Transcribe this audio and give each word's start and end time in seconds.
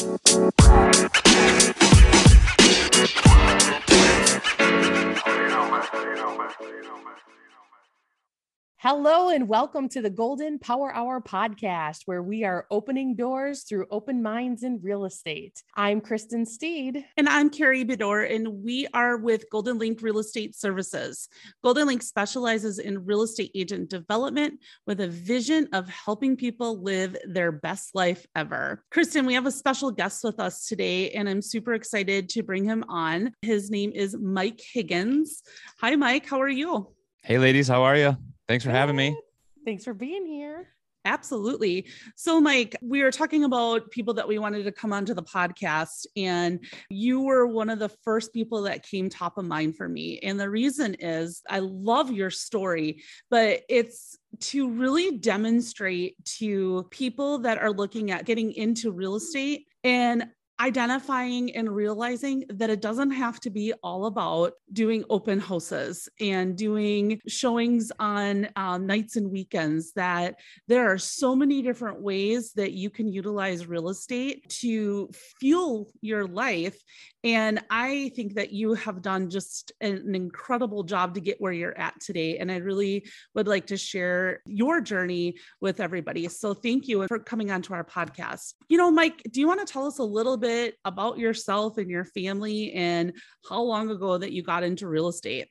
Thank 0.00 1.14
you. 1.14 1.19
Hello 8.82 9.28
and 9.28 9.46
welcome 9.46 9.90
to 9.90 10.00
the 10.00 10.08
Golden 10.08 10.58
Power 10.58 10.90
Hour 10.94 11.20
podcast, 11.20 12.04
where 12.06 12.22
we 12.22 12.44
are 12.44 12.66
opening 12.70 13.14
doors 13.14 13.64
through 13.64 13.86
open 13.90 14.22
minds 14.22 14.62
in 14.62 14.80
real 14.82 15.04
estate. 15.04 15.62
I'm 15.76 16.00
Kristin 16.00 16.46
Steede. 16.46 17.04
And 17.18 17.28
I'm 17.28 17.50
Karri 17.50 17.86
Bedor, 17.86 18.34
and 18.34 18.64
we 18.64 18.86
are 18.94 19.18
with 19.18 19.50
GoldenLink 19.52 20.00
Real 20.00 20.18
Estate 20.18 20.56
Services. 20.56 21.28
GoldenLink 21.62 22.02
specializes 22.02 22.78
in 22.78 23.04
real 23.04 23.20
estate 23.20 23.50
agent 23.54 23.90
development 23.90 24.58
with 24.86 25.02
a 25.02 25.08
vision 25.08 25.68
of 25.74 25.86
helping 25.90 26.34
people 26.34 26.80
live 26.80 27.18
their 27.26 27.52
best 27.52 27.94
life 27.94 28.24
ever. 28.34 28.82
Kristin, 28.90 29.26
we 29.26 29.34
have 29.34 29.44
a 29.44 29.52
special 29.52 29.90
guest 29.90 30.24
with 30.24 30.40
us 30.40 30.66
today, 30.66 31.10
and 31.10 31.28
I'm 31.28 31.42
super 31.42 31.74
excited 31.74 32.30
to 32.30 32.42
bring 32.42 32.64
him 32.64 32.86
on. 32.88 33.34
His 33.42 33.70
name 33.70 33.92
is 33.94 34.16
Mike 34.16 34.62
Higgins. 34.72 35.42
Hi, 35.82 35.96
Mike. 35.96 36.26
How 36.26 36.40
are 36.40 36.48
you? 36.48 36.94
Hey, 37.22 37.36
ladies. 37.36 37.68
How 37.68 37.82
are 37.82 37.98
you? 37.98 38.16
Thanks 38.50 38.64
for 38.64 38.72
having 38.72 38.96
me. 38.96 39.16
Thanks 39.64 39.84
for 39.84 39.94
being 39.94 40.26
here. 40.26 40.66
Absolutely. 41.04 41.86
So, 42.16 42.40
Mike, 42.40 42.74
we 42.82 43.00
were 43.00 43.12
talking 43.12 43.44
about 43.44 43.92
people 43.92 44.12
that 44.14 44.26
we 44.26 44.40
wanted 44.40 44.64
to 44.64 44.72
come 44.72 44.92
onto 44.92 45.14
the 45.14 45.22
podcast, 45.22 46.04
and 46.16 46.58
you 46.88 47.20
were 47.20 47.46
one 47.46 47.70
of 47.70 47.78
the 47.78 47.90
first 48.02 48.34
people 48.34 48.62
that 48.62 48.82
came 48.82 49.08
top 49.08 49.38
of 49.38 49.44
mind 49.44 49.76
for 49.76 49.88
me. 49.88 50.18
And 50.24 50.40
the 50.40 50.50
reason 50.50 50.96
is 50.98 51.42
I 51.48 51.60
love 51.60 52.10
your 52.10 52.30
story, 52.30 53.04
but 53.30 53.60
it's 53.68 54.18
to 54.40 54.68
really 54.68 55.16
demonstrate 55.16 56.16
to 56.38 56.88
people 56.90 57.38
that 57.42 57.58
are 57.58 57.70
looking 57.70 58.10
at 58.10 58.24
getting 58.24 58.52
into 58.54 58.90
real 58.90 59.14
estate 59.14 59.68
and 59.84 60.24
identifying 60.60 61.56
and 61.56 61.74
realizing 61.74 62.44
that 62.50 62.68
it 62.68 62.82
doesn't 62.82 63.12
have 63.12 63.40
to 63.40 63.50
be 63.50 63.72
all 63.82 64.06
about 64.06 64.52
doing 64.72 65.04
open 65.08 65.40
houses 65.40 66.08
and 66.20 66.56
doing 66.56 67.18
showings 67.26 67.90
on 67.98 68.48
um, 68.56 68.86
nights 68.86 69.16
and 69.16 69.30
weekends, 69.30 69.92
that 69.92 70.36
there 70.68 70.92
are 70.92 70.98
so 70.98 71.34
many 71.34 71.62
different 71.62 72.00
ways 72.02 72.52
that 72.52 72.72
you 72.72 72.90
can 72.90 73.08
utilize 73.08 73.66
real 73.66 73.88
estate 73.88 74.48
to 74.48 75.08
fuel 75.38 75.90
your 76.02 76.26
life 76.26 76.78
and 77.22 77.60
I 77.68 78.12
think 78.16 78.34
that 78.34 78.52
you 78.52 78.74
have 78.74 79.02
done 79.02 79.28
just 79.28 79.72
an 79.80 80.14
incredible 80.14 80.82
job 80.84 81.14
to 81.14 81.20
get 81.20 81.40
where 81.40 81.52
you're 81.52 81.78
at 81.78 82.00
today. 82.00 82.38
And 82.38 82.50
I 82.50 82.56
really 82.56 83.06
would 83.34 83.46
like 83.46 83.66
to 83.66 83.76
share 83.76 84.40
your 84.46 84.80
journey 84.80 85.34
with 85.60 85.80
everybody. 85.80 86.28
So 86.28 86.54
thank 86.54 86.88
you 86.88 87.06
for 87.08 87.18
coming 87.18 87.50
onto 87.50 87.74
our 87.74 87.84
podcast. 87.84 88.54
You 88.68 88.78
know, 88.78 88.90
Mike, 88.90 89.22
do 89.30 89.40
you 89.40 89.46
want 89.46 89.66
to 89.66 89.70
tell 89.70 89.86
us 89.86 89.98
a 89.98 90.04
little 90.04 90.38
bit 90.38 90.49
about 90.84 91.18
yourself 91.18 91.78
and 91.78 91.90
your 91.90 92.04
family 92.04 92.72
and 92.72 93.12
how 93.48 93.62
long 93.62 93.90
ago 93.90 94.18
that 94.18 94.32
you 94.32 94.42
got 94.42 94.62
into 94.62 94.88
real 94.88 95.08
estate? 95.08 95.48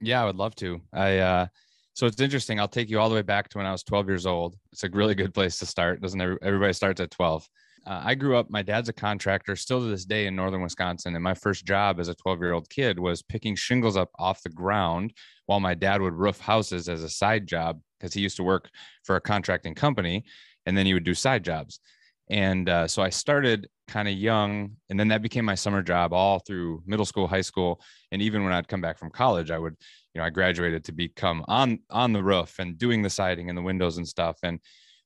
Yeah, 0.00 0.22
I 0.22 0.26
would 0.26 0.36
love 0.36 0.54
to. 0.56 0.80
I, 0.92 1.18
uh, 1.18 1.46
so 1.94 2.06
it's 2.06 2.20
interesting. 2.20 2.58
I'll 2.58 2.68
take 2.68 2.88
you 2.88 2.98
all 2.98 3.08
the 3.08 3.14
way 3.14 3.22
back 3.22 3.48
to 3.50 3.58
when 3.58 3.66
I 3.66 3.72
was 3.72 3.82
12 3.82 4.08
years 4.08 4.26
old. 4.26 4.56
It's 4.72 4.84
a 4.84 4.90
really 4.90 5.14
good 5.14 5.34
place 5.34 5.58
to 5.58 5.66
start. 5.66 6.00
Doesn't 6.00 6.20
everybody 6.20 6.72
starts 6.72 7.00
at 7.00 7.10
12? 7.10 7.46
Uh, 7.86 8.02
I 8.04 8.14
grew 8.14 8.36
up, 8.36 8.50
my 8.50 8.62
dad's 8.62 8.88
a 8.88 8.92
contractor 8.92 9.56
still 9.56 9.80
to 9.80 9.86
this 9.86 10.04
day 10.04 10.26
in 10.26 10.36
northern 10.36 10.62
Wisconsin. 10.62 11.14
And 11.14 11.24
my 11.24 11.34
first 11.34 11.64
job 11.64 11.98
as 11.98 12.08
a 12.08 12.14
12 12.14 12.40
year 12.40 12.52
old 12.52 12.68
kid 12.68 12.98
was 12.98 13.22
picking 13.22 13.56
shingles 13.56 13.96
up 13.96 14.10
off 14.18 14.42
the 14.42 14.50
ground 14.50 15.14
while 15.46 15.60
my 15.60 15.74
dad 15.74 16.00
would 16.00 16.14
roof 16.14 16.38
houses 16.38 16.88
as 16.88 17.02
a 17.02 17.08
side 17.08 17.46
job 17.46 17.80
because 17.98 18.14
he 18.14 18.20
used 18.20 18.36
to 18.36 18.42
work 18.42 18.68
for 19.04 19.16
a 19.16 19.20
contracting 19.20 19.74
company 19.74 20.24
and 20.66 20.76
then 20.76 20.86
he 20.86 20.94
would 20.94 21.04
do 21.04 21.14
side 21.14 21.44
jobs. 21.44 21.80
And 22.28 22.68
uh, 22.68 22.86
so 22.86 23.02
I 23.02 23.10
started 23.10 23.68
kind 23.90 24.08
of 24.08 24.14
young, 24.14 24.76
and 24.88 24.98
then 24.98 25.08
that 25.08 25.22
became 25.22 25.44
my 25.44 25.54
summer 25.54 25.82
job 25.82 26.12
all 26.12 26.38
through 26.38 26.82
middle 26.86 27.04
school, 27.04 27.26
high 27.26 27.40
school, 27.42 27.80
and 28.12 28.22
even 28.22 28.44
when 28.44 28.52
I'd 28.52 28.68
come 28.68 28.80
back 28.80 28.98
from 28.98 29.10
college, 29.10 29.50
I 29.50 29.58
would, 29.58 29.74
you 30.14 30.20
know, 30.20 30.26
I 30.26 30.30
graduated 30.30 30.84
to 30.84 30.92
become 30.92 31.44
on 31.48 31.80
on 31.90 32.12
the 32.12 32.22
roof 32.22 32.58
and 32.58 32.78
doing 32.78 33.02
the 33.02 33.10
siding 33.10 33.48
and 33.48 33.58
the 33.58 33.62
windows 33.62 33.98
and 33.98 34.08
stuff. 34.08 34.38
And 34.42 34.60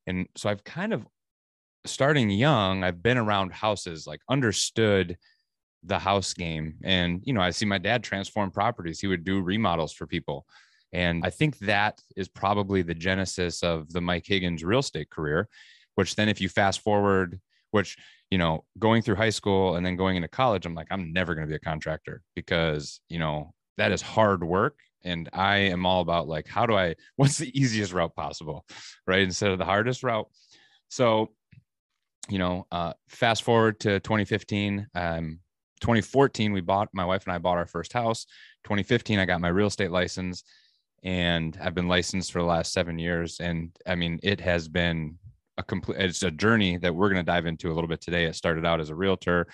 and 0.06 0.26
so 0.36 0.50
I've 0.50 0.64
kind 0.64 0.92
of 0.92 1.06
starting 1.86 2.30
young, 2.30 2.84
I've 2.84 3.02
been 3.02 3.18
around 3.18 3.52
houses, 3.52 4.06
like 4.06 4.20
understood 4.28 5.16
the 5.82 5.98
house 5.98 6.32
game. 6.32 6.74
And, 6.82 7.20
you 7.24 7.32
know, 7.34 7.42
I 7.42 7.50
see 7.50 7.66
my 7.66 7.78
dad 7.78 8.02
transform 8.02 8.50
properties. 8.50 9.00
He 9.00 9.06
would 9.06 9.24
do 9.24 9.42
remodels 9.42 9.92
for 9.92 10.06
people. 10.06 10.46
And 10.92 11.24
I 11.26 11.30
think 11.30 11.58
that 11.58 12.00
is 12.16 12.28
probably 12.28 12.82
the 12.82 12.94
genesis 12.94 13.62
of 13.62 13.92
the 13.92 14.00
Mike 14.00 14.24
Higgins 14.26 14.64
real 14.64 14.78
estate 14.78 15.10
career, 15.10 15.48
which 15.96 16.14
then 16.16 16.28
if 16.28 16.40
you 16.40 16.48
fast 16.48 16.80
forward, 16.80 17.40
which, 17.74 17.96
you 18.30 18.38
know, 18.38 18.64
going 18.78 19.02
through 19.02 19.16
high 19.16 19.30
school 19.30 19.76
and 19.76 19.84
then 19.84 19.96
going 19.96 20.16
into 20.16 20.28
college, 20.28 20.64
I'm 20.64 20.74
like, 20.74 20.88
I'm 20.90 21.12
never 21.12 21.34
going 21.34 21.46
to 21.46 21.50
be 21.50 21.56
a 21.56 21.60
contractor 21.60 22.22
because, 22.34 23.00
you 23.08 23.18
know, 23.18 23.52
that 23.76 23.92
is 23.92 24.00
hard 24.00 24.44
work. 24.44 24.78
And 25.02 25.28
I 25.32 25.56
am 25.56 25.84
all 25.84 26.00
about 26.00 26.28
like, 26.28 26.46
how 26.46 26.66
do 26.66 26.74
I, 26.74 26.94
what's 27.16 27.38
the 27.38 27.58
easiest 27.58 27.92
route 27.92 28.14
possible? 28.14 28.64
Right. 29.06 29.22
Instead 29.22 29.50
of 29.50 29.58
the 29.58 29.64
hardest 29.64 30.02
route. 30.02 30.28
So 30.88 31.30
you 32.28 32.38
know, 32.38 32.66
uh, 32.72 32.92
fast 33.08 33.42
forward 33.42 33.80
to 33.80 34.00
2015, 34.00 34.86
um, 34.94 35.40
2014, 35.80 36.52
we 36.52 36.60
bought, 36.60 36.88
my 36.92 37.04
wife 37.04 37.24
and 37.26 37.34
I 37.34 37.38
bought 37.38 37.58
our 37.58 37.66
first 37.66 37.92
house. 37.92 38.26
2015, 38.64 39.18
I 39.18 39.26
got 39.26 39.40
my 39.40 39.48
real 39.48 39.66
estate 39.66 39.90
license 39.90 40.42
and 41.02 41.58
I've 41.60 41.74
been 41.74 41.88
licensed 41.88 42.32
for 42.32 42.40
the 42.40 42.46
last 42.48 42.72
seven 42.72 42.98
years. 42.98 43.40
And 43.40 43.76
I 43.86 43.94
mean, 43.94 44.20
it 44.22 44.40
has 44.40 44.68
been 44.68 45.18
a 45.58 45.62
complete, 45.62 46.00
it's 46.00 46.22
a 46.22 46.30
journey 46.30 46.76
that 46.78 46.94
we're 46.94 47.08
going 47.08 47.24
to 47.24 47.30
dive 47.30 47.46
into 47.46 47.70
a 47.70 47.74
little 47.74 47.88
bit 47.88 48.00
today. 48.00 48.24
It 48.24 48.34
started 48.34 48.66
out 48.66 48.80
as 48.80 48.90
a 48.90 48.94
realtor 48.94 49.46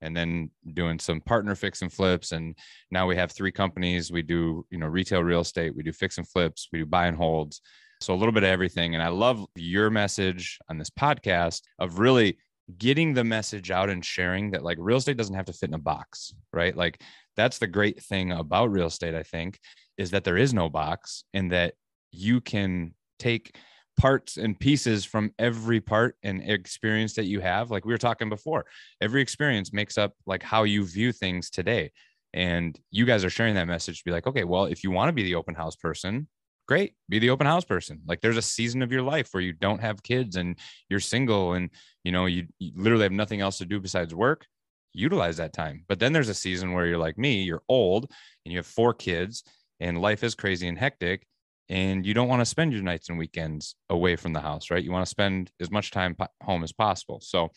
and 0.00 0.16
then 0.16 0.50
doing 0.74 0.98
some 0.98 1.20
partner 1.20 1.54
fix 1.54 1.82
and 1.82 1.92
flips. 1.92 2.32
And 2.32 2.56
now 2.90 3.06
we 3.06 3.16
have 3.16 3.32
three 3.32 3.52
companies. 3.52 4.12
We 4.12 4.22
do, 4.22 4.66
you 4.70 4.78
know, 4.78 4.86
retail 4.86 5.22
real 5.22 5.40
estate, 5.40 5.74
we 5.74 5.82
do 5.82 5.92
fix 5.92 6.18
and 6.18 6.28
flips, 6.28 6.68
we 6.72 6.80
do 6.80 6.86
buy 6.86 7.06
and 7.06 7.16
holds 7.16 7.60
so 8.00 8.14
a 8.14 8.16
little 8.16 8.32
bit 8.32 8.42
of 8.42 8.50
everything. 8.50 8.94
And 8.94 9.02
I 9.02 9.08
love 9.08 9.44
your 9.56 9.90
message 9.90 10.58
on 10.68 10.78
this 10.78 10.90
podcast 10.90 11.62
of 11.78 11.98
really 11.98 12.38
getting 12.78 13.14
the 13.14 13.24
message 13.24 13.70
out 13.70 13.90
and 13.90 14.04
sharing 14.04 14.50
that 14.50 14.62
like 14.62 14.78
real 14.80 14.98
estate 14.98 15.16
doesn't 15.16 15.34
have 15.34 15.46
to 15.46 15.52
fit 15.52 15.70
in 15.70 15.74
a 15.74 15.78
box, 15.78 16.34
right? 16.52 16.76
Like 16.76 17.00
that's 17.36 17.58
the 17.58 17.66
great 17.66 18.02
thing 18.02 18.32
about 18.32 18.70
real 18.70 18.86
estate, 18.86 19.14
I 19.14 19.22
think, 19.22 19.58
is 19.96 20.10
that 20.10 20.24
there 20.24 20.36
is 20.36 20.52
no 20.52 20.68
box 20.68 21.24
and 21.32 21.52
that 21.52 21.74
you 22.10 22.40
can 22.40 22.94
take 23.18 23.56
parts 23.96 24.36
and 24.36 24.58
pieces 24.58 25.04
from 25.04 25.32
every 25.38 25.80
part 25.80 26.16
and 26.22 26.42
experience 26.42 27.14
that 27.14 27.26
you 27.26 27.40
have. 27.40 27.70
Like 27.70 27.84
we 27.84 27.92
were 27.92 27.98
talking 27.98 28.28
before, 28.28 28.66
every 29.00 29.22
experience 29.22 29.72
makes 29.72 29.98
up 29.98 30.12
like 30.26 30.42
how 30.42 30.64
you 30.64 30.84
view 30.84 31.12
things 31.12 31.50
today. 31.50 31.92
And 32.32 32.78
you 32.90 33.04
guys 33.04 33.24
are 33.24 33.30
sharing 33.30 33.54
that 33.54 33.68
message 33.68 33.98
to 33.98 34.04
be 34.04 34.10
like, 34.10 34.26
okay, 34.26 34.44
well, 34.44 34.64
if 34.64 34.82
you 34.82 34.90
want 34.90 35.08
to 35.08 35.12
be 35.12 35.22
the 35.22 35.36
open 35.36 35.54
house 35.54 35.76
person, 35.76 36.26
great 36.66 36.94
be 37.08 37.18
the 37.18 37.30
open 37.30 37.46
house 37.46 37.64
person 37.64 38.00
like 38.06 38.20
there's 38.20 38.36
a 38.36 38.42
season 38.42 38.82
of 38.82 38.90
your 38.90 39.02
life 39.02 39.28
where 39.32 39.42
you 39.42 39.52
don't 39.52 39.80
have 39.80 40.02
kids 40.02 40.36
and 40.36 40.58
you're 40.88 41.00
single 41.00 41.54
and 41.54 41.70
you 42.04 42.12
know 42.12 42.26
you, 42.26 42.46
you, 42.58 42.72
literally 42.74 43.02
have 43.02 43.12
nothing 43.12 43.40
else 43.40 43.58
to 43.58 43.66
do 43.66 43.78
besides 43.78 44.14
work 44.14 44.46
utilize 44.94 45.36
that 45.36 45.52
time 45.52 45.84
but 45.88 45.98
then 45.98 46.12
there's 46.12 46.28
a 46.28 46.34
season 46.34 46.72
where 46.72 46.86
you're 46.86 46.98
like 46.98 47.18
me 47.18 47.42
you're 47.42 47.62
old 47.68 48.10
and 48.44 48.52
you 48.52 48.58
have 48.58 48.66
four 48.66 48.94
kids 48.94 49.44
and 49.80 50.00
life 50.00 50.24
is 50.24 50.34
crazy 50.34 50.68
and 50.68 50.78
hectic 50.78 51.26
and 51.68 52.04
you 52.04 52.14
don't 52.14 52.28
want 52.28 52.40
to 52.40 52.46
spend 52.46 52.72
your 52.72 52.82
nights 52.82 53.08
and 53.08 53.18
weekends 53.18 53.74
away 53.90 54.16
from 54.16 54.32
the 54.32 54.40
house 54.40 54.70
right 54.70 54.84
you 54.84 54.92
want 54.92 55.04
to 55.04 55.10
spend 55.10 55.50
as 55.60 55.70
much 55.70 55.90
time 55.90 56.16
home 56.42 56.62
as 56.62 56.72
possible 56.72 57.20
so 57.20 57.48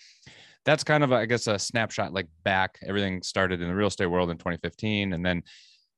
that's 0.66 0.84
kind 0.84 1.04
of 1.04 1.14
I 1.14 1.26
guess 1.26 1.48
a 1.48 1.58
snapshot 1.58 2.14
like 2.14 2.28
back 2.44 2.80
everything 2.86 3.22
started 3.22 3.62
in 3.62 3.68
the 3.68 3.76
real 3.76 3.88
estate 3.88 4.08
world 4.08 4.30
in 4.30 4.38
2015 4.38 5.14
and 5.14 5.26
then 5.26 5.44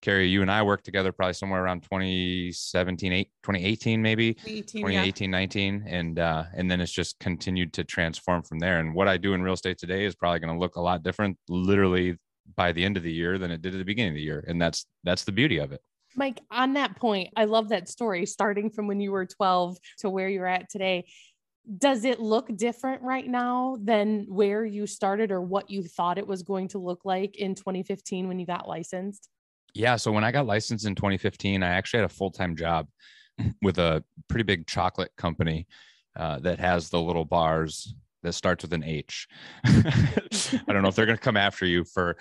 Karri, 0.01 0.29
you 0.29 0.41
and 0.41 0.51
I 0.51 0.63
worked 0.63 0.85
together 0.85 1.11
probably 1.11 1.33
somewhere 1.33 1.63
around 1.63 1.83
2017, 1.83 3.11
8, 3.11 3.29
2018, 3.43 4.01
maybe 4.01 4.29
18, 4.45 4.63
2018, 4.63 5.29
yeah. 5.29 5.37
19. 5.37 5.83
And, 5.87 6.19
uh, 6.19 6.43
and 6.55 6.71
then 6.71 6.79
it's 6.79 6.91
just 6.91 7.19
continued 7.19 7.73
to 7.73 7.83
transform 7.83 8.43
from 8.43 8.59
there. 8.59 8.79
And 8.79 8.95
what 8.95 9.07
I 9.07 9.17
do 9.17 9.33
in 9.33 9.41
real 9.41 9.55
estate 9.55 9.77
today 9.77 10.05
is 10.05 10.15
probably 10.15 10.39
going 10.39 10.53
to 10.53 10.59
look 10.59 10.77
a 10.77 10.81
lot 10.81 11.03
different 11.03 11.37
literally 11.49 12.17
by 12.55 12.71
the 12.71 12.83
end 12.83 12.97
of 12.97 13.03
the 13.03 13.11
year 13.11 13.37
than 13.37 13.51
it 13.51 13.61
did 13.61 13.73
at 13.73 13.77
the 13.77 13.85
beginning 13.85 14.13
of 14.13 14.15
the 14.15 14.21
year. 14.21 14.43
And 14.47 14.61
that's, 14.61 14.85
that's 15.03 15.25
the 15.25 15.33
beauty 15.33 15.57
of 15.57 15.73
it. 15.73 15.81
Mike, 16.15 16.41
on 16.51 16.73
that 16.73 16.95
point, 16.95 17.29
I 17.35 17.45
love 17.45 17.69
that 17.69 17.87
story 17.87 18.25
starting 18.25 18.69
from 18.69 18.87
when 18.87 18.99
you 18.99 19.11
were 19.11 19.25
12 19.25 19.77
to 19.99 20.09
where 20.09 20.29
you're 20.29 20.47
at 20.47 20.69
today. 20.69 21.05
Does 21.77 22.03
it 22.03 22.19
look 22.19 22.55
different 22.55 23.01
right 23.03 23.27
now 23.27 23.77
than 23.81 24.25
where 24.27 24.65
you 24.65 24.87
started 24.87 25.31
or 25.31 25.41
what 25.41 25.69
you 25.69 25.83
thought 25.83 26.17
it 26.17 26.27
was 26.27 26.41
going 26.41 26.69
to 26.69 26.79
look 26.79 27.05
like 27.05 27.37
in 27.37 27.53
2015 27.53 28.27
when 28.27 28.39
you 28.39 28.45
got 28.45 28.67
licensed? 28.67 29.29
Yeah. 29.75 29.95
So 29.97 30.11
when 30.11 30.23
I 30.23 30.31
got 30.31 30.47
licensed 30.47 30.87
in 30.87 30.95
2015, 30.95 31.61
I 31.61 31.67
actually 31.67 31.99
had 31.99 32.09
a 32.09 32.13
full 32.13 32.31
time 32.31 32.55
job 32.55 32.87
with 33.61 33.77
a 33.77 34.03
pretty 34.27 34.43
big 34.43 34.65
chocolate 34.65 35.11
company 35.15 35.67
uh, 36.17 36.39
that 36.39 36.59
has 36.59 36.89
the 36.89 37.01
little 37.01 37.25
bars 37.25 37.93
that 38.23 38.33
starts 38.33 38.63
with 38.63 38.73
an 38.73 38.83
H. 38.83 39.27
I 39.63 40.63
don't 40.67 40.81
know 40.81 40.89
if 40.89 40.95
they're 40.95 41.05
going 41.05 41.17
to 41.17 41.23
come 41.23 41.37
after 41.37 41.65
you 41.65 41.85
for 41.85 42.17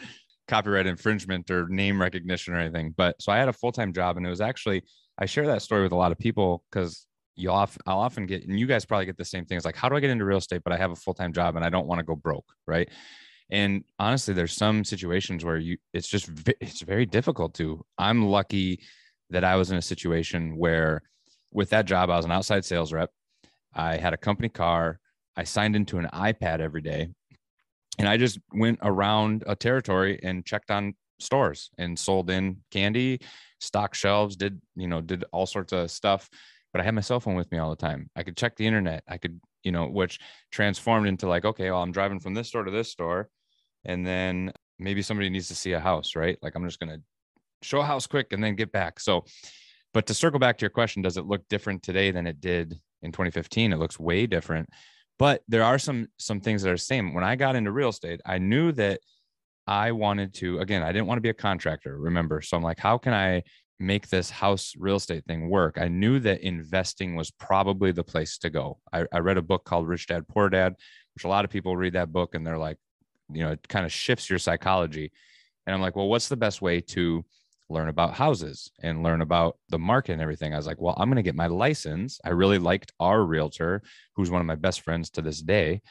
copyright 0.49 0.87
infringement 0.87 1.51
or 1.51 1.69
name 1.69 2.01
recognition 2.01 2.55
or 2.55 2.59
anything. 2.59 2.95
But 2.97 3.21
so 3.21 3.31
I 3.31 3.39
had 3.39 3.49
a 3.49 3.53
full 3.53 3.73
time 3.73 3.93
job, 3.93 4.17
and 4.17 4.27
it 4.27 4.31
was 4.31 4.41
actually, 4.41 4.83
I 5.19 5.27
share 5.27 5.47
that 5.47 5.63
story 5.63 5.83
with 5.83 5.93
a 5.93 5.97
lot 5.97 6.13
of 6.13 6.19
people 6.19 6.65
because 6.71 7.07
you'll 7.37 7.55
often, 7.55 7.83
I'll 7.87 8.01
often 8.01 8.27
get, 8.27 8.47
and 8.47 8.59
you 8.59 8.67
guys 8.67 8.85
probably 8.85 9.07
get 9.07 9.17
the 9.17 9.25
same 9.25 9.45
things 9.45 9.65
like, 9.65 9.77
how 9.77 9.89
do 9.89 9.97
I 9.97 10.01
get 10.01 10.11
into 10.11 10.25
real 10.25 10.39
estate, 10.39 10.63
but 10.65 10.73
I 10.73 10.77
have 10.77 10.91
a 10.91 10.97
full 10.97 11.15
time 11.15 11.33
job 11.33 11.57
and 11.57 11.65
I 11.65 11.71
don't 11.71 11.87
want 11.87 12.01
to 12.01 12.05
go 12.05 12.17
broke, 12.17 12.47
right? 12.67 12.89
And 13.51 13.85
honestly, 13.99 14.35
there's 14.35 14.53
some 14.53 14.85
situations 14.85 15.45
where 15.45 15.57
you, 15.57 15.79
it's 15.95 16.09
just, 16.09 16.31
it's 16.61 16.83
very 16.83 17.07
difficult 17.07 17.55
to. 17.55 17.85
I'm 17.97 18.27
lucky 18.27 18.81
that 19.31 19.45
I 19.45 19.57
was 19.57 19.71
in 19.71 19.77
a 19.77 19.83
situation 19.83 20.57
where, 20.57 21.03
with 21.53 21.71
that 21.71 21.87
job, 21.87 22.11
I 22.11 22.17
was 22.17 22.25
an 22.25 22.33
outside 22.33 22.65
sales 22.65 22.93
rep. 22.93 23.11
I 23.75 23.97
had 23.97 24.13
a 24.13 24.19
company 24.19 24.49
car. 24.49 24.99
I 25.37 25.45
signed 25.45 25.77
into 25.77 25.99
an 25.99 26.09
iPad 26.13 26.61
every 26.61 26.83
day. 26.83 27.09
And 27.99 28.09
I 28.09 28.17
just 28.17 28.39
went 28.53 28.79
around 28.83 29.45
a 29.47 29.57
territory 29.57 30.21
and 30.23 30.45
checked 30.45 30.71
on 30.71 30.95
stores 31.21 31.71
and 31.79 31.99
sold 31.99 32.31
in 32.31 32.59
candy, 32.71 33.21
stock 33.61 33.95
shelves, 33.95 34.37
did, 34.37 34.61
you 34.77 34.87
know, 34.87 35.01
did 35.01 35.25
all 35.33 35.47
sorts 35.47 35.73
of 35.73 35.91
stuff. 35.91 36.29
But 36.73 36.81
I 36.81 36.85
had 36.85 36.95
my 36.95 37.01
cell 37.01 37.21
phone 37.21 37.35
with 37.35 37.51
me 37.51 37.59
all 37.59 37.71
the 37.71 37.77
time. 37.77 38.11
I 38.15 38.23
could 38.23 38.37
check 38.37 38.57
the 38.57 38.67
internet. 38.67 39.03
I 39.09 39.19
could, 39.19 39.41
you 39.65 39.73
know, 39.73 39.87
which 39.87 40.21
transformed 40.53 41.09
into 41.09 41.29
like, 41.29 41.45
okay, 41.45 41.71
well, 41.71 41.83
I'm 41.83 41.93
driving 41.93 42.21
from 42.21 42.35
this 42.35 42.49
store 42.49 42.65
to 42.65 42.71
this 42.71 42.91
store. 42.91 43.29
And 43.85 44.07
then 44.07 44.53
maybe 44.79 45.03
somebody 45.03 45.31
needs 45.31 45.49
to 45.49 45.55
see 45.55 45.73
a 45.73 45.81
house, 45.81 46.15
right? 46.15 46.39
Like 46.43 46.55
I'm 46.55 46.65
just 46.65 46.79
going 46.79 46.91
to 46.91 47.03
show 47.63 47.81
a 47.81 47.85
house 47.85 48.07
quick 48.07 48.33
and 48.33 48.43
then 48.43 48.55
get 48.55 48.71
back. 48.71 49.01
So, 49.01 49.25
but 49.95 50.07
to 50.07 50.15
circle 50.15 50.39
back 50.39 50.59
to 50.59 50.63
your 50.63 50.71
question, 50.71 51.03
does 51.03 51.17
it 51.17 51.27
look 51.27 51.49
different 51.49 51.83
today 51.83 52.11
than 52.11 52.27
it 52.27 52.41
did 52.41 52.79
in 53.03 53.11
2015? 53.11 53.73
It 53.73 53.79
looks 53.79 53.99
way 53.99 54.27
different. 54.27 54.69
But 55.19 55.43
there 55.49 55.65
are 55.65 55.79
some 55.79 56.09
some 56.19 56.41
things 56.41 56.63
that 56.63 56.71
are 56.71 56.75
the 56.75 56.79
same. 56.79 57.13
When 57.15 57.25
I 57.25 57.37
got 57.37 57.57
into 57.57 57.73
real 57.73 57.89
estate, 57.89 58.21
I 58.25 58.39
knew 58.39 58.73
that 58.73 59.01
I 59.69 59.93
wanted 59.93 60.33
to, 60.35 60.61
again, 60.61 60.83
I 60.83 60.93
didn't 60.93 61.09
want 61.09 61.19
to 61.19 61.23
be 61.23 61.29
a 61.29 61.35
contractor, 61.35 61.99
remember? 61.99 62.41
So 62.41 62.57
I'm 62.57 62.63
like, 62.63 62.79
how 62.79 62.97
can 62.97 63.13
I 63.13 63.43
make 63.79 64.09
this 64.09 64.31
house 64.31 64.73
real 64.79 64.97
estate 64.97 65.27
thing 65.27 65.51
work? 65.51 65.77
I 65.79 65.89
knew 65.89 66.19
that 66.21 66.41
investing 66.41 67.15
was 67.15 67.31
probably 67.31 67.93
the 67.93 68.03
place 68.03 68.39
to 68.39 68.51
go. 68.51 68.79
I, 68.95 69.05
I 69.13 69.19
read 69.19 69.37
a 69.37 69.43
book 69.43 69.65
called 69.65 69.87
Rich 69.87 70.07
Dad, 70.07 70.27
Poor 70.27 70.49
Dad, 70.49 70.75
which 71.15 71.25
a 71.25 71.29
lot 71.29 71.45
of 71.45 71.51
people 71.51 71.77
read 71.77 71.93
that 71.93 72.11
book 72.11 72.35
and 72.35 72.47
they're 72.47 72.57
like, 72.57 72.79
you 73.31 73.45
know, 73.45 73.53
it 73.53 73.69
kind 73.69 73.85
of 73.85 73.93
shifts 73.93 74.31
your 74.31 74.39
psychology. 74.39 75.13
And 75.67 75.75
I'm 75.75 75.83
like, 75.83 75.97
well, 75.97 76.09
what's 76.09 76.31
the 76.31 76.37
best 76.37 76.63
way 76.63 76.81
to 76.81 77.27
learn 77.71 77.89
about 77.89 78.15
houses 78.15 78.71
and 78.83 79.03
learn 79.03 79.21
about 79.21 79.59
the 79.69 79.79
market 79.79 80.13
and 80.13 80.23
everything. 80.23 80.55
I 80.55 80.57
was 80.57 80.67
like, 80.67 80.81
well, 80.81 80.95
I'm 80.97 81.09
going 81.09 81.17
to 81.17 81.23
get 81.23 81.35
my 81.35 81.49
license. 81.49 82.19
I 82.25 82.31
really 82.31 82.59
liked 82.59 82.93
our 82.99 83.23
realtor, 83.23 83.83
who's 84.15 84.31
one 84.31 84.41
of 84.41 84.47
my 84.47 84.55
best 84.55 84.81
friends 84.81 85.11
to 85.11 85.23
this 85.23 85.41
day. 85.41 85.83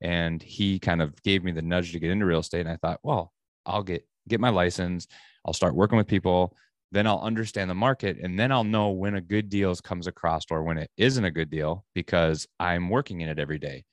And 0.00 0.42
he 0.42 0.78
kind 0.78 1.02
of 1.02 1.20
gave 1.22 1.42
me 1.42 1.52
the 1.52 1.62
nudge 1.62 1.92
to 1.92 1.98
get 1.98 2.10
into 2.10 2.26
real 2.26 2.40
estate. 2.40 2.60
And 2.60 2.70
i 2.70 2.76
thought 2.76 3.00
well 3.02 3.32
i'll 3.66 3.82
get 3.82 4.06
get 4.28 4.40
my 4.40 4.50
license. 4.50 5.06
I'll 5.44 5.52
start 5.52 5.74
working 5.74 5.98
with 5.98 6.06
people. 6.06 6.56
Then 6.92 7.06
i'll 7.06 7.20
understand 7.20 7.68
the 7.68 7.74
market. 7.74 8.18
And 8.22 8.38
then 8.38 8.52
i'll 8.52 8.64
know 8.64 8.90
when 8.90 9.16
a 9.16 9.20
good 9.20 9.48
deal 9.48 9.74
comes 9.76 10.06
across 10.06 10.44
or 10.50 10.62
when 10.62 10.78
it 10.78 10.90
isn't 10.96 11.24
a 11.24 11.30
good 11.30 11.50
deal 11.50 11.84
because 11.94 12.46
i'm 12.60 12.90
working 12.90 13.20
in 13.20 13.28
it 13.28 13.38
every 13.38 13.58
day. 13.58 13.84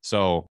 So 0.00 0.48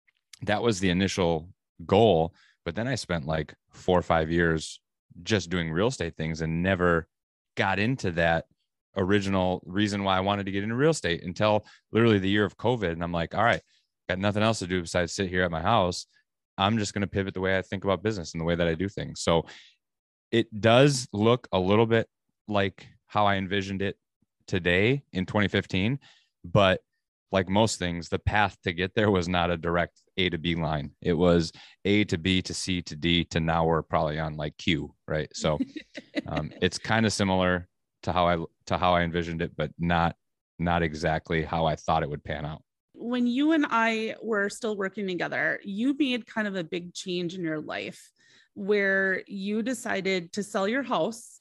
that 0.42 0.62
was 0.62 0.80
the 0.80 0.90
initial 0.90 1.48
goal. 1.86 2.34
But 2.64 2.74
then 2.74 2.88
i 2.88 2.94
spent 2.94 3.26
like 3.26 3.54
four 3.70 3.98
or 3.98 4.02
five 4.02 4.30
years 4.30 4.80
just 5.22 5.50
doing 5.50 5.70
real 5.70 5.88
estate 5.88 6.16
things 6.16 6.40
and 6.40 6.62
never 6.62 7.06
got 7.56 7.78
into 7.78 8.10
that 8.12 8.46
original 8.96 9.62
reason 9.64 10.04
why 10.04 10.16
i 10.16 10.20
wanted 10.20 10.44
to 10.44 10.52
get 10.52 10.62
into 10.62 10.74
real 10.74 10.90
estate 10.90 11.24
until 11.24 11.64
literally 11.92 12.18
the 12.18 12.28
year 12.28 12.44
of 12.44 12.58
covid 12.58 12.92
and 12.92 13.02
i'm 13.02 13.12
like 13.12 13.34
all 13.34 13.44
right 13.44 13.62
got 14.08 14.18
nothing 14.18 14.42
else 14.42 14.58
to 14.60 14.66
do 14.66 14.80
besides 14.80 15.12
sit 15.12 15.28
here 15.28 15.42
at 15.42 15.50
my 15.50 15.62
house, 15.62 16.06
I'm 16.58 16.78
just 16.78 16.92
going 16.92 17.02
to 17.02 17.06
pivot 17.06 17.34
the 17.34 17.40
way 17.40 17.56
I 17.56 17.62
think 17.62 17.84
about 17.84 18.02
business 18.02 18.32
and 18.32 18.40
the 18.40 18.44
way 18.44 18.54
that 18.54 18.68
I 18.68 18.74
do 18.74 18.88
things. 18.88 19.20
So 19.20 19.46
it 20.30 20.60
does 20.60 21.08
look 21.12 21.48
a 21.52 21.58
little 21.58 21.86
bit 21.86 22.08
like 22.48 22.86
how 23.06 23.26
I 23.26 23.36
envisioned 23.36 23.82
it 23.82 23.96
today 24.46 25.02
in 25.12 25.26
2015, 25.26 25.98
but 26.44 26.80
like 27.32 27.48
most 27.48 27.78
things, 27.78 28.08
the 28.08 28.18
path 28.18 28.56
to 28.62 28.72
get 28.72 28.94
there 28.94 29.10
was 29.10 29.28
not 29.28 29.50
a 29.50 29.56
direct 29.56 30.00
A 30.16 30.30
to 30.30 30.38
B 30.38 30.54
line. 30.54 30.92
It 31.00 31.14
was 31.14 31.52
A 31.84 32.04
to 32.04 32.18
B 32.18 32.42
to 32.42 32.54
C 32.54 32.82
to 32.82 32.96
D 32.96 33.24
to 33.26 33.40
now 33.40 33.64
we're 33.64 33.82
probably 33.82 34.18
on 34.18 34.36
like 34.36 34.56
Q, 34.58 34.94
right? 35.08 35.28
So 35.34 35.58
um, 36.26 36.52
it's 36.60 36.78
kind 36.78 37.06
of 37.06 37.12
similar 37.12 37.68
to 38.04 38.12
how 38.12 38.26
I 38.26 38.44
to 38.66 38.78
how 38.78 38.94
I 38.94 39.02
envisioned 39.02 39.42
it, 39.42 39.52
but 39.56 39.70
not 39.78 40.14
not 40.58 40.82
exactly 40.82 41.42
how 41.42 41.66
I 41.66 41.76
thought 41.76 42.02
it 42.02 42.10
would 42.10 42.22
pan 42.22 42.44
out 42.44 42.62
when 42.94 43.26
you 43.26 43.52
and 43.52 43.66
I 43.68 44.14
were 44.22 44.48
still 44.48 44.76
working 44.76 45.06
together, 45.06 45.60
you 45.64 45.94
made 45.98 46.26
kind 46.26 46.46
of 46.46 46.56
a 46.56 46.64
big 46.64 46.94
change 46.94 47.34
in 47.34 47.42
your 47.42 47.60
life 47.60 48.10
where 48.54 49.22
you 49.26 49.62
decided 49.62 50.32
to 50.34 50.42
sell 50.42 50.68
your 50.68 50.82
house 50.82 51.40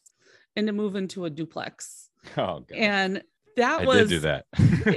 and 0.55 0.67
to 0.67 0.73
move 0.73 0.95
into 0.95 1.25
a 1.25 1.29
duplex. 1.29 2.09
Oh, 2.37 2.59
God. 2.59 2.71
and 2.77 3.23
that 3.57 3.81
I 3.81 3.85
was 3.85 3.97
did 3.97 4.09
do 4.09 4.19
that. 4.21 4.45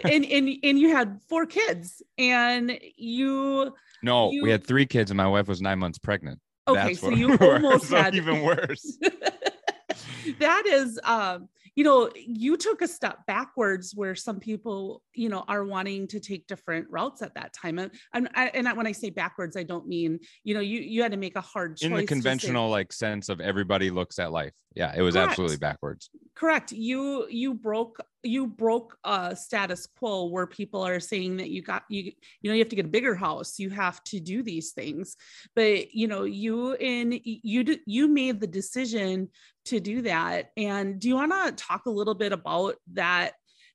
and, 0.05 0.25
and 0.25 0.49
and 0.62 0.79
you 0.79 0.91
had 0.91 1.21
four 1.29 1.47
kids, 1.47 2.03
and 2.19 2.79
you. 2.97 3.75
No, 4.03 4.31
you, 4.31 4.43
we 4.43 4.51
had 4.51 4.67
three 4.67 4.87
kids, 4.87 5.11
and 5.11 5.17
my 5.17 5.29
wife 5.29 5.49
was 5.49 5.61
nine 5.61 5.79
months 5.79 5.99
pregnant. 5.99 6.41
Okay, 6.67 6.89
That's 6.89 7.01
so 7.01 7.11
you 7.11 7.37
almost 7.41 7.91
had 7.91 8.15
even 8.15 8.43
worse. 8.43 8.99
that 10.39 10.67
is 10.67 10.99
um 11.05 11.49
you 11.77 11.83
know, 11.83 12.09
you 12.15 12.56
took 12.56 12.83
a 12.83 12.89
step 12.89 13.27
backwards 13.27 13.95
where 13.97 14.15
some 14.15 14.39
people, 14.39 15.03
you 15.12 15.29
know, 15.29 15.45
are 15.49 15.65
wanting 15.65 16.07
to 16.09 16.21
take 16.21 16.47
different 16.47 16.87
routes 16.89 17.21
at 17.21 17.35
that 17.35 17.53
time. 17.53 17.79
And, 17.81 17.91
and, 18.12 18.29
and 18.37 18.77
when 18.77 18.87
I 18.87 18.93
say 18.93 19.11
backwards, 19.11 19.57
I 19.57 19.65
don't 19.65 19.89
mean, 19.89 20.21
you 20.45 20.55
know, 20.55 20.61
you, 20.61 20.79
you 20.81 21.03
had 21.03 21.11
to 21.11 21.19
make 21.19 21.37
a 21.37 21.41
hard 21.41 21.77
choice. 21.77 21.91
In 21.91 21.97
the 21.97 22.07
conventional 22.07 22.69
say, 22.69 22.73
like 22.73 22.93
sense 22.93 23.29
of 23.29 23.41
everybody 23.41 23.91
looks 23.91 24.21
at 24.21 24.31
life. 24.31 24.53
Yeah, 24.77 24.93
it 24.97 25.03
was 25.03 25.17
correct. 25.17 25.31
absolutely 25.31 25.57
backwards. 25.57 26.11
Correct. 26.37 26.71
You, 26.71 27.27
you 27.29 27.55
broke 27.55 27.99
you 28.25 28.47
broke 28.47 28.97
a 29.05 29.37
status 29.37 29.87
quo 29.99 30.26
where 30.26 30.47
people 30.47 30.85
are 30.85 31.00
saying 31.00 31.37
that 31.37 31.50
you 31.50 31.62
got 31.62 31.85
you 31.88 32.12
you 32.41 32.50
know 32.50 32.55
you 32.55 32.61
have 32.61 32.69
to 32.69 32.76
get 32.76 32.87
a 32.87 32.88
bigger 32.88 33.15
house 33.15 33.59
you 33.59 33.71
have 33.71 34.03
to 34.05 34.21
do 34.21 34.43
these 34.43 34.73
things. 34.73 35.17
But 35.55 35.94
you 35.94 36.09
know 36.09 36.25
you 36.25 36.75
in 36.75 37.21
you 37.23 37.79
you 37.87 38.09
made 38.09 38.41
the 38.41 38.47
decision 38.47 39.29
to 39.67 39.81
do 39.81 40.03
that. 40.03 40.50
And 40.56 40.99
do 41.00 41.09
you 41.09 41.15
want 41.15 41.32
to 41.32 41.65
talk 41.65 41.87
a 41.87 41.91
little 41.91 42.15
bit 42.15 42.32
about 42.32 42.76
that 42.93 43.35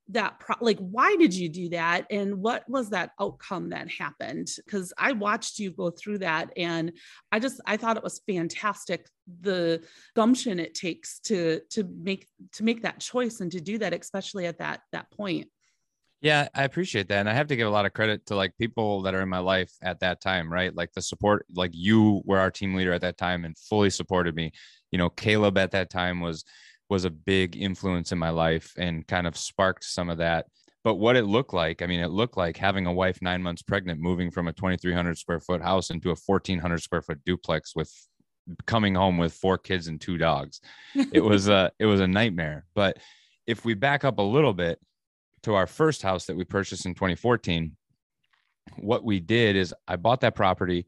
that 0.09 0.39
pro- 0.39 0.55
like 0.61 0.79
why 0.79 1.15
did 1.15 1.33
you 1.33 1.49
do 1.49 1.69
that? 1.69 2.05
And 2.09 2.37
what 2.41 2.67
was 2.67 2.89
that 2.89 3.11
outcome 3.19 3.69
that 3.69 3.89
happened? 3.89 4.49
Because 4.65 4.93
i 4.97 5.11
watched 5.11 5.59
you 5.59 5.71
go 5.71 5.89
through 5.89 6.19
that 6.19 6.51
and 6.57 6.91
i 7.31 7.39
just 7.39 7.61
i 7.65 7.77
thought 7.77 7.97
it 7.97 8.03
was 8.03 8.21
fantastic 8.27 9.07
the 9.41 9.83
gumption 10.15 10.59
it 10.59 10.73
takes 10.73 11.19
to 11.19 11.61
to 11.69 11.83
make 11.83 12.27
to 12.53 12.63
make 12.63 12.81
that 12.81 12.99
choice 12.99 13.39
and 13.39 13.51
to 13.51 13.61
do 13.61 13.77
that 13.77 13.93
especially 13.93 14.45
at 14.45 14.59
that 14.59 14.81
that 14.91 15.09
point. 15.11 15.47
Yeah 16.21 16.47
i 16.53 16.63
appreciate 16.63 17.07
that. 17.09 17.19
And 17.19 17.29
i 17.29 17.33
have 17.33 17.47
to 17.47 17.55
give 17.55 17.67
a 17.67 17.71
lot 17.71 17.85
of 17.85 17.93
credit 17.93 18.25
to 18.27 18.35
like 18.35 18.57
people 18.57 19.03
that 19.03 19.13
are 19.13 19.21
in 19.21 19.29
my 19.29 19.39
life 19.39 19.71
at 19.81 19.99
that 19.99 20.21
time 20.21 20.51
right? 20.51 20.75
Like 20.75 20.91
the 20.93 21.01
support 21.01 21.45
like 21.53 21.71
you 21.73 22.21
were 22.25 22.39
our 22.39 22.51
team 22.51 22.73
leader 22.73 22.93
at 22.93 23.01
that 23.01 23.17
time 23.17 23.45
and 23.45 23.57
fully 23.57 23.89
supported 23.89 24.35
me. 24.35 24.51
You 24.91 24.97
know 24.97 25.09
caleb 25.09 25.57
at 25.57 25.71
that 25.71 25.89
time 25.89 26.19
was 26.19 26.43
was 26.89 27.05
a 27.05 27.09
big 27.09 27.55
influence 27.55 28.11
in 28.11 28.17
my 28.17 28.29
life 28.31 28.73
and 28.77 29.07
kind 29.07 29.27
of 29.27 29.37
sparked 29.37 29.83
some 29.83 30.09
of 30.09 30.17
that. 30.17 30.47
But 30.83 30.95
what 30.95 31.15
it 31.15 31.25
looked 31.25 31.53
like, 31.53 31.81
I 31.81 31.85
mean, 31.85 31.99
it 31.99 32.09
looked 32.09 32.37
like 32.37 32.57
having 32.57 32.85
a 32.85 32.93
wife 32.93 33.21
nine 33.21 33.43
months 33.43 33.61
pregnant, 33.61 33.99
moving 33.99 34.31
from 34.31 34.47
a 34.47 34.53
2,300 34.53 35.17
square 35.17 35.39
foot 35.39 35.61
house 35.61 35.89
into 35.89 36.09
a 36.09 36.15
1,400 36.15 36.81
square 36.81 37.01
foot 37.01 37.19
duplex 37.25 37.75
with 37.75 37.93
coming 38.65 38.95
home 38.95 39.17
with 39.17 39.33
four 39.33 39.57
kids 39.57 39.87
and 39.87 40.01
two 40.01 40.17
dogs. 40.17 40.61
It 40.95 41.23
was 41.23 41.47
a 41.49 41.71
it 41.79 41.85
was 41.85 41.99
a 41.99 42.07
nightmare. 42.07 42.65
But 42.73 42.97
if 43.45 43.65
we 43.65 43.73
back 43.73 44.03
up 44.03 44.19
a 44.19 44.23
little 44.23 44.53
bit 44.53 44.79
to 45.43 45.53
our 45.53 45.67
first 45.67 46.01
house 46.01 46.25
that 46.25 46.35
we 46.35 46.43
purchased 46.43 46.85
in 46.85 46.95
2014, 46.95 47.75
what 48.77 49.03
we 49.03 49.19
did 49.19 49.55
is 49.55 49.73
I 49.87 49.97
bought 49.97 50.21
that 50.21 50.35
property 50.35 50.87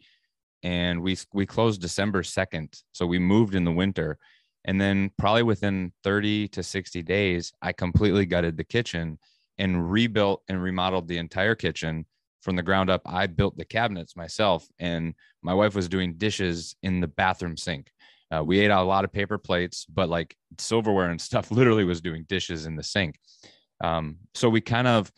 and 0.64 1.02
we 1.02 1.18
we 1.34 1.46
closed 1.46 1.82
December 1.82 2.24
2nd. 2.24 2.82
So 2.94 3.06
we 3.06 3.20
moved 3.20 3.56
in 3.56 3.66
the 3.66 3.72
winter 3.72 4.18
and 4.66 4.80
then, 4.80 5.12
probably 5.18 5.44
within 5.44 5.92
30 6.04 6.48
to 6.50 6.64
60 6.64 7.02
days, 7.04 7.52
I 7.62 7.72
completely 7.72 8.26
gutted 8.26 8.58
the 8.58 8.64
kitchen 8.64 9.18
and 9.58 9.92
rebuilt 9.92 10.44
and 10.48 10.62
remodeled 10.62 11.08
the 11.08 11.18
entire 11.18 11.56
kitchen 11.56 12.06
from 12.42 12.56
the 12.56 12.64
ground 12.64 12.90
up. 12.90 13.02
I 13.06 13.28
built 13.28 13.58
the 13.58 13.66
cabinets 13.66 14.16
myself, 14.16 14.68
and 14.80 15.16
my 15.42 15.54
wife 15.54 15.76
was 15.76 15.90
doing 15.90 16.14
dishes 16.16 16.76
in 16.84 17.00
the 17.00 17.08
bathroom 17.08 17.58
sink. 17.58 17.92
Uh, 18.32 18.44
we 18.44 18.60
ate 18.60 18.72
a 18.72 18.82
lot 18.82 19.04
of 19.04 19.12
paper 19.12 19.38
plates, 19.38 19.86
but 19.86 20.10
like 20.10 20.36
silverware 20.58 21.10
and 21.10 21.22
stuff 21.30 21.50
literally 21.50 21.84
was 21.84 22.02
doing 22.02 22.26
dishes 22.30 22.66
in 22.66 22.76
the 22.76 22.84
sink. 22.84 23.20
Um, 23.84 24.18
so 24.36 24.48
we 24.48 24.62
kind 24.62 24.88
of 24.88 25.12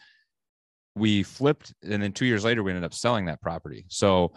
we 0.95 1.23
flipped, 1.23 1.73
and 1.83 2.01
then 2.01 2.13
two 2.13 2.25
years 2.25 2.45
later 2.45 2.63
we 2.63 2.71
ended 2.71 2.85
up 2.85 2.93
selling 2.93 3.25
that 3.25 3.41
property. 3.41 3.85
So 3.89 4.33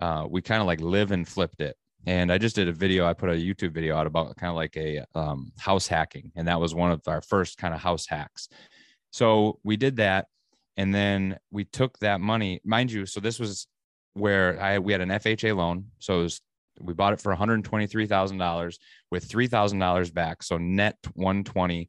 uh, 0.00 0.26
we 0.28 0.40
kind 0.40 0.62
of 0.62 0.66
like 0.66 0.80
live 0.80 1.10
and 1.10 1.28
flipped 1.28 1.60
it 1.60 1.76
and 2.06 2.32
I 2.32 2.38
just 2.38 2.56
did 2.56 2.68
a 2.68 2.72
video. 2.72 3.04
I 3.06 3.12
put 3.12 3.28
a 3.28 3.34
YouTube 3.34 3.72
video 3.72 3.96
out 3.96 4.06
about 4.06 4.36
kind 4.36 4.50
of 4.50 4.56
like 4.56 4.76
a 4.76 5.04
um, 5.14 5.52
house 5.58 5.86
hacking, 5.86 6.32
and 6.36 6.48
that 6.48 6.60
was 6.60 6.74
one 6.74 6.92
of 6.92 7.02
our 7.06 7.20
first 7.20 7.58
kind 7.58 7.74
of 7.74 7.80
house 7.80 8.06
hacks. 8.06 8.48
So 9.10 9.58
we 9.64 9.76
did 9.76 9.96
that, 9.96 10.26
and 10.76 10.94
then 10.94 11.38
we 11.50 11.64
took 11.64 11.98
that 11.98 12.20
money, 12.20 12.60
mind 12.64 12.90
you. 12.92 13.06
So 13.06 13.20
this 13.20 13.38
was 13.38 13.66
where 14.14 14.60
I 14.60 14.78
we 14.78 14.92
had 14.92 15.02
an 15.02 15.10
FHA 15.10 15.56
loan, 15.56 15.86
so 15.98 16.22
was, 16.22 16.40
we 16.80 16.94
bought 16.94 17.12
it 17.12 17.20
for 17.20 17.30
one 17.30 17.38
hundred 17.38 17.62
twenty 17.64 17.86
three 17.86 18.06
thousand 18.06 18.38
dollars 18.38 18.78
with 19.10 19.24
three 19.24 19.48
thousand 19.48 19.78
dollars 19.80 20.10
back, 20.10 20.42
so 20.42 20.56
net 20.56 20.96
one 21.14 21.44
twenty. 21.44 21.88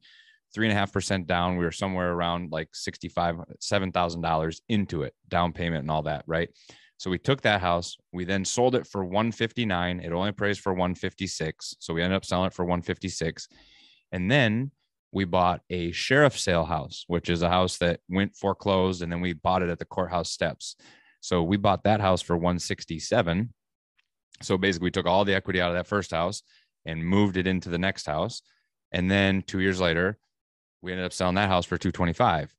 three 0.54 0.66
and 0.66 0.72
a 0.72 0.80
half 0.80 0.90
percent 0.94 1.26
down. 1.26 1.58
We 1.58 1.64
were 1.66 1.70
somewhere 1.70 2.10
around 2.10 2.50
like 2.50 2.70
sixty-five, 2.72 3.36
seven 3.60 3.92
thousand 3.92 4.22
dollars 4.22 4.62
into 4.66 5.02
it, 5.02 5.12
down 5.28 5.52
payment 5.52 5.82
and 5.82 5.90
all 5.90 6.04
that, 6.04 6.24
right? 6.26 6.48
So 6.98 7.10
we 7.10 7.18
took 7.18 7.42
that 7.42 7.60
house. 7.60 7.96
We 8.12 8.24
then 8.24 8.44
sold 8.44 8.74
it 8.74 8.86
for 8.86 9.04
159. 9.04 10.00
It 10.00 10.12
only 10.12 10.30
appraised 10.30 10.60
for 10.60 10.72
156. 10.72 11.76
So 11.78 11.94
we 11.94 12.02
ended 12.02 12.16
up 12.16 12.24
selling 12.24 12.48
it 12.48 12.52
for 12.52 12.64
156. 12.64 13.48
And 14.12 14.30
then 14.30 14.72
we 15.12 15.24
bought 15.24 15.62
a 15.70 15.92
sheriff 15.92 16.38
sale 16.38 16.64
house, 16.64 17.04
which 17.06 17.30
is 17.30 17.42
a 17.42 17.48
house 17.48 17.78
that 17.78 18.00
went 18.08 18.36
foreclosed, 18.36 19.02
and 19.02 19.10
then 19.10 19.20
we 19.20 19.32
bought 19.32 19.62
it 19.62 19.70
at 19.70 19.78
the 19.78 19.84
courthouse 19.84 20.30
steps. 20.30 20.76
So 21.20 21.42
we 21.42 21.56
bought 21.56 21.84
that 21.84 22.00
house 22.00 22.20
for 22.20 22.36
167. 22.36 23.52
So 24.42 24.58
basically, 24.58 24.86
we 24.86 24.90
took 24.90 25.06
all 25.06 25.24
the 25.24 25.34
equity 25.34 25.60
out 25.60 25.70
of 25.70 25.76
that 25.76 25.86
first 25.86 26.10
house 26.10 26.42
and 26.84 27.04
moved 27.04 27.36
it 27.36 27.46
into 27.46 27.68
the 27.68 27.78
next 27.78 28.06
house. 28.06 28.42
And 28.92 29.10
then 29.10 29.42
two 29.42 29.60
years 29.60 29.80
later, 29.80 30.18
we 30.82 30.92
ended 30.92 31.06
up 31.06 31.12
selling 31.12 31.34
that 31.36 31.48
house 31.48 31.64
for 31.64 31.78
225. 31.78 32.54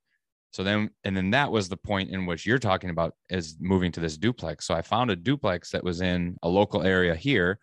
So 0.52 0.64
then, 0.64 0.90
and 1.04 1.16
then 1.16 1.32
that 1.32 1.52
was 1.52 1.70
the 1.70 1.78
point 1.78 2.10
in 2.10 2.26
which 2.26 2.46
you're 2.46 2.60
talking 2.60 2.90
about 2.90 3.14
is 3.30 3.58
moving 3.60 3.92
to 3.94 4.00
this 4.00 4.18
duplex. 4.18 4.66
So 4.66 4.74
I 4.74 4.82
found 4.82 5.12
a 5.12 5.16
duplex 5.16 5.72
that 5.72 5.84
was 5.84 6.02
in 6.02 6.38
a 6.42 6.50
local 6.50 6.82
area 6.82 7.14
here, 7.16 7.60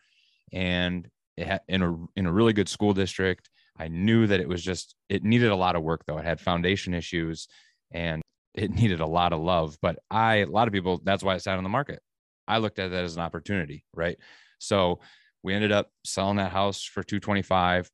and 0.52 1.08
it 1.36 1.46
had 1.46 1.60
in 1.68 1.82
a 1.82 1.96
in 2.14 2.26
a 2.26 2.32
really 2.32 2.52
good 2.52 2.68
school 2.68 2.94
district. 2.94 3.50
I 3.78 3.88
knew 3.88 4.26
that 4.28 4.40
it 4.40 4.48
was 4.48 4.62
just 4.62 4.94
it 5.08 5.24
needed 5.24 5.50
a 5.50 5.56
lot 5.56 5.76
of 5.76 5.82
work 5.82 6.04
though. 6.06 6.18
It 6.18 6.24
had 6.24 6.40
foundation 6.40 6.94
issues, 6.94 7.48
and 7.90 8.22
it 8.54 8.70
needed 8.74 9.00
a 9.00 9.06
lot 9.06 9.32
of 9.32 9.40
love. 9.40 9.76
But 9.82 9.98
I, 10.10 10.36
a 10.36 10.46
lot 10.46 10.68
of 10.68 10.74
people, 10.74 11.00
that's 11.02 11.24
why 11.24 11.34
it 11.34 11.42
sat 11.42 11.58
on 11.58 11.64
the 11.64 11.70
market. 11.70 12.00
I 12.48 12.58
looked 12.58 12.78
at 12.78 12.92
that 12.92 13.04
as 13.04 13.16
an 13.16 13.22
opportunity, 13.22 13.84
right? 13.94 14.16
So 14.58 15.00
we 15.42 15.54
ended 15.54 15.72
up 15.72 15.90
selling 16.04 16.36
that 16.36 16.52
house 16.52 16.82
for 16.82 17.02
225. 17.02 17.90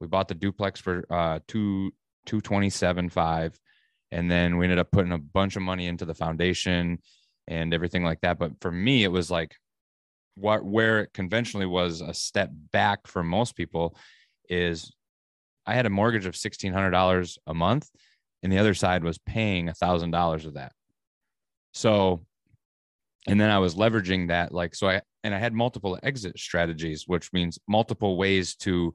We 0.00 0.06
bought 0.06 0.28
the 0.28 0.34
duplex 0.34 0.80
for 0.80 1.04
uh 1.10 1.40
two 1.48 1.92
227.5 2.28 3.56
and 4.12 4.30
then 4.30 4.56
we 4.56 4.64
ended 4.64 4.78
up 4.78 4.90
putting 4.90 5.12
a 5.12 5.18
bunch 5.18 5.56
of 5.56 5.62
money 5.62 5.86
into 5.86 6.04
the 6.04 6.14
foundation 6.14 6.98
and 7.48 7.74
everything 7.74 8.04
like 8.04 8.20
that. 8.20 8.38
But 8.38 8.52
for 8.60 8.70
me 8.70 9.04
it 9.04 9.12
was 9.12 9.30
like 9.30 9.54
what 10.36 10.64
where 10.64 11.00
it 11.00 11.12
conventionally 11.12 11.66
was 11.66 12.00
a 12.00 12.14
step 12.14 12.50
back 12.72 13.06
for 13.06 13.22
most 13.22 13.56
people 13.56 13.96
is 14.48 14.92
i 15.66 15.74
had 15.74 15.86
a 15.86 15.90
mortgage 15.90 16.26
of 16.26 16.34
$1600 16.34 17.38
a 17.46 17.54
month 17.54 17.90
and 18.42 18.52
the 18.52 18.58
other 18.58 18.74
side 18.74 19.02
was 19.02 19.18
paying 19.18 19.66
$1000 19.66 20.46
of 20.46 20.54
that. 20.54 20.72
So 21.72 22.24
and 23.26 23.40
then 23.40 23.50
i 23.50 23.58
was 23.58 23.74
leveraging 23.74 24.28
that 24.28 24.52
like 24.52 24.74
so 24.74 24.88
i 24.88 25.00
and 25.24 25.34
i 25.34 25.38
had 25.38 25.52
multiple 25.52 25.98
exit 26.02 26.38
strategies 26.38 27.04
which 27.06 27.32
means 27.32 27.58
multiple 27.66 28.16
ways 28.16 28.54
to 28.54 28.94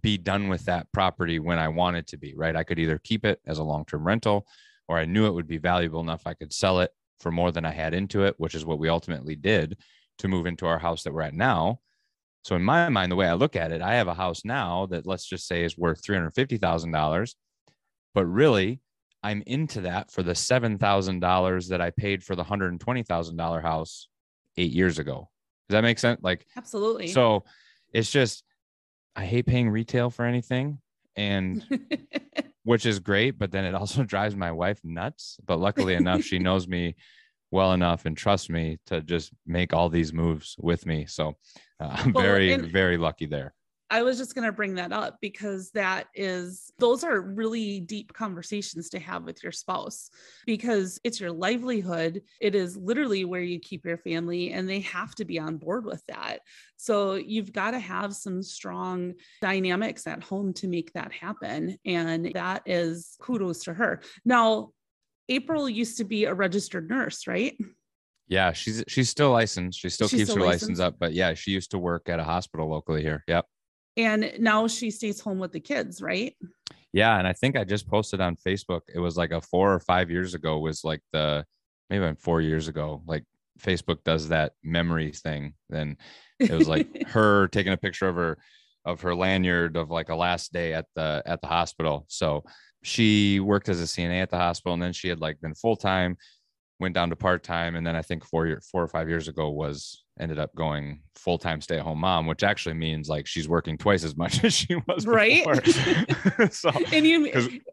be 0.00 0.16
done 0.16 0.48
with 0.48 0.64
that 0.64 0.90
property 0.92 1.38
when 1.38 1.58
I 1.58 1.68
wanted 1.68 2.06
to 2.08 2.16
be, 2.16 2.34
right? 2.34 2.56
I 2.56 2.64
could 2.64 2.78
either 2.78 2.98
keep 2.98 3.24
it 3.24 3.40
as 3.46 3.58
a 3.58 3.64
long 3.64 3.84
term 3.84 4.06
rental 4.06 4.46
or 4.88 4.98
I 4.98 5.04
knew 5.04 5.26
it 5.26 5.34
would 5.34 5.46
be 5.46 5.58
valuable 5.58 6.00
enough 6.00 6.26
I 6.26 6.34
could 6.34 6.52
sell 6.52 6.80
it 6.80 6.90
for 7.20 7.30
more 7.30 7.52
than 7.52 7.64
I 7.64 7.70
had 7.70 7.94
into 7.94 8.24
it, 8.24 8.34
which 8.38 8.54
is 8.54 8.64
what 8.64 8.78
we 8.78 8.88
ultimately 8.88 9.36
did 9.36 9.76
to 10.18 10.28
move 10.28 10.46
into 10.46 10.66
our 10.66 10.78
house 10.78 11.02
that 11.02 11.12
we're 11.12 11.22
at 11.22 11.34
now. 11.34 11.80
So 12.44 12.56
in 12.56 12.62
my 12.62 12.88
mind, 12.88 13.12
the 13.12 13.16
way 13.16 13.28
I 13.28 13.34
look 13.34 13.54
at 13.54 13.70
it, 13.70 13.82
I 13.82 13.94
have 13.94 14.08
a 14.08 14.14
house 14.14 14.44
now 14.44 14.86
that 14.86 15.06
let's 15.06 15.26
just 15.26 15.46
say 15.46 15.64
is 15.64 15.78
worth 15.78 16.02
$350,000, 16.02 17.34
but 18.14 18.26
really 18.26 18.80
I'm 19.22 19.42
into 19.46 19.82
that 19.82 20.10
for 20.10 20.22
the 20.24 20.32
$7,000 20.32 21.68
that 21.68 21.80
I 21.80 21.90
paid 21.90 22.24
for 22.24 22.34
the 22.34 22.44
$120,000 22.44 23.62
house 23.62 24.08
eight 24.56 24.72
years 24.72 24.98
ago. 24.98 25.30
Does 25.68 25.74
that 25.74 25.82
make 25.82 26.00
sense? 26.00 26.20
Like, 26.22 26.44
absolutely. 26.56 27.08
So 27.08 27.44
it's 27.92 28.10
just, 28.10 28.42
I 29.14 29.24
hate 29.24 29.46
paying 29.46 29.70
retail 29.70 30.10
for 30.10 30.24
anything 30.24 30.78
and 31.16 31.64
which 32.64 32.86
is 32.86 32.98
great, 32.98 33.38
but 33.38 33.50
then 33.50 33.64
it 33.64 33.74
also 33.74 34.02
drives 34.04 34.36
my 34.36 34.52
wife 34.52 34.80
nuts. 34.84 35.38
But 35.44 35.58
luckily 35.58 35.94
enough, 35.94 36.22
she 36.22 36.38
knows 36.38 36.66
me 36.68 36.96
well 37.50 37.72
enough 37.72 38.06
and 38.06 38.16
trusts 38.16 38.48
me 38.48 38.78
to 38.86 39.02
just 39.02 39.32
make 39.46 39.72
all 39.72 39.88
these 39.88 40.12
moves 40.12 40.56
with 40.58 40.86
me. 40.86 41.06
So 41.06 41.36
uh, 41.80 41.88
I'm 41.90 42.12
well, 42.12 42.24
very, 42.24 42.56
very 42.56 42.96
lucky 42.96 43.26
there. 43.26 43.54
I 43.92 44.02
was 44.02 44.16
just 44.16 44.34
going 44.34 44.46
to 44.46 44.52
bring 44.52 44.76
that 44.76 44.90
up 44.90 45.18
because 45.20 45.70
that 45.72 46.06
is, 46.14 46.72
those 46.78 47.04
are 47.04 47.20
really 47.20 47.78
deep 47.78 48.14
conversations 48.14 48.88
to 48.88 48.98
have 48.98 49.24
with 49.24 49.42
your 49.42 49.52
spouse 49.52 50.08
because 50.46 50.98
it's 51.04 51.20
your 51.20 51.30
livelihood. 51.30 52.22
It 52.40 52.54
is 52.54 52.74
literally 52.74 53.26
where 53.26 53.42
you 53.42 53.60
keep 53.60 53.84
your 53.84 53.98
family, 53.98 54.52
and 54.52 54.66
they 54.66 54.80
have 54.80 55.14
to 55.16 55.26
be 55.26 55.38
on 55.38 55.58
board 55.58 55.84
with 55.84 56.02
that. 56.06 56.38
So 56.78 57.16
you've 57.16 57.52
got 57.52 57.72
to 57.72 57.78
have 57.78 58.14
some 58.14 58.42
strong 58.42 59.12
dynamics 59.42 60.06
at 60.06 60.24
home 60.24 60.54
to 60.54 60.68
make 60.68 60.94
that 60.94 61.12
happen. 61.12 61.76
And 61.84 62.32
that 62.32 62.62
is 62.64 63.14
kudos 63.20 63.64
to 63.64 63.74
her. 63.74 64.00
Now, 64.24 64.70
April 65.28 65.68
used 65.68 65.98
to 65.98 66.04
be 66.04 66.24
a 66.24 66.32
registered 66.32 66.88
nurse, 66.88 67.26
right? 67.26 67.58
Yeah, 68.26 68.52
she's 68.52 68.82
she's 68.88 69.10
still 69.10 69.32
licensed. 69.32 69.78
She 69.78 69.90
still 69.90 70.08
she's 70.08 70.20
keeps 70.20 70.30
still 70.30 70.42
her 70.42 70.48
licensed. 70.48 70.62
license 70.62 70.80
up, 70.80 70.94
but 70.98 71.12
yeah, 71.12 71.34
she 71.34 71.50
used 71.50 71.72
to 71.72 71.78
work 71.78 72.08
at 72.08 72.18
a 72.18 72.24
hospital 72.24 72.70
locally 72.70 73.02
here. 73.02 73.22
Yep 73.28 73.44
and 73.96 74.32
now 74.38 74.66
she 74.66 74.90
stays 74.90 75.20
home 75.20 75.38
with 75.38 75.52
the 75.52 75.60
kids 75.60 76.02
right? 76.02 76.34
Yeah 76.92 77.18
and 77.18 77.26
i 77.26 77.32
think 77.32 77.56
i 77.56 77.64
just 77.64 77.88
posted 77.88 78.20
on 78.20 78.36
facebook 78.36 78.82
it 78.94 78.98
was 78.98 79.16
like 79.16 79.30
a 79.30 79.40
four 79.40 79.72
or 79.72 79.80
five 79.80 80.10
years 80.10 80.34
ago 80.34 80.58
was 80.58 80.84
like 80.84 81.00
the 81.12 81.44
maybe 81.88 82.14
four 82.20 82.42
years 82.42 82.68
ago 82.68 83.02
like 83.06 83.24
facebook 83.62 84.02
does 84.04 84.28
that 84.28 84.52
memory 84.62 85.12
thing. 85.12 85.54
Then 85.68 85.96
it 86.38 86.50
was 86.50 86.68
like 86.68 87.06
her 87.08 87.48
taking 87.48 87.72
a 87.72 87.76
picture 87.76 88.08
of 88.08 88.16
her 88.16 88.38
of 88.84 89.00
her 89.02 89.14
lanyard 89.14 89.76
of 89.76 89.90
like 89.90 90.08
a 90.08 90.14
last 90.14 90.52
day 90.52 90.74
at 90.74 90.86
the 90.94 91.22
at 91.26 91.40
the 91.40 91.46
hospital. 91.46 92.04
So 92.08 92.44
she 92.82 93.38
worked 93.38 93.68
as 93.68 93.80
a 93.80 93.84
cna 93.84 94.22
at 94.22 94.30
the 94.30 94.38
hospital 94.38 94.74
and 94.74 94.82
then 94.82 94.92
she 94.92 95.08
had 95.08 95.20
like 95.20 95.40
been 95.40 95.54
full-time 95.54 96.16
went 96.80 96.96
down 96.96 97.10
to 97.10 97.16
part-time. 97.16 97.76
And 97.76 97.86
then 97.86 97.94
i 97.94 98.02
think 98.02 98.24
four 98.24 98.46
year 98.46 98.60
four 98.70 98.82
or 98.82 98.88
five 98.88 99.08
years 99.08 99.28
ago 99.28 99.50
was 99.50 100.04
ended 100.20 100.38
up 100.38 100.54
going 100.54 101.00
full 101.14 101.38
time 101.38 101.60
stay 101.60 101.76
at 101.76 101.82
home 101.82 101.98
mom, 101.98 102.26
which 102.26 102.42
actually 102.42 102.74
means 102.74 103.08
like 103.08 103.26
she's 103.26 103.48
working 103.48 103.78
twice 103.78 104.04
as 104.04 104.16
much 104.16 104.44
as 104.44 104.54
she 104.54 104.76
was 104.86 105.06
right. 105.06 105.44
so 106.52 106.70
and 106.92 107.06
you 107.06 107.26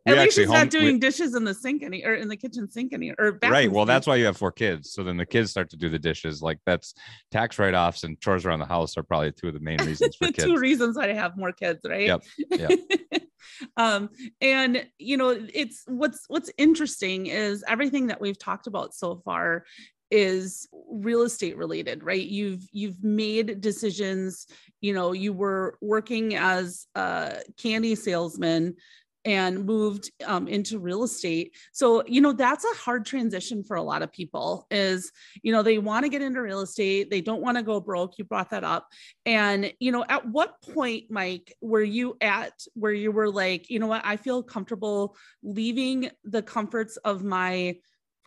at 0.06 0.18
least 0.18 0.36
she's 0.36 0.48
home, 0.48 0.58
not 0.58 0.70
doing 0.70 0.96
we, 0.96 1.00
dishes 1.00 1.36
in 1.36 1.44
the 1.44 1.54
sink 1.54 1.84
any 1.84 2.04
or 2.06 2.14
in 2.16 2.28
the 2.28 2.38
kitchen 2.38 2.70
sink 2.70 2.94
any 2.94 3.12
or 3.12 3.38
right. 3.44 3.72
Well, 3.72 3.86
that's 3.86 4.08
why 4.08 4.16
you 4.16 4.26
have 4.26 4.38
four 4.38 4.52
kids. 4.52 4.94
So 4.94 5.04
then 5.04 5.18
the 5.18 5.26
kids 5.26 5.52
start 5.52 5.70
to 5.72 5.78
do 5.78 5.90
the 5.90 6.00
dishes. 6.00 6.42
Like 6.42 6.60
that's 6.66 6.94
tax 7.32 7.60
write 7.60 7.74
offs 7.74 8.04
and 8.04 8.20
chores 8.20 8.46
around 8.46 8.60
the 8.60 8.66
house 8.66 8.98
are 8.98 9.04
probably 9.04 9.32
two 9.32 9.50
of 9.50 9.54
the 9.54 9.60
main 9.60 9.80
reasons 9.86 10.16
for 10.16 10.26
kids. 10.28 10.44
two 10.44 10.58
reasons 10.58 10.96
why 10.96 11.08
to 11.08 11.16
have 11.16 11.38
more 11.38 11.52
kids, 11.52 11.80
right? 11.88 12.08
Yep. 12.08 12.24
Yep. 12.52 12.80
um 13.78 14.10
and 14.42 14.86
you 14.98 15.16
know 15.18 15.30
it's 15.54 15.84
what's 15.88 16.26
what's 16.28 16.52
interesting 16.58 17.28
is 17.28 17.64
everything 17.68 18.08
that 18.08 18.20
we've 18.20 18.38
talked 18.38 18.68
about 18.68 18.94
so 18.94 19.22
far 19.24 19.64
is 20.12 20.68
real 20.90 21.22
estate 21.24 21.58
related 21.58 22.04
right? 22.04 22.26
You've 22.26 22.68
you've 22.72 23.04
made 23.04 23.62
decisions 23.62 24.48
you 24.82 24.94
know 24.94 25.12
you 25.12 25.34
were 25.34 25.78
working 25.82 26.36
as 26.36 26.88
a 26.96 27.42
candy 27.58 27.96
salesman 27.96 28.76
and 29.26 29.66
moved 29.66 30.12
um, 30.26 30.48
into 30.48 30.80
real 30.80 31.04
estate. 31.04 31.56
So 31.72 32.04
you 32.06 32.22
know 32.22 32.32
that's 32.32 32.66
a 32.66 32.78
hard 32.78 33.06
transition 33.06 33.64
for 33.64 33.76
a 33.76 33.84
lot 33.84 34.02
of 34.02 34.12
people 34.12 34.66
is 34.72 35.12
you 35.44 35.52
know 35.52 35.62
they 35.62 35.78
want 35.78 36.06
to 36.06 36.10
get 36.10 36.22
into 36.22 36.42
real 36.42 36.62
estate 36.62 37.10
they 37.10 37.22
don't 37.22 37.42
want 37.42 37.58
to 37.58 37.64
go 37.64 37.80
broke 37.80 38.18
you 38.18 38.24
brought 38.24 38.50
that 38.52 38.64
up. 38.64 38.88
And 39.26 39.74
you 39.80 39.92
know 39.92 40.06
at 40.08 40.28
what 40.28 40.62
point 40.74 41.06
mike 41.10 41.54
were 41.62 41.84
you 41.84 42.18
at 42.22 42.54
where 42.74 42.94
you 42.94 43.12
were 43.12 43.30
like 43.30 43.70
you 43.70 43.80
know 43.80 43.88
what? 43.88 44.02
I 44.06 44.16
feel 44.16 44.42
comfortable 44.42 45.16
leaving 45.44 46.10
the 46.24 46.42
comforts 46.42 46.98
of 46.98 47.24
my 47.24 47.76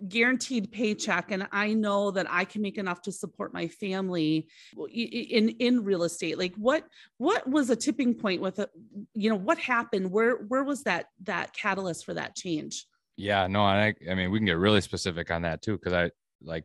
guaranteed 0.09 0.73
paycheck 0.73 1.31
and 1.31 1.47
i 1.53 1.73
know 1.73 2.11
that 2.11 2.27
i 2.31 2.45
can 2.45 2.61
make 2.61 2.79
enough 2.79 3.01
to 3.03 3.13
support 3.13 3.55
my 3.55 3.69
family 3.69 4.49
in 4.93 5.49
in 5.49 5.85
real 5.85 6.03
estate 6.03 6.39
like 6.39 6.55
what 6.57 6.85
what 7.19 7.49
was 7.49 7.71
a 7.71 7.77
tipping 7.77 8.15
point 8.15 8.41
with 8.41 8.59
it 8.59 8.71
you 9.15 9.31
know 9.31 9.37
what 9.37 9.59
happened? 9.59 10.11
Where 10.11 10.37
where 10.37 10.65
was 10.65 10.83
that 10.85 11.07
that 11.25 11.55
catalyst 11.55 12.05
for 12.05 12.15
that 12.15 12.37
change? 12.37 12.87
Yeah 13.17 13.47
no 13.47 13.63
i 13.63 13.95
i 14.11 14.15
mean 14.15 14.31
we 14.31 14.39
can 14.39 14.47
get 14.47 14.59
really 14.59 14.81
specific 14.81 15.31
on 15.31 15.43
that 15.43 15.63
too 15.63 15.77
because 15.77 15.93
i 15.93 16.11
like 16.43 16.65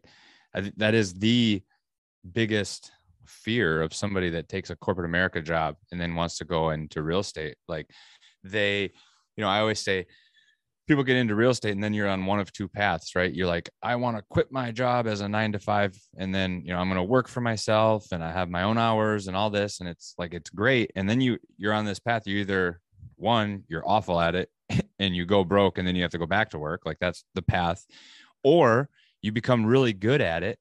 i 0.56 0.72
that 0.78 0.94
is 0.94 1.14
the 1.14 1.62
biggest 2.32 2.92
fear 3.26 3.82
of 3.82 3.94
somebody 3.94 4.30
that 4.30 4.48
takes 4.48 4.70
a 4.70 4.76
corporate 4.78 5.06
america 5.06 5.42
job 5.42 5.76
and 5.92 6.00
then 6.00 6.16
wants 6.16 6.38
to 6.38 6.46
go 6.46 6.70
into 6.70 7.04
real 7.04 7.20
estate. 7.20 7.58
Like 7.68 7.90
they 8.44 8.84
you 9.36 9.42
know 9.44 9.50
i 9.50 9.60
always 9.60 9.80
say 9.80 10.06
people 10.88 11.04
get 11.04 11.18
into 11.18 11.36
real 11.36 11.50
estate 11.50 11.74
and 11.74 11.84
then 11.84 11.94
you're 11.94 12.08
on 12.08 12.26
one 12.26 12.40
of 12.40 12.52
two 12.52 12.68
paths, 12.68 13.16
right? 13.16 13.34
You're 13.34 13.48
like, 13.48 13.70
I 13.84 13.96
want 13.98 14.18
to 14.18 14.24
quit 14.30 14.52
my 14.52 14.72
job 14.72 15.06
as 15.06 15.22
a 15.22 15.28
nine 15.28 15.52
to 15.52 15.60
five, 15.60 15.98
and 16.18 16.34
then 16.34 16.62
you 16.64 16.72
know 16.72 16.80
I'm 16.80 16.88
going 16.88 16.98
to 16.98 17.04
work 17.04 17.28
for 17.28 17.42
myself 17.42 18.08
and 18.12 18.24
I 18.24 18.32
have 18.32 18.50
my 18.50 18.64
own 18.64 18.78
hours 18.78 19.28
and 19.28 19.36
all 19.36 19.50
this, 19.50 19.80
and 19.80 19.90
it's 19.90 20.16
like 20.18 20.34
it's 20.34 20.50
great. 20.50 20.92
And 20.96 21.10
then 21.10 21.22
you 21.22 21.38
you're 21.58 21.74
on 21.74 21.86
this 21.86 22.00
path. 22.00 22.24
You 22.26 22.38
either 22.38 22.80
one, 23.16 23.64
you're 23.68 23.88
awful 23.88 24.20
at 24.20 24.36
it 24.36 24.50
and 25.00 25.16
you 25.16 25.26
go 25.26 25.44
broke, 25.44 25.78
and 25.78 25.88
then 25.88 25.96
you 25.96 26.02
have 26.02 26.12
to 26.12 26.18
go 26.18 26.28
back 26.28 26.50
to 26.52 26.60
work. 26.60 26.82
Like 26.86 27.00
that's 27.00 27.24
the 27.36 27.42
path, 27.42 27.86
or 28.44 28.90
you 29.22 29.32
become 29.32 29.66
really 29.66 29.94
good 29.94 30.22
at 30.22 30.44
it. 30.44 30.58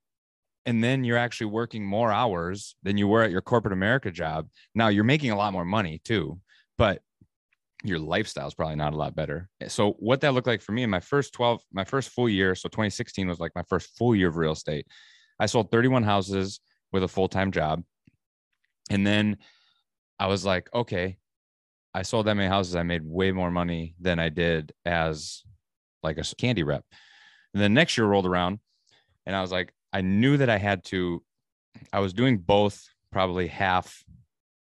And 0.64 0.82
then 0.82 1.04
you're 1.04 1.16
actually 1.16 1.46
working 1.46 1.86
more 1.86 2.10
hours 2.10 2.74
than 2.82 2.98
you 2.98 3.06
were 3.06 3.22
at 3.22 3.30
your 3.30 3.40
corporate 3.40 3.72
America 3.72 4.10
job. 4.10 4.48
Now 4.74 4.88
you're 4.88 5.04
making 5.04 5.30
a 5.30 5.36
lot 5.36 5.52
more 5.52 5.64
money 5.64 6.00
too, 6.04 6.40
but 6.76 7.02
your 7.84 7.98
lifestyle 7.98 8.46
is 8.46 8.54
probably 8.54 8.76
not 8.76 8.94
a 8.94 8.96
lot 8.96 9.14
better. 9.14 9.48
Eh, 9.60 9.68
so 9.68 9.92
what 9.98 10.20
that 10.22 10.34
looked 10.34 10.46
like 10.46 10.62
for 10.62 10.72
me 10.72 10.82
in 10.82 10.90
my 10.90 11.00
first 11.00 11.32
12, 11.32 11.60
my 11.72 11.84
first 11.84 12.10
full 12.10 12.28
year, 12.28 12.54
so 12.54 12.68
2016 12.68 13.28
was 13.28 13.38
like 13.38 13.52
my 13.54 13.62
first 13.68 13.96
full 13.96 14.14
year 14.14 14.28
of 14.28 14.36
real 14.36 14.52
estate. 14.52 14.86
I 15.38 15.46
sold 15.46 15.70
31 15.70 16.02
houses 16.02 16.60
with 16.92 17.02
a 17.02 17.08
full-time 17.08 17.52
job. 17.52 17.82
And 18.90 19.06
then 19.06 19.36
I 20.18 20.28
was 20.28 20.44
like, 20.44 20.68
okay, 20.72 21.18
I 21.92 22.02
sold 22.02 22.26
that 22.26 22.34
many 22.34 22.48
houses. 22.48 22.76
I 22.76 22.82
made 22.82 23.02
way 23.04 23.32
more 23.32 23.50
money 23.50 23.94
than 24.00 24.18
I 24.18 24.28
did 24.28 24.72
as 24.84 25.42
like 26.02 26.18
a 26.18 26.24
candy 26.36 26.62
rep. 26.62 26.84
And 27.52 27.62
then 27.62 27.74
next 27.74 27.96
year 27.98 28.06
rolled 28.06 28.26
around 28.26 28.60
and 29.24 29.34
I 29.34 29.40
was 29.40 29.52
like, 29.52 29.72
I 29.92 30.00
knew 30.02 30.36
that 30.36 30.50
I 30.50 30.58
had 30.58 30.84
to, 30.86 31.22
I 31.92 32.00
was 32.00 32.12
doing 32.12 32.38
both 32.38 32.86
probably 33.12 33.46
half, 33.46 34.04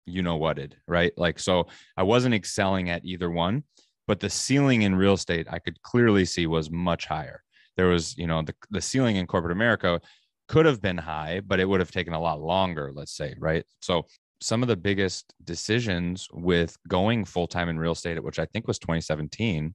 you 0.05 0.21
know 0.21 0.37
what 0.37 0.59
it, 0.59 0.75
right? 0.87 1.11
Like, 1.17 1.39
so 1.39 1.67
I 1.97 2.03
wasn't 2.03 2.35
excelling 2.35 2.89
at 2.89 3.05
either 3.05 3.29
one, 3.29 3.63
but 4.07 4.19
the 4.19 4.29
ceiling 4.29 4.81
in 4.81 4.95
real 4.95 5.13
estate 5.13 5.47
I 5.49 5.59
could 5.59 5.81
clearly 5.81 6.25
see 6.25 6.47
was 6.47 6.69
much 6.71 7.05
higher. 7.05 7.43
There 7.77 7.87
was, 7.87 8.17
you 8.17 8.27
know, 8.27 8.41
the, 8.41 8.53
the 8.69 8.81
ceiling 8.81 9.15
in 9.15 9.27
corporate 9.27 9.53
America 9.53 10.01
could 10.47 10.65
have 10.65 10.81
been 10.81 10.97
high, 10.97 11.41
but 11.45 11.59
it 11.59 11.65
would 11.69 11.79
have 11.79 11.91
taken 11.91 12.13
a 12.13 12.19
lot 12.19 12.41
longer, 12.41 12.91
let's 12.93 13.15
say, 13.15 13.35
right? 13.39 13.63
So 13.79 14.05
some 14.41 14.63
of 14.63 14.67
the 14.67 14.75
biggest 14.75 15.33
decisions 15.43 16.27
with 16.33 16.75
going 16.87 17.23
full 17.25 17.47
time 17.47 17.69
in 17.69 17.79
real 17.79 17.93
estate, 17.93 18.21
which 18.21 18.39
I 18.39 18.45
think 18.45 18.67
was 18.67 18.79
2017, 18.79 19.73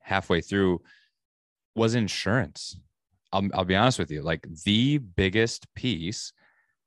halfway 0.00 0.40
through, 0.40 0.80
was 1.74 1.94
insurance. 1.94 2.78
I'll, 3.32 3.48
I'll 3.52 3.64
be 3.64 3.76
honest 3.76 3.98
with 3.98 4.10
you. 4.10 4.22
Like 4.22 4.46
the 4.64 4.98
biggest 4.98 5.66
piece 5.74 6.32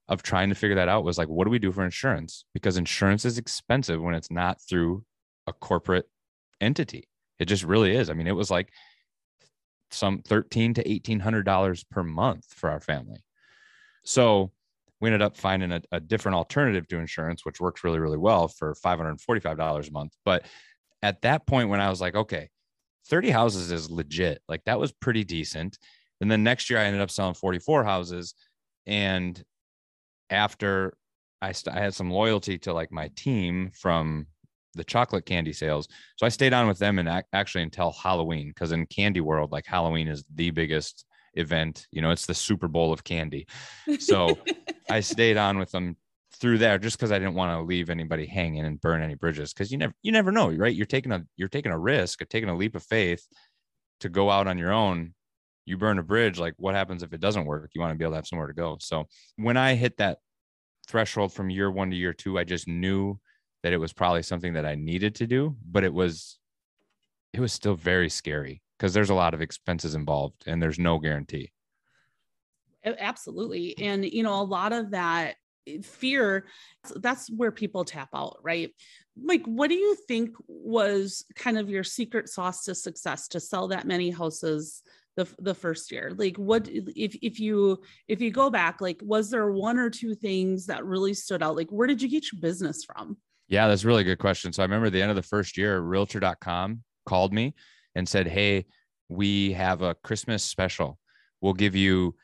of 0.08 0.24
trying 0.24 0.50
to 0.50 0.56
figure 0.56 0.76
that 0.76 0.90
out 0.90 1.04
was 1.04 1.18
like, 1.18 1.30
what 1.30 1.46
do 1.46 1.52
we 1.52 1.60
do 1.60 1.72
for 1.72 1.84
insurance? 1.84 2.46
Because 2.54 2.78
insurance 2.78 3.26
is 3.26 3.38
expensive 3.38 4.02
when 4.02 4.16
it's 4.16 4.32
not 4.32 4.62
through 4.62 5.04
a 5.48 5.54
corporate 5.54 6.10
entity. 6.60 7.08
It 7.40 7.46
just 7.46 7.64
really 7.64 7.96
is. 7.96 8.10
I 8.10 8.14
mean, 8.14 8.28
it 8.28 8.36
was 8.36 8.52
like 8.52 8.72
some 9.90 10.22
thirteen 10.22 10.74
to 10.76 10.90
eighteen 10.90 11.20
hundred 11.20 11.44
dollars 11.44 11.84
per 11.84 12.04
month 12.04 12.46
for 12.54 12.70
our 12.70 12.80
family. 12.80 13.24
So 14.04 14.52
we 15.02 15.10
ended 15.10 15.24
up 15.24 15.36
finding 15.36 15.72
a, 15.72 15.82
a 15.92 16.00
different 16.00 16.36
alternative 16.36 16.88
to 16.88 17.00
insurance, 17.00 17.44
which 17.44 17.60
works 17.60 17.84
really, 17.84 18.00
really 18.00 18.18
well 18.18 18.48
for 18.48 18.76
$545 18.76 19.88
a 19.88 19.92
month. 19.92 20.14
But 20.24 20.46
at 21.02 21.24
that 21.24 21.48
point, 21.48 21.70
when 21.70 21.82
I 21.82 21.90
was 21.90 22.00
like, 22.00 22.16
okay, 22.16 22.50
30 23.08 23.32
houses 23.32 23.72
is 23.72 23.90
legit, 23.90 24.42
like 24.48 24.64
that 24.66 24.80
was 24.80 24.92
pretty 24.92 25.24
decent. 25.24 25.80
And 26.22 26.30
then 26.30 26.44
next 26.44 26.70
year, 26.70 26.78
I 26.78 26.84
ended 26.84 27.02
up 27.02 27.10
selling 27.10 27.34
44 27.34 27.84
houses. 27.84 28.36
And 28.86 29.44
after 30.32 30.96
I, 31.42 31.52
st- 31.52 31.76
I 31.76 31.80
had 31.80 31.94
some 31.94 32.10
loyalty 32.10 32.58
to 32.60 32.74
like 32.74 32.92
my 32.92 33.10
team 33.16 33.72
from 33.74 34.28
the 34.74 34.84
chocolate 34.84 35.26
candy 35.26 35.54
sales. 35.54 35.88
So 36.16 36.26
I 36.26 36.30
stayed 36.30 36.54
on 36.54 36.68
with 36.68 36.80
them 36.80 37.00
and 37.00 37.10
ac- 37.10 37.26
actually 37.34 37.64
until 37.64 37.92
Halloween, 37.92 38.50
because 38.50 38.72
in 38.72 38.86
candy 38.86 39.22
world, 39.22 39.52
like 39.52 39.66
Halloween 39.66 40.08
is 40.08 40.24
the 40.34 40.52
biggest 40.52 41.06
event. 41.34 41.88
You 41.92 42.02
know, 42.02 42.12
it's 42.12 42.26
the 42.26 42.34
Super 42.34 42.68
Bowl 42.68 42.94
of 42.94 43.04
candy. 43.04 43.48
So 44.00 44.38
I 44.90 45.00
stayed 45.02 45.38
on 45.38 45.58
with 45.58 45.72
them 45.72 45.98
through 46.40 46.58
there 46.58 46.78
just 46.78 46.98
because 46.98 47.12
I 47.12 47.20
didn't 47.20 47.36
want 47.36 47.52
to 47.58 47.64
leave 47.64 47.90
anybody 47.90 48.26
hanging 48.26 48.66
and 48.66 48.80
burn 48.80 49.02
any 49.02 49.16
bridges. 49.16 49.54
Cause 49.54 49.72
you 49.72 49.78
never 49.78 49.94
you 50.02 50.12
never 50.12 50.32
know, 50.32 50.50
right? 50.50 50.76
You're 50.76 50.86
taking 50.86 51.12
a 51.12 51.26
you're 51.36 51.50
taking 51.50 51.72
a 51.72 51.80
risk, 51.80 52.22
of 52.22 52.30
taking 52.30 52.50
a 52.50 52.56
leap 52.56 52.76
of 52.76 52.84
faith 52.84 53.26
to 54.00 54.10
go 54.10 54.30
out 54.30 54.48
on 54.48 54.58
your 54.58 54.72
own. 54.72 55.14
You 55.66 55.78
burn 55.78 56.00
a 56.00 56.04
bridge, 56.04 56.40
like 56.40 56.54
what 56.58 56.76
happens 56.76 57.04
if 57.04 57.14
it 57.14 57.22
doesn't 57.22 57.46
work? 57.46 57.72
You 57.74 57.82
want 57.82 57.92
to 57.92 57.98
be 57.98 58.04
able 58.04 58.14
to 58.14 58.18
have 58.18 58.28
somewhere 58.28 58.48
to 58.48 58.54
go. 58.54 58.78
So 58.80 59.08
when 59.36 59.58
I 59.58 59.76
hit 59.76 59.98
that 59.98 60.18
threshold 60.88 61.34
from 61.34 61.50
year 61.50 61.70
one 61.70 61.92
to 61.92 61.96
year 61.96 62.14
two, 62.14 62.38
I 62.38 62.44
just 62.44 62.68
knew 62.68 63.20
that 63.64 63.74
it 63.74 63.78
was 63.78 63.94
probably 63.94 64.24
something 64.24 64.54
that 64.54 64.66
I 64.66 64.76
needed 64.76 65.16
to 65.16 65.28
do, 65.28 65.56
but 65.64 65.84
it 65.84 65.94
was 65.94 66.40
it 67.34 67.40
was 67.40 67.54
still 67.54 67.76
very 67.76 68.10
scary 68.10 68.62
because 68.78 68.94
there's 68.94 69.10
a 69.10 69.16
lot 69.16 69.34
of 69.34 69.42
expenses 69.42 69.96
involved 69.96 70.44
and 70.48 70.62
there's 70.62 70.80
no 70.80 71.00
guarantee. 71.00 71.52
Absolutely. 72.84 73.78
And, 73.78 74.04
you 74.04 74.24
know, 74.24 74.42
a 74.42 74.44
lot 74.44 74.74
of 74.74 74.92
that 74.92 75.36
eh, 75.68 75.82
fear, 75.84 76.46
that's 76.96 77.30
where 77.30 77.52
people 77.52 77.86
tap 77.86 78.10
out, 78.14 78.38
right? 78.42 78.72
Like, 79.22 79.46
what 79.46 79.70
do 79.70 79.76
you 79.76 79.96
think 80.08 80.32
was 80.48 81.24
kind 81.36 81.58
of 81.58 81.70
your 81.70 81.84
secret 81.84 82.28
sauce 82.28 82.64
to 82.66 82.76
success 82.76 83.28
to 83.30 83.40
sell 83.40 83.68
that 83.68 83.86
many 83.86 84.10
houses? 84.10 84.82
The, 85.18 85.28
the 85.40 85.54
first 85.54 85.92
year 85.92 86.14
like 86.16 86.38
what 86.38 86.68
if, 86.70 87.16
if 87.22 87.40
you 87.40 87.82
if 88.08 88.22
you 88.22 88.32
go 88.32 88.50
back 88.50 88.80
like 88.80 89.00
was 89.04 89.30
there 89.30 89.52
one 89.52 89.78
or 89.78 89.90
two 89.90 90.16
things 90.16 90.66
that 90.66 90.86
really 90.86 91.14
stood 91.14 91.44
out 91.44 91.56
like 91.56 91.70
where 91.70 91.88
did 91.88 92.02
you 92.02 92.08
get 92.08 92.32
your 92.32 92.40
business 92.40 92.86
from 92.86 93.18
yeah 93.50 93.68
that's 93.68 93.84
a 93.84 93.88
really 93.88 94.06
good 94.06 94.20
question 94.20 94.54
so 94.54 94.64
i 94.64 94.66
remember 94.66 94.90
the 94.90 95.02
end 95.02 95.10
of 95.10 95.18
the 95.18 95.22
first 95.22 95.58
year 95.58 95.82
realtor.com 95.82 96.82
called 97.06 97.34
me 97.34 97.54
and 97.96 98.08
said, 98.08 98.28
Hey, 98.28 98.66
we 99.10 99.54
have 99.54 99.82
a 99.82 99.96
Christmas 99.96 100.44
special. 100.44 100.98
We'll 101.42 101.54
give 101.54 101.76
you, 101.76 102.16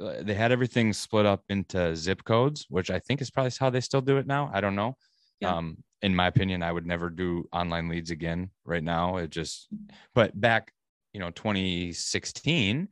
uh, 0.00 0.22
they 0.22 0.34
had 0.34 0.52
everything 0.52 0.92
split 0.92 1.26
up 1.26 1.42
into 1.48 1.94
zip 1.96 2.24
codes, 2.24 2.66
which 2.68 2.90
I 2.90 2.98
think 2.98 3.20
is 3.20 3.30
probably 3.30 3.52
how 3.58 3.70
they 3.70 3.80
still 3.80 4.00
do 4.00 4.16
it 4.16 4.26
now. 4.26 4.50
I 4.52 4.60
don't 4.60 4.76
know. 4.76 4.96
Yeah. 5.40 5.56
Um, 5.56 5.78
in 6.02 6.14
my 6.14 6.28
opinion, 6.28 6.62
I 6.62 6.72
would 6.72 6.86
never 6.86 7.10
do 7.10 7.44
online 7.52 7.88
leads 7.88 8.10
again 8.10 8.50
right 8.64 8.82
now. 8.82 9.18
It 9.18 9.30
just, 9.30 9.68
but 10.14 10.38
back, 10.38 10.72
you 11.12 11.20
know, 11.20 11.30
2016, 11.30 12.88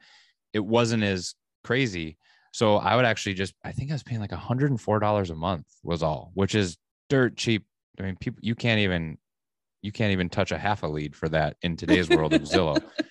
it 0.52 0.58
wasn't 0.60 1.02
as 1.02 1.34
crazy. 1.64 2.18
So 2.52 2.76
I 2.76 2.96
would 2.96 3.04
actually 3.04 3.34
just, 3.34 3.54
I 3.64 3.72
think 3.72 3.90
I 3.90 3.94
was 3.94 4.02
paying 4.02 4.20
like 4.20 4.30
$104 4.30 5.30
a 5.30 5.34
month 5.34 5.66
was 5.82 6.02
all, 6.02 6.30
which 6.34 6.54
is 6.54 6.76
dirt 7.08 7.36
cheap. 7.36 7.64
I 7.98 8.02
mean, 8.02 8.16
people, 8.16 8.38
you 8.42 8.54
can't 8.54 8.80
even 8.80 9.18
you 9.80 9.92
can't 9.92 10.12
even 10.12 10.28
touch 10.28 10.50
a 10.50 10.58
half 10.58 10.82
a 10.82 10.86
lead 10.88 11.14
for 11.14 11.28
that 11.28 11.56
in 11.62 11.76
today's 11.76 12.08
world 12.08 12.32
of 12.32 12.42
Zillow. 12.42 12.82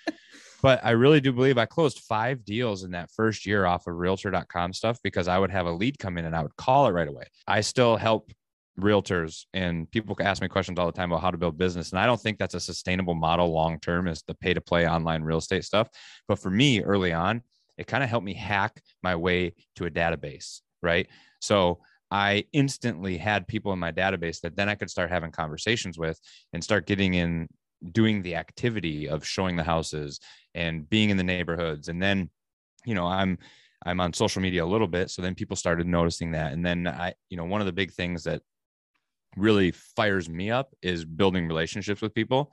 But 0.61 0.83
I 0.83 0.91
really 0.91 1.21
do 1.21 1.31
believe 1.31 1.57
I 1.57 1.65
closed 1.65 1.99
five 1.99 2.43
deals 2.43 2.83
in 2.83 2.91
that 2.91 3.11
first 3.11 3.45
year 3.45 3.65
off 3.65 3.87
of 3.87 3.95
realtor.com 3.95 4.73
stuff 4.73 4.99
because 5.03 5.27
I 5.27 5.37
would 5.37 5.51
have 5.51 5.67
a 5.67 5.71
lead 5.71 5.99
come 5.99 6.17
in 6.17 6.25
and 6.25 6.35
I 6.35 6.41
would 6.41 6.55
call 6.55 6.87
it 6.87 6.91
right 6.91 7.07
away. 7.07 7.25
I 7.47 7.61
still 7.61 7.95
help 7.95 8.31
realtors 8.79 9.45
and 9.53 9.89
people 9.91 10.15
ask 10.19 10.41
me 10.41 10.47
questions 10.47 10.77
all 10.77 10.85
the 10.85 10.91
time 10.91 11.11
about 11.11 11.21
how 11.21 11.31
to 11.31 11.37
build 11.37 11.57
business. 11.57 11.91
And 11.91 11.99
I 11.99 12.05
don't 12.05 12.19
think 12.19 12.37
that's 12.37 12.53
a 12.53 12.59
sustainable 12.59 13.15
model 13.15 13.51
long 13.51 13.79
term 13.79 14.07
is 14.07 14.23
the 14.27 14.35
pay 14.35 14.53
to 14.53 14.61
play 14.61 14.87
online 14.87 15.23
real 15.23 15.39
estate 15.39 15.65
stuff. 15.65 15.89
But 16.27 16.39
for 16.39 16.49
me 16.49 16.81
early 16.81 17.13
on, 17.13 17.41
it 17.77 17.87
kind 17.87 18.03
of 18.03 18.09
helped 18.09 18.25
me 18.25 18.33
hack 18.33 18.81
my 19.03 19.15
way 19.15 19.53
to 19.75 19.85
a 19.85 19.91
database. 19.91 20.61
Right. 20.81 21.07
So 21.41 21.79
I 22.11 22.45
instantly 22.53 23.17
had 23.17 23.47
people 23.47 23.73
in 23.73 23.79
my 23.79 23.91
database 23.91 24.41
that 24.41 24.55
then 24.55 24.69
I 24.69 24.75
could 24.75 24.89
start 24.89 25.09
having 25.09 25.31
conversations 25.31 25.97
with 25.97 26.19
and 26.53 26.63
start 26.63 26.85
getting 26.85 27.15
in 27.15 27.47
doing 27.91 28.21
the 28.21 28.35
activity 28.35 29.09
of 29.09 29.25
showing 29.25 29.55
the 29.55 29.63
houses 29.63 30.19
and 30.55 30.89
being 30.89 31.09
in 31.09 31.17
the 31.17 31.23
neighborhoods. 31.23 31.89
And 31.89 32.01
then, 32.01 32.29
you 32.85 32.95
know, 32.95 33.05
I'm 33.05 33.37
I'm 33.85 33.99
on 33.99 34.13
social 34.13 34.41
media 34.41 34.63
a 34.63 34.65
little 34.65 34.87
bit. 34.87 35.09
So 35.09 35.21
then 35.21 35.35
people 35.35 35.55
started 35.55 35.85
noticing 35.85 36.31
that. 36.31 36.53
And 36.53 36.65
then 36.65 36.87
I, 36.87 37.13
you 37.29 37.37
know, 37.37 37.45
one 37.45 37.61
of 37.61 37.67
the 37.67 37.73
big 37.73 37.91
things 37.91 38.23
that 38.23 38.41
really 39.37 39.71
fires 39.71 40.29
me 40.29 40.51
up 40.51 40.73
is 40.81 41.05
building 41.05 41.47
relationships 41.47 42.01
with 42.01 42.13
people. 42.13 42.51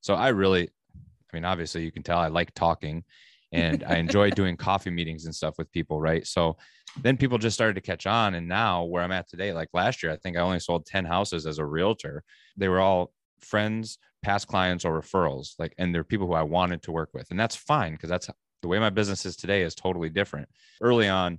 So 0.00 0.14
I 0.14 0.28
really, 0.28 0.68
I 0.94 1.36
mean, 1.36 1.44
obviously 1.44 1.84
you 1.84 1.92
can 1.92 2.02
tell 2.02 2.18
I 2.18 2.28
like 2.28 2.52
talking 2.54 3.04
and 3.52 3.84
I 3.84 3.96
enjoy 3.96 4.30
doing 4.32 4.56
coffee 4.56 4.90
meetings 4.90 5.24
and 5.24 5.34
stuff 5.34 5.54
with 5.58 5.70
people, 5.72 6.00
right? 6.00 6.26
So 6.26 6.56
then 7.02 7.16
people 7.16 7.38
just 7.38 7.54
started 7.54 7.74
to 7.74 7.80
catch 7.80 8.06
on. 8.06 8.34
And 8.34 8.48
now 8.48 8.84
where 8.84 9.02
I'm 9.02 9.12
at 9.12 9.28
today, 9.28 9.52
like 9.52 9.68
last 9.72 10.02
year, 10.02 10.12
I 10.12 10.16
think 10.16 10.36
I 10.36 10.40
only 10.40 10.60
sold 10.60 10.86
10 10.86 11.04
houses 11.04 11.46
as 11.46 11.58
a 11.58 11.64
realtor. 11.64 12.22
They 12.56 12.68
were 12.68 12.80
all 12.80 13.12
friends, 13.40 13.98
past 14.22 14.48
clients, 14.48 14.84
or 14.84 15.00
referrals. 15.00 15.54
Like, 15.58 15.74
and 15.78 15.94
they're 15.94 16.04
people 16.04 16.26
who 16.26 16.34
I 16.34 16.42
wanted 16.42 16.82
to 16.82 16.92
work 16.92 17.10
with. 17.14 17.30
And 17.30 17.38
that's 17.38 17.56
fine 17.56 17.92
because 17.92 18.10
that's 18.10 18.28
the 18.62 18.68
way 18.68 18.78
my 18.78 18.90
business 18.90 19.26
is 19.26 19.36
today 19.36 19.62
is 19.62 19.74
totally 19.74 20.08
different. 20.08 20.48
Early 20.80 21.08
on, 21.08 21.38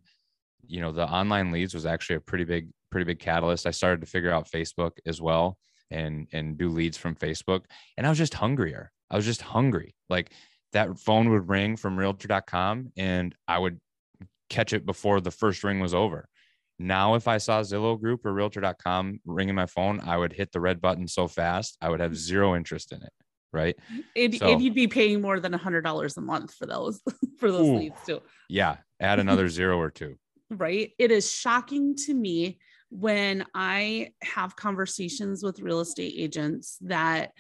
you 0.67 0.81
know, 0.81 0.91
the 0.91 1.07
online 1.07 1.51
leads 1.51 1.73
was 1.73 1.85
actually 1.85 2.17
a 2.17 2.21
pretty 2.21 2.43
big, 2.43 2.69
pretty 2.95 3.11
big 3.11 3.19
catalyst. 3.19 3.67
I 3.67 3.71
started 3.71 3.99
to 3.99 4.07
figure 4.07 4.31
out 4.31 4.49
Facebook 4.49 4.91
as 5.05 5.21
well 5.21 5.57
and 5.91 6.29
and 6.31 6.57
do 6.57 6.69
leads 6.69 6.95
from 6.95 7.13
Facebook. 7.13 7.65
And 7.97 8.07
I 8.07 8.09
was 8.09 8.17
just 8.17 8.33
hungrier. 8.33 8.89
I 9.11 9.17
was 9.17 9.25
just 9.25 9.41
hungry. 9.41 9.95
Like 10.09 10.31
that 10.71 10.97
phone 10.97 11.29
would 11.31 11.49
ring 11.49 11.75
from 11.75 11.99
realtor.com 11.99 12.93
and 12.95 13.35
I 13.49 13.59
would 13.59 13.81
catch 14.49 14.71
it 14.71 14.85
before 14.85 15.19
the 15.19 15.29
first 15.29 15.61
ring 15.65 15.81
was 15.81 15.93
over. 15.93 16.29
Now, 16.79 17.15
if 17.15 17.27
I 17.27 17.37
saw 17.37 17.59
Zillow 17.63 17.99
Group 17.99 18.25
or 18.25 18.31
Realtor.com 18.31 19.19
ringing 19.25 19.55
my 19.55 19.65
phone, 19.65 19.99
I 19.99 20.15
would 20.15 20.31
hit 20.31 20.53
the 20.53 20.61
red 20.61 20.79
button 20.79 21.05
so 21.05 21.27
fast, 21.27 21.77
I 21.81 21.89
would 21.89 21.99
have 21.99 22.11
mm-hmm. 22.11 22.29
zero 22.31 22.55
interest 22.55 22.93
in 22.93 23.01
it. 23.01 23.11
Right. 23.51 23.75
And, 24.15 24.35
so, 24.35 24.47
and 24.47 24.61
you'd 24.61 24.73
be 24.73 24.87
paying 24.87 25.19
more 25.19 25.41
than 25.41 25.53
a 25.53 25.57
hundred 25.57 25.81
dollars 25.81 26.15
a 26.15 26.21
month 26.21 26.53
for 26.53 26.65
those 26.65 27.01
for 27.39 27.51
those 27.51 27.67
ooh, 27.67 27.75
leads 27.75 27.99
too. 28.05 28.21
Yeah. 28.49 28.77
Add 29.01 29.19
another 29.19 29.49
zero 29.49 29.77
or 29.77 29.91
two. 29.91 30.15
Right. 30.51 30.91
It 30.99 31.09
is 31.09 31.31
shocking 31.31 31.95
to 32.05 32.13
me 32.13 32.59
when 32.99 33.45
I 33.53 34.11
have 34.21 34.55
conversations 34.55 35.43
with 35.43 35.59
real 35.59 35.81
estate 35.81 36.13
agents 36.17 36.77
that 36.81 37.31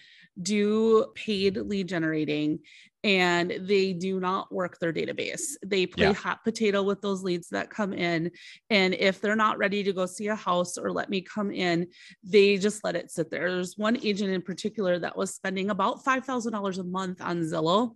do 0.41 1.11
paid 1.15 1.55
lead 1.55 1.87
generating 1.87 2.59
and 3.05 3.53
they 3.59 3.93
do 3.93 4.19
not 4.19 4.51
work 4.51 4.79
their 4.79 4.91
database. 4.91 5.51
They 5.63 5.85
play 5.85 6.07
Yeah. 6.07 6.13
hot 6.13 6.43
potato 6.43 6.81
with 6.81 7.01
those 7.01 7.21
leads 7.21 7.49
that 7.49 7.69
come 7.69 7.93
in. 7.93 8.31
And 8.71 8.95
if 8.95 9.21
they're 9.21 9.35
not 9.35 9.59
ready 9.59 9.83
to 9.83 9.93
go 9.93 10.07
see 10.07 10.25
a 10.25 10.35
house 10.35 10.75
or 10.75 10.91
let 10.91 11.07
me 11.07 11.21
come 11.21 11.51
in, 11.51 11.85
they 12.23 12.57
just 12.57 12.83
let 12.83 12.95
it 12.95 13.11
sit 13.11 13.29
there. 13.29 13.51
There's 13.51 13.77
one 13.77 13.95
agent 14.03 14.31
in 14.31 14.41
particular 14.41 14.97
that 14.97 15.15
was 15.15 15.35
spending 15.35 15.69
about 15.69 16.03
$5,000 16.03 16.79
a 16.79 16.83
month 16.83 17.21
on 17.21 17.41
Zillow 17.41 17.91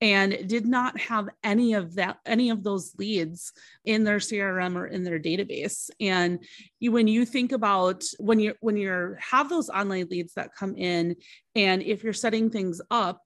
and 0.00 0.48
did 0.48 0.66
not 0.66 0.98
have 0.98 1.28
any 1.44 1.74
of 1.74 1.94
that, 1.94 2.18
any 2.26 2.50
of 2.50 2.64
those 2.64 2.96
leads 2.98 3.52
in 3.84 4.02
their 4.02 4.18
CRM 4.18 4.74
or 4.74 4.88
in 4.88 5.04
their 5.04 5.20
database. 5.20 5.88
And 6.00 6.42
you, 6.80 6.90
when 6.90 7.06
you 7.06 7.24
think 7.24 7.52
about 7.52 8.02
when 8.18 8.40
you're, 8.40 8.56
when 8.58 8.76
you're 8.76 9.14
have 9.20 9.48
those 9.48 9.70
online 9.70 10.08
leads 10.10 10.34
that 10.34 10.56
come 10.56 10.74
in, 10.74 11.14
and 11.54 11.80
if 11.80 12.02
you're 12.02 12.12
setting 12.12 12.50
things 12.50 12.80
up 12.90 13.22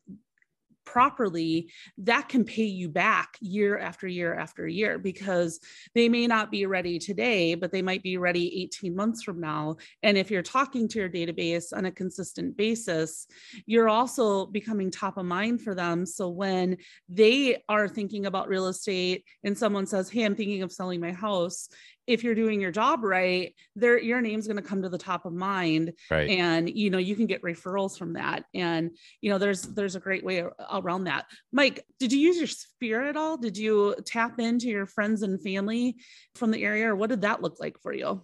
properly, 0.93 1.73
that 1.97 2.29
can 2.29 2.45
pay 2.45 2.65
you 2.65 2.87
back 2.87 3.39
year 3.41 3.79
after 3.79 4.07
year 4.07 4.35
after 4.35 4.69
year 4.69 4.99
because 4.99 5.59
they 5.95 6.07
may 6.07 6.27
not 6.27 6.51
be 6.51 6.67
ready 6.67 6.99
today, 6.99 7.55
but 7.55 7.73
they 7.73 7.81
might 7.81 8.03
be 8.03 8.19
ready 8.19 8.63
18 8.65 8.95
months 8.95 9.23
from 9.23 9.41
now. 9.41 9.77
And 10.03 10.19
if 10.19 10.31
you're 10.31 10.43
talking 10.43 10.89
to 10.89 10.99
your 10.99 11.09
database 11.09 11.75
on 11.75 11.87
a 11.87 11.91
consistent 11.91 12.59
basis, 12.59 13.27
you're 13.65 13.89
also 13.89 14.45
becoming 14.45 14.91
top 14.91 15.17
of 15.17 15.25
mind 15.25 15.63
for 15.63 15.75
them. 15.75 16.05
So 16.05 16.29
when 16.29 16.77
they 17.09 17.63
are 17.71 17.89
thinking 17.89 18.27
about 18.27 18.49
real 18.49 18.67
estate 18.67 19.25
and 19.45 19.57
someone 19.57 19.87
says, 19.87 20.11
Hey, 20.11 20.25
I'm 20.25 20.37
thinking 20.37 20.63
of 20.63 20.73
selling 20.73 21.01
my 21.01 21.13
house, 21.13 21.71
if 22.07 22.25
you're 22.25 22.35
doing 22.35 22.61
your 22.61 22.71
job 22.71 23.05
right, 23.05 23.55
there 23.77 23.99
your 23.99 24.21
name's 24.21 24.47
going 24.47 24.57
to 24.57 24.63
come 24.63 24.83
to 24.83 24.89
the 24.89 24.99
top 24.99 25.25
of 25.25 25.33
mind. 25.33 25.93
Right. 26.11 26.31
and 26.31 26.69
you 26.69 26.91
know 26.91 26.99
you 26.99 27.17
can 27.17 27.27
get 27.27 27.43
referrals 27.43 27.99
from 27.99 28.15
that. 28.15 28.45
And 28.55 28.97
you 29.21 29.31
know 29.31 29.39
there's 29.39 29.63
there's 29.63 29.97
a 29.97 30.01
great 30.01 30.25
way 30.25 30.45
around 30.71 31.05
that. 31.05 31.27
Mike 31.53 31.85
did 31.99 32.13
you 32.13 32.19
use 32.19 32.39
your 32.39 32.47
sphere 32.47 33.03
at 33.03 33.17
all? 33.17 33.37
Did 33.37 33.57
you 33.57 33.97
tap 34.05 34.39
into 34.39 34.69
your 34.69 34.87
friends 34.87 35.23
and 35.23 35.43
family 35.43 35.97
from 36.35 36.51
the 36.51 36.63
area 36.63 36.89
or 36.89 36.97
what 36.97 37.11
did 37.11 37.23
that 37.23 37.43
look 37.43 37.61
like 37.61 37.79
for 37.83 37.93
you? 37.93 38.23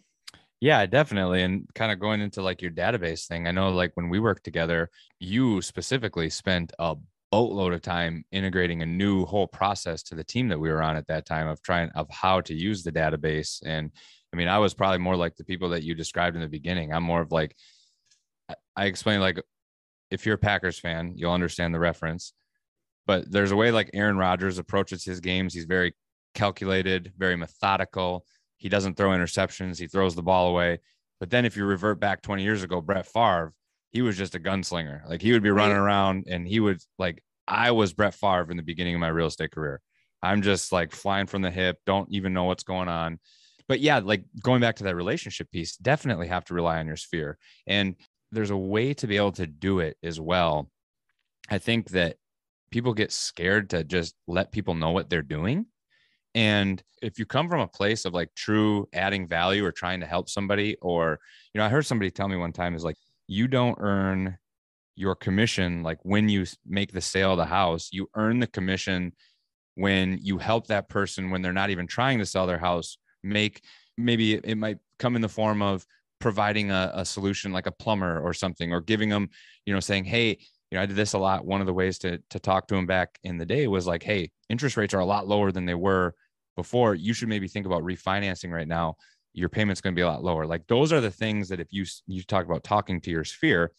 Yeah, 0.61 0.87
definitely. 0.87 1.43
And 1.43 1.69
kind 1.75 1.93
of 1.93 2.01
going 2.01 2.21
into 2.21 2.43
like 2.43 2.63
your 2.63 2.73
database 2.73 3.27
thing, 3.27 3.47
I 3.47 3.53
know 3.53 3.71
like 3.71 3.93
when 3.95 4.09
we 4.09 4.19
worked 4.19 4.45
together, 4.45 4.91
you 5.21 5.63
specifically 5.63 6.31
spent 6.31 6.73
a 6.79 6.97
boatload 7.31 7.73
of 7.73 7.83
time 7.83 8.25
integrating 8.33 8.83
a 8.83 8.87
new 8.87 9.25
whole 9.25 9.47
process 9.47 10.03
to 10.03 10.15
the 10.15 10.25
team 10.25 10.49
that 10.49 10.59
we 10.59 10.71
were 10.71 10.83
on 10.83 10.97
at 10.97 11.07
that 11.09 11.27
time 11.27 11.47
of 11.47 11.61
trying 11.63 11.91
of 11.91 12.09
how 12.11 12.41
to 12.41 12.55
use 12.55 12.83
the 12.83 12.93
database. 12.93 13.61
And 13.65 13.91
I 14.33 14.37
mean, 14.37 14.49
I 14.49 14.59
was 14.59 14.75
probably 14.75 14.99
more 14.99 15.17
like 15.17 15.37
the 15.37 15.45
people 15.45 15.71
that 15.71 15.83
you 15.83 15.95
described 15.95 16.37
in 16.37 16.43
the 16.43 16.49
beginning. 16.49 16.93
I'm 16.93 17.03
more 17.03 17.21
of 17.21 17.33
like, 17.33 17.55
I- 18.77 18.87
explained 18.87 19.23
like, 19.23 19.41
if 20.11 20.25
you're 20.25 20.37
a 20.37 20.39
Packers 20.39 20.79
fan, 20.79 21.13
you'll 21.17 21.33
understand 21.33 21.75
the 21.75 21.79
reference. 21.79 22.33
But 23.07 23.31
there's 23.31 23.53
a 23.53 23.57
way 23.57 23.71
like 23.71 23.91
Aaron 23.95 24.17
Rodgers 24.17 24.59
approaches 24.59 25.05
his 25.05 25.21
games. 25.21 25.53
He's 25.53 25.65
very 25.65 25.95
calculated, 26.35 27.13
very 27.17 27.37
methodical. 27.37 28.25
He 28.57 28.69
doesn't 28.69 28.97
throw 28.97 29.11
interceptions. 29.11 29.79
He 29.79 29.87
throws 29.87 30.15
the 30.15 30.23
ball 30.23 30.49
away. 30.49 30.81
But 31.21 31.31
then 31.31 31.45
if 31.45 31.57
you 31.57 31.65
revert 31.65 32.01
back 32.01 32.23
20 32.23 32.43
years 32.43 32.63
ago, 32.63 32.81
Brett 32.81 33.07
Favre, 33.07 33.53
he 33.91 34.03
was 34.03 34.17
just 34.17 34.35
a 34.35 34.41
gunslinger. 34.41 35.09
Like 35.09 35.23
he 35.23 35.33
would 35.33 35.43
be 35.43 35.51
running 35.51 35.77
around 35.77 36.27
and 36.29 36.47
he 36.47 36.61
would 36.61 36.81
like 36.99 37.23
I 37.47 37.71
was 37.71 37.93
Brett 37.93 38.15
Favre 38.15 38.51
in 38.51 38.57
the 38.57 38.63
beginning 38.63 38.95
of 38.95 39.01
my 39.01 39.09
real 39.09 39.27
estate 39.27 39.53
career. 39.53 39.81
I'm 40.23 40.43
just 40.43 40.73
like 40.73 40.93
flying 40.93 41.27
from 41.27 41.43
the 41.43 41.51
hip, 41.51 41.79
don't 41.87 42.11
even 42.11 42.35
know 42.35 42.45
what's 42.45 42.65
going 42.65 42.89
on. 42.89 43.19
But 43.69 43.81
yeah, 43.81 43.99
like 43.99 44.25
going 44.43 44.61
back 44.61 44.77
to 44.77 44.85
that 44.85 44.97
relationship 44.97 45.51
piece, 45.51 45.77
definitely 45.77 46.29
have 46.29 46.45
to 46.47 46.55
rely 46.55 46.79
on 46.79 46.87
your 46.87 46.97
sphere. 46.97 47.39
And 47.67 47.97
there's 48.33 48.51
a 48.51 48.57
way 48.57 48.95
to 48.95 49.07
be 49.07 49.17
able 49.17 49.33
to 49.33 49.47
do 49.47 49.81
it 49.81 49.97
as 50.03 50.21
well. 50.21 50.71
I 51.51 51.59
think 51.59 51.91
that 51.91 52.17
people 52.71 52.93
get 52.93 53.13
scared 53.13 53.71
to 53.71 53.85
just 53.85 54.15
let 54.27 54.53
people 54.53 54.75
know 54.75 54.91
what 54.91 55.09
they're 55.09 55.23
doing. 55.23 55.67
And 56.35 56.83
if 57.03 57.19
you 57.19 57.27
come 57.27 57.49
from 57.49 57.61
a 57.61 57.69
place 57.69 58.05
of 58.05 58.13
like 58.13 58.35
true 58.35 58.89
adding 58.93 59.29
value 59.29 59.65
or 59.65 59.73
trying 59.73 60.01
to 60.01 60.07
help 60.07 60.29
somebody, 60.29 60.77
or, 60.81 61.19
you 61.55 61.59
know, 61.59 61.65
I 61.65 61.71
heard 61.71 61.87
somebody 61.87 62.11
tell 62.11 62.29
me 62.29 62.37
one 62.37 62.53
time 62.53 62.75
is 62.75 62.85
like, 62.85 62.97
you 63.29 63.47
don't 63.47 63.79
earn 63.81 64.39
your 64.97 65.15
commission 65.15 65.83
like 65.85 65.99
when 66.03 66.29
you 66.29 66.45
make 66.67 66.93
the 66.93 67.01
sale 67.01 67.33
of 67.33 67.39
the 67.39 67.45
house, 67.47 67.91
you 67.93 68.09
earn 68.17 68.41
the 68.41 68.47
commission 68.49 69.13
when 69.77 70.19
you 70.21 70.39
help 70.39 70.67
that 70.67 70.89
person 70.89 71.31
when 71.31 71.41
they're 71.41 71.53
not 71.53 71.71
even 71.71 71.87
trying 71.87 72.19
to 72.19 72.27
sell 72.27 72.47
their 72.47 72.59
house 72.59 72.99
make 73.23 73.63
maybe 73.97 74.35
it- 74.35 74.59
might 74.59 74.79
come 74.99 75.15
in 75.15 75.23
the 75.23 75.29
form 75.29 75.63
of 75.63 75.87
providing 76.19 76.73
a, 76.73 76.91
a 76.95 77.05
solution 77.05 77.53
like 77.53 77.67
a 77.67 77.73
plumber 77.73 78.21
or 78.21 78.35
something 78.35 78.73
or 78.73 78.81
giving 78.81 79.09
them 79.09 79.29
you 79.67 79.73
know 79.73 79.79
saying 79.79 80.05
hey 80.05 80.31
you 80.71 80.77
know 80.77 80.83
i 80.83 80.87
did 80.87 80.97
this 80.97 81.13
a 81.13 81.19
lot. 81.19 81.47
One 81.47 81.61
of 81.61 81.69
the 81.69 81.73
ways 81.73 81.99
to 82.01 82.19
to 82.31 82.41
talk 82.41 82.67
to 82.69 82.75
them 82.75 82.87
back 82.87 83.19
in 83.23 83.39
the 83.39 83.47
day 83.47 83.69
was 83.69 83.87
like 83.87 84.03
hey 84.03 84.31
interest 84.49 84.77
rates 84.77 84.95
are 84.95 85.01
a 85.01 85.07
lot 85.07 85.29
lower 85.29 85.53
than 85.53 85.65
they 85.65 85.75
were 85.75 86.15
before. 86.57 86.97
You 86.97 87.15
should 87.15 87.29
maybe 87.29 87.47
think 87.47 87.67
about 87.67 87.85
refinancing 87.85 88.51
right 88.51 88.67
now 88.67 88.97
your 89.33 89.49
payment's 89.49 89.81
going 89.81 89.95
to 89.95 89.99
be 89.99 90.03
a 90.03 90.07
lot 90.07 90.25
lower 90.25 90.47
like 90.47 90.67
those 90.67 90.93
are 90.93 91.01
the 91.01 91.11
things 91.11 91.49
that 91.49 91.61
if 91.61 91.69
you 91.71 91.85
you 92.07 92.23
talk 92.23 92.45
about 92.45 92.65
talking 92.65 93.01
to 93.01 93.11
your 93.11 93.25
sphere 93.25 93.73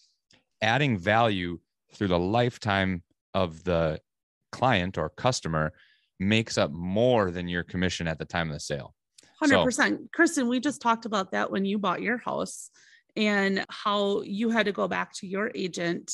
adding 0.62 0.98
value 0.98 1.60
through 1.94 2.08
the 2.08 2.20
lifetime 2.20 3.04
of 3.34 3.64
the 3.64 4.00
client 4.52 4.98
or 4.98 5.10
customer 5.10 5.74
makes 6.20 6.58
up 6.58 6.72
more 6.72 7.32
than 7.32 7.48
your 7.48 7.64
commission 7.64 8.08
at 8.08 8.20
the 8.20 8.26
time 8.26 8.48
of 8.48 8.54
the 8.54 8.60
sale. 8.60 8.94
Hundred 9.40 9.64
percent, 9.64 10.12
Kristin. 10.12 10.50
We 10.50 10.60
just 10.60 10.82
talked 10.82 11.06
about 11.06 11.32
that 11.32 11.50
when 11.50 11.64
you 11.64 11.80
bought 11.80 12.02
your 12.02 12.18
house, 12.18 12.70
and 13.16 13.66
how 13.70 14.22
you 14.22 14.50
had 14.50 14.66
to 14.66 14.72
go 14.72 14.88
back 14.88 15.14
to 15.14 15.28
your 15.28 15.52
agent 15.56 16.14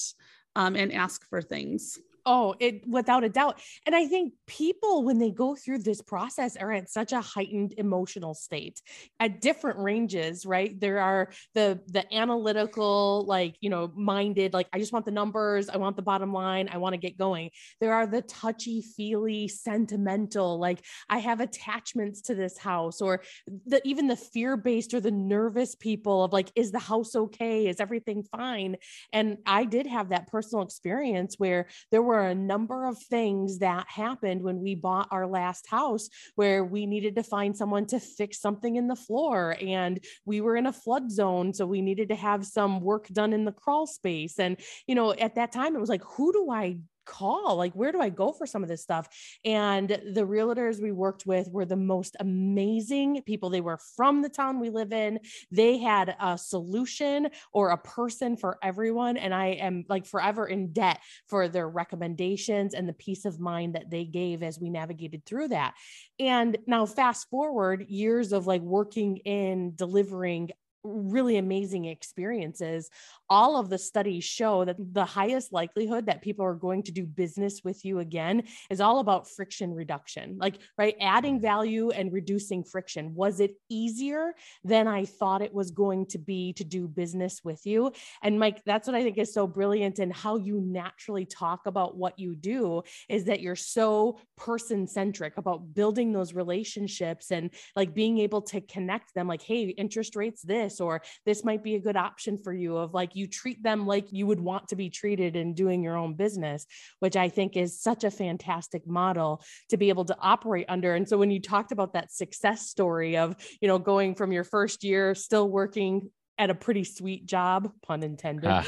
um, 0.56 0.76
and 0.76 0.94
ask 0.94 1.28
for 1.30 1.42
things. 1.42 2.00
Oh, 2.28 2.56
it 2.60 2.88
without 2.88 3.24
a 3.24 3.30
doubt. 3.30 3.60
And 3.86 3.96
I 3.96 4.08
think 4.08 4.34
people, 4.48 5.04
when 5.04 5.20
they 5.20 5.30
go 5.30 5.56
through 5.56 5.80
this 5.80 6.02
process, 6.02 6.58
are 6.58 6.72
at 6.72 6.90
such 6.90 7.12
a 7.12 7.22
heightened 7.22 7.76
emotional 7.78 8.34
state 8.34 8.82
at 9.20 9.42
different 9.42 9.78
ranges, 9.78 10.44
right? 10.44 10.80
There 10.80 11.00
are 11.00 11.30
the 11.54 11.80
the 11.88 12.12
analytical, 12.12 13.26
like, 13.28 13.56
you 13.62 13.70
know, 13.70 13.92
minded, 13.96 14.54
like, 14.54 14.68
I 14.74 14.80
just 14.80 14.92
want 14.92 15.06
the 15.06 15.12
numbers, 15.12 15.70
I 15.70 15.78
want 15.78 15.98
the 15.98 16.02
bottom 16.02 16.34
line, 16.34 16.68
I 16.72 16.78
want 16.78 16.94
to 16.94 16.98
get 16.98 17.16
going. 17.16 17.52
There 17.80 17.94
are 17.94 18.08
the 18.08 18.24
touchy-feely, 18.24 19.48
sentimental, 19.50 20.58
like 20.60 20.84
I 21.10 21.20
have 21.20 21.42
attachments 21.42 22.22
to 22.24 22.34
this 22.36 22.58
house, 22.58 23.02
or 23.02 23.22
the 23.68 23.82
even 23.86 24.08
the 24.08 24.16
fear-based 24.16 24.96
or 24.96 25.00
the 25.00 25.12
nervous 25.12 25.76
people 25.76 26.24
of 26.24 26.34
like, 26.34 26.52
is 26.56 26.72
the 26.72 26.80
house 26.80 27.16
okay? 27.16 27.68
Is 27.68 27.80
everything 27.80 28.24
fine? 28.36 28.78
And 29.14 29.38
I 29.46 29.66
did 29.66 29.86
have 29.86 30.10
that 30.10 30.28
personal 30.28 30.64
experience 30.64 31.36
where 31.38 31.68
there 31.92 32.02
were 32.02 32.15
a 32.22 32.36
number 32.36 32.86
of 32.86 32.98
things 32.98 33.60
that 33.60 33.86
happened 33.88 34.42
when 34.42 34.60
we 34.60 34.76
bought 34.76 35.08
our 35.12 35.28
last 35.28 35.68
house 35.68 36.10
where 36.36 36.64
we 36.64 36.86
needed 36.86 37.16
to 37.16 37.24
find 37.24 37.56
someone 37.56 37.86
to 37.86 38.00
fix 38.00 38.40
something 38.40 38.76
in 38.76 38.88
the 38.88 38.96
floor 38.96 39.56
and 39.62 40.00
we 40.26 40.42
were 40.42 40.56
in 40.56 40.66
a 40.66 40.74
flood 40.74 41.12
zone 41.12 41.54
so 41.54 41.66
we 41.66 41.82
needed 41.82 42.10
to 42.10 42.16
have 42.16 42.46
some 42.46 42.82
work 42.82 43.08
done 43.10 43.34
in 43.34 43.46
the 43.46 43.52
crawl 43.52 43.88
space. 43.88 44.40
And 44.40 44.58
you 44.88 44.96
know 44.96 45.14
at 45.14 45.36
that 45.36 45.52
time 45.52 45.76
it 45.76 45.80
was 45.80 45.90
like 45.90 46.04
who 46.04 46.32
do 46.32 46.52
I 46.52 46.78
call 47.06 47.56
like 47.56 47.74
where 47.74 47.92
do 47.92 48.02
i 48.02 48.10
go 48.10 48.32
for 48.32 48.46
some 48.46 48.64
of 48.64 48.70
this 48.70 48.82
stuff? 48.82 49.08
And 49.44 49.90
the 49.90 50.26
realtors 50.26 50.82
we 50.82 50.92
worked 50.92 51.26
with 51.26 51.50
were 51.52 51.66
the 51.66 51.76
most 51.76 52.16
amazing 52.20 53.22
people. 53.26 53.50
They 53.50 53.62
were 53.62 53.80
from 53.96 54.22
the 54.22 54.30
town 54.30 54.60
we 54.60 54.70
live 54.70 54.92
in. 54.92 55.20
They 55.52 55.78
had 55.78 56.16
a 56.20 56.38
solution 56.38 57.30
or 57.54 57.70
a 57.70 57.78
person 57.78 58.38
for 58.38 58.58
everyone 58.62 59.18
and 59.18 59.34
i 59.34 59.48
am 59.48 59.86
like 59.90 60.06
forever 60.06 60.48
in 60.48 60.72
debt 60.74 61.00
for 61.28 61.48
their 61.48 61.70
recommendations 61.70 62.74
and 62.74 62.88
the 62.88 62.94
peace 62.94 63.26
of 63.26 63.40
mind 63.40 63.76
that 63.76 63.90
they 63.90 64.06
gave 64.06 64.44
as 64.44 64.60
we 64.60 64.70
navigated 64.70 65.26
through 65.26 65.50
that. 65.50 65.74
And 66.20 66.58
now 66.68 66.86
fast 66.86 67.30
forward 67.30 67.86
years 67.88 68.32
of 68.32 68.48
like 68.48 68.62
working 68.62 69.18
in 69.18 69.74
delivering 69.76 70.52
really 70.86 71.38
amazing 71.38 71.86
experiences. 71.86 72.90
All 73.30 73.58
of 73.58 73.70
the 73.70 73.78
studies 73.78 74.24
show 74.24 74.66
that 74.66 74.78
the 74.94 75.06
highest 75.06 75.52
likelihood 75.52 76.06
that 76.06 76.22
people 76.22 76.46
are 76.46 76.54
going 76.54 76.84
to 76.84 76.92
do 76.92 77.06
business 77.06 77.62
with 77.64 77.84
you 77.84 78.00
again 78.00 78.44
is 78.70 78.82
all 78.82 79.00
about 79.00 79.30
friction 79.30 79.74
reduction. 79.74 80.38
Like 80.40 80.60
right 80.78 80.96
adding 81.02 81.40
mm. 81.40 81.42
value 81.42 81.90
and 81.90 82.14
reducing 82.14 82.64
friction. 82.64 83.14
Was 83.16 83.40
it 83.40 83.56
easier 83.70 84.34
than 84.64 84.88
i 84.88 85.06
thought 85.06 85.42
it 85.42 85.54
was 85.54 85.72
going 85.72 86.06
to 86.08 86.18
be 86.18 86.54
to 86.54 86.64
do 86.64 86.88
business 86.88 87.42
with 87.44 87.66
you? 87.66 87.92
And 88.22 88.40
mike 88.40 88.62
that's 88.66 88.88
what 88.88 88.96
i 88.96 89.04
think 89.04 89.18
is 89.18 89.34
so 89.34 89.48
brilliant 89.48 90.00
in 90.00 90.12
how 90.12 90.38
you 90.38 90.62
naturally 90.62 91.26
talk 91.26 91.66
about 91.66 91.98
what 91.98 92.18
you 92.20 92.36
do 92.36 92.84
is 93.10 93.26
that 93.26 93.42
you're 93.42 93.56
so 93.56 94.20
person 94.38 94.88
centric 94.88 95.38
about 95.38 95.74
building 95.74 96.12
those 96.12 96.34
relationships 96.34 97.32
and 97.32 97.50
like 97.76 97.94
being 97.94 98.18
able 98.20 98.42
to 98.42 98.62
connect 98.62 99.14
them 99.14 99.28
like 99.28 99.42
hey 99.42 99.64
interest 99.64 100.16
rates 100.16 100.42
this 100.42 100.75
or 100.82 101.02
this 101.26 101.44
might 101.44 101.64
be 101.64 101.76
a 101.76 101.80
good 101.80 101.98
option 101.98 102.38
for 102.38 102.54
you 102.54 102.78
of 102.78 102.94
like 102.94 103.16
you 103.16 103.28
treat 103.28 103.62
them 103.64 103.86
like 103.86 104.08
you 104.12 104.28
would 104.28 104.40
want 104.40 104.68
to 104.68 104.76
be 104.76 104.90
treated 104.90 105.36
in 105.36 105.54
doing 105.54 105.84
your 105.84 105.98
own 105.98 106.14
business 106.14 106.66
which 107.00 107.16
i 107.16 107.30
think 107.30 107.58
is 107.58 107.82
such 107.82 108.04
a 108.04 108.12
fantastic 108.12 108.86
model 108.88 109.42
to 109.70 109.78
be 109.78 109.90
able 109.90 110.06
to 110.06 110.18
operate 110.20 110.66
under. 110.70 110.96
And 110.96 111.08
so 111.08 111.18
when 111.18 111.32
you 111.32 111.42
talked 111.42 111.72
about 111.72 111.94
that 111.94 112.12
success 112.12 112.68
story 112.70 113.18
of 113.18 113.36
you 113.62 113.68
know 113.68 113.80
going 113.80 114.16
from 114.16 114.32
your 114.32 114.44
first 114.44 114.84
year 114.84 115.16
still 115.16 115.50
working 115.50 116.10
at 116.38 116.50
a 116.50 116.56
pretty 116.56 116.84
sweet 116.84 117.26
job 117.26 117.72
pun 117.82 118.04
intended. 118.04 118.46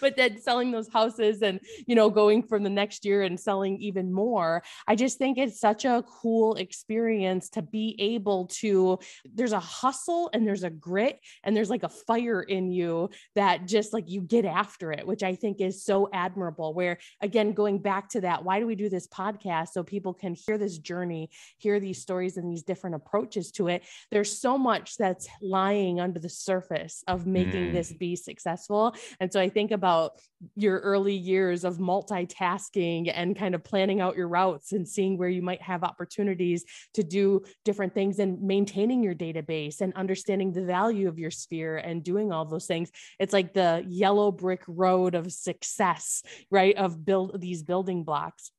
But 0.00 0.16
then 0.16 0.40
selling 0.40 0.72
those 0.72 0.88
houses 0.88 1.42
and 1.42 1.60
you 1.86 1.94
know 1.94 2.10
going 2.10 2.42
from 2.42 2.62
the 2.62 2.70
next 2.70 3.04
year 3.04 3.22
and 3.22 3.38
selling 3.38 3.78
even 3.78 4.12
more 4.12 4.62
i 4.86 4.94
just 4.94 5.18
think 5.18 5.38
it's 5.38 5.58
such 5.58 5.84
a 5.84 6.04
cool 6.20 6.54
experience 6.54 7.48
to 7.50 7.62
be 7.62 7.96
able 7.98 8.46
to 8.46 8.98
there's 9.34 9.52
a 9.52 9.60
hustle 9.60 10.30
and 10.32 10.46
there's 10.46 10.64
a 10.64 10.70
grit 10.70 11.18
and 11.44 11.56
there's 11.56 11.70
like 11.70 11.82
a 11.82 11.88
fire 11.88 12.42
in 12.42 12.70
you 12.70 13.08
that 13.34 13.66
just 13.66 13.92
like 13.92 14.08
you 14.08 14.20
get 14.20 14.44
after 14.44 14.92
it 14.92 15.06
which 15.06 15.22
i 15.22 15.34
think 15.34 15.60
is 15.60 15.82
so 15.82 16.08
admirable 16.12 16.74
where 16.74 16.98
again 17.22 17.52
going 17.52 17.78
back 17.78 18.08
to 18.08 18.20
that 18.20 18.44
why 18.44 18.60
do 18.60 18.66
we 18.66 18.74
do 18.74 18.88
this 18.88 19.06
podcast 19.06 19.68
so 19.68 19.82
people 19.82 20.12
can 20.12 20.34
hear 20.34 20.58
this 20.58 20.78
journey 20.78 21.30
hear 21.58 21.80
these 21.80 22.00
stories 22.00 22.36
and 22.36 22.50
these 22.50 22.62
different 22.62 22.96
approaches 22.96 23.50
to 23.52 23.68
it? 23.68 23.82
There's 24.10 24.40
so 24.40 24.58
much 24.58 24.96
that's 25.16 25.28
lying 25.40 26.00
under 26.00 26.18
the 26.18 26.28
surface 26.28 27.02
of 27.08 27.26
making 27.26 27.70
mm. 27.70 27.72
this 27.72 27.92
be 27.92 28.16
successful. 28.16 28.94
And 29.20 29.32
so 29.32 29.40
i 29.40 29.48
think 29.48 29.70
about 29.70 30.12
your 30.54 30.78
early 30.80 31.14
years 31.14 31.64
of 31.64 31.78
multitasking 31.78 33.10
and 33.14 33.36
kind 33.36 33.54
of 33.54 33.64
planning 33.64 34.00
out 34.00 34.16
your 34.16 34.28
routes 34.28 34.72
and 34.72 34.86
seeing 34.86 35.16
where 35.16 35.30
you 35.30 35.40
might 35.40 35.62
have 35.62 35.82
opportunities 35.82 36.64
to 36.92 37.02
do 37.02 37.42
different 37.64 37.94
things 37.94 38.18
and 38.18 38.42
maintaining 38.42 39.02
your 39.02 39.14
database 39.14 39.80
and 39.80 39.94
understanding 39.94 40.52
the 40.52 40.64
value 40.64 41.08
of 41.08 41.18
your 41.18 41.30
sphere 41.30 41.78
and 41.78 42.04
doing 42.04 42.32
all 42.32 42.44
those 42.44 42.66
things. 42.66 42.90
It's 43.18 43.32
like 43.32 43.54
the 43.54 43.84
yellow 43.88 44.30
brick 44.30 44.62
road 44.68 45.14
of 45.14 45.32
success 45.32 46.22
right 46.50 46.76
of 46.76 47.04
build 47.04 47.40
these 47.40 47.62
building 47.62 48.04
blocks. 48.04 48.50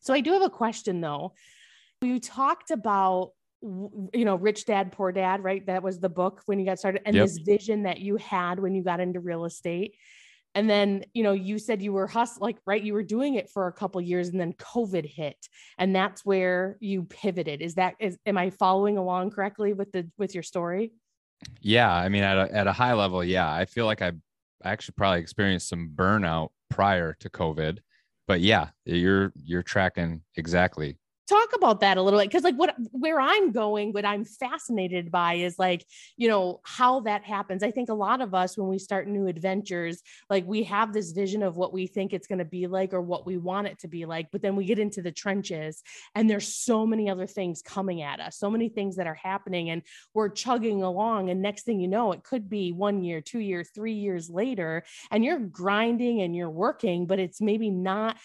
So 0.00 0.12
i 0.12 0.20
do 0.20 0.32
have 0.32 0.42
a 0.42 0.50
question 0.50 1.00
though. 1.00 1.32
You 2.02 2.20
talked 2.20 2.70
about 2.70 3.30
you 3.64 4.24
know 4.24 4.36
rich 4.36 4.66
dad 4.66 4.92
poor 4.92 5.10
dad 5.10 5.42
right? 5.42 5.64
That 5.66 5.82
was 5.82 5.98
the 5.98 6.08
book 6.08 6.42
when 6.46 6.58
you 6.58 6.66
got 6.66 6.78
started 6.78 7.02
and 7.06 7.16
yep. 7.16 7.26
this 7.26 7.38
vision 7.38 7.84
that 7.84 8.00
you 8.00 8.16
had 8.16 8.60
when 8.60 8.74
you 8.74 8.82
got 8.82 9.00
into 9.00 9.20
real 9.20 9.44
estate. 9.44 9.96
And 10.54 10.70
then 10.70 11.04
you 11.14 11.22
know 11.22 11.32
you 11.32 11.58
said 11.58 11.82
you 11.82 11.92
were 11.92 12.06
hustling 12.06 12.46
like 12.46 12.58
right 12.66 12.82
you 12.82 12.92
were 12.92 13.02
doing 13.02 13.34
it 13.34 13.50
for 13.50 13.66
a 13.66 13.72
couple 13.72 14.00
years 14.00 14.28
and 14.28 14.40
then 14.40 14.52
covid 14.52 15.04
hit 15.04 15.36
and 15.78 15.96
that's 15.96 16.24
where 16.24 16.76
you 16.80 17.04
pivoted. 17.04 17.62
Is 17.62 17.74
that 17.74 17.94
is 17.98 18.18
am 18.26 18.38
i 18.38 18.50
following 18.50 18.98
along 18.98 19.30
correctly 19.30 19.72
with 19.72 19.90
the 19.92 20.08
with 20.18 20.34
your 20.34 20.44
story? 20.44 20.92
Yeah 21.60 21.92
i 21.92 22.08
mean 22.08 22.22
at 22.22 22.38
a, 22.38 22.54
at 22.54 22.66
a 22.66 22.72
high 22.72 22.94
level 22.94 23.24
yeah 23.24 23.52
i 23.52 23.64
feel 23.64 23.86
like 23.86 24.02
i 24.02 24.12
I 24.64 24.70
actually 24.70 24.94
probably 24.96 25.20
experienced 25.20 25.68
some 25.68 25.90
burnout 25.94 26.48
prior 26.70 27.14
to 27.20 27.28
covid 27.28 27.80
but 28.26 28.40
yeah 28.40 28.68
you're 28.86 29.32
you're 29.36 29.62
tracking 29.62 30.22
exactly 30.36 30.96
talk 31.28 31.50
about 31.54 31.80
that 31.80 31.96
a 31.96 32.02
little 32.02 32.18
bit 32.18 32.28
because 32.28 32.44
like 32.44 32.56
what 32.56 32.74
where 32.92 33.20
i'm 33.20 33.52
going 33.52 33.92
what 33.92 34.04
i'm 34.04 34.24
fascinated 34.24 35.10
by 35.10 35.34
is 35.34 35.58
like 35.58 35.84
you 36.16 36.28
know 36.28 36.60
how 36.62 37.00
that 37.00 37.24
happens. 37.24 37.62
I 37.62 37.70
think 37.70 37.88
a 37.88 37.94
lot 37.94 38.20
of 38.20 38.34
us 38.34 38.56
when 38.56 38.68
we 38.68 38.78
start 38.78 39.08
new 39.08 39.26
adventures 39.26 40.02
like 40.30 40.46
we 40.46 40.62
have 40.64 40.92
this 40.92 41.12
vision 41.12 41.42
of 41.42 41.56
what 41.56 41.72
we 41.72 41.86
think 41.86 42.12
it's 42.12 42.26
going 42.26 42.38
to 42.38 42.44
be 42.44 42.66
like 42.66 42.92
or 42.92 43.00
what 43.00 43.26
we 43.26 43.36
want 43.36 43.66
it 43.66 43.78
to 43.80 43.88
be 43.88 44.06
like 44.06 44.30
but 44.30 44.42
then 44.42 44.56
we 44.56 44.64
get 44.64 44.78
into 44.78 45.02
the 45.02 45.12
trenches 45.12 45.82
and 46.14 46.28
there's 46.28 46.54
so 46.54 46.86
many 46.86 47.08
other 47.08 47.26
things 47.26 47.62
coming 47.62 48.02
at 48.02 48.20
us 48.20 48.38
so 48.38 48.50
many 48.50 48.68
things 48.68 48.96
that 48.96 49.06
are 49.06 49.14
happening 49.14 49.70
and 49.70 49.82
we're 50.14 50.28
chugging 50.28 50.82
along 50.82 51.30
and 51.30 51.40
next 51.40 51.64
thing 51.64 51.80
you 51.80 51.88
know 51.88 52.12
it 52.12 52.22
could 52.22 52.48
be 52.48 52.72
one 52.72 53.02
year 53.02 53.20
two 53.20 53.40
years 53.40 53.70
three 53.74 53.94
years 53.94 54.30
later 54.30 54.84
and 55.10 55.24
you're 55.24 55.38
grinding 55.38 56.22
and 56.22 56.34
you're 56.34 56.50
working 56.50 57.06
but 57.06 57.18
it's 57.18 57.40
maybe 57.40 57.70
not 57.70 58.16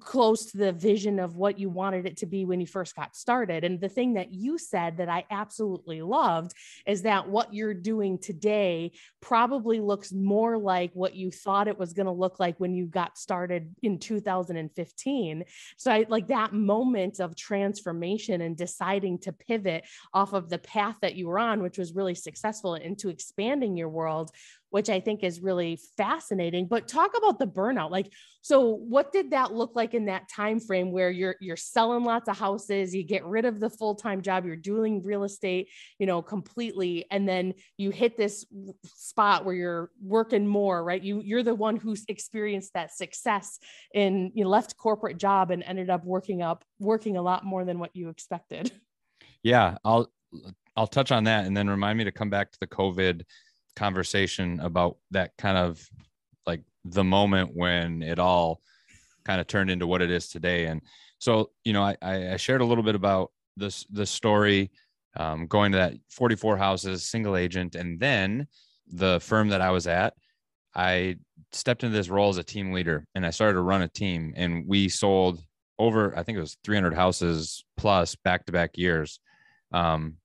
close 0.00 0.46
to 0.46 0.58
the 0.58 0.72
vision 0.72 1.18
of 1.18 1.36
what 1.36 1.58
you 1.58 1.68
wanted 1.68 2.06
it 2.06 2.16
to 2.18 2.26
be 2.26 2.35
when 2.44 2.60
you 2.60 2.66
first 2.66 2.94
got 2.94 3.16
started. 3.16 3.64
And 3.64 3.80
the 3.80 3.88
thing 3.88 4.14
that 4.14 4.32
you 4.32 4.58
said 4.58 4.98
that 4.98 5.08
I 5.08 5.24
absolutely 5.30 6.02
loved 6.02 6.52
is 6.86 7.02
that 7.02 7.28
what 7.28 7.54
you're 7.54 7.74
doing 7.74 8.18
today 8.18 8.92
probably 9.20 9.80
looks 9.80 10.12
more 10.12 10.58
like 10.58 10.90
what 10.94 11.14
you 11.14 11.30
thought 11.30 11.68
it 11.68 11.78
was 11.78 11.92
going 11.92 12.06
to 12.06 12.12
look 12.12 12.38
like 12.38 12.58
when 12.58 12.74
you 12.74 12.86
got 12.86 13.18
started 13.18 13.74
in 13.82 13.98
2015. 13.98 15.44
So 15.76 15.90
I 15.90 16.06
like 16.08 16.28
that 16.28 16.52
moment 16.52 17.20
of 17.20 17.36
transformation 17.36 18.40
and 18.40 18.56
deciding 18.56 19.18
to 19.20 19.32
pivot 19.32 19.84
off 20.12 20.32
of 20.32 20.48
the 20.48 20.58
path 20.58 20.96
that 21.02 21.14
you 21.14 21.28
were 21.28 21.38
on, 21.38 21.62
which 21.62 21.78
was 21.78 21.94
really 21.94 22.14
successful 22.14 22.74
into 22.74 23.08
expanding 23.08 23.76
your 23.76 23.88
world 23.88 24.30
which 24.70 24.90
I 24.90 25.00
think 25.00 25.22
is 25.22 25.40
really 25.40 25.78
fascinating. 25.96 26.66
But 26.66 26.88
talk 26.88 27.12
about 27.16 27.38
the 27.38 27.46
burnout. 27.46 27.90
Like, 27.90 28.12
so 28.42 28.76
what 28.76 29.12
did 29.12 29.30
that 29.30 29.52
look 29.52 29.72
like 29.74 29.94
in 29.94 30.06
that 30.06 30.28
time 30.28 30.60
frame 30.60 30.92
where 30.92 31.10
you're 31.10 31.36
you're 31.40 31.56
selling 31.56 32.04
lots 32.04 32.28
of 32.28 32.38
houses, 32.38 32.94
you 32.94 33.02
get 33.02 33.24
rid 33.24 33.44
of 33.44 33.58
the 33.58 33.70
full-time 33.70 34.22
job, 34.22 34.44
you're 34.44 34.56
doing 34.56 35.02
real 35.02 35.24
estate, 35.24 35.68
you 35.98 36.06
know, 36.06 36.22
completely, 36.22 37.06
and 37.10 37.28
then 37.28 37.54
you 37.76 37.90
hit 37.90 38.16
this 38.16 38.46
spot 38.84 39.44
where 39.44 39.54
you're 39.54 39.90
working 40.02 40.46
more, 40.46 40.84
right? 40.84 41.02
You 41.02 41.20
you're 41.24 41.42
the 41.42 41.54
one 41.54 41.76
who's 41.76 42.04
experienced 42.08 42.72
that 42.74 42.94
success 42.94 43.58
in 43.94 44.30
you 44.34 44.46
left 44.46 44.76
corporate 44.76 45.18
job 45.18 45.50
and 45.50 45.62
ended 45.62 45.90
up 45.90 46.04
working 46.04 46.42
up 46.42 46.64
working 46.78 47.16
a 47.16 47.22
lot 47.22 47.44
more 47.44 47.64
than 47.64 47.78
what 47.78 47.94
you 47.94 48.08
expected. 48.08 48.70
Yeah, 49.42 49.76
I'll 49.84 50.10
I'll 50.76 50.86
touch 50.86 51.10
on 51.10 51.24
that 51.24 51.46
and 51.46 51.56
then 51.56 51.68
remind 51.68 51.98
me 51.98 52.04
to 52.04 52.12
come 52.12 52.30
back 52.30 52.52
to 52.52 52.58
the 52.60 52.66
COVID 52.66 53.22
conversation 53.76 54.58
about 54.60 54.96
that 55.12 55.32
kind 55.38 55.56
of 55.56 55.86
like 56.46 56.62
the 56.84 57.04
moment 57.04 57.50
when 57.54 58.02
it 58.02 58.18
all 58.18 58.60
kind 59.24 59.40
of 59.40 59.46
turned 59.46 59.70
into 59.70 59.86
what 59.86 60.02
it 60.02 60.10
is 60.10 60.28
today. 60.28 60.66
And 60.66 60.80
so, 61.18 61.50
you 61.64 61.72
know, 61.72 61.82
I, 61.82 61.96
I 62.02 62.36
shared 62.36 62.60
a 62.60 62.64
little 62.64 62.84
bit 62.84 62.94
about 62.94 63.30
this, 63.56 63.84
the 63.90 64.06
story, 64.06 64.70
um, 65.16 65.46
going 65.46 65.72
to 65.72 65.78
that 65.78 65.94
44 66.10 66.56
houses, 66.56 67.04
single 67.04 67.36
agent. 67.36 67.74
And 67.74 67.98
then 67.98 68.46
the 68.86 69.20
firm 69.20 69.48
that 69.48 69.60
I 69.60 69.70
was 69.70 69.86
at, 69.86 70.14
I 70.74 71.16
stepped 71.52 71.84
into 71.84 71.96
this 71.96 72.08
role 72.08 72.28
as 72.28 72.38
a 72.38 72.44
team 72.44 72.72
leader 72.72 73.06
and 73.14 73.24
I 73.24 73.30
started 73.30 73.54
to 73.54 73.62
run 73.62 73.82
a 73.82 73.88
team 73.88 74.34
and 74.36 74.64
we 74.66 74.88
sold 74.88 75.40
over, 75.78 76.16
I 76.16 76.22
think 76.22 76.36
it 76.36 76.42
was 76.42 76.58
300 76.64 76.94
houses 76.94 77.64
plus 77.76 78.14
back 78.14 78.46
to 78.46 78.52
back 78.52 78.76
years. 78.76 79.20
Um, 79.72 80.16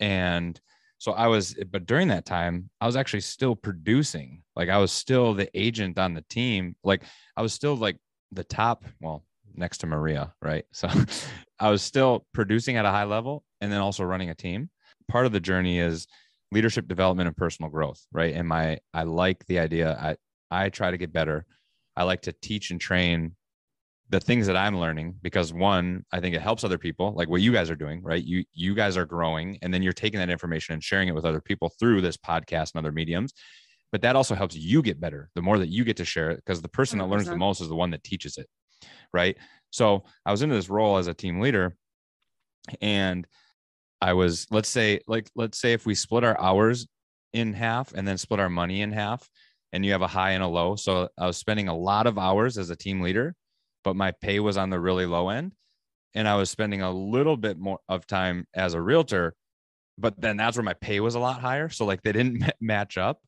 and 0.00 0.60
so 0.98 1.12
I 1.12 1.28
was, 1.28 1.54
but 1.70 1.86
during 1.86 2.08
that 2.08 2.26
time, 2.26 2.70
I 2.80 2.86
was 2.86 2.96
actually 2.96 3.20
still 3.20 3.54
producing. 3.54 4.42
Like 4.56 4.68
I 4.68 4.78
was 4.78 4.90
still 4.90 5.32
the 5.32 5.48
agent 5.58 5.96
on 5.98 6.14
the 6.14 6.24
team. 6.28 6.74
Like 6.82 7.04
I 7.36 7.42
was 7.42 7.52
still 7.52 7.76
like 7.76 7.98
the 8.32 8.42
top, 8.42 8.84
well, 9.00 9.24
next 9.54 9.78
to 9.78 9.86
Maria, 9.86 10.34
right? 10.42 10.64
So 10.72 10.88
I 11.60 11.70
was 11.70 11.82
still 11.82 12.26
producing 12.34 12.76
at 12.76 12.84
a 12.84 12.90
high 12.90 13.04
level 13.04 13.44
and 13.60 13.72
then 13.72 13.80
also 13.80 14.04
running 14.04 14.30
a 14.30 14.34
team. 14.34 14.70
Part 15.08 15.26
of 15.26 15.32
the 15.32 15.40
journey 15.40 15.78
is 15.78 16.06
leadership 16.52 16.86
development 16.88 17.28
and 17.28 17.36
personal 17.36 17.70
growth, 17.70 18.04
right? 18.12 18.34
And 18.34 18.46
my, 18.46 18.78
I 18.92 19.04
like 19.04 19.44
the 19.46 19.58
idea. 19.58 19.96
I, 20.00 20.16
I 20.50 20.68
try 20.68 20.90
to 20.90 20.96
get 20.96 21.12
better. 21.12 21.46
I 21.96 22.04
like 22.04 22.22
to 22.22 22.32
teach 22.32 22.70
and 22.70 22.80
train 22.80 23.34
the 24.10 24.20
things 24.20 24.46
that 24.46 24.56
I'm 24.56 24.78
learning 24.78 25.16
because 25.22 25.52
one, 25.52 26.04
I 26.12 26.20
think 26.20 26.34
it 26.34 26.40
helps 26.40 26.64
other 26.64 26.78
people, 26.78 27.12
like 27.14 27.28
what 27.28 27.42
you 27.42 27.52
guys 27.52 27.68
are 27.70 27.76
doing, 27.76 28.02
right? 28.02 28.22
You 28.22 28.44
you 28.52 28.74
guys 28.74 28.96
are 28.96 29.04
growing, 29.04 29.58
and 29.62 29.72
then 29.72 29.82
you're 29.82 29.92
taking 29.92 30.18
that 30.18 30.30
information 30.30 30.72
and 30.72 30.82
sharing 30.82 31.08
it 31.08 31.14
with 31.14 31.24
other 31.24 31.40
people 31.40 31.70
through 31.78 32.00
this 32.00 32.16
podcast 32.16 32.74
and 32.74 32.78
other 32.78 32.92
mediums. 32.92 33.34
But 33.92 34.02
that 34.02 34.16
also 34.16 34.34
helps 34.34 34.56
you 34.56 34.82
get 34.82 35.00
better. 35.00 35.30
The 35.34 35.42
more 35.42 35.58
that 35.58 35.68
you 35.68 35.84
get 35.84 35.96
to 35.98 36.04
share 36.04 36.30
it, 36.30 36.36
because 36.36 36.62
the 36.62 36.68
person 36.68 36.98
100%. 36.98 37.02
that 37.02 37.08
learns 37.08 37.28
the 37.28 37.36
most 37.36 37.60
is 37.60 37.68
the 37.68 37.74
one 37.74 37.90
that 37.90 38.04
teaches 38.04 38.38
it, 38.38 38.46
right? 39.12 39.36
So 39.70 40.04
I 40.24 40.30
was 40.30 40.42
into 40.42 40.54
this 40.54 40.70
role 40.70 40.96
as 40.96 41.06
a 41.06 41.14
team 41.14 41.40
leader, 41.40 41.76
and 42.80 43.26
I 44.00 44.14
was 44.14 44.46
let's 44.50 44.68
say 44.68 45.00
like 45.06 45.30
let's 45.34 45.60
say 45.60 45.74
if 45.74 45.84
we 45.84 45.94
split 45.94 46.24
our 46.24 46.40
hours 46.40 46.86
in 47.34 47.52
half 47.52 47.92
and 47.92 48.08
then 48.08 48.16
split 48.16 48.40
our 48.40 48.48
money 48.48 48.80
in 48.80 48.90
half, 48.90 49.28
and 49.74 49.84
you 49.84 49.92
have 49.92 50.02
a 50.02 50.06
high 50.06 50.30
and 50.30 50.42
a 50.42 50.48
low. 50.48 50.76
So 50.76 51.10
I 51.18 51.26
was 51.26 51.36
spending 51.36 51.68
a 51.68 51.76
lot 51.76 52.06
of 52.06 52.16
hours 52.16 52.56
as 52.56 52.70
a 52.70 52.76
team 52.76 53.02
leader 53.02 53.34
but 53.88 53.96
my 53.96 54.10
pay 54.10 54.38
was 54.38 54.58
on 54.58 54.68
the 54.68 54.78
really 54.78 55.06
low 55.06 55.30
end. 55.30 55.52
And 56.14 56.28
I 56.28 56.34
was 56.34 56.50
spending 56.50 56.82
a 56.82 56.90
little 56.90 57.38
bit 57.38 57.58
more 57.58 57.78
of 57.88 58.06
time 58.06 58.46
as 58.52 58.74
a 58.74 58.82
realtor, 58.82 59.34
but 59.96 60.20
then 60.20 60.36
that's 60.36 60.58
where 60.58 60.64
my 60.64 60.74
pay 60.74 61.00
was 61.00 61.14
a 61.14 61.18
lot 61.18 61.40
higher. 61.40 61.70
So 61.70 61.86
like 61.86 62.02
they 62.02 62.12
didn't 62.12 62.44
match 62.60 62.98
up. 62.98 63.22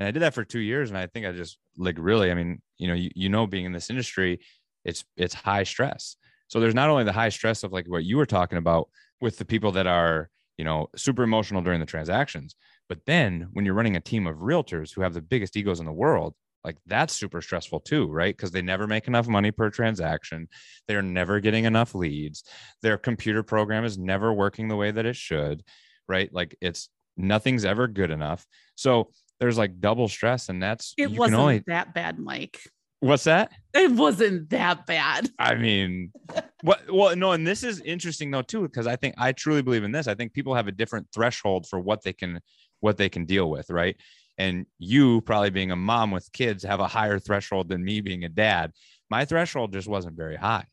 And 0.00 0.08
I 0.08 0.10
did 0.10 0.22
that 0.22 0.34
for 0.34 0.42
two 0.42 0.58
years. 0.58 0.90
And 0.90 0.98
I 0.98 1.06
think 1.06 1.26
I 1.26 1.32
just 1.32 1.58
like 1.76 1.94
really, 1.96 2.32
I 2.32 2.34
mean, 2.34 2.60
you 2.76 2.88
know, 2.88 2.94
you, 2.94 3.10
you 3.14 3.28
know, 3.28 3.46
being 3.46 3.66
in 3.66 3.72
this 3.72 3.88
industry, 3.88 4.40
it's, 4.84 5.04
it's 5.16 5.32
high 5.32 5.62
stress. 5.62 6.16
So 6.48 6.58
there's 6.58 6.74
not 6.74 6.90
only 6.90 7.04
the 7.04 7.12
high 7.12 7.28
stress 7.28 7.62
of 7.62 7.72
like 7.72 7.86
what 7.86 8.02
you 8.02 8.16
were 8.16 8.26
talking 8.26 8.58
about 8.58 8.88
with 9.20 9.38
the 9.38 9.44
people 9.44 9.70
that 9.72 9.86
are, 9.86 10.28
you 10.58 10.64
know, 10.64 10.88
super 10.96 11.22
emotional 11.22 11.62
during 11.62 11.78
the 11.78 11.86
transactions, 11.86 12.56
but 12.88 12.98
then 13.06 13.46
when 13.52 13.64
you're 13.64 13.74
running 13.74 13.94
a 13.94 14.00
team 14.00 14.26
of 14.26 14.38
realtors 14.38 14.92
who 14.92 15.02
have 15.02 15.14
the 15.14 15.22
biggest 15.22 15.56
egos 15.56 15.78
in 15.78 15.86
the 15.86 15.92
world, 15.92 16.34
like 16.64 16.76
that's 16.86 17.14
super 17.14 17.40
stressful 17.40 17.80
too 17.80 18.06
right? 18.08 18.36
Because 18.36 18.50
they 18.50 18.62
never 18.62 18.86
make 18.86 19.06
enough 19.06 19.28
money 19.28 19.50
per 19.50 19.70
transaction. 19.70 20.48
They're 20.88 21.02
never 21.02 21.40
getting 21.40 21.64
enough 21.64 21.94
leads. 21.94 22.44
Their 22.82 22.98
computer 22.98 23.42
program 23.42 23.84
is 23.84 23.98
never 23.98 24.32
working 24.32 24.68
the 24.68 24.76
way 24.76 24.90
that 24.90 25.06
it 25.06 25.16
should 25.16 25.62
right? 26.10 26.28
Like 26.34 26.56
it's 26.60 26.90
nothing's 27.16 27.64
ever 27.64 27.86
good 27.86 28.10
enough. 28.10 28.44
So 28.74 29.10
there's 29.38 29.56
like 29.56 29.80
double 29.80 30.08
stress 30.08 30.50
and 30.50 30.62
that's 30.62 30.92
it 30.98 31.10
wasn't 31.10 31.40
only, 31.40 31.64
that 31.68 31.94
bad 31.94 32.18
mike. 32.18 32.60
What's 32.98 33.24
that? 33.24 33.52
It 33.72 33.92
wasn't 33.92 34.50
that 34.50 34.86
bad. 34.86 35.30
I 35.38 35.54
mean 35.54 36.12
what 36.62 36.92
well 36.92 37.16
no 37.16 37.32
and 37.32 37.46
this 37.46 37.62
is 37.62 37.80
interesting 37.80 38.30
though 38.30 38.42
too 38.42 38.60
because 38.60 38.86
i 38.86 38.94
think 38.94 39.14
i 39.16 39.32
truly 39.32 39.62
believe 39.62 39.84
in 39.84 39.92
this. 39.92 40.08
I 40.08 40.14
think 40.14 40.34
people 40.34 40.54
have 40.54 40.68
a 40.68 40.72
different 40.72 41.06
threshold 41.14 41.66
for 41.70 41.80
what 41.80 42.02
they 42.02 42.12
can 42.12 42.40
what 42.80 42.98
they 42.98 43.08
can 43.08 43.24
deal 43.24 43.48
with 43.48 43.70
right 43.70 43.96
And 44.40 44.64
you, 44.78 45.20
probably 45.20 45.50
being 45.50 45.70
a 45.70 45.76
mom 45.76 46.10
with 46.10 46.32
kids, 46.32 46.64
have 46.64 46.80
a 46.80 46.88
higher 46.88 47.18
threshold 47.18 47.68
than 47.68 47.84
me 47.84 48.00
being 48.00 48.24
a 48.24 48.28
dad. 48.30 48.72
My 49.10 49.26
threshold 49.26 49.74
just 49.74 49.86
wasn't 49.86 50.16
very 50.16 50.36
high. 50.36 50.64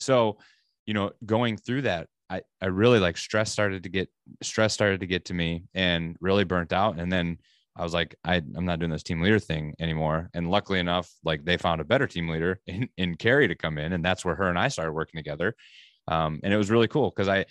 So, 0.00 0.38
you 0.86 0.94
know, 0.94 1.12
going 1.26 1.58
through 1.58 1.82
that, 1.82 2.08
I, 2.30 2.40
I 2.62 2.66
really 2.66 3.00
like 3.00 3.18
stress 3.18 3.52
started 3.52 3.82
to 3.82 3.90
get 3.90 4.08
stress 4.42 4.72
started 4.72 5.00
to 5.00 5.06
get 5.06 5.26
to 5.26 5.34
me 5.34 5.64
and 5.74 6.16
really 6.20 6.44
burnt 6.44 6.72
out. 6.72 6.98
And 6.98 7.12
then 7.12 7.36
I 7.76 7.82
was 7.82 7.92
like, 7.92 8.14
I, 8.24 8.36
I'm 8.36 8.64
not 8.64 8.78
doing 8.78 8.90
this 8.90 9.02
team 9.02 9.20
leader 9.20 9.38
thing 9.38 9.74
anymore. 9.78 10.30
And 10.32 10.50
luckily 10.50 10.78
enough, 10.78 11.12
like 11.22 11.44
they 11.44 11.58
found 11.58 11.82
a 11.82 11.84
better 11.84 12.06
team 12.06 12.28
leader 12.28 12.60
in, 12.66 12.88
in 12.96 13.16
Karri 13.16 13.48
to 13.48 13.54
come 13.54 13.76
in. 13.76 13.92
And 13.92 14.02
that's 14.02 14.24
where 14.24 14.34
her 14.34 14.48
and 14.48 14.58
I 14.58 14.68
started 14.68 14.92
working 14.92 15.18
together. 15.18 15.54
Um, 16.08 16.40
and 16.42 16.52
it 16.54 16.56
was 16.56 16.70
really 16.70 16.88
cool 16.88 17.10
because 17.10 17.28
I, 17.28 17.44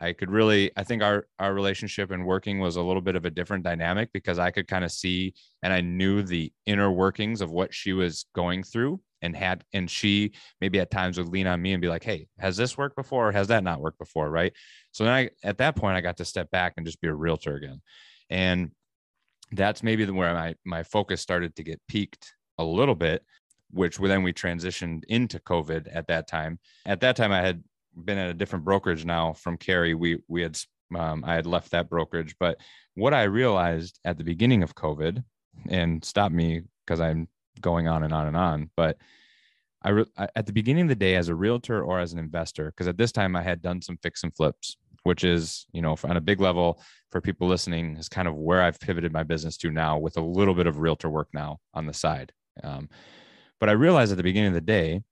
I 0.00 0.12
could 0.12 0.30
really, 0.30 0.70
I 0.76 0.84
think 0.84 1.02
our, 1.02 1.26
our 1.38 1.52
relationship 1.52 2.10
and 2.10 2.24
working 2.24 2.60
was 2.60 2.76
a 2.76 2.82
little 2.82 3.02
bit 3.02 3.16
of 3.16 3.24
a 3.24 3.30
different 3.30 3.64
dynamic 3.64 4.10
because 4.12 4.38
I 4.38 4.50
could 4.50 4.68
kind 4.68 4.84
of 4.84 4.92
see 4.92 5.34
and 5.62 5.72
I 5.72 5.80
knew 5.80 6.22
the 6.22 6.52
inner 6.66 6.90
workings 6.90 7.40
of 7.40 7.50
what 7.50 7.74
she 7.74 7.92
was 7.92 8.26
going 8.34 8.62
through 8.62 9.00
and 9.22 9.36
had, 9.36 9.64
and 9.72 9.90
she 9.90 10.32
maybe 10.60 10.78
at 10.78 10.90
times 10.90 11.18
would 11.18 11.28
lean 11.28 11.46
on 11.46 11.60
me 11.60 11.72
and 11.72 11.82
be 11.82 11.88
like, 11.88 12.04
Hey, 12.04 12.28
has 12.38 12.56
this 12.56 12.78
worked 12.78 12.96
before? 12.96 13.28
Or 13.28 13.32
has 13.32 13.48
that 13.48 13.64
not 13.64 13.80
worked 13.80 13.98
before? 13.98 14.30
Right. 14.30 14.52
So 14.92 15.04
then 15.04 15.12
I, 15.12 15.30
at 15.42 15.58
that 15.58 15.74
point, 15.74 15.96
I 15.96 16.00
got 16.00 16.18
to 16.18 16.24
step 16.24 16.50
back 16.50 16.74
and 16.76 16.86
just 16.86 17.00
be 17.00 17.08
a 17.08 17.14
realtor 17.14 17.56
again. 17.56 17.80
And 18.30 18.70
that's 19.52 19.82
maybe 19.82 20.04
where 20.10 20.34
my 20.34 20.54
my 20.64 20.82
focus 20.82 21.20
started 21.20 21.56
to 21.56 21.62
get 21.62 21.80
peaked 21.88 22.34
a 22.58 22.64
little 22.64 22.94
bit 22.94 23.22
which 23.70 23.98
then 23.98 24.22
we 24.22 24.32
transitioned 24.32 25.04
into 25.08 25.38
covid 25.38 25.88
at 25.92 26.06
that 26.08 26.26
time 26.26 26.58
at 26.86 27.00
that 27.00 27.16
time 27.16 27.32
i 27.32 27.40
had 27.40 27.62
been 28.04 28.18
at 28.18 28.30
a 28.30 28.34
different 28.34 28.64
brokerage 28.64 29.04
now 29.04 29.32
from 29.32 29.58
Karri 29.58 29.94
we 29.94 30.18
we 30.28 30.42
had 30.42 30.58
um, 30.96 31.24
i 31.24 31.34
had 31.34 31.46
left 31.46 31.70
that 31.72 31.90
brokerage 31.90 32.34
but 32.40 32.58
what 32.94 33.12
i 33.12 33.24
realized 33.24 34.00
at 34.04 34.16
the 34.16 34.24
beginning 34.24 34.62
of 34.62 34.74
covid 34.74 35.22
and 35.68 36.04
stop 36.04 36.32
me 36.32 36.62
because 36.86 37.00
i'm 37.00 37.28
going 37.60 37.88
on 37.88 38.04
and 38.04 38.14
on 38.14 38.26
and 38.26 38.36
on 38.36 38.70
but 38.76 38.96
I, 39.82 39.90
re- 39.90 40.06
at 40.34 40.46
the 40.46 40.52
beginning 40.52 40.82
of 40.82 40.88
the 40.88 40.94
day 40.94 41.14
as 41.14 41.28
a 41.28 41.34
realtor 41.34 41.82
or 41.82 42.00
as 42.00 42.12
an 42.12 42.18
investor 42.18 42.70
because 42.70 42.88
at 42.88 42.96
this 42.96 43.12
time 43.12 43.36
i 43.36 43.42
had 43.42 43.60
done 43.60 43.82
some 43.82 43.98
fix 44.02 44.22
and 44.22 44.34
flips 44.34 44.76
which 45.08 45.24
is, 45.24 45.66
you 45.72 45.80
know, 45.80 45.96
on 46.04 46.18
a 46.18 46.20
big 46.20 46.38
level 46.38 46.80
for 47.10 47.20
people 47.20 47.48
listening, 47.48 47.96
is 47.96 48.10
kind 48.10 48.28
of 48.28 48.36
where 48.36 48.62
I've 48.62 48.78
pivoted 48.78 49.12
my 49.12 49.22
business 49.22 49.56
to 49.58 49.70
now 49.70 49.98
with 49.98 50.18
a 50.18 50.22
little 50.22 50.54
bit 50.54 50.66
of 50.66 50.80
realtor 50.80 51.08
work 51.08 51.28
now 51.32 51.58
on 51.72 51.86
the 51.86 51.94
side. 51.94 52.30
Um, 52.62 52.90
but 53.58 53.70
I 53.70 53.72
realized 53.72 54.12
at 54.12 54.18
the 54.18 54.22
beginning 54.22 54.48
of 54.48 54.54
the 54.54 54.60
day, 54.60 55.02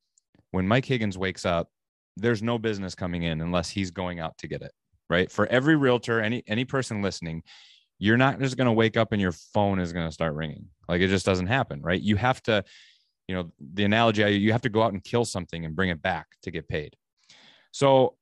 when 0.51 0.68
Mike 0.68 0.85
Higgins 0.85 1.16
wakes 1.16 1.46
up, 1.46 1.70
there's 2.17 2.43
no 2.43 2.59
business 2.59 2.95
coming 2.95 3.23
in 3.23 3.41
unless 3.41 3.71
he's 3.71 3.91
going 3.91 4.21
out 4.21 4.37
to 4.39 4.49
get 4.49 4.63
it. 4.63 4.73
Right. 5.09 5.31
For 5.31 5.47
every 5.47 5.77
realtor, 5.77 6.21
any 6.21 6.43
any 6.47 6.65
person 6.65 7.01
listening, 7.01 7.43
you're 7.99 8.17
not 8.17 8.41
just 8.41 8.57
going 8.57 8.67
to 8.67 8.73
wake 8.73 8.97
up 8.97 9.13
and 9.13 9.23
your 9.23 9.33
phone 9.33 9.79
is 9.79 9.93
going 9.93 10.07
to 10.07 10.13
start 10.13 10.35
ringing. 10.35 10.67
Like 10.89 11.01
it 11.01 11.09
just 11.09 11.27
doesn't 11.27 11.47
happen. 11.47 11.81
Right. 11.81 12.01
You 12.01 12.17
have 12.17 12.43
to, 12.45 12.65
you 13.29 13.35
know, 13.35 13.53
the 13.61 13.85
analogy 13.85 14.23
you 14.37 14.53
have 14.53 14.63
to 14.63 14.69
go 14.69 14.83
out 14.83 14.93
and 14.93 15.05
kill 15.05 15.25
something 15.25 15.65
and 15.65 15.77
bring 15.77 15.91
it 15.91 16.03
back 16.03 16.27
to 16.43 16.51
get 16.51 16.69
paid. 16.69 16.97
So 17.71 18.17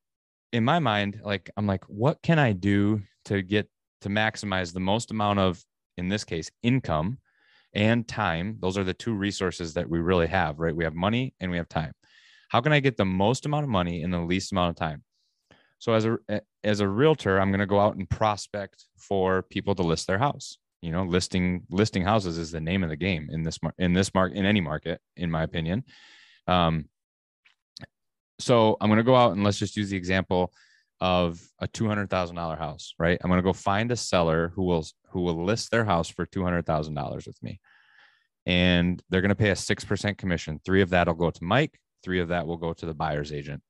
in 0.51 0.63
my 0.63 0.79
mind, 0.79 1.21
like 1.23 1.49
I'm 1.57 1.67
like, 1.67 1.83
what 1.85 2.21
can 2.21 2.39
I 2.39 2.53
do 2.53 3.01
to 3.25 3.41
get 3.41 3.67
to 4.01 4.09
maximize 4.09 4.71
the 4.71 4.79
most 4.79 5.11
amount 5.11 5.39
of, 5.39 5.63
in 5.97 6.07
this 6.07 6.23
case, 6.23 6.51
income 6.61 7.17
and 7.73 8.07
time? 8.07 8.57
Those 8.61 8.77
are 8.77 8.83
the 8.83 8.93
two 8.93 9.13
resources 9.13 9.73
that 9.73 9.89
we 9.89 9.99
really 9.99 10.27
have, 10.27 10.59
right? 10.59 10.75
We 10.75 10.83
have 10.83 10.93
money 10.93 11.33
and 11.39 11.51
we 11.51 11.57
have 11.57 11.67
time. 11.67 11.93
How 12.55 12.61
can 12.61 12.71
I 12.71 12.79
get 12.79 12.95
the 12.95 13.03
most 13.03 13.45
amount 13.45 13.65
of 13.65 13.69
money 13.69 14.01
in 14.01 14.11
the 14.11 14.21
least 14.21 14.53
amount 14.53 14.69
of 14.69 14.77
time? 14.77 15.03
So 15.79 15.91
as 15.91 16.05
a 16.05 16.17
as 16.63 16.79
a 16.79 16.87
realtor, 16.87 17.37
I'm 17.37 17.49
going 17.49 17.59
to 17.59 17.65
go 17.65 17.81
out 17.81 17.97
and 17.97 18.09
prospect 18.09 18.85
for 18.97 19.41
people 19.41 19.75
to 19.75 19.83
list 19.83 20.07
their 20.07 20.17
house. 20.17 20.57
You 20.81 20.91
know, 20.91 21.03
listing 21.03 21.63
listing 21.69 22.01
houses 22.01 22.37
is 22.37 22.51
the 22.51 22.61
name 22.61 22.81
of 22.81 22.89
the 22.89 22.95
game 22.95 23.27
in 23.29 23.43
this 23.43 23.59
in 23.77 23.91
this 23.91 24.13
market 24.13 24.37
in 24.37 24.45
any 24.45 24.61
market, 24.61 25.01
in 25.17 25.29
my 25.29 25.43
opinion. 25.43 25.83
Um, 26.47 26.85
so 28.39 28.77
I'm 28.79 28.87
going 28.87 28.99
to 28.99 29.03
go 29.03 29.17
out 29.17 29.33
and 29.33 29.43
let's 29.43 29.59
just 29.59 29.75
use 29.75 29.89
the 29.89 29.97
example 29.97 30.53
of 31.01 31.45
a 31.59 31.67
$200,000 31.67 32.57
house, 32.57 32.93
right? 32.97 33.19
I'm 33.21 33.29
going 33.29 33.37
to 33.37 33.43
go 33.43 33.51
find 33.51 33.91
a 33.91 33.97
seller 33.97 34.53
who 34.55 34.63
will 34.63 34.87
who 35.09 35.23
will 35.23 35.43
list 35.43 35.71
their 35.71 35.83
house 35.83 36.07
for 36.07 36.25
$200,000 36.25 37.27
with 37.27 37.43
me. 37.43 37.59
And 38.45 39.03
they're 39.09 39.19
going 39.19 39.27
to 39.27 39.35
pay 39.35 39.49
a 39.49 39.55
6% 39.55 40.17
commission. 40.17 40.61
3 40.63 40.81
of 40.83 40.91
that 40.91 41.07
will 41.07 41.15
go 41.15 41.31
to 41.31 41.43
Mike, 41.43 41.81
3 42.05 42.19
of 42.21 42.29
that 42.29 42.45
will 42.45 42.57
go 42.57 42.71
to 42.71 42.85
the 42.85 42.93
buyer's 42.93 43.33
agent. 43.33 43.61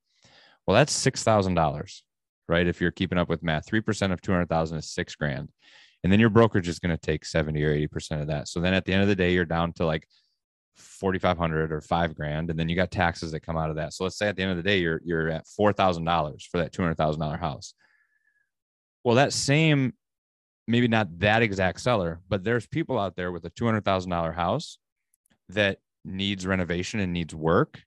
Well, 0.68 0.76
that's 0.76 0.94
$6,000, 0.94 2.02
right? 2.50 2.68
If 2.68 2.82
you're 2.82 2.92
keeping 2.92 3.18
up 3.18 3.30
with 3.30 3.42
math, 3.42 3.66
3% 3.66 4.12
of 4.12 4.22
200,000 4.22 4.78
is 4.78 4.90
6 4.90 5.16
grand. 5.16 5.50
And 6.04 6.12
then 6.12 6.20
your 6.20 6.30
brokerage 6.30 6.68
is 6.68 6.80
going 6.80 6.96
to 6.96 7.02
take 7.02 7.26
70 7.26 7.64
or 7.64 7.74
80% 7.74 8.22
of 8.22 8.28
that. 8.28 8.48
So 8.48 8.60
then 8.60 8.74
at 8.74 8.86
the 8.86 8.94
end 8.94 9.02
of 9.02 9.08
the 9.08 9.16
day, 9.16 9.34
you're 9.34 9.46
down 9.46 9.74
to 9.74 9.86
like 9.86 10.06
4500 10.76 11.72
or 11.72 11.80
five 11.80 12.16
grand 12.16 12.50
and 12.50 12.60
then 12.60 12.68
you 12.68 12.76
got 12.76 12.92
taxes 12.92 13.32
that 13.32 13.40
come 13.40 13.56
out 13.56 13.70
of 13.70 13.78
that 13.78 13.94
so 13.94 14.04
let's 14.04 14.18
say 14.18 14.28
at 14.28 14.36
the 14.36 14.42
end 14.42 14.52
of 14.52 14.58
the 14.58 14.64
day 14.64 14.80
you're 14.80 15.00
you're 15.06 15.30
at 15.30 15.46
$4000 15.46 16.42
for 16.50 16.58
that 16.58 16.74
$200000 16.74 17.40
house 17.40 17.74
well 19.06 19.16
that 19.16 19.32
same 19.32 19.94
maybe 20.68 20.90
not 20.90 21.20
that 21.20 21.42
exact 21.42 21.80
seller 21.80 22.20
but 22.28 22.44
there's 22.44 22.68
people 22.68 23.00
out 23.00 23.16
there 23.16 23.32
with 23.32 23.46
a 23.46 23.52
$200000 23.52 24.36
house 24.36 24.78
that 25.48 25.78
needs 26.04 26.46
renovation 26.46 27.00
and 27.00 27.14
needs 27.14 27.34
work 27.34 27.82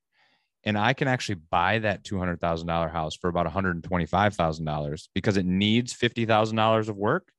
and 0.68 0.78
i 0.78 0.92
can 0.92 1.08
actually 1.08 1.40
buy 1.50 1.78
that 1.80 2.04
$200000 2.04 2.92
house 2.92 3.16
for 3.16 3.28
about 3.28 3.46
$125000 3.46 5.08
because 5.14 5.36
it 5.36 5.46
needs 5.46 5.92
$50000 5.92 6.88
of 6.88 6.96
work 6.96 7.32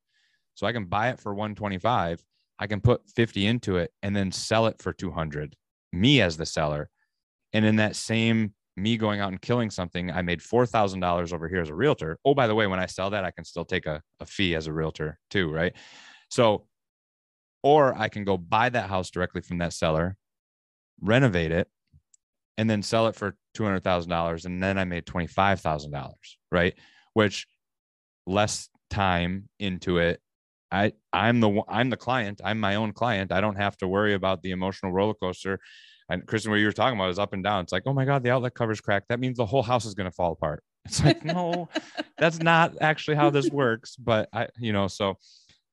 so 0.54 0.66
i 0.66 0.72
can 0.72 0.84
buy 0.84 1.08
it 1.08 1.18
for 1.18 1.32
125 1.34 2.22
I 2.60 2.66
can 2.66 2.82
put 2.82 3.08
50 3.08 3.46
into 3.46 3.78
it 3.78 3.90
and 4.02 4.14
then 4.14 4.30
sell 4.30 4.66
it 4.66 4.80
for 4.82 4.92
200, 4.92 5.56
me 5.92 6.20
as 6.20 6.36
the 6.36 6.44
seller. 6.44 6.90
And 7.54 7.64
in 7.64 7.76
that 7.76 7.96
same 7.96 8.54
me 8.76 8.98
going 8.98 9.18
out 9.18 9.30
and 9.30 9.40
killing 9.40 9.70
something, 9.70 10.10
I 10.10 10.22
made 10.22 10.40
$4,000 10.40 11.32
over 11.32 11.48
here 11.48 11.62
as 11.62 11.70
a 11.70 11.74
realtor. 11.74 12.18
Oh, 12.24 12.34
by 12.34 12.46
the 12.46 12.54
way, 12.54 12.66
when 12.66 12.78
I 12.78 12.86
sell 12.86 13.10
that, 13.10 13.24
I 13.24 13.30
can 13.30 13.44
still 13.44 13.64
take 13.64 13.86
a, 13.86 14.02
a 14.20 14.26
fee 14.26 14.54
as 14.54 14.66
a 14.66 14.72
realtor 14.72 15.18
too, 15.30 15.50
right? 15.50 15.74
So, 16.28 16.66
or 17.62 17.94
I 17.98 18.08
can 18.08 18.24
go 18.24 18.36
buy 18.36 18.68
that 18.68 18.90
house 18.90 19.10
directly 19.10 19.40
from 19.40 19.58
that 19.58 19.72
seller, 19.72 20.16
renovate 21.00 21.50
it, 21.50 21.68
and 22.58 22.68
then 22.68 22.82
sell 22.82 23.06
it 23.06 23.16
for 23.16 23.36
$200,000. 23.56 24.44
And 24.44 24.62
then 24.62 24.78
I 24.78 24.84
made 24.84 25.06
$25,000, 25.06 26.12
right? 26.52 26.74
Which 27.14 27.46
less 28.26 28.68
time 28.90 29.48
into 29.58 29.98
it 29.98 30.20
I 30.72 30.92
I'm 31.12 31.40
the 31.40 31.62
I'm 31.68 31.90
the 31.90 31.96
client. 31.96 32.40
I'm 32.44 32.60
my 32.60 32.76
own 32.76 32.92
client. 32.92 33.32
I 33.32 33.40
don't 33.40 33.56
have 33.56 33.76
to 33.78 33.88
worry 33.88 34.14
about 34.14 34.42
the 34.42 34.52
emotional 34.52 34.92
roller 34.92 35.14
coaster. 35.14 35.58
And 36.08 36.26
Kristin, 36.26 36.50
what 36.50 36.56
you 36.56 36.66
were 36.66 36.72
talking 36.72 36.98
about 36.98 37.10
is 37.10 37.18
up 37.18 37.32
and 37.32 37.42
down. 37.42 37.62
It's 37.62 37.72
like, 37.72 37.84
oh 37.86 37.92
my 37.92 38.04
god, 38.04 38.22
the 38.22 38.30
outlet 38.30 38.54
cover's 38.54 38.80
cracked. 38.80 39.08
That 39.08 39.20
means 39.20 39.36
the 39.36 39.46
whole 39.46 39.62
house 39.62 39.84
is 39.84 39.94
going 39.94 40.10
to 40.10 40.14
fall 40.14 40.32
apart. 40.32 40.62
It's 40.86 41.04
like, 41.04 41.24
no, 41.24 41.68
that's 42.18 42.38
not 42.38 42.74
actually 42.80 43.16
how 43.16 43.28
this 43.28 43.50
works. 43.50 43.96
But 43.96 44.28
I, 44.32 44.48
you 44.58 44.72
know, 44.72 44.88
so 44.88 45.18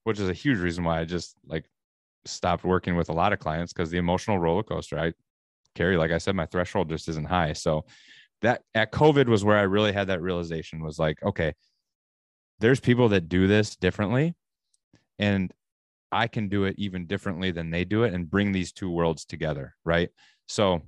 which 0.03 0.19
is 0.19 0.29
a 0.29 0.33
huge 0.33 0.59
reason 0.59 0.83
why 0.83 0.99
I 0.99 1.05
just 1.05 1.35
like 1.45 1.65
stopped 2.25 2.65
working 2.65 2.95
with 2.97 3.09
a 3.09 3.13
lot 3.13 3.33
of 3.33 3.39
clients 3.39 3.71
because 3.71 3.89
the 3.89 3.97
emotional 3.97 4.37
roller 4.37 4.63
coaster. 4.63 4.99
I 4.99 5.13
Karri, 5.77 5.97
like 5.97 6.11
I 6.11 6.17
said, 6.17 6.35
my 6.35 6.45
threshold 6.45 6.89
just 6.89 7.07
isn't 7.09 7.27
high. 7.27 7.53
So 7.53 7.85
that 8.41 8.61
at 8.75 8.91
COVID 8.91 9.27
was 9.27 9.43
where 9.43 9.57
I 9.57 9.63
really 9.63 9.93
had 9.93 10.07
that 10.07 10.21
realization 10.21 10.83
was 10.83 10.99
like, 10.99 11.21
okay, 11.23 11.53
there's 12.59 12.79
people 12.79 13.09
that 13.09 13.29
do 13.29 13.47
this 13.47 13.75
differently 13.75 14.35
and 15.19 15.51
I 16.11 16.27
can 16.27 16.47
do 16.47 16.63
it 16.63 16.75
even 16.77 17.05
differently 17.05 17.51
than 17.51 17.69
they 17.69 17.83
do 17.83 18.03
it 18.03 18.13
and 18.13 18.29
bring 18.29 18.51
these 18.51 18.71
two 18.71 18.89
worlds 18.89 19.25
together, 19.25 19.75
right? 19.83 20.09
So 20.47 20.81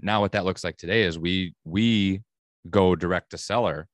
now 0.00 0.20
what 0.20 0.32
that 0.32 0.44
looks 0.44 0.64
like 0.64 0.76
today 0.76 1.02
is 1.02 1.18
we 1.18 1.54
we 1.64 2.22
go 2.68 2.96
direct 2.96 3.30
to 3.30 3.38
seller 3.38 3.88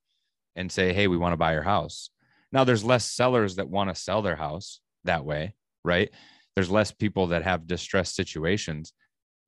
and 0.56 0.72
say, 0.72 0.92
"Hey, 0.92 1.06
we 1.06 1.16
want 1.18 1.32
to 1.32 1.36
buy 1.36 1.52
your 1.52 1.62
house." 1.62 2.10
Now 2.50 2.64
there's 2.64 2.84
less 2.84 3.04
sellers 3.04 3.56
that 3.56 3.68
want 3.68 3.90
to 3.90 4.00
sell 4.00 4.22
their 4.22 4.36
house 4.36 4.80
that 5.04 5.24
way, 5.24 5.54
right? 5.84 6.10
There's 6.54 6.70
less 6.70 6.92
people 6.92 7.28
that 7.28 7.44
have 7.44 7.66
distressed 7.66 8.14
situations, 8.14 8.92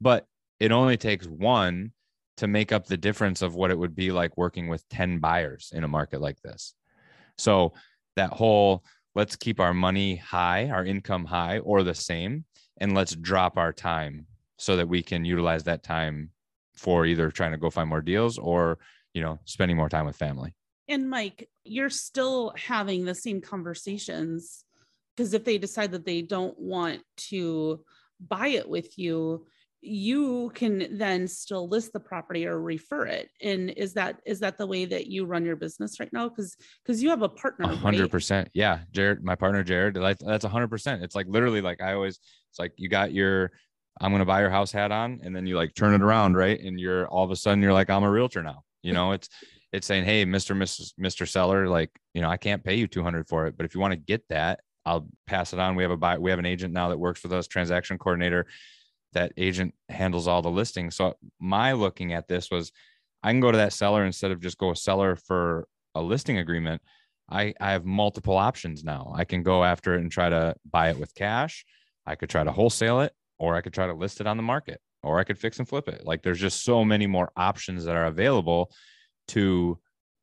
but 0.01 0.27
it 0.65 0.73
only 0.73 0.97
takes 0.97 1.27
one 1.27 1.93
to 2.39 2.47
make 2.47 2.73
up 2.73 2.87
the 2.87 2.97
difference 2.97 3.43
of 3.43 3.55
what 3.55 3.71
it 3.71 3.79
would 3.79 3.95
be 3.95 4.11
like 4.11 4.39
working 4.39 4.69
with 4.69 4.89
10 4.89 5.19
buyers 5.19 5.71
in 5.75 5.85
a 5.85 5.89
market 5.89 6.23
like 6.23 6.41
this. 6.41 6.73
So 7.37 7.75
that 8.17 8.31
whole 8.31 8.83
let's 9.15 9.37
keep 9.37 9.61
our 9.61 9.75
money 9.75 10.17
high, 10.17 10.71
our 10.71 10.83
income 10.83 11.27
high 11.27 11.59
or 11.59 11.83
the 11.83 11.95
same, 11.95 12.47
and 12.79 12.95
let's 12.95 13.15
drop 13.15 13.59
our 13.59 13.75
time 13.75 14.27
so 14.57 14.77
that 14.77 14.89
we 14.89 15.03
can 15.03 15.27
utilize 15.27 15.65
that 15.65 15.83
time 15.83 16.31
for 16.75 17.05
either 17.05 17.31
trying 17.31 17.53
to 17.53 17.59
go 17.59 17.69
find 17.69 17.91
more 17.91 18.01
deals 18.01 18.39
or, 18.39 18.79
you 19.13 19.21
know, 19.21 19.39
spending 19.45 19.77
more 19.77 19.91
time 19.91 20.07
with 20.07 20.17
family. 20.17 20.55
And 20.89 21.11
Mike, 21.11 21.51
you're 21.65 21.91
still 21.91 22.55
having 22.57 23.05
the 23.05 23.15
same 23.15 23.43
conversations 23.43 24.65
because 25.15 25.35
if 25.35 25.45
they 25.45 25.59
decide 25.59 25.93
that 25.93 26.07
they 26.07 26.23
don't 26.23 26.59
want 26.59 27.03
to 27.29 27.85
buy 28.19 28.49
it 28.49 28.67
with 28.67 28.99
you, 28.99 29.45
you 29.85 30.51
can 30.55 30.97
then 30.99 31.29
still 31.29 31.69
list 31.69 31.93
the 31.93 32.01
property 32.01 32.47
or 32.47 32.61
refer 32.61 33.07
it. 33.07 33.29
And 33.43 33.71
is 33.71 33.95
that 33.95 34.21
is 34.25 34.41
that 34.41 34.59
the 34.59 34.67
way 34.67 34.85
that 34.87 35.07
you 35.07 35.27
run 35.27 35.45
your 35.45 35.57
business 35.57 36.01
right 36.01 36.13
now? 36.13 36.29
Because 36.29 36.57
because 36.85 37.03
you 37.03 37.11
have 37.11 37.23
a 37.23 37.29
partner 37.29 37.67
100% 37.67 38.31
right? 38.31 38.49
yeah. 38.55 38.81
Jared 38.93 39.23
my 39.23 39.35
partner 39.35 39.63
jared 39.63 39.95
that's 39.95 40.45
100% 40.45 41.03
it's 41.03 41.15
like 41.15 41.27
literally 41.29 41.61
like 41.61 41.81
i 41.81 41.93
always 41.93 42.19
it's 42.51 42.59
like 42.59 42.73
you 42.77 42.89
got 42.89 43.13
your 43.13 43.51
i'm 44.01 44.11
going 44.11 44.21
to 44.21 44.27
buy 44.27 44.41
your 44.41 44.51
house 44.51 44.73
hat 44.73 44.91
on 44.91 45.21
and 45.23 45.35
then 45.35 45.47
you 45.47 45.57
like 45.57 45.75
turn 45.75 45.95
it 45.95 46.03
around 46.03 46.37
right? 46.37 46.61
And 46.61 46.79
you're 46.81 47.07
all 47.09 47.25
of 47.25 47.31
a 47.31 47.37
sudden 47.37 47.63
you're 47.63 47.73
like 47.73 47.91
i'm 47.91 48.05
a 48.05 48.11
realtor 48.11 48.43
now. 48.43 48.63
You 48.83 48.93
know 48.93 49.13
it's 49.13 49.29
it's 49.73 49.87
saying 49.87 50.05
hey 50.05 50.25
mr 50.25 50.57
mrs 50.57 50.93
mr 51.01 51.27
seller 51.29 51.69
like 51.69 51.91
you 52.13 52.23
know 52.23 52.29
i 52.29 52.37
can't 52.37 52.63
pay 52.63 52.77
you 52.77 52.87
200 52.87 53.27
for 53.29 53.47
it 53.47 53.57
but 53.57 53.67
if 53.67 53.75
you 53.75 53.81
want 53.81 53.93
to 53.93 53.97
get 53.97 54.23
that 54.29 54.61
i'll 54.87 55.09
pass 55.27 55.53
it 55.53 55.59
on. 55.59 55.75
We 55.75 55.83
have 55.83 55.91
a 55.91 55.97
buy 55.97 56.19
we 56.19 56.31
have 56.31 56.39
an 56.39 56.47
agent 56.47 56.73
now 56.73 56.89
that 56.91 56.99
works 56.99 57.23
with 57.23 57.33
us 57.33 57.47
transaction 57.47 57.99
coordinator 57.99 58.47
that 59.15 59.33
agent 59.37 59.75
handles 59.89 60.29
all 60.29 60.43
the 60.43 60.51
listings. 60.51 60.97
So 60.97 61.15
my 61.41 61.73
looking 61.73 62.13
at 62.13 62.29
this 62.29 62.51
was 62.51 62.71
I 63.23 63.31
can 63.31 63.41
go 63.41 63.51
to 63.51 63.59
that 63.59 63.73
seller 63.73 64.05
instead 64.05 64.31
of 64.31 64.41
just 64.41 64.59
go 64.59 64.71
a 64.71 64.77
seller 64.77 65.17
for 65.17 65.67
a 65.95 66.03
listing 66.03 66.39
agreement. 66.39 66.83
I, 67.31 67.55
I 67.59 67.73
have 67.73 67.87
multiple 67.87 68.37
options 68.37 68.85
now. 68.85 69.13
I 69.17 69.25
can 69.25 69.43
go 69.43 69.65
after 69.65 69.95
it 69.95 70.03
and 70.03 70.13
try 70.13 70.29
to 70.29 70.55
buy 70.71 70.91
it 70.91 70.99
with 70.99 71.15
cash. 71.15 71.65
I 72.07 72.17
could 72.17 72.29
try 72.29 72.45
to 72.45 72.53
wholesale 72.53 73.01
it, 73.01 73.13
or 73.39 73.55
I 73.55 73.63
could 73.63 73.73
try 73.73 73.87
to 73.87 73.95
list 73.95 74.21
it 74.21 74.27
on 74.27 74.37
the 74.37 74.43
market, 74.43 74.79
or 75.03 75.19
I 75.19 75.25
could 75.25 75.39
fix 75.39 75.59
and 75.59 75.67
flip 75.67 75.89
it. 75.89 76.05
Like 76.05 76.23
there's 76.23 76.41
just 76.41 76.65
so 76.65 76.85
many 76.85 77.07
more 77.07 77.31
options 77.35 77.85
that 77.85 77.97
are 77.97 78.07
available 78.07 78.71
to 79.29 79.79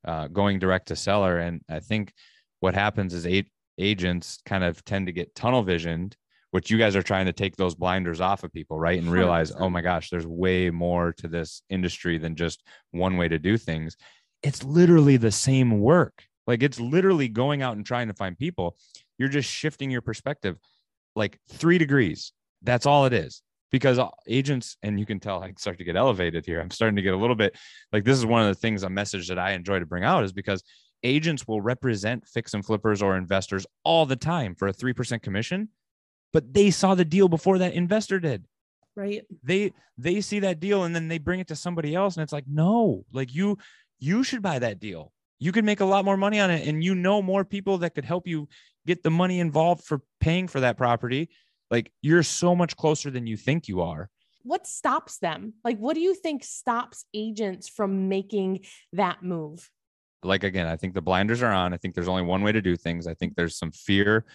uh, 0.06 0.28
going 0.28 0.60
direct 0.60 0.90
to 0.90 0.96
seller. 0.96 1.40
And 1.40 1.62
I 1.68 1.80
think 1.80 2.14
what 2.60 2.76
happens 2.76 3.16
is 3.16 3.26
eight 3.26 3.48
agents 3.80 4.40
kind 4.46 4.64
of 4.64 4.84
tend 4.86 5.08
to 5.08 5.12
get 5.12 5.34
tunnel 5.34 5.64
visioned 5.64 6.16
which 6.52 6.70
you 6.70 6.78
guys 6.78 6.96
are 6.96 7.04
trying 7.04 7.26
to 7.26 7.34
take 7.34 7.56
those 7.56 7.76
blinders 7.76 8.22
off 8.22 8.44
of 8.44 8.54
people, 8.54 8.78
right? 8.78 9.00
And 9.00 9.12
realize, 9.12 9.52
100%. 9.52 9.62
oh 9.62 9.70
my 9.70 9.82
gosh, 9.82 10.10
there's 10.10 10.28
way 10.28 10.70
more 10.70 11.14
to 11.14 11.28
this 11.28 11.64
industry 11.70 12.18
than 12.18 12.36
just 12.36 12.62
one 12.92 13.18
way 13.18 13.28
to 13.28 13.40
do 13.40 13.58
things. 13.58 13.96
It's 14.44 14.64
literally 14.64 15.18
the 15.18 15.32
same 15.32 15.80
work. 15.80 16.24
Like 16.48 16.64
it's 16.64 16.80
literally 16.80 17.30
going 17.30 17.62
out 17.62 17.78
and 17.78 17.86
trying 17.86 18.10
to 18.10 18.14
find 18.14 18.38
people. 18.38 18.76
You're 19.18 19.30
just 19.30 19.50
shifting 19.50 19.90
your 19.90 20.02
perspective 20.02 20.58
like 21.16 21.38
three 21.50 21.78
degrees. 21.78 22.34
That's 22.62 22.86
all 22.86 23.06
it 23.06 23.14
is. 23.14 23.42
Because 23.72 24.00
uh, 24.00 24.10
agents, 24.28 24.76
and 24.84 25.00
you 25.00 25.06
can 25.06 25.22
tell 25.22 25.42
I 25.42 25.54
start 25.58 25.78
to 25.78 25.86
get 25.86 25.96
elevated 25.96 26.46
here. 26.46 26.60
I'm 26.60 26.72
starting 26.72 26.98
to 26.98 27.02
get 27.02 27.14
a 27.14 27.18
little 27.18 27.38
bit 27.38 27.56
like 27.94 28.04
this 28.04 28.18
is 28.18 28.26
one 28.26 28.42
of 28.42 28.50
the 28.50 28.60
things, 28.60 28.84
a 28.84 28.90
message 28.90 29.30
that 29.30 29.40
I 29.40 29.52
enjoy 29.52 29.80
to 29.80 29.86
bring 29.86 30.04
out 30.04 30.26
is 30.26 30.34
because 30.34 30.62
agents 31.04 31.48
will 31.48 31.62
represent 31.62 32.28
fix 32.28 32.54
and 32.54 32.66
flippers 32.66 33.02
or 33.02 33.16
investors 33.16 33.66
all 33.86 34.06
the 34.06 34.18
time 34.18 34.56
for 34.56 34.68
a 34.68 34.74
3% 34.74 35.22
commission 35.22 35.70
but 36.34 36.54
they 36.54 36.72
saw 36.72 36.96
the 36.96 37.06
deal 37.06 37.28
before 37.28 37.58
that 37.60 37.74
investor 37.74 38.20
did. 38.20 38.46
Right. 38.96 39.24
They 39.44 39.74
they 39.98 40.22
see 40.22 40.40
that 40.40 40.60
deal 40.60 40.84
and 40.84 40.96
then 40.96 41.08
they 41.08 41.18
bring 41.18 41.40
it 41.40 41.48
to 41.48 41.56
somebody 41.56 41.96
else 41.96 42.16
and 42.16 42.24
it's 42.24 42.34
like 42.34 42.46
no 42.48 43.06
like 43.14 43.34
you 43.34 43.58
you 44.00 44.24
should 44.24 44.42
buy 44.42 44.60
that 44.60 44.80
deal. 44.80 45.14
You 45.40 45.52
could 45.52 45.66
make 45.66 45.80
a 45.80 45.86
lot 45.86 46.06
more 46.06 46.18
money 46.18 46.40
on 46.40 46.52
it 46.52 46.68
and 46.68 46.84
you 46.84 46.94
know 46.94 47.22
more 47.22 47.46
people 47.46 47.80
that 47.80 47.96
could 47.96 48.06
help 48.06 48.28
you 48.28 48.48
get 48.86 49.02
the 49.02 49.10
money 49.10 49.40
involved 49.40 49.84
for 49.86 50.02
paying 50.20 50.48
for 50.48 50.60
that 50.60 50.78
property. 50.78 51.30
Like 51.70 51.92
you're 52.02 52.24
so 52.24 52.54
much 52.56 52.76
closer 52.76 53.10
than 53.10 53.28
you 53.28 53.38
think 53.38 53.68
you 53.68 53.82
are. 53.82 54.10
What 54.44 54.68
stops 54.68 55.20
them? 55.20 55.54
Like 55.64 55.78
what 55.78 55.94
do 55.94 56.02
you 56.02 56.14
think 56.14 56.44
stops 56.44 57.06
agents 57.14 57.70
from 57.70 58.10
making 58.10 58.66
that 58.94 59.24
move? 59.24 59.70
Like 60.24 60.44
again 60.44 60.68
i 60.68 60.76
think 60.76 60.94
the 60.94 61.02
blinders 61.02 61.42
are 61.42 61.52
on. 61.52 61.74
I 61.74 61.78
think 61.78 61.96
there's 61.96 62.10
only 62.10 62.24
one 62.24 62.44
way 62.44 62.52
to 62.52 62.62
do 62.62 62.76
things. 62.76 63.08
I 63.08 63.14
think 63.14 63.36
there's 63.36 63.58
some 63.58 63.72
fear 63.72 64.26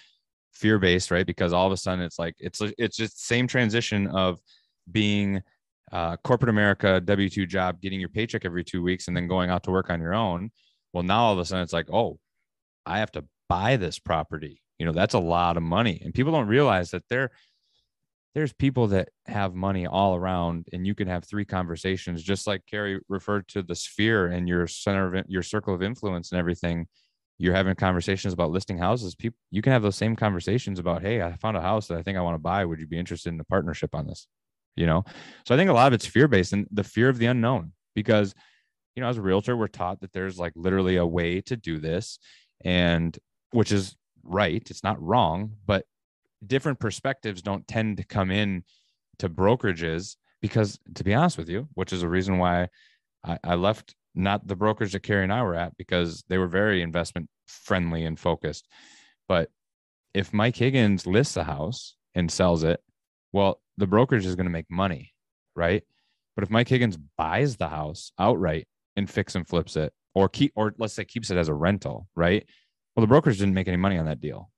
fear 0.56 0.78
based, 0.78 1.10
right? 1.10 1.26
Because 1.26 1.52
all 1.52 1.66
of 1.66 1.72
a 1.72 1.76
sudden 1.76 2.04
it's 2.04 2.18
like 2.18 2.34
it's 2.38 2.60
it's 2.78 2.96
just 2.96 3.24
same 3.26 3.46
transition 3.46 4.08
of 4.08 4.38
being 4.90 5.42
uh, 5.92 6.16
corporate 6.24 6.48
America 6.48 7.00
W 7.00 7.28
two 7.28 7.46
job, 7.46 7.80
getting 7.80 8.00
your 8.00 8.08
paycheck 8.08 8.44
every 8.44 8.64
two 8.64 8.82
weeks, 8.82 9.08
and 9.08 9.16
then 9.16 9.28
going 9.28 9.50
out 9.50 9.62
to 9.64 9.70
work 9.70 9.90
on 9.90 10.00
your 10.00 10.14
own. 10.14 10.50
Well, 10.92 11.02
now 11.02 11.24
all 11.24 11.32
of 11.32 11.38
a 11.38 11.44
sudden 11.44 11.62
it's 11.62 11.72
like, 11.72 11.90
oh, 11.92 12.18
I 12.84 12.98
have 12.98 13.12
to 13.12 13.24
buy 13.48 13.76
this 13.76 13.98
property. 13.98 14.62
You 14.78 14.86
know, 14.86 14.92
that's 14.92 15.14
a 15.14 15.18
lot 15.18 15.56
of 15.56 15.62
money, 15.62 16.00
and 16.04 16.14
people 16.14 16.32
don't 16.32 16.48
realize 16.48 16.90
that 16.90 17.04
there 17.08 17.30
there's 18.34 18.52
people 18.52 18.88
that 18.88 19.08
have 19.26 19.54
money 19.54 19.86
all 19.86 20.14
around, 20.14 20.66
and 20.72 20.86
you 20.86 20.94
can 20.94 21.08
have 21.08 21.24
three 21.24 21.46
conversations, 21.46 22.22
just 22.22 22.46
like 22.46 22.62
Karri 22.70 23.00
referred 23.08 23.48
to 23.48 23.62
the 23.62 23.74
sphere 23.74 24.26
and 24.26 24.46
your 24.46 24.66
center 24.66 25.14
of 25.14 25.24
your 25.28 25.42
circle 25.42 25.74
of 25.74 25.82
influence 25.82 26.32
and 26.32 26.38
everything 26.38 26.86
you're 27.38 27.54
having 27.54 27.74
conversations 27.74 28.32
about 28.32 28.50
listing 28.50 28.78
houses, 28.78 29.14
people 29.14 29.38
you 29.50 29.62
can 29.62 29.72
have 29.72 29.82
those 29.82 29.96
same 29.96 30.16
conversations 30.16 30.78
about, 30.78 31.02
hey, 31.02 31.22
I 31.22 31.36
found 31.36 31.56
a 31.56 31.60
house 31.60 31.88
that 31.88 31.98
I 31.98 32.02
think 32.02 32.16
I 32.16 32.22
want 32.22 32.34
to 32.34 32.38
buy. 32.42 32.64
Would 32.64 32.80
you 32.80 32.86
be 32.86 32.98
interested 32.98 33.32
in 33.32 33.40
a 33.40 33.44
partnership 33.44 33.94
on 33.94 34.06
this? 34.06 34.26
You 34.74 34.86
know, 34.86 35.04
so 35.46 35.54
I 35.54 35.58
think 35.58 35.70
a 35.70 35.74
lot 35.74 35.86
of 35.86 35.92
it's 35.92 36.06
fear 36.06 36.28
based 36.28 36.52
and 36.52 36.66
the 36.70 36.84
fear 36.84 37.08
of 37.08 37.18
the 37.18 37.26
unknown 37.26 37.72
because 37.94 38.34
you 38.96 39.02
know, 39.02 39.08
as 39.08 39.18
a 39.18 39.22
realtor, 39.22 39.56
we're 39.56 39.68
taught 39.68 40.00
that 40.00 40.12
there's 40.12 40.38
like 40.38 40.54
literally 40.56 40.96
a 40.96 41.06
way 41.06 41.42
to 41.42 41.56
do 41.56 41.78
this, 41.78 42.18
and 42.64 43.16
which 43.52 43.70
is 43.70 43.94
right. 44.24 44.62
It's 44.70 44.82
not 44.82 45.00
wrong, 45.00 45.52
but 45.66 45.84
different 46.44 46.80
perspectives 46.80 47.42
don't 47.42 47.68
tend 47.68 47.98
to 47.98 48.04
come 48.04 48.30
in 48.30 48.64
to 49.18 49.28
brokerages 49.28 50.16
because, 50.40 50.78
to 50.94 51.04
be 51.04 51.14
honest 51.14 51.36
with 51.36 51.48
you, 51.48 51.68
which 51.74 51.92
is 51.92 52.02
a 52.02 52.08
reason 52.08 52.38
why 52.38 52.68
I, 53.22 53.38
I 53.44 53.54
left 53.54 53.94
not 54.16 54.46
the 54.46 54.56
brokers 54.56 54.92
that 54.92 55.02
Karri 55.02 55.22
and 55.22 55.32
I 55.32 55.42
were 55.42 55.54
at 55.54 55.76
because 55.76 56.24
they 56.28 56.38
were 56.38 56.48
very 56.48 56.82
investment 56.82 57.28
friendly 57.46 58.04
and 58.04 58.18
focused. 58.18 58.66
But 59.28 59.50
if 60.14 60.32
Mike 60.32 60.56
Higgins 60.56 61.06
lists 61.06 61.36
a 61.36 61.44
house 61.44 61.96
and 62.14 62.30
sells 62.30 62.62
it, 62.62 62.80
well, 63.32 63.60
the 63.76 63.86
brokerage 63.86 64.24
is 64.24 64.34
going 64.34 64.46
to 64.46 64.50
make 64.50 64.70
money, 64.70 65.12
right? 65.54 65.82
But 66.34 66.44
if 66.44 66.50
Mike 66.50 66.68
Higgins 66.68 66.96
buys 67.16 67.56
the 67.56 67.68
house 67.68 68.12
outright 68.18 68.66
and 68.96 69.08
fix 69.08 69.34
and 69.34 69.46
flips 69.46 69.76
it, 69.76 69.92
or 70.14 70.30
keep, 70.30 70.52
or 70.56 70.74
let's 70.78 70.94
say 70.94 71.04
keeps 71.04 71.30
it 71.30 71.36
as 71.36 71.48
a 71.48 71.54
rental, 71.54 72.08
right? 72.16 72.46
Well, 72.94 73.02
the 73.02 73.08
brokers 73.08 73.38
didn't 73.38 73.54
make 73.54 73.68
any 73.68 73.76
money 73.76 73.98
on 73.98 74.06
that 74.06 74.20
deal. 74.20 74.50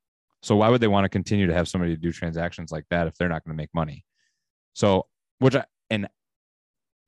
So 0.43 0.55
why 0.55 0.69
would 0.69 0.81
they 0.81 0.87
want 0.87 1.05
to 1.05 1.09
continue 1.09 1.49
to 1.49 1.55
have 1.55 1.69
somebody 1.69 1.97
do 1.97 2.13
transactions 2.13 2.71
like 2.71 2.85
that 2.91 3.09
if 3.09 3.17
they're 3.17 3.29
not 3.29 3.45
going 3.45 3.57
to 3.57 3.61
make 3.61 3.75
money? 3.75 4.05
So, 4.75 5.07
which 5.41 5.57
I, 5.57 5.65
and 5.91 6.07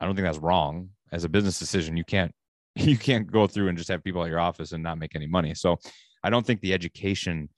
I 0.01 0.07
don't 0.07 0.17
think 0.17 0.27
that's 0.27 0.39
wrong 0.39 0.91
as 1.13 1.23
a 1.23 1.29
business 1.29 1.61
decision. 1.61 1.97
You 1.97 2.05
can't 2.05 2.35
you 2.77 2.97
can't 2.97 3.31
go 3.31 3.47
through 3.47 3.69
and 3.69 3.79
just 3.79 3.91
have 3.91 4.05
people 4.05 4.23
at 4.23 4.31
your 4.31 4.41
office 4.41 4.73
and 4.73 4.83
not 4.83 4.99
make 4.99 5.17
any 5.17 5.27
money. 5.27 5.55
So 5.55 5.79
I 6.23 6.31
don't 6.31 6.47
think 6.47 6.61
the 6.61 6.75
education 6.75 7.49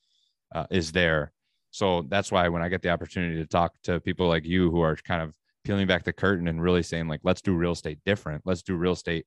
uh, 0.55 0.67
is 0.71 0.93
there. 0.93 1.33
So 1.71 2.03
that's 2.09 2.31
why 2.31 2.49
when 2.49 2.63
I 2.63 2.69
get 2.69 2.83
the 2.83 2.91
opportunity 2.91 3.37
to 3.37 3.47
talk 3.47 3.73
to 3.85 4.01
people 4.01 4.29
like 4.29 4.45
you 4.45 4.71
who 4.71 4.81
are 4.81 4.97
kind 4.97 5.23
of 5.23 5.33
peeling 5.65 5.87
back 5.87 6.05
the 6.05 6.13
curtain 6.13 6.49
and 6.49 6.63
really 6.63 6.83
saying 6.83 7.09
like, 7.09 7.21
let's 7.23 7.43
do 7.43 7.55
real 7.55 7.73
estate 7.73 7.99
different. 8.05 8.43
Let's 8.45 8.63
do 8.63 8.75
real 8.77 8.93
estate. 8.93 9.27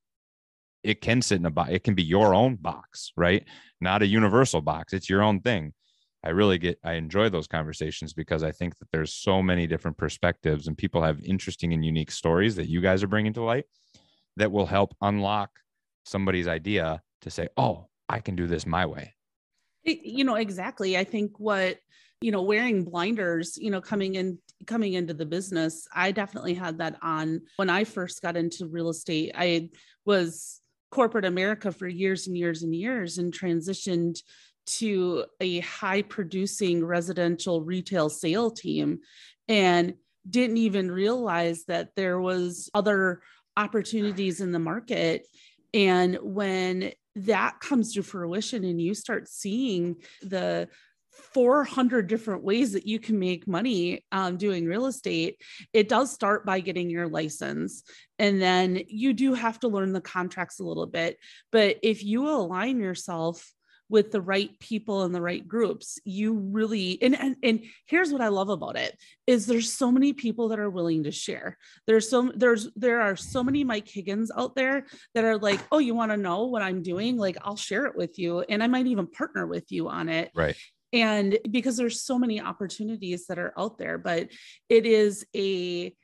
It 0.83 1.01
can 1.01 1.21
sit 1.21 1.39
in 1.39 1.45
a 1.45 1.51
box. 1.51 1.71
It 1.71 1.83
can 1.83 1.95
be 1.95 2.03
your 2.03 2.35
own 2.35 2.55
box, 2.55 3.11
right? 3.17 3.43
Not 3.81 4.03
a 4.03 4.07
universal 4.07 4.61
box. 4.61 4.93
It's 4.93 5.09
your 5.09 5.23
own 5.23 5.39
thing. 5.39 5.73
I 6.23 6.29
really 6.29 6.57
get, 6.57 6.79
I 6.83 6.93
enjoy 6.93 7.29
those 7.29 7.47
conversations 7.47 8.13
because 8.13 8.43
I 8.43 8.51
think 8.51 8.77
that 8.79 8.87
there's 8.91 9.13
so 9.13 9.41
many 9.41 9.67
different 9.67 9.97
perspectives 9.97 10.67
and 10.67 10.77
people 10.77 11.01
have 11.01 11.19
interesting 11.21 11.73
and 11.73 11.85
unique 11.85 12.11
stories 12.11 12.55
that 12.55 12.69
you 12.69 12.81
guys 12.81 13.03
are 13.03 13.07
bringing 13.07 13.33
to 13.33 13.43
light 13.43 13.65
that 14.37 14.51
will 14.51 14.65
help 14.65 14.95
unlock 15.01 15.51
somebody's 16.05 16.47
idea 16.47 17.01
to 17.21 17.29
say, 17.29 17.49
oh, 17.57 17.87
I 18.07 18.19
can 18.19 18.35
do 18.35 18.47
this 18.47 18.65
my 18.65 18.85
way. 18.85 19.13
You 19.83 20.23
know, 20.23 20.35
exactly. 20.35 20.97
I 20.97 21.03
think 21.03 21.39
what, 21.39 21.77
you 22.21 22.31
know, 22.31 22.41
wearing 22.41 22.83
blinders, 22.83 23.57
you 23.57 23.69
know, 23.69 23.81
coming 23.81 24.15
in, 24.15 24.39
coming 24.65 24.93
into 24.93 25.13
the 25.13 25.25
business, 25.25 25.87
I 25.93 26.11
definitely 26.11 26.53
had 26.53 26.77
that 26.79 26.97
on 27.01 27.41
when 27.57 27.69
I 27.69 27.83
first 27.83 28.21
got 28.21 28.37
into 28.37 28.67
real 28.67 28.89
estate. 28.89 29.31
I 29.35 29.69
was 30.05 30.61
corporate 30.91 31.25
America 31.25 31.71
for 31.71 31.87
years 31.87 32.27
and 32.27 32.37
years 32.37 32.63
and 32.63 32.73
years 32.73 33.17
and 33.17 33.33
transitioned 33.33 34.21
to 34.65 35.25
a 35.41 35.59
high 35.59 36.01
producing 36.01 36.83
residential 36.83 37.61
retail 37.61 38.09
sale 38.09 38.49
team 38.49 38.99
and 39.47 39.93
didn't 40.27 40.57
even 40.57 40.89
realize 40.89 41.65
that 41.65 41.89
there 41.95 42.19
was 42.19 42.69
other 42.73 43.21
opportunities 43.57 44.41
in 44.41 44.51
the 44.51 44.59
market 44.59 45.27
and 45.75 46.17
when 46.21 46.93
that 47.17 47.59
comes 47.59 47.93
to 47.93 48.01
fruition 48.01 48.63
and 48.63 48.81
you 48.81 48.93
start 48.93 49.27
seeing 49.27 49.97
the 50.21 50.69
400 51.33 52.07
different 52.07 52.43
ways 52.43 52.73
that 52.73 52.87
you 52.87 52.97
can 52.99 53.19
make 53.19 53.47
money 53.47 54.05
um, 54.11 54.37
doing 54.37 54.65
real 54.65 54.85
estate, 54.85 55.41
it 55.73 55.89
does 55.89 56.11
start 56.11 56.45
by 56.45 56.61
getting 56.61 56.89
your 56.89 57.07
license. 57.07 57.83
And 58.19 58.41
then 58.41 58.83
you 58.87 59.13
do 59.13 59.33
have 59.33 59.59
to 59.61 59.67
learn 59.67 59.91
the 59.91 60.01
contracts 60.01 60.59
a 60.59 60.63
little 60.63 60.87
bit. 60.87 61.17
But 61.51 61.77
if 61.83 62.03
you 62.03 62.29
align 62.29 62.79
yourself 62.79 63.49
with 63.89 64.11
the 64.11 64.21
right 64.21 64.59
people 64.59 65.03
and 65.03 65.13
the 65.13 65.21
right 65.21 65.47
groups 65.47 65.99
you 66.05 66.33
really 66.33 66.97
and, 67.01 67.19
and 67.19 67.35
and 67.43 67.63
here's 67.85 68.11
what 68.11 68.21
i 68.21 68.27
love 68.27 68.49
about 68.49 68.77
it 68.77 68.97
is 69.27 69.45
there's 69.45 69.73
so 69.73 69.91
many 69.91 70.13
people 70.13 70.49
that 70.49 70.59
are 70.59 70.69
willing 70.69 71.03
to 71.03 71.11
share. 71.11 71.57
There's 71.87 72.09
so 72.09 72.31
there's 72.35 72.69
there 72.75 73.01
are 73.01 73.15
so 73.15 73.43
many 73.43 73.63
mike 73.63 73.87
higgins 73.87 74.31
out 74.35 74.55
there 74.55 74.85
that 75.13 75.23
are 75.23 75.37
like 75.37 75.59
oh 75.71 75.79
you 75.79 75.95
want 75.95 76.11
to 76.11 76.17
know 76.17 76.45
what 76.45 76.61
i'm 76.61 76.81
doing? 76.81 77.17
Like 77.17 77.37
i'll 77.41 77.55
share 77.55 77.85
it 77.85 77.95
with 77.95 78.19
you 78.19 78.41
and 78.41 78.63
i 78.63 78.67
might 78.67 78.87
even 78.87 79.07
partner 79.07 79.47
with 79.47 79.71
you 79.71 79.89
on 79.89 80.09
it. 80.09 80.31
Right. 80.35 80.55
And 80.93 81.37
because 81.51 81.75
there's 81.75 82.01
so 82.01 82.17
many 82.17 82.39
opportunities 82.39 83.27
that 83.27 83.39
are 83.39 83.53
out 83.57 83.77
there 83.77 83.97
but 83.97 84.29
it 84.69 84.85
is 84.85 85.25
a 85.35 85.95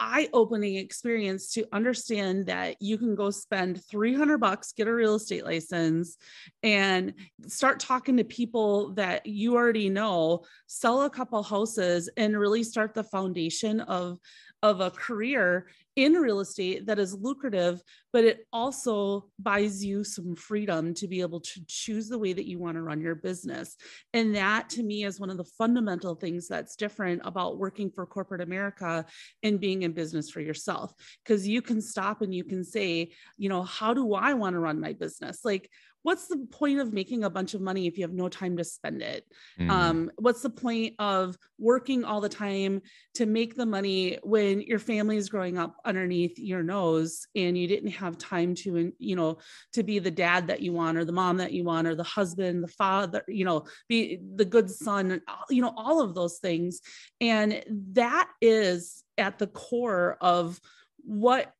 eye-opening 0.00 0.76
experience 0.76 1.52
to 1.52 1.66
understand 1.72 2.46
that 2.46 2.76
you 2.80 2.98
can 2.98 3.14
go 3.14 3.30
spend 3.30 3.84
300 3.84 4.38
bucks 4.38 4.72
get 4.72 4.86
a 4.86 4.94
real 4.94 5.16
estate 5.16 5.44
license 5.44 6.16
and 6.62 7.14
start 7.46 7.80
talking 7.80 8.16
to 8.16 8.24
people 8.24 8.92
that 8.94 9.26
you 9.26 9.56
already 9.56 9.88
know 9.90 10.44
sell 10.66 11.02
a 11.02 11.10
couple 11.10 11.42
houses 11.42 12.08
and 12.16 12.38
really 12.38 12.62
start 12.62 12.94
the 12.94 13.04
foundation 13.04 13.80
of 13.80 14.18
of 14.62 14.80
a 14.80 14.90
career 14.90 15.68
in 15.96 16.12
real 16.14 16.40
estate 16.40 16.86
that 16.86 16.98
is 16.98 17.14
lucrative, 17.14 17.82
but 18.12 18.24
it 18.24 18.46
also 18.52 19.26
buys 19.38 19.84
you 19.84 20.04
some 20.04 20.34
freedom 20.34 20.94
to 20.94 21.06
be 21.06 21.20
able 21.20 21.40
to 21.40 21.60
choose 21.66 22.08
the 22.08 22.18
way 22.18 22.32
that 22.32 22.46
you 22.46 22.58
want 22.58 22.76
to 22.76 22.82
run 22.82 23.00
your 23.00 23.14
business. 23.14 23.76
And 24.12 24.34
that 24.34 24.70
to 24.70 24.82
me 24.82 25.04
is 25.04 25.20
one 25.20 25.30
of 25.30 25.36
the 25.36 25.44
fundamental 25.44 26.14
things 26.14 26.48
that's 26.48 26.76
different 26.76 27.22
about 27.24 27.58
working 27.58 27.90
for 27.90 28.06
corporate 28.06 28.40
America 28.40 29.04
and 29.42 29.60
being 29.60 29.82
in 29.82 29.92
business 29.92 30.30
for 30.30 30.40
yourself. 30.40 30.94
Because 31.24 31.46
you 31.46 31.60
can 31.60 31.80
stop 31.80 32.22
and 32.22 32.34
you 32.34 32.44
can 32.44 32.64
say, 32.64 33.12
you 33.36 33.48
know, 33.48 33.62
how 33.62 33.92
do 33.92 34.14
I 34.14 34.34
want 34.34 34.54
to 34.54 34.60
run 34.60 34.80
my 34.80 34.94
business? 34.94 35.44
Like, 35.44 35.70
what's 36.02 36.28
the 36.28 36.46
point 36.50 36.80
of 36.80 36.92
making 36.92 37.24
a 37.24 37.30
bunch 37.30 37.54
of 37.54 37.60
money 37.60 37.86
if 37.86 37.98
you 37.98 38.04
have 38.04 38.12
no 38.12 38.28
time 38.28 38.56
to 38.56 38.64
spend 38.64 39.02
it 39.02 39.26
mm. 39.60 39.68
um, 39.68 40.10
what's 40.16 40.42
the 40.42 40.50
point 40.50 40.94
of 40.98 41.36
working 41.58 42.04
all 42.04 42.20
the 42.20 42.28
time 42.28 42.80
to 43.14 43.26
make 43.26 43.54
the 43.54 43.66
money 43.66 44.18
when 44.22 44.60
your 44.60 44.78
family 44.78 45.16
is 45.16 45.28
growing 45.28 45.58
up 45.58 45.76
underneath 45.84 46.38
your 46.38 46.62
nose 46.62 47.26
and 47.34 47.58
you 47.58 47.66
didn't 47.66 47.90
have 47.98 48.18
time 48.18 48.54
to 48.54 48.92
you 48.98 49.16
know 49.16 49.38
to 49.72 49.82
be 49.82 49.98
the 49.98 50.10
dad 50.10 50.46
that 50.46 50.60
you 50.60 50.72
want 50.72 50.96
or 50.96 51.04
the 51.04 51.12
mom 51.12 51.36
that 51.36 51.52
you 51.52 51.64
want 51.64 51.86
or 51.86 51.94
the 51.94 52.02
husband 52.02 52.62
the 52.62 52.68
father 52.68 53.22
you 53.28 53.44
know 53.44 53.64
be 53.88 54.20
the 54.36 54.44
good 54.44 54.70
son 54.70 55.20
you 55.50 55.62
know 55.62 55.72
all 55.76 56.00
of 56.00 56.14
those 56.14 56.38
things. 56.38 56.80
And 57.20 57.62
that 57.92 58.28
is 58.40 59.04
at 59.16 59.38
the 59.38 59.46
core 59.46 60.16
of 60.20 60.60
what 60.98 61.52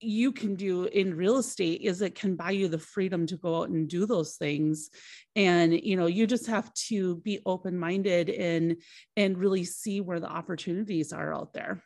you 0.00 0.32
can 0.32 0.54
do 0.54 0.84
in 0.84 1.16
real 1.16 1.38
estate 1.38 1.80
is 1.80 2.02
it 2.02 2.14
can 2.14 2.36
buy 2.36 2.50
you 2.50 2.68
the 2.68 2.78
freedom 2.78 3.26
to 3.26 3.36
go 3.36 3.62
out 3.62 3.70
and 3.70 3.88
do 3.88 4.04
those 4.04 4.36
things. 4.36 4.90
And 5.36 5.72
you 5.72 5.96
know 5.96 6.06
you 6.06 6.26
just 6.26 6.46
have 6.46 6.72
to 6.88 7.16
be 7.16 7.40
open 7.46 7.78
minded 7.78 8.30
and 8.30 8.76
and 9.16 9.38
really 9.38 9.64
see 9.64 10.00
where 10.00 10.20
the 10.20 10.30
opportunities 10.30 11.12
are 11.12 11.34
out 11.34 11.52
there. 11.52 11.82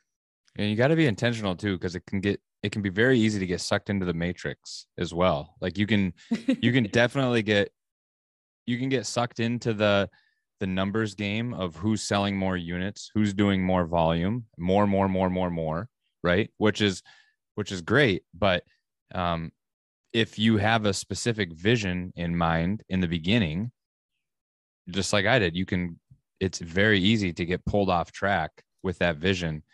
And 0.57 0.68
you 0.68 0.76
got 0.76 0.88
to 0.88 0.96
be 0.96 1.07
intentional 1.07 1.55
too 1.55 1.76
because 1.76 1.94
it 1.94 2.05
can 2.07 2.20
get 2.20 2.40
it 2.63 2.73
can 2.73 2.83
be 2.83 2.89
very 2.89 3.19
easy 3.19 3.39
to 3.39 3.47
get 3.47 3.61
sucked 3.61 3.91
into 3.91 4.05
the 4.05 4.15
matrix 4.15 4.87
as 4.99 5.15
well 5.15 5.55
like 5.61 5.79
you 5.79 5.87
can 5.87 6.13
you 6.61 6.73
can 6.73 6.85
definitely 6.93 7.43
get 7.43 7.71
you 8.67 8.79
can 8.79 8.89
get 8.89 9.07
sucked 9.07 9.41
into 9.41 9.73
the 9.73 10.09
the 10.61 10.67
numbers 10.67 11.15
game 11.15 11.55
of 11.55 11.77
who's 11.77 12.03
selling 12.03 12.37
more 12.37 12.57
units 12.57 13.11
who's 13.15 13.33
doing 13.33 13.63
more 13.63 13.87
volume 13.87 14.45
more 14.59 14.87
more 14.87 15.09
more 15.09 15.31
more 15.31 15.51
more 15.51 15.89
right 16.23 16.51
which 16.59 16.81
is 16.81 17.03
which 17.59 17.73
is 17.73 17.81
great. 17.81 18.23
But 18.33 18.63
um, 19.13 19.51
if 20.13 20.39
you 20.39 20.59
have 20.59 20.87
a 20.87 20.95
specific 20.95 21.53
vision 21.53 22.13
in 22.15 22.37
mind 22.37 22.85
in 22.89 23.01
the 23.01 23.09
beginning, 23.09 23.73
just 24.89 25.13
like 25.13 25.27
I 25.27 25.41
did, 25.41 25.57
you 25.57 25.67
can, 25.67 25.99
it's 26.39 26.61
very 26.61 27.01
easy 27.01 27.33
to 27.33 27.45
get 27.45 27.65
pulled 27.65 27.91
off 27.91 28.13
track 28.13 28.63
with 28.85 28.99
that 28.99 29.17
vision. 29.17 29.65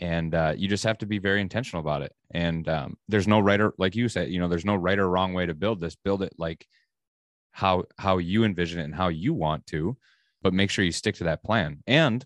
And 0.00 0.34
uh, 0.34 0.54
you 0.56 0.68
just 0.68 0.84
have 0.84 0.98
to 0.98 1.06
be 1.06 1.18
very 1.18 1.40
intentional 1.40 1.80
about 1.80 2.02
it. 2.02 2.12
And 2.32 2.68
um, 2.68 2.96
there's 3.08 3.28
no 3.28 3.38
right 3.38 3.60
or, 3.60 3.74
like 3.78 3.94
you 3.94 4.08
said, 4.08 4.30
you 4.30 4.40
know, 4.40 4.48
there's 4.48 4.64
no 4.64 4.74
right 4.74 4.98
or 4.98 5.08
wrong 5.08 5.34
way 5.34 5.46
to 5.46 5.54
build 5.54 5.80
this. 5.80 5.94
Build 5.94 6.22
it 6.22 6.34
like 6.36 6.66
how 7.52 7.84
how 7.98 8.18
you 8.18 8.42
envision 8.44 8.80
it 8.80 8.84
and 8.84 8.94
how 8.94 9.08
you 9.08 9.32
want 9.32 9.66
to, 9.68 9.96
but 10.42 10.52
make 10.52 10.70
sure 10.70 10.84
you 10.84 10.92
stick 10.92 11.14
to 11.16 11.24
that 11.24 11.44
plan 11.44 11.82
and 11.86 12.24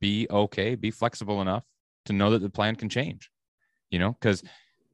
be 0.00 0.26
okay, 0.30 0.74
be 0.74 0.90
flexible 0.90 1.40
enough 1.40 1.64
to 2.04 2.12
know 2.12 2.30
that 2.30 2.40
the 2.40 2.50
plan 2.50 2.76
can 2.76 2.90
change 2.90 3.30
you 3.94 4.00
know, 4.00 4.10
because 4.20 4.42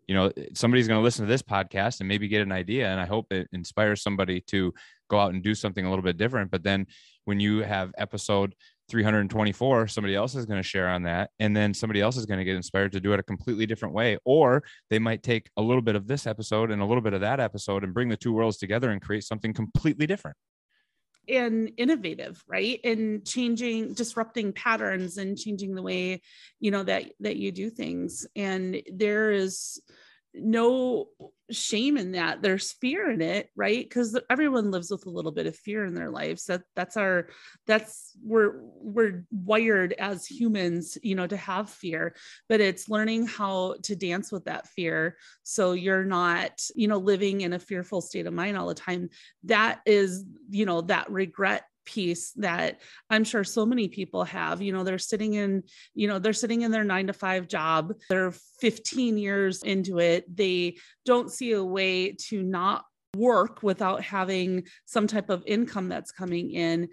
you 0.06 0.14
know 0.14 0.30
somebody's 0.52 0.86
going 0.86 0.98
to 0.98 1.04
listen 1.04 1.24
to 1.24 1.30
this 1.30 1.40
podcast 1.40 2.00
and 2.00 2.08
maybe 2.08 2.26
get 2.26 2.42
an 2.42 2.50
idea 2.50 2.88
and 2.88 3.00
i 3.00 3.06
hope 3.06 3.32
it 3.32 3.46
inspires 3.52 4.02
somebody 4.02 4.40
to 4.40 4.74
go 5.08 5.20
out 5.20 5.32
and 5.32 5.40
do 5.40 5.54
something 5.54 5.86
a 5.86 5.88
little 5.88 6.02
bit 6.02 6.16
different 6.16 6.50
but 6.50 6.64
then 6.64 6.84
when 7.26 7.38
you 7.38 7.60
have 7.60 7.92
episode 7.96 8.56
324 8.90 9.86
somebody 9.88 10.14
else 10.14 10.34
is 10.34 10.44
going 10.46 10.60
to 10.60 10.68
share 10.68 10.88
on 10.88 11.04
that 11.04 11.30
and 11.38 11.56
then 11.56 11.72
somebody 11.72 12.00
else 12.00 12.16
is 12.16 12.26
going 12.26 12.38
to 12.38 12.44
get 12.44 12.56
inspired 12.56 12.92
to 12.92 13.00
do 13.00 13.12
it 13.12 13.20
a 13.20 13.22
completely 13.22 13.64
different 13.64 13.94
way 13.94 14.18
or 14.24 14.62
they 14.90 14.98
might 14.98 15.22
take 15.22 15.48
a 15.56 15.62
little 15.62 15.82
bit 15.82 15.96
of 15.96 16.06
this 16.06 16.26
episode 16.26 16.70
and 16.70 16.82
a 16.82 16.84
little 16.84 17.02
bit 17.02 17.12
of 17.12 17.20
that 17.20 17.40
episode 17.40 17.84
and 17.84 17.94
bring 17.94 18.08
the 18.08 18.16
two 18.16 18.32
worlds 18.32 18.58
together 18.58 18.90
and 18.90 19.00
create 19.00 19.24
something 19.24 19.52
completely 19.52 20.06
different. 20.06 20.36
And 21.28 21.70
innovative 21.76 22.42
right? 22.48 22.80
And 22.82 23.24
changing 23.26 23.94
disrupting 23.94 24.52
patterns 24.52 25.16
and 25.18 25.38
changing 25.38 25.74
the 25.74 25.82
way 25.82 26.22
you 26.58 26.70
know 26.70 26.82
that 26.82 27.12
that 27.20 27.36
you 27.36 27.52
do 27.52 27.70
things. 27.70 28.26
And 28.34 28.82
there 28.92 29.30
is 29.30 29.80
no 30.34 31.06
shame 31.50 31.96
in 31.96 32.12
that. 32.12 32.42
There's 32.42 32.72
fear 32.72 33.10
in 33.10 33.20
it 33.20 33.50
right? 33.56 33.84
Because 33.84 34.18
everyone 34.30 34.70
lives 34.70 34.90
with 34.90 35.06
a 35.06 35.10
little 35.10 35.32
bit 35.32 35.46
of 35.46 35.56
fear 35.56 35.84
in 35.84 35.94
their 35.94 36.10
lives. 36.10 36.46
That 36.46 36.62
that's 36.76 36.96
our 36.96 37.28
that's 37.66 38.12
we're 38.22 38.60
we're 38.62 39.24
wired 39.30 39.92
as 39.94 40.26
humans 40.26 40.96
you 41.02 41.14
know 41.14 41.26
to 41.26 41.36
have 41.36 41.70
fear 41.70 42.14
but 42.48 42.60
it's 42.60 42.88
learning 42.88 43.26
how 43.26 43.74
to 43.82 43.96
dance 43.96 44.30
with 44.30 44.44
that 44.44 44.68
fear. 44.68 45.16
So 45.42 45.72
you're 45.72 46.04
not 46.04 46.60
you 46.74 46.88
know 46.88 46.98
living 46.98 47.40
in 47.40 47.52
a 47.52 47.58
fearful 47.58 48.00
state 48.00 48.26
of 48.26 48.32
mind 48.32 48.56
all 48.56 48.68
the 48.68 48.74
time. 48.74 49.10
That 49.44 49.80
is 49.86 50.24
you 50.50 50.66
know 50.66 50.82
that 50.82 51.10
regret 51.10 51.64
piece 51.84 52.32
that 52.32 52.80
I'm 53.08 53.24
sure 53.24 53.44
so 53.44 53.66
many 53.66 53.88
people 53.88 54.24
have. 54.24 54.62
You 54.62 54.72
know, 54.72 54.84
they're 54.84 54.98
sitting 54.98 55.34
in, 55.34 55.62
you 55.94 56.08
know, 56.08 56.18
they're 56.18 56.32
sitting 56.32 56.62
in 56.62 56.70
their 56.70 56.84
nine 56.84 57.06
to 57.08 57.12
five 57.12 57.48
job. 57.48 57.94
They're 58.08 58.32
15 58.60 59.18
years 59.18 59.62
into 59.62 59.98
it. 59.98 60.24
They 60.34 60.76
don't 61.04 61.30
see 61.30 61.52
a 61.52 61.64
way 61.64 62.12
to 62.28 62.42
not 62.42 62.84
work 63.16 63.62
without 63.62 64.02
having 64.02 64.64
some 64.84 65.06
type 65.06 65.30
of 65.30 65.42
income 65.46 65.88
that's 65.88 66.12
coming 66.12 66.52
in 66.52 66.88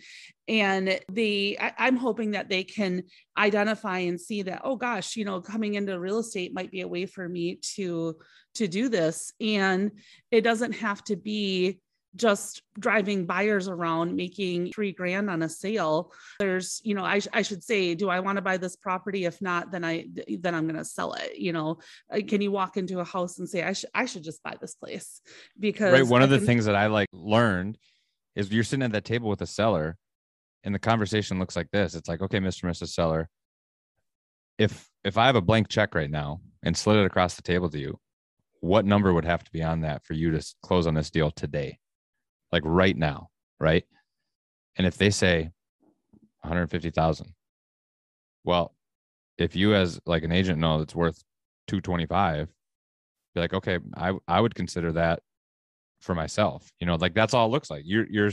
and 0.47 0.99
the 1.11 1.57
I, 1.59 1.87
am 1.87 1.95
hoping 1.95 2.31
that 2.31 2.49
they 2.49 2.63
can 2.63 3.03
identify 3.37 3.99
and 3.99 4.19
see 4.19 4.41
that 4.41 4.61
oh 4.63 4.77
gosh 4.77 5.15
you 5.15 5.25
know 5.25 5.41
coming 5.41 5.75
into 5.75 5.99
real 5.99 6.17
estate 6.17 6.55
might 6.55 6.71
be 6.71 6.81
a 6.81 6.87
way 6.87 7.05
for 7.05 7.29
me 7.29 7.59
to 7.75 8.17
to 8.55 8.67
do 8.67 8.89
this 8.89 9.31
and 9.39 9.91
it 10.31 10.41
doesn't 10.41 10.73
have 10.73 11.03
to 11.03 11.15
be 11.15 11.79
just 12.15 12.61
driving 12.79 13.25
buyers 13.25 13.67
around 13.67 14.15
making 14.15 14.71
three 14.71 14.91
grand 14.91 15.29
on 15.29 15.41
a 15.43 15.49
sale. 15.49 16.11
There's 16.39 16.81
you 16.83 16.95
know 16.95 17.03
i, 17.03 17.21
I 17.33 17.41
should 17.41 17.63
say 17.63 17.95
do 17.95 18.09
i 18.09 18.19
want 18.19 18.37
to 18.37 18.41
buy 18.41 18.57
this 18.57 18.75
property? 18.75 19.25
If 19.25 19.41
not 19.41 19.71
then 19.71 19.83
i 19.83 20.05
then 20.39 20.55
i'm 20.55 20.65
going 20.65 20.77
to 20.77 20.85
sell 20.85 21.13
it 21.13 21.37
you 21.37 21.53
know? 21.53 21.79
Uh, 22.11 22.19
can 22.27 22.41
you 22.41 22.51
walk 22.51 22.77
into 22.77 22.99
a 22.99 23.03
house 23.03 23.39
and 23.39 23.47
say 23.47 23.63
i 23.63 23.73
should 23.73 23.89
i 23.93 24.05
should 24.05 24.23
just 24.23 24.41
buy 24.43 24.55
this 24.59 24.75
place 24.75 25.21
because 25.59 25.93
right 25.93 26.07
one 26.07 26.21
I 26.21 26.25
of 26.25 26.29
the 26.29 26.39
things 26.39 26.65
that 26.65 26.75
i 26.75 26.87
like 26.87 27.07
learned 27.11 27.77
is 28.35 28.51
you're 28.51 28.63
sitting 28.63 28.83
at 28.83 28.91
that 28.91 29.05
table 29.05 29.29
with 29.29 29.41
a 29.41 29.47
seller 29.47 29.97
and 30.63 30.73
the 30.73 30.79
conversation 30.79 31.39
looks 31.39 31.55
like 31.55 31.71
this. 31.71 31.95
It's 31.95 32.09
like 32.09 32.21
okay 32.21 32.39
mr 32.39 32.63
and 32.63 32.73
mrs 32.73 32.89
seller 32.89 33.29
if 34.57 34.89
if 35.03 35.17
i 35.17 35.25
have 35.25 35.35
a 35.35 35.41
blank 35.41 35.67
check 35.69 35.93
right 35.93 36.09
now 36.09 36.39
and 36.63 36.75
slid 36.75 36.97
it 36.97 37.05
across 37.05 37.35
the 37.35 37.41
table 37.41 37.69
to 37.69 37.79
you 37.79 37.99
what 38.59 38.85
number 38.85 39.13
would 39.13 39.25
have 39.25 39.43
to 39.43 39.51
be 39.51 39.61
on 39.61 39.81
that 39.81 40.03
for 40.03 40.13
you 40.13 40.31
to 40.31 40.55
close 40.63 40.87
on 40.87 40.93
this 40.93 41.11
deal 41.11 41.31
today 41.31 41.77
like 42.51 42.63
right 42.65 42.95
now, 42.95 43.29
right? 43.59 43.83
And 44.77 44.85
if 44.85 44.97
they 44.97 45.09
say 45.09 45.49
150,000, 46.41 47.33
well, 48.43 48.73
if 49.37 49.55
you 49.55 49.75
as 49.75 49.99
like 50.05 50.23
an 50.23 50.31
agent 50.31 50.59
know 50.59 50.81
it's 50.81 50.95
worth 50.95 51.23
225, 51.67 52.47
be 53.35 53.41
like, 53.41 53.53
okay, 53.53 53.79
I 53.95 54.13
I 54.27 54.41
would 54.41 54.55
consider 54.55 54.93
that 54.93 55.21
for 56.01 56.15
myself. 56.15 56.69
You 56.79 56.87
know, 56.87 56.95
like 56.95 57.13
that's 57.13 57.33
all 57.33 57.47
it 57.47 57.51
looks 57.51 57.69
like. 57.69 57.83
You're 57.85 58.07
you're 58.09 58.31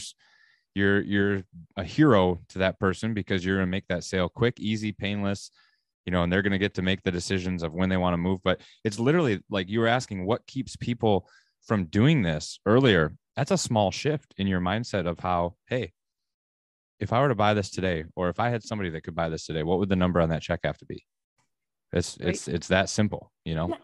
you're 0.74 1.00
you're 1.02 1.42
a 1.76 1.84
hero 1.84 2.40
to 2.50 2.58
that 2.60 2.78
person 2.78 3.14
because 3.14 3.44
you're 3.44 3.56
gonna 3.56 3.66
make 3.66 3.86
that 3.88 4.04
sale 4.04 4.28
quick, 4.28 4.58
easy, 4.58 4.92
painless, 4.92 5.50
you 6.06 6.12
know, 6.12 6.22
and 6.22 6.32
they're 6.32 6.42
gonna 6.42 6.58
get 6.58 6.74
to 6.74 6.82
make 6.82 7.02
the 7.02 7.10
decisions 7.10 7.62
of 7.62 7.72
when 7.74 7.88
they 7.88 7.96
want 7.96 8.14
to 8.14 8.18
move. 8.18 8.40
But 8.42 8.60
it's 8.84 8.98
literally 8.98 9.40
like 9.50 9.68
you 9.68 9.80
were 9.80 9.88
asking 9.88 10.26
what 10.26 10.46
keeps 10.46 10.76
people 10.76 11.28
from 11.66 11.86
doing 11.86 12.22
this 12.22 12.58
earlier 12.66 13.14
that's 13.36 13.50
a 13.50 13.58
small 13.58 13.90
shift 13.90 14.34
in 14.36 14.46
your 14.46 14.60
mindset 14.60 15.06
of 15.06 15.18
how, 15.18 15.54
hey, 15.66 15.92
if 17.00 17.12
I 17.12 17.20
were 17.20 17.28
to 17.28 17.34
buy 17.34 17.54
this 17.54 17.70
today, 17.70 18.04
or 18.14 18.28
if 18.28 18.38
I 18.38 18.50
had 18.50 18.62
somebody 18.62 18.90
that 18.90 19.02
could 19.02 19.14
buy 19.14 19.28
this 19.28 19.46
today, 19.46 19.62
what 19.62 19.78
would 19.78 19.88
the 19.88 19.96
number 19.96 20.20
on 20.20 20.28
that 20.28 20.42
check 20.42 20.60
have 20.64 20.78
to 20.78 20.86
be? 20.86 21.04
It's 21.92 22.16
right. 22.20 22.30
it's 22.30 22.48
it's 22.48 22.68
that 22.68 22.88
simple, 22.88 23.32
you 23.44 23.54
know. 23.54 23.76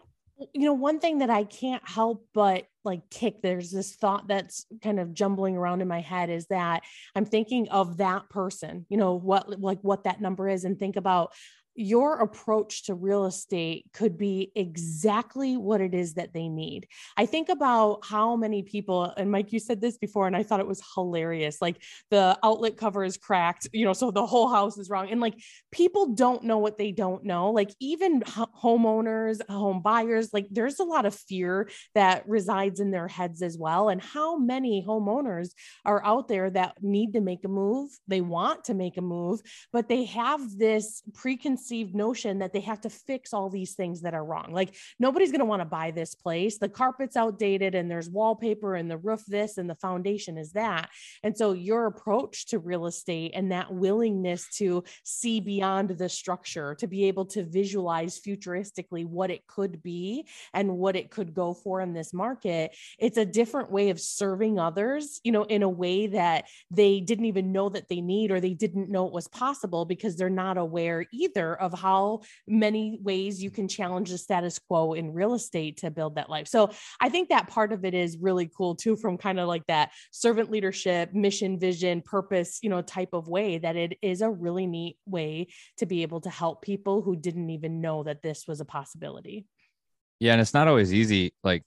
You 0.53 0.65
know, 0.65 0.73
one 0.73 0.99
thing 0.99 1.19
that 1.19 1.29
I 1.29 1.43
can't 1.43 1.87
help 1.87 2.25
but 2.33 2.65
like 2.83 3.09
kick, 3.11 3.43
there's 3.43 3.69
this 3.69 3.93
thought 3.95 4.27
that's 4.27 4.65
kind 4.81 4.99
of 4.99 5.13
jumbling 5.13 5.55
around 5.55 5.81
in 5.81 5.87
my 5.87 6.01
head 6.01 6.31
is 6.31 6.47
that 6.47 6.81
I'm 7.15 7.25
thinking 7.25 7.69
of 7.69 7.97
that 7.97 8.27
person, 8.29 8.87
you 8.89 8.97
know, 8.97 9.13
what 9.13 9.59
like 9.59 9.79
what 9.81 10.05
that 10.05 10.19
number 10.19 10.49
is, 10.49 10.63
and 10.63 10.79
think 10.79 10.95
about 10.95 11.33
your 11.75 12.19
approach 12.19 12.83
to 12.85 12.93
real 12.93 13.25
estate 13.25 13.85
could 13.93 14.17
be 14.17 14.51
exactly 14.55 15.55
what 15.55 15.79
it 15.79 15.93
is 15.93 16.15
that 16.15 16.33
they 16.33 16.49
need. 16.49 16.87
I 17.15 17.25
think 17.25 17.49
about 17.49 18.05
how 18.05 18.35
many 18.35 18.61
people, 18.63 19.05
and 19.15 19.31
Mike, 19.31 19.53
you 19.53 19.59
said 19.59 19.79
this 19.79 19.97
before, 19.97 20.27
and 20.27 20.35
I 20.35 20.43
thought 20.43 20.59
it 20.59 20.67
was 20.67 20.83
hilarious. 20.95 21.61
Like 21.61 21.81
the 22.09 22.37
outlet 22.43 22.75
cover 22.75 23.03
is 23.03 23.17
cracked, 23.17 23.69
you 23.71 23.85
know, 23.85 23.93
so 23.93 24.11
the 24.11 24.25
whole 24.25 24.49
house 24.49 24.77
is 24.77 24.89
wrong. 24.89 25.09
And 25.09 25.21
like 25.21 25.35
people 25.71 26.13
don't 26.13 26.43
know 26.43 26.57
what 26.57 26.77
they 26.77 26.91
don't 26.91 27.23
know. 27.23 27.51
Like 27.51 27.73
even 27.79 28.21
homeowners, 28.21 29.39
home 29.49 29.81
buyers, 29.81 30.33
like 30.33 30.47
there's 30.51 30.79
a 30.79 30.83
lot 30.83 31.05
of 31.05 31.15
fear 31.15 31.69
that 31.95 32.27
resides 32.27 32.81
in 32.81 32.91
their 32.91 33.07
heads 33.07 33.41
as 33.41 33.57
well. 33.57 33.87
And 33.87 34.01
how 34.01 34.37
many 34.37 34.83
homeowners 34.85 35.51
are 35.85 36.03
out 36.05 36.27
there 36.27 36.49
that 36.49 36.75
need 36.81 37.13
to 37.13 37.21
make 37.21 37.45
a 37.45 37.49
move? 37.49 37.89
They 38.09 38.21
want 38.21 38.65
to 38.65 38.73
make 38.73 38.97
a 38.97 39.01
move, 39.01 39.41
but 39.71 39.87
they 39.87 40.03
have 40.05 40.41
this 40.57 41.01
preconceived 41.13 41.60
preconceived 41.61 41.95
notion 41.95 42.39
that 42.39 42.53
they 42.53 42.59
have 42.59 42.81
to 42.81 42.89
fix 42.89 43.33
all 43.33 43.49
these 43.49 43.73
things 43.73 44.01
that 44.01 44.13
are 44.13 44.25
wrong. 44.25 44.51
Like 44.51 44.75
nobody's 44.99 45.31
going 45.31 45.39
to 45.39 45.45
want 45.45 45.61
to 45.61 45.65
buy 45.65 45.91
this 45.91 46.15
place. 46.15 46.57
The 46.57 46.69
carpet's 46.69 47.15
outdated 47.15 47.75
and 47.75 47.89
there's 47.89 48.09
wallpaper 48.09 48.75
and 48.75 48.89
the 48.89 48.97
roof 48.97 49.23
this 49.27 49.57
and 49.57 49.69
the 49.69 49.75
foundation 49.75 50.37
is 50.37 50.53
that. 50.53 50.89
And 51.23 51.37
so 51.37 51.53
your 51.53 51.85
approach 51.85 52.47
to 52.47 52.59
real 52.59 52.87
estate 52.87 53.31
and 53.35 53.51
that 53.51 53.71
willingness 53.71 54.47
to 54.57 54.83
see 55.03 55.39
beyond 55.39 55.89
the 55.89 56.09
structure, 56.09 56.75
to 56.75 56.87
be 56.87 57.05
able 57.05 57.25
to 57.27 57.43
visualize 57.43 58.19
futuristically 58.19 59.05
what 59.05 59.29
it 59.29 59.45
could 59.47 59.83
be 59.83 60.25
and 60.53 60.77
what 60.77 60.95
it 60.95 61.11
could 61.11 61.33
go 61.33 61.53
for 61.53 61.81
in 61.81 61.93
this 61.93 62.13
market, 62.13 62.75
it's 62.97 63.17
a 63.17 63.25
different 63.25 63.71
way 63.71 63.89
of 63.89 63.99
serving 63.99 64.57
others, 64.57 65.19
you 65.23 65.31
know, 65.31 65.43
in 65.43 65.63
a 65.63 65.69
way 65.69 66.07
that 66.07 66.45
they 66.71 67.01
didn't 67.01 67.25
even 67.25 67.51
know 67.51 67.69
that 67.69 67.87
they 67.87 68.01
need 68.01 68.31
or 68.31 68.39
they 68.39 68.53
didn't 68.53 68.89
know 68.89 69.05
it 69.05 69.13
was 69.13 69.27
possible 69.27 69.85
because 69.85 70.15
they're 70.15 70.29
not 70.29 70.57
aware 70.57 71.05
either 71.11 71.50
of 71.55 71.77
how 71.77 72.21
many 72.47 72.99
ways 73.01 73.41
you 73.41 73.51
can 73.51 73.67
challenge 73.67 74.09
the 74.09 74.17
status 74.17 74.59
quo 74.59 74.93
in 74.93 75.13
real 75.13 75.33
estate 75.33 75.77
to 75.77 75.91
build 75.91 76.15
that 76.15 76.29
life. 76.29 76.47
So 76.47 76.71
I 76.99 77.09
think 77.09 77.29
that 77.29 77.47
part 77.47 77.73
of 77.73 77.85
it 77.85 77.93
is 77.93 78.17
really 78.17 78.49
cool 78.55 78.75
too, 78.75 78.95
from 78.95 79.17
kind 79.17 79.39
of 79.39 79.47
like 79.47 79.65
that 79.67 79.91
servant 80.11 80.51
leadership, 80.51 81.13
mission, 81.13 81.59
vision, 81.59 82.01
purpose, 82.01 82.59
you 82.61 82.69
know, 82.69 82.81
type 82.81 83.13
of 83.13 83.27
way 83.27 83.57
that 83.57 83.75
it 83.75 83.97
is 84.01 84.21
a 84.21 84.29
really 84.29 84.67
neat 84.67 84.97
way 85.05 85.47
to 85.77 85.85
be 85.85 86.01
able 86.01 86.21
to 86.21 86.29
help 86.29 86.61
people 86.61 87.01
who 87.01 87.15
didn't 87.15 87.49
even 87.49 87.81
know 87.81 88.03
that 88.03 88.21
this 88.21 88.45
was 88.47 88.61
a 88.61 88.65
possibility. 88.65 89.45
Yeah. 90.19 90.33
And 90.33 90.41
it's 90.41 90.53
not 90.53 90.67
always 90.67 90.93
easy. 90.93 91.33
Like, 91.43 91.63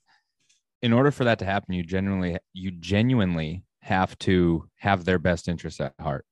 in 0.81 0.93
order 0.93 1.09
for 1.09 1.23
that 1.23 1.39
to 1.39 1.45
happen, 1.45 1.73
you 1.73 1.83
genuinely, 1.83 2.37
you 2.53 2.71
genuinely 2.71 3.63
have 3.81 4.17
to 4.19 4.67
have 4.77 5.03
their 5.03 5.19
best 5.19 5.47
interests 5.47 5.79
at 5.79 5.93
heart 5.99 6.25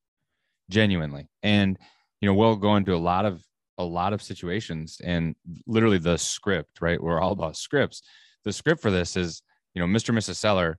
genuinely 0.70 1.28
and 1.42 1.78
you 2.24 2.30
know 2.30 2.36
we'll 2.36 2.56
go 2.56 2.78
into 2.78 2.96
a 2.96 3.04
lot 3.12 3.26
of 3.26 3.44
a 3.80 3.84
lot 3.84 4.14
of 4.14 4.22
situations 4.22 5.02
and 5.04 5.36
literally 5.68 5.98
the 5.98 6.18
script 6.18 6.80
right? 6.80 7.04
We're 7.04 7.20
all 7.20 7.34
about 7.34 7.58
scripts. 7.58 8.02
The 8.46 8.54
script 8.54 8.82
for 8.82 8.92
this 8.92 9.18
is 9.18 9.42
you 9.74 9.82
know 9.82 9.88
mr 9.88 10.16
mrs 10.16 10.36
seller 10.36 10.78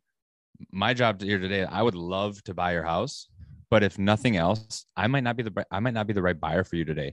my 0.73 0.95
job 0.95 1.21
here 1.21 1.39
today 1.39 1.65
i 1.65 1.83
would 1.83 1.97
love 1.97 2.43
to 2.45 2.55
buy 2.55 2.73
your 2.73 2.85
house 2.85 3.29
but 3.71 3.83
if 3.83 3.99
nothing 3.99 4.37
else 4.39 4.87
i 4.97 5.07
might 5.07 5.25
not 5.25 5.37
be 5.37 5.43
the 5.43 5.67
i 5.71 5.81
might 5.81 5.93
not 5.93 6.07
be 6.07 6.15
the 6.15 6.23
right 6.23 6.41
buyer 6.41 6.65
for 6.65 6.77
you 6.77 6.85
today. 6.87 7.13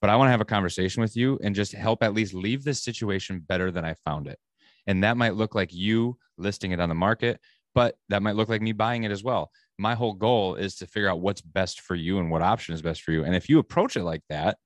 But 0.00 0.08
i 0.08 0.16
want 0.16 0.28
to 0.28 0.30
have 0.30 0.40
a 0.40 0.54
conversation 0.56 1.02
with 1.02 1.14
you 1.14 1.38
and 1.42 1.54
just 1.54 1.72
help 1.72 2.02
at 2.02 2.14
least 2.14 2.32
leave 2.32 2.64
this 2.64 2.82
situation 2.82 3.44
better 3.46 3.70
than 3.70 3.84
i 3.84 3.92
found 4.06 4.28
it. 4.28 4.38
And 4.86 5.04
that 5.04 5.18
might 5.18 5.34
look 5.34 5.54
like 5.54 5.74
you 5.74 6.16
listing 6.38 6.72
it 6.72 6.80
on 6.80 6.88
the 6.88 6.94
market 6.94 7.38
but 7.74 7.96
that 8.08 8.22
might 8.22 8.36
look 8.36 8.48
like 8.48 8.62
me 8.62 8.72
buying 8.72 9.04
it 9.04 9.10
as 9.10 9.22
well 9.22 9.50
my 9.78 9.94
whole 9.94 10.12
goal 10.12 10.56
is 10.56 10.74
to 10.76 10.86
figure 10.86 11.08
out 11.08 11.20
what's 11.20 11.40
best 11.40 11.80
for 11.80 11.94
you 11.94 12.18
and 12.18 12.30
what 12.30 12.42
option 12.42 12.74
is 12.74 12.82
best 12.82 13.02
for 13.02 13.12
you. 13.12 13.24
And 13.24 13.34
if 13.34 13.48
you 13.48 13.58
approach 13.58 13.96
it 13.96 14.02
like 14.02 14.22
that, 14.28 14.58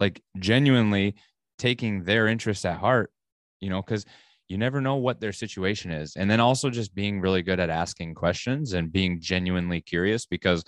like 0.00 0.20
genuinely 0.38 1.14
taking 1.58 2.02
their 2.02 2.26
interests 2.26 2.64
at 2.64 2.78
heart, 2.78 3.12
you 3.60 3.70
know, 3.70 3.80
because 3.80 4.04
you 4.48 4.58
never 4.58 4.80
know 4.80 4.96
what 4.96 5.20
their 5.20 5.32
situation 5.32 5.92
is. 5.92 6.16
And 6.16 6.28
then 6.28 6.40
also 6.40 6.70
just 6.70 6.94
being 6.94 7.20
really 7.20 7.42
good 7.42 7.60
at 7.60 7.70
asking 7.70 8.14
questions 8.14 8.72
and 8.72 8.92
being 8.92 9.20
genuinely 9.20 9.80
curious 9.80 10.26
because 10.26 10.64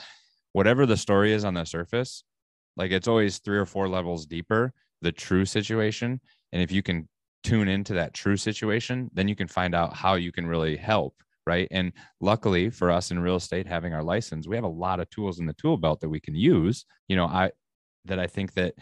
whatever 0.52 0.86
the 0.86 0.96
story 0.96 1.32
is 1.32 1.44
on 1.44 1.54
the 1.54 1.64
surface, 1.64 2.22
like 2.76 2.92
it's 2.92 3.08
always 3.08 3.38
three 3.38 3.58
or 3.58 3.66
four 3.66 3.88
levels 3.88 4.26
deeper, 4.26 4.72
the 5.00 5.10
true 5.10 5.44
situation. 5.44 6.20
And 6.52 6.62
if 6.62 6.70
you 6.70 6.82
can 6.82 7.08
tune 7.42 7.66
into 7.66 7.94
that 7.94 8.14
true 8.14 8.36
situation, 8.36 9.10
then 9.12 9.26
you 9.26 9.34
can 9.34 9.48
find 9.48 9.74
out 9.74 9.94
how 9.94 10.14
you 10.14 10.30
can 10.30 10.46
really 10.46 10.76
help 10.76 11.16
right? 11.46 11.68
And 11.70 11.92
luckily 12.20 12.70
for 12.70 12.90
us 12.90 13.10
in 13.10 13.18
real 13.18 13.36
estate, 13.36 13.66
having 13.66 13.92
our 13.92 14.02
license, 14.02 14.46
we 14.46 14.56
have 14.56 14.64
a 14.64 14.68
lot 14.68 15.00
of 15.00 15.10
tools 15.10 15.40
in 15.40 15.46
the 15.46 15.54
tool 15.54 15.76
belt 15.76 16.00
that 16.00 16.08
we 16.08 16.20
can 16.20 16.34
use. 16.34 16.84
You 17.08 17.16
know, 17.16 17.26
I 17.26 17.52
that 18.06 18.18
I 18.18 18.26
think 18.26 18.54
that 18.54 18.74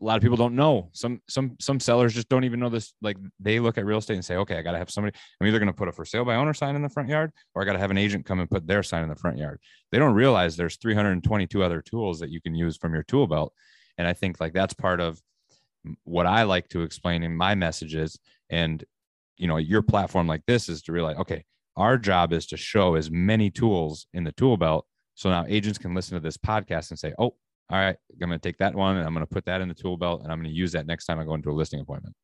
a 0.00 0.04
lot 0.04 0.16
of 0.16 0.22
people 0.22 0.36
don't 0.36 0.56
know. 0.56 0.90
Some 0.92 1.22
some 1.28 1.56
some 1.60 1.80
sellers 1.80 2.14
just 2.14 2.28
don't 2.28 2.44
even 2.44 2.60
know 2.60 2.68
this. 2.68 2.92
Like 3.00 3.16
they 3.40 3.60
look 3.60 3.78
at 3.78 3.86
real 3.86 3.98
estate 3.98 4.14
and 4.14 4.24
say, 4.24 4.36
okay, 4.36 4.58
I 4.58 4.62
got 4.62 4.72
to 4.72 4.78
have 4.78 4.90
somebody. 4.90 5.16
I'm 5.40 5.46
either 5.46 5.58
going 5.58 5.68
to 5.68 5.72
put 5.72 5.88
a 5.88 5.92
for 5.92 6.04
sale 6.04 6.24
by 6.24 6.34
owner 6.34 6.52
sign 6.52 6.76
in 6.76 6.82
the 6.82 6.88
front 6.88 7.08
yard, 7.08 7.32
or 7.54 7.62
I 7.62 7.64
got 7.64 7.74
to 7.74 7.78
have 7.78 7.90
an 7.90 7.98
agent 7.98 8.26
come 8.26 8.40
and 8.40 8.50
put 8.50 8.66
their 8.66 8.82
sign 8.82 9.02
in 9.02 9.08
the 9.08 9.16
front 9.16 9.38
yard. 9.38 9.60
They 9.92 9.98
don't 9.98 10.14
realize 10.14 10.56
there's 10.56 10.76
322 10.76 11.62
other 11.62 11.80
tools 11.80 12.18
that 12.20 12.30
you 12.30 12.40
can 12.40 12.54
use 12.54 12.76
from 12.76 12.92
your 12.92 13.04
tool 13.04 13.26
belt. 13.26 13.54
And 13.96 14.06
I 14.06 14.12
think 14.12 14.40
like 14.40 14.52
that's 14.52 14.74
part 14.74 15.00
of 15.00 15.22
what 16.02 16.26
I 16.26 16.42
like 16.42 16.68
to 16.70 16.82
explain 16.82 17.22
in 17.22 17.36
my 17.36 17.54
messages. 17.54 18.18
And 18.50 18.84
you 19.36 19.46
know, 19.46 19.56
your 19.56 19.82
platform 19.82 20.26
like 20.26 20.42
this 20.46 20.68
is 20.68 20.82
to 20.82 20.92
realize, 20.92 21.16
okay, 21.18 21.44
our 21.76 21.98
job 21.98 22.32
is 22.32 22.46
to 22.46 22.56
show 22.56 22.94
as 22.94 23.10
many 23.10 23.50
tools 23.50 24.06
in 24.12 24.24
the 24.24 24.32
tool 24.32 24.56
belt. 24.56 24.86
So 25.14 25.30
now 25.30 25.44
agents 25.48 25.78
can 25.78 25.94
listen 25.94 26.14
to 26.14 26.20
this 26.20 26.36
podcast 26.36 26.90
and 26.90 26.98
say, 26.98 27.12
oh, 27.18 27.34
all 27.70 27.78
right, 27.78 27.96
I'm 28.12 28.28
going 28.28 28.38
to 28.38 28.38
take 28.38 28.58
that 28.58 28.74
one 28.74 28.96
and 28.96 29.06
I'm 29.06 29.14
going 29.14 29.26
to 29.26 29.32
put 29.32 29.46
that 29.46 29.60
in 29.60 29.68
the 29.68 29.74
tool 29.74 29.96
belt 29.96 30.22
and 30.22 30.30
I'm 30.30 30.38
going 30.38 30.50
to 30.50 30.56
use 30.56 30.72
that 30.72 30.86
next 30.86 31.06
time 31.06 31.18
I 31.18 31.24
go 31.24 31.34
into 31.34 31.50
a 31.50 31.52
listing 31.52 31.80
appointment. 31.80 32.14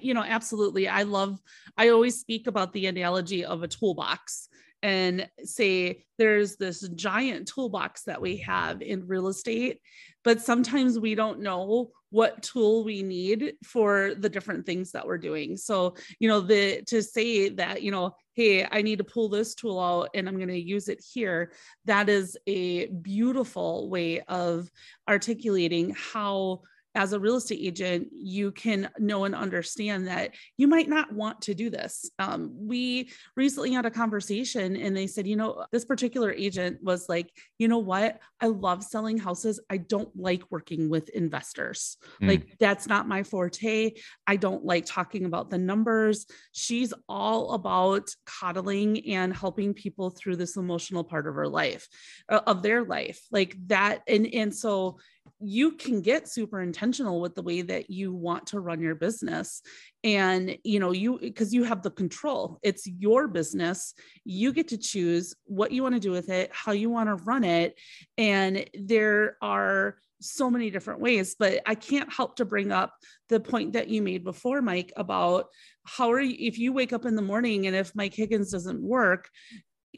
You 0.00 0.14
know, 0.14 0.22
absolutely. 0.22 0.88
I 0.88 1.02
love, 1.02 1.40
I 1.76 1.88
always 1.88 2.18
speak 2.20 2.46
about 2.46 2.72
the 2.72 2.86
analogy 2.86 3.44
of 3.44 3.62
a 3.62 3.68
toolbox 3.68 4.48
and 4.82 5.28
say 5.42 6.04
there's 6.18 6.56
this 6.56 6.88
giant 6.90 7.48
toolbox 7.48 8.02
that 8.04 8.20
we 8.20 8.36
have 8.38 8.82
in 8.82 9.06
real 9.06 9.28
estate, 9.28 9.80
but 10.26 10.42
sometimes 10.42 10.98
we 10.98 11.14
don't 11.14 11.38
know 11.38 11.92
what 12.10 12.42
tool 12.42 12.82
we 12.82 13.00
need 13.00 13.54
for 13.62 14.12
the 14.18 14.28
different 14.28 14.66
things 14.66 14.90
that 14.90 15.06
we're 15.06 15.18
doing. 15.18 15.56
So, 15.56 15.94
you 16.18 16.28
know, 16.28 16.40
the 16.40 16.82
to 16.88 17.00
say 17.00 17.50
that, 17.50 17.80
you 17.80 17.92
know, 17.92 18.16
hey, 18.34 18.66
I 18.68 18.82
need 18.82 18.98
to 18.98 19.04
pull 19.04 19.28
this 19.28 19.54
tool 19.54 19.78
out 19.78 20.10
and 20.14 20.28
I'm 20.28 20.34
going 20.34 20.48
to 20.48 20.60
use 20.60 20.88
it 20.88 21.00
here, 21.12 21.52
that 21.84 22.08
is 22.08 22.36
a 22.48 22.86
beautiful 22.86 23.88
way 23.88 24.20
of 24.22 24.68
articulating 25.08 25.94
how 25.96 26.62
as 26.96 27.12
a 27.12 27.20
real 27.20 27.36
estate 27.36 27.60
agent, 27.60 28.08
you 28.12 28.50
can 28.50 28.88
know 28.98 29.24
and 29.24 29.34
understand 29.34 30.08
that 30.08 30.34
you 30.56 30.66
might 30.66 30.88
not 30.88 31.12
want 31.12 31.42
to 31.42 31.54
do 31.54 31.68
this. 31.68 32.10
Um, 32.18 32.52
we 32.58 33.10
recently 33.36 33.70
had 33.70 33.84
a 33.84 33.90
conversation 33.90 34.76
and 34.76 34.96
they 34.96 35.06
said, 35.06 35.26
you 35.26 35.36
know, 35.36 35.66
this 35.70 35.84
particular 35.84 36.32
agent 36.32 36.82
was 36.82 37.08
like, 37.08 37.30
you 37.58 37.68
know 37.68 37.78
what? 37.78 38.20
I 38.40 38.46
love 38.46 38.82
selling 38.82 39.18
houses. 39.18 39.60
I 39.68 39.76
don't 39.76 40.08
like 40.16 40.42
working 40.50 40.88
with 40.88 41.10
investors. 41.10 41.98
Mm. 42.22 42.28
Like, 42.28 42.58
that's 42.58 42.86
not 42.86 43.06
my 43.06 43.22
forte. 43.22 43.92
I 44.26 44.36
don't 44.36 44.64
like 44.64 44.86
talking 44.86 45.26
about 45.26 45.50
the 45.50 45.58
numbers. 45.58 46.26
She's 46.52 46.94
all 47.08 47.52
about 47.52 48.08
coddling 48.24 49.06
and 49.10 49.36
helping 49.36 49.74
people 49.74 50.10
through 50.10 50.36
this 50.36 50.56
emotional 50.56 51.04
part 51.04 51.28
of 51.28 51.34
her 51.34 51.48
life, 51.48 51.86
uh, 52.30 52.40
of 52.46 52.62
their 52.62 52.84
life. 52.84 53.20
Like 53.30 53.54
that. 53.66 54.00
And, 54.08 54.26
and 54.32 54.54
so, 54.54 54.98
you 55.40 55.72
can 55.72 56.00
get 56.00 56.28
super 56.28 56.62
intentional 56.62 57.20
with 57.20 57.34
the 57.34 57.42
way 57.42 57.62
that 57.62 57.90
you 57.90 58.12
want 58.12 58.46
to 58.48 58.60
run 58.60 58.80
your 58.80 58.94
business. 58.94 59.60
And 60.02 60.56
you 60.64 60.80
know 60.80 60.92
you 60.92 61.18
because 61.20 61.52
you 61.52 61.64
have 61.64 61.82
the 61.82 61.90
control. 61.90 62.58
It's 62.62 62.86
your 62.86 63.28
business. 63.28 63.94
You 64.24 64.52
get 64.52 64.68
to 64.68 64.78
choose 64.78 65.34
what 65.44 65.72
you 65.72 65.82
want 65.82 65.94
to 65.94 66.00
do 66.00 66.12
with 66.12 66.30
it 66.30 66.50
how 66.52 66.72
you 66.72 66.90
want 66.90 67.08
to 67.08 67.24
run 67.24 67.44
it. 67.44 67.78
And 68.16 68.64
there 68.74 69.36
are 69.42 69.96
so 70.20 70.50
many 70.50 70.70
different 70.70 71.00
ways 71.00 71.36
but 71.38 71.60
i 71.66 71.74
can't 71.74 72.10
help 72.12 72.36
to 72.36 72.44
bring 72.44 72.72
up 72.72 72.94
the 73.28 73.38
point 73.38 73.74
that 73.74 73.88
you 73.88 74.00
made 74.00 74.24
before 74.24 74.62
mike 74.62 74.92
about 74.96 75.46
how 75.84 76.10
are 76.10 76.20
you 76.20 76.36
if 76.38 76.58
you 76.58 76.72
wake 76.72 76.92
up 76.92 77.04
in 77.04 77.14
the 77.14 77.22
morning 77.22 77.66
and 77.66 77.76
if 77.76 77.94
mike 77.94 78.14
higgins 78.14 78.50
doesn't 78.50 78.80
work 78.80 79.28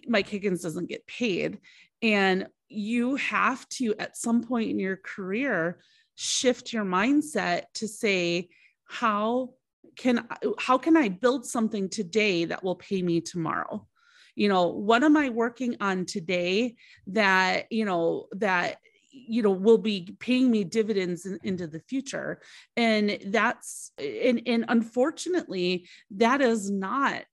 mike 0.08 0.28
higgins 0.28 0.62
doesn't 0.62 0.88
get 0.88 1.06
paid 1.06 1.58
and 2.02 2.46
you 2.68 3.16
have 3.16 3.68
to, 3.70 3.94
at 3.98 4.16
some 4.16 4.42
point 4.42 4.70
in 4.70 4.78
your 4.78 4.96
career, 4.96 5.80
shift 6.14 6.72
your 6.72 6.84
mindset 6.84 7.64
to 7.74 7.88
say, 7.88 8.48
how 8.84 9.50
can 9.96 10.26
how 10.58 10.78
can 10.78 10.96
I 10.96 11.08
build 11.08 11.44
something 11.44 11.88
today 11.88 12.44
that 12.46 12.62
will 12.62 12.76
pay 12.76 13.02
me 13.02 13.20
tomorrow? 13.20 13.86
You 14.34 14.48
know, 14.48 14.68
what 14.68 15.02
am 15.02 15.16
I 15.16 15.30
working 15.30 15.76
on 15.80 16.06
today 16.06 16.76
that, 17.08 17.66
you 17.70 17.84
know, 17.84 18.26
that 18.32 18.78
you 19.10 19.42
know 19.42 19.50
will 19.50 19.78
be 19.78 20.16
paying 20.20 20.50
me 20.50 20.64
dividends 20.64 21.26
in, 21.26 21.38
into 21.42 21.66
the 21.66 21.80
future 21.80 22.40
and 22.76 23.18
that's 23.26 23.90
and, 23.98 24.42
and 24.46 24.64
unfortunately 24.68 25.88
that 26.10 26.40
is 26.40 26.70
not 26.70 27.24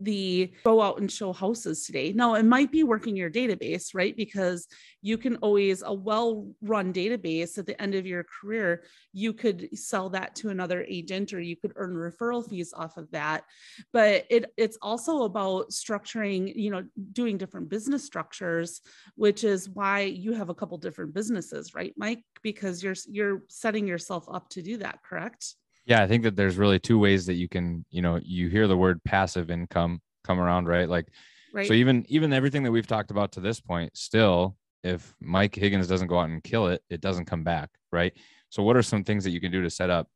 the 0.00 0.52
go 0.64 0.82
out 0.82 1.00
and 1.00 1.10
show 1.10 1.32
houses 1.32 1.84
today. 1.84 2.12
Now, 2.12 2.34
it 2.34 2.44
might 2.44 2.70
be 2.70 2.82
working 2.82 3.16
your 3.16 3.30
database, 3.30 3.94
right? 3.94 4.16
Because 4.16 4.66
you 5.02 5.16
can 5.18 5.36
always, 5.36 5.82
a 5.82 5.92
well 5.92 6.48
run 6.60 6.92
database 6.92 7.58
at 7.58 7.66
the 7.66 7.80
end 7.80 7.94
of 7.94 8.06
your 8.06 8.24
career, 8.24 8.84
you 9.12 9.32
could 9.32 9.68
sell 9.76 10.10
that 10.10 10.34
to 10.36 10.50
another 10.50 10.84
agent 10.88 11.32
or 11.32 11.40
you 11.40 11.56
could 11.56 11.72
earn 11.76 11.94
referral 11.94 12.48
fees 12.48 12.72
off 12.76 12.96
of 12.96 13.10
that. 13.12 13.44
But 13.92 14.26
it, 14.30 14.52
it's 14.56 14.78
also 14.82 15.22
about 15.22 15.70
structuring, 15.70 16.52
you 16.54 16.70
know, 16.70 16.84
doing 17.12 17.38
different 17.38 17.68
business 17.68 18.04
structures, 18.04 18.80
which 19.14 19.44
is 19.44 19.68
why 19.68 20.00
you 20.00 20.32
have 20.32 20.48
a 20.48 20.54
couple 20.54 20.78
different 20.78 21.14
businesses, 21.14 21.74
right, 21.74 21.94
Mike? 21.96 22.22
Because 22.42 22.82
you're 22.82 22.94
you're 23.08 23.42
setting 23.48 23.86
yourself 23.86 24.26
up 24.30 24.48
to 24.50 24.62
do 24.62 24.78
that, 24.78 24.98
correct? 25.02 25.54
Yeah, 25.86 26.02
I 26.02 26.08
think 26.08 26.24
that 26.24 26.34
there's 26.34 26.56
really 26.56 26.80
two 26.80 26.98
ways 26.98 27.26
that 27.26 27.34
you 27.34 27.48
can, 27.48 27.84
you 27.90 28.02
know, 28.02 28.18
you 28.22 28.48
hear 28.48 28.66
the 28.66 28.76
word 28.76 29.02
passive 29.04 29.50
income 29.50 30.02
come 30.24 30.40
around, 30.40 30.66
right? 30.66 30.88
Like, 30.88 31.06
right. 31.54 31.66
so 31.66 31.74
even 31.74 32.04
even 32.08 32.32
everything 32.32 32.64
that 32.64 32.72
we've 32.72 32.86
talked 32.86 33.12
about 33.12 33.32
to 33.32 33.40
this 33.40 33.60
point, 33.60 33.96
still, 33.96 34.56
if 34.82 35.14
Mike 35.20 35.54
Higgins 35.54 35.86
doesn't 35.86 36.08
go 36.08 36.18
out 36.18 36.28
and 36.28 36.42
kill 36.42 36.66
it, 36.66 36.82
it 36.90 37.00
doesn't 37.00 37.26
come 37.26 37.44
back, 37.44 37.70
right? 37.92 38.12
So, 38.50 38.64
what 38.64 38.76
are 38.76 38.82
some 38.82 39.04
things 39.04 39.22
that 39.24 39.30
you 39.30 39.40
can 39.40 39.52
do 39.52 39.62
to 39.62 39.70
set 39.70 39.88
up 39.88 40.08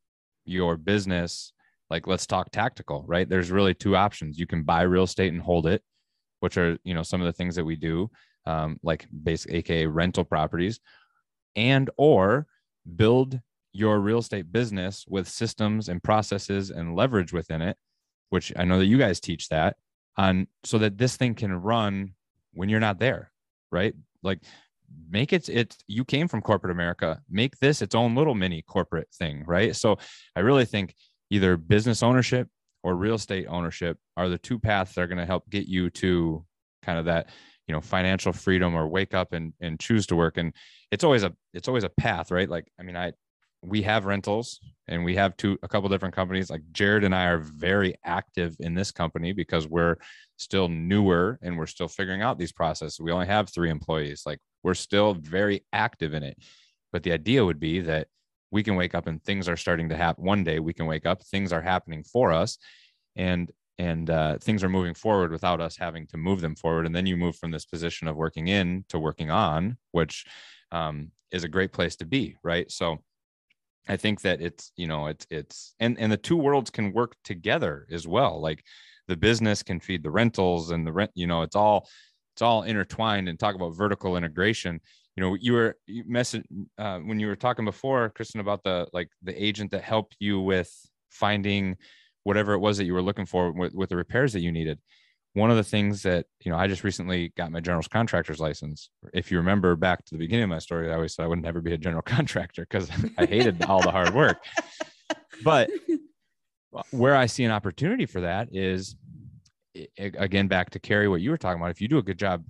your 0.45 0.77
business? 0.77 1.53
Like, 1.89 2.07
let's 2.07 2.27
talk 2.27 2.51
tactical, 2.51 3.05
right? 3.07 3.29
There's 3.29 3.51
really 3.51 3.75
two 3.75 3.97
options. 3.97 4.39
You 4.39 4.47
can 4.47 4.64
buy 4.64 4.83
real 4.83 5.05
estate 5.05 5.33
and 5.33 5.43
hold 5.43 5.66
it, 5.66 5.83
which 6.41 6.57
are 6.57 6.79
you 6.83 6.95
know 6.95 7.05
some 7.05 7.21
of 7.21 7.27
the 7.27 7.33
things 7.33 7.55
that 7.55 7.64
we 7.64 7.77
do, 7.77 8.11
um, 8.47 8.79
like 8.83 9.07
basic, 9.23 9.53
aka 9.53 9.87
rental 9.87 10.25
properties, 10.25 10.81
and 11.55 11.91
or 11.97 12.47
build 12.97 13.41
your 13.73 14.01
real 14.01 14.18
estate 14.18 14.53
business 14.53 15.05
with 15.09 15.29
systems 15.29 15.89
and 15.89 16.03
processes 16.03 16.71
and 16.71 16.97
leverage 16.97 17.33
within 17.33 17.62
it, 17.62 17.77
which 18.31 18.53
I 18.57 18.64
know 18.64 18.79
that 18.79 18.87
you 18.87 18.99
guys 18.99 19.21
teach 19.21 19.49
that 19.49 19.77
on 20.16 20.49
so 20.64 20.79
that 20.79 20.99
this 20.99 21.16
thing 21.16 21.35
can 21.35 21.53
run 21.53 22.14
when 22.53 22.68
you're 22.68 22.81
not 22.81 22.99
there, 22.99 23.31
right? 23.71 23.95
Like 24.23 24.41
make 25.09 25.33
it 25.33 25.49
it 25.49 25.77
you 25.87 26.05
came 26.05 26.29
from 26.29 26.43
corporate 26.43 26.73
America, 26.73 27.21
make 27.29 27.57
this 27.59 27.81
its 27.83 27.95
own 27.95 28.14
little 28.14 28.35
mini 28.35 28.62
corporate 28.62 29.09
thing, 29.14 29.45
right? 29.47 29.75
So 29.77 29.99
I 30.35 30.41
really 30.41 30.64
think 30.64 30.95
either 31.31 31.57
business 31.57 32.03
ownership 32.03 32.49
or 32.83 32.95
real 32.95 33.14
estate 33.14 33.47
ownership 33.49 33.99
are 34.16 34.29
the 34.29 34.39
two 34.39 34.59
paths 34.59 34.95
that 34.95 35.03
are 35.03 35.07
going 35.07 35.18
to 35.18 35.27
help 35.27 35.49
get 35.49 35.66
you 35.66 35.91
to 35.91 36.45
kind 36.83 36.99
of 36.99 37.05
that 37.05 37.29
you 37.66 37.75
know 37.75 37.81
financial 37.81 38.33
freedom 38.33 38.75
or 38.75 38.89
wake 38.89 39.14
up 39.14 39.33
and 39.33 39.53
and 39.61 39.79
choose 39.79 40.07
to 40.07 40.16
work 40.16 40.39
and 40.39 40.53
it's 40.91 41.05
always 41.05 41.23
a 41.23 41.33
it's 41.53 41.68
always 41.68 41.85
a 41.85 41.89
path 41.89 42.31
right 42.31 42.49
like 42.49 42.66
i 42.81 42.83
mean 42.83 42.97
i 42.97 43.12
we 43.62 43.82
have 43.82 44.06
rentals 44.06 44.61
and 44.88 45.04
we 45.04 45.14
have 45.16 45.36
two 45.36 45.58
a 45.62 45.68
couple 45.68 45.88
different 45.88 46.14
companies. 46.14 46.50
Like 46.50 46.62
jared 46.72 47.04
and 47.04 47.14
i 47.14 47.26
are 47.26 47.38
very 47.38 47.94
active 48.04 48.56
in 48.61 48.74
this 48.74 48.90
company 48.90 49.32
because 49.32 49.66
we're 49.66 49.96
still 50.36 50.68
newer 50.68 51.38
and 51.42 51.56
we're 51.56 51.66
still 51.66 51.88
figuring 51.88 52.22
out 52.22 52.38
these 52.38 52.52
processes. 52.52 53.00
We 53.00 53.12
only 53.12 53.26
have 53.26 53.48
three 53.48 53.70
employees. 53.70 54.22
Like 54.24 54.38
we're 54.62 54.74
still 54.74 55.14
very 55.14 55.64
active 55.72 56.14
in 56.14 56.22
it. 56.22 56.38
But 56.92 57.02
the 57.02 57.12
idea 57.12 57.44
would 57.44 57.61
be 57.61 57.80
that 57.82 58.08
we 58.50 58.62
can 58.62 58.76
wake 58.76 58.94
up 58.94 59.06
and 59.06 59.22
things 59.22 59.48
are 59.48 59.56
starting 59.56 59.88
to 59.90 59.96
happen 59.96 60.24
one 60.24 60.42
day 60.42 60.58
we 60.58 60.72
can 60.72 60.86
wake 60.86 61.06
up 61.06 61.22
things 61.22 61.52
are 61.52 61.62
happening 61.62 62.02
for 62.02 62.32
us 62.32 62.58
and 63.14 63.52
and 63.78 64.11
uh, 64.11 64.36
things 64.38 64.62
are 64.62 64.68
moving 64.68 64.92
forward 64.92 65.32
without 65.32 65.58
us 65.58 65.74
having 65.74 66.06
to 66.08 66.18
move 66.18 66.42
them 66.42 66.54
forward. 66.54 66.84
And 66.84 66.94
then 66.94 67.06
you 67.06 67.16
move 67.16 67.36
from 67.36 67.50
this 67.50 67.64
position 67.64 68.08
of 68.08 68.16
working 68.16 68.48
in 68.48 68.84
to 68.90 68.98
working 68.98 69.30
on 69.30 69.78
which 69.92 70.26
um, 70.70 71.12
is 71.32 71.44
a 71.44 71.48
great 71.48 71.72
place 71.72 71.96
to 71.96 72.04
be 72.04 72.36
right? 72.42 72.70
So 72.70 72.98
I 73.89 73.97
think 73.97 74.20
that 74.22 74.41
it's 74.41 74.72
you 74.76 74.87
know 74.87 75.07
it's 75.07 75.26
it's 75.31 75.74
and 75.81 75.99
and 75.99 76.12
the 76.12 76.16
two 76.16 76.37
worlds 76.37 76.70
can 76.70 76.93
work 76.93 77.14
together 77.24 77.87
as 77.91 78.07
well. 78.07 78.41
Like 78.41 78.64
the 79.09 79.16
business 79.16 79.62
can 79.62 79.81
feed 79.81 80.03
the 80.03 80.11
rentals 80.11 80.70
and 80.70 80.87
the 80.87 80.93
rent. 80.93 81.11
You 81.14 81.26
know, 81.26 81.43
it's 81.43 81.57
all 81.57 81.89
it's 82.35 82.43
all 82.43 82.62
intertwined. 82.62 83.28
And 83.28 83.39
talk 83.39 83.55
about 83.55 83.76
vertical 83.76 84.16
integration. 84.16 84.81
You 85.16 85.22
know, 85.22 85.35
you 85.35 85.53
were 85.55 85.76
you 85.87 86.05
message 86.07 86.45
uh, 86.78 86.99
when 86.99 87.18
you 87.18 87.26
were 87.26 87.37
talking 87.37 87.64
before, 87.64 88.11
Kristin, 88.11 88.41
about 88.41 88.62
the 88.62 88.87
like 88.93 89.09
the 89.22 89.43
agent 89.43 89.72
that 89.72 89.83
helped 89.83 90.16
you 90.20 90.41
with 90.41 90.72
finding 91.11 91.76
whatever 92.22 92.53
it 92.53 92.59
was 92.59 92.78
that 92.78 92.85
you 92.85 92.95
were 92.95 93.03
looking 93.03 93.26
for 93.26 93.51
with, 93.51 93.74
with 93.74 93.89
the 93.89 93.97
repairs 93.97 94.33
that 94.35 94.41
you 94.41 94.53
needed 94.53 94.78
one 95.35 95.51
of 95.51 95.57
the 95.57 95.64
things 95.64 96.03
that 96.03 96.26
you 96.41 96.51
know 96.51 96.59
i 96.59 96.66
just 96.66 96.85
recently 96.85 97.33
got 97.37 97.53
my 97.53 97.61
general 97.61 97.85
contractor's 97.91 98.41
license. 98.41 98.91
If 99.14 99.31
you 99.31 99.39
remember 99.39 99.76
back 99.76 100.05
to 100.07 100.14
the 100.14 100.18
beginning 100.18 100.45
of 100.45 100.51
my 100.51 100.59
story 100.59 100.91
i 100.91 100.95
always 100.95 101.14
said 101.14 101.24
i 101.24 101.28
would 101.28 101.43
never 101.43 101.61
be 101.61 101.72
a 101.72 101.78
general 101.78 102.03
contractor 102.07 102.66
because 102.68 102.91
i 103.18 103.26
hated 103.26 103.62
all 103.64 103.83
the 103.83 103.91
hard 103.91 104.14
work. 104.14 104.39
But 105.43 105.70
uh, 106.76 106.83
where 106.91 107.16
i 107.16 107.24
see 107.26 107.45
an 107.45 107.51
opportunity 107.51 108.05
for 108.05 108.20
that 108.20 108.49
is 108.53 108.95
again 109.97 110.49
back 110.49 110.70
to 110.70 110.81
Karri 110.81 111.09
what 111.09 111.22
you 111.22 111.31
were 111.31 111.39
talking 111.39 111.61
about 111.61 111.70
if 111.70 111.81
you 111.81 111.89
do 111.89 111.97
a 111.99 112.03
good 112.03 112.18
job 112.18 112.45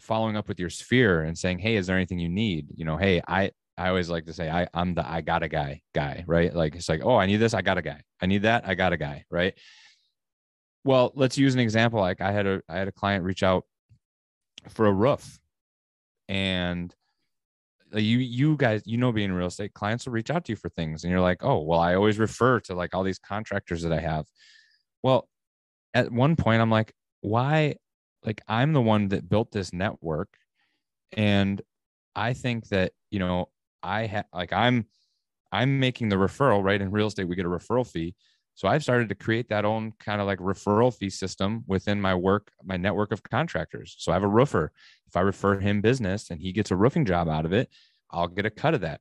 following 0.00 0.36
up 0.36 0.46
with 0.48 0.60
your 0.60 0.70
sphere 0.70 1.22
and 1.22 1.36
saying 1.36 1.58
hey 1.58 1.74
is 1.74 1.88
there 1.88 1.96
anything 1.96 2.20
you 2.20 2.28
need? 2.28 2.68
You 2.76 2.84
know 2.84 2.96
hey 2.96 3.20
i 3.26 3.50
i 3.76 3.88
always 3.88 4.08
like 4.08 4.26
to 4.26 4.32
say 4.32 4.48
i 4.48 4.68
i'm 4.74 4.94
the 4.94 5.08
i 5.10 5.22
got 5.22 5.42
a 5.42 5.48
guy 5.48 5.80
guy 5.92 6.24
right? 6.28 6.54
Like 6.54 6.76
it's 6.76 6.88
like 6.88 7.00
oh 7.02 7.16
i 7.16 7.26
need 7.26 7.38
this 7.38 7.52
i 7.52 7.62
got 7.62 7.78
a 7.78 7.82
guy. 7.82 8.00
I 8.20 8.26
need 8.26 8.42
that 8.42 8.68
i 8.68 8.74
got 8.74 8.92
a 8.92 8.96
guy 8.96 9.24
right 9.28 9.54
well, 10.84 11.12
let's 11.14 11.38
use 11.38 11.54
an 11.54 11.60
example. 11.60 12.00
Like 12.00 12.20
I 12.20 12.32
had 12.32 12.46
a 12.46 12.62
I 12.68 12.78
had 12.78 12.88
a 12.88 12.92
client 12.92 13.24
reach 13.24 13.42
out 13.42 13.64
for 14.68 14.86
a 14.86 14.92
roof, 14.92 15.38
and 16.28 16.94
uh, 17.94 17.98
you 17.98 18.18
you 18.18 18.56
guys 18.56 18.82
you 18.86 18.96
know 18.96 19.12
being 19.12 19.30
in 19.30 19.34
real 19.34 19.48
estate 19.48 19.74
clients 19.74 20.06
will 20.06 20.12
reach 20.12 20.30
out 20.30 20.44
to 20.44 20.52
you 20.52 20.56
for 20.56 20.70
things 20.70 21.04
and 21.04 21.10
you're 21.10 21.20
like 21.20 21.44
oh 21.44 21.60
well 21.60 21.80
i 21.80 21.94
always 21.94 22.18
refer 22.18 22.58
to 22.58 22.74
like 22.74 22.94
all 22.94 23.02
these 23.02 23.18
contractors 23.18 23.82
that 23.82 23.92
i 23.92 24.00
have. 24.00 24.26
Well 25.02 25.28
at 25.94 26.10
one 26.10 26.36
point 26.36 26.62
i'm 26.62 26.70
like 26.70 26.92
why 27.20 27.76
like 28.24 28.40
i'm 28.48 28.72
the 28.72 28.80
one 28.80 29.08
that 29.08 29.28
built 29.28 29.50
this 29.52 29.72
network 29.72 30.28
and 31.12 31.60
i 32.16 32.32
think 32.32 32.66
that 32.68 32.92
you 33.10 33.18
know 33.18 33.48
i 33.82 34.06
have 34.06 34.24
like 34.32 34.52
i'm 34.52 34.86
i'm 35.50 35.78
making 35.80 36.08
the 36.08 36.16
referral 36.16 36.64
right? 36.64 36.80
In 36.80 36.90
real 36.90 37.08
estate 37.08 37.24
we 37.28 37.36
get 37.36 37.46
a 37.46 37.50
referral 37.50 37.86
fee 37.86 38.14
so 38.54 38.68
I've 38.68 38.82
started 38.82 39.08
to 39.08 39.14
create 39.14 39.48
that 39.48 39.64
own 39.64 39.92
kind 39.98 40.20
of 40.20 40.26
like 40.26 40.38
referral 40.38 40.94
fee 40.94 41.10
system 41.10 41.64
within 41.66 42.00
my 42.00 42.14
work, 42.14 42.52
my 42.62 42.76
network 42.76 43.12
of 43.12 43.22
contractors. 43.22 43.94
So 43.98 44.12
I 44.12 44.14
have 44.14 44.24
a 44.24 44.28
roofer. 44.28 44.72
If 45.06 45.16
I 45.16 45.20
refer 45.20 45.58
him 45.58 45.80
business 45.80 46.30
and 46.30 46.40
he 46.40 46.52
gets 46.52 46.70
a 46.70 46.76
roofing 46.76 47.04
job 47.04 47.28
out 47.28 47.46
of 47.46 47.52
it, 47.52 47.70
I'll 48.10 48.28
get 48.28 48.46
a 48.46 48.50
cut 48.50 48.74
of 48.74 48.82
that. 48.82 49.00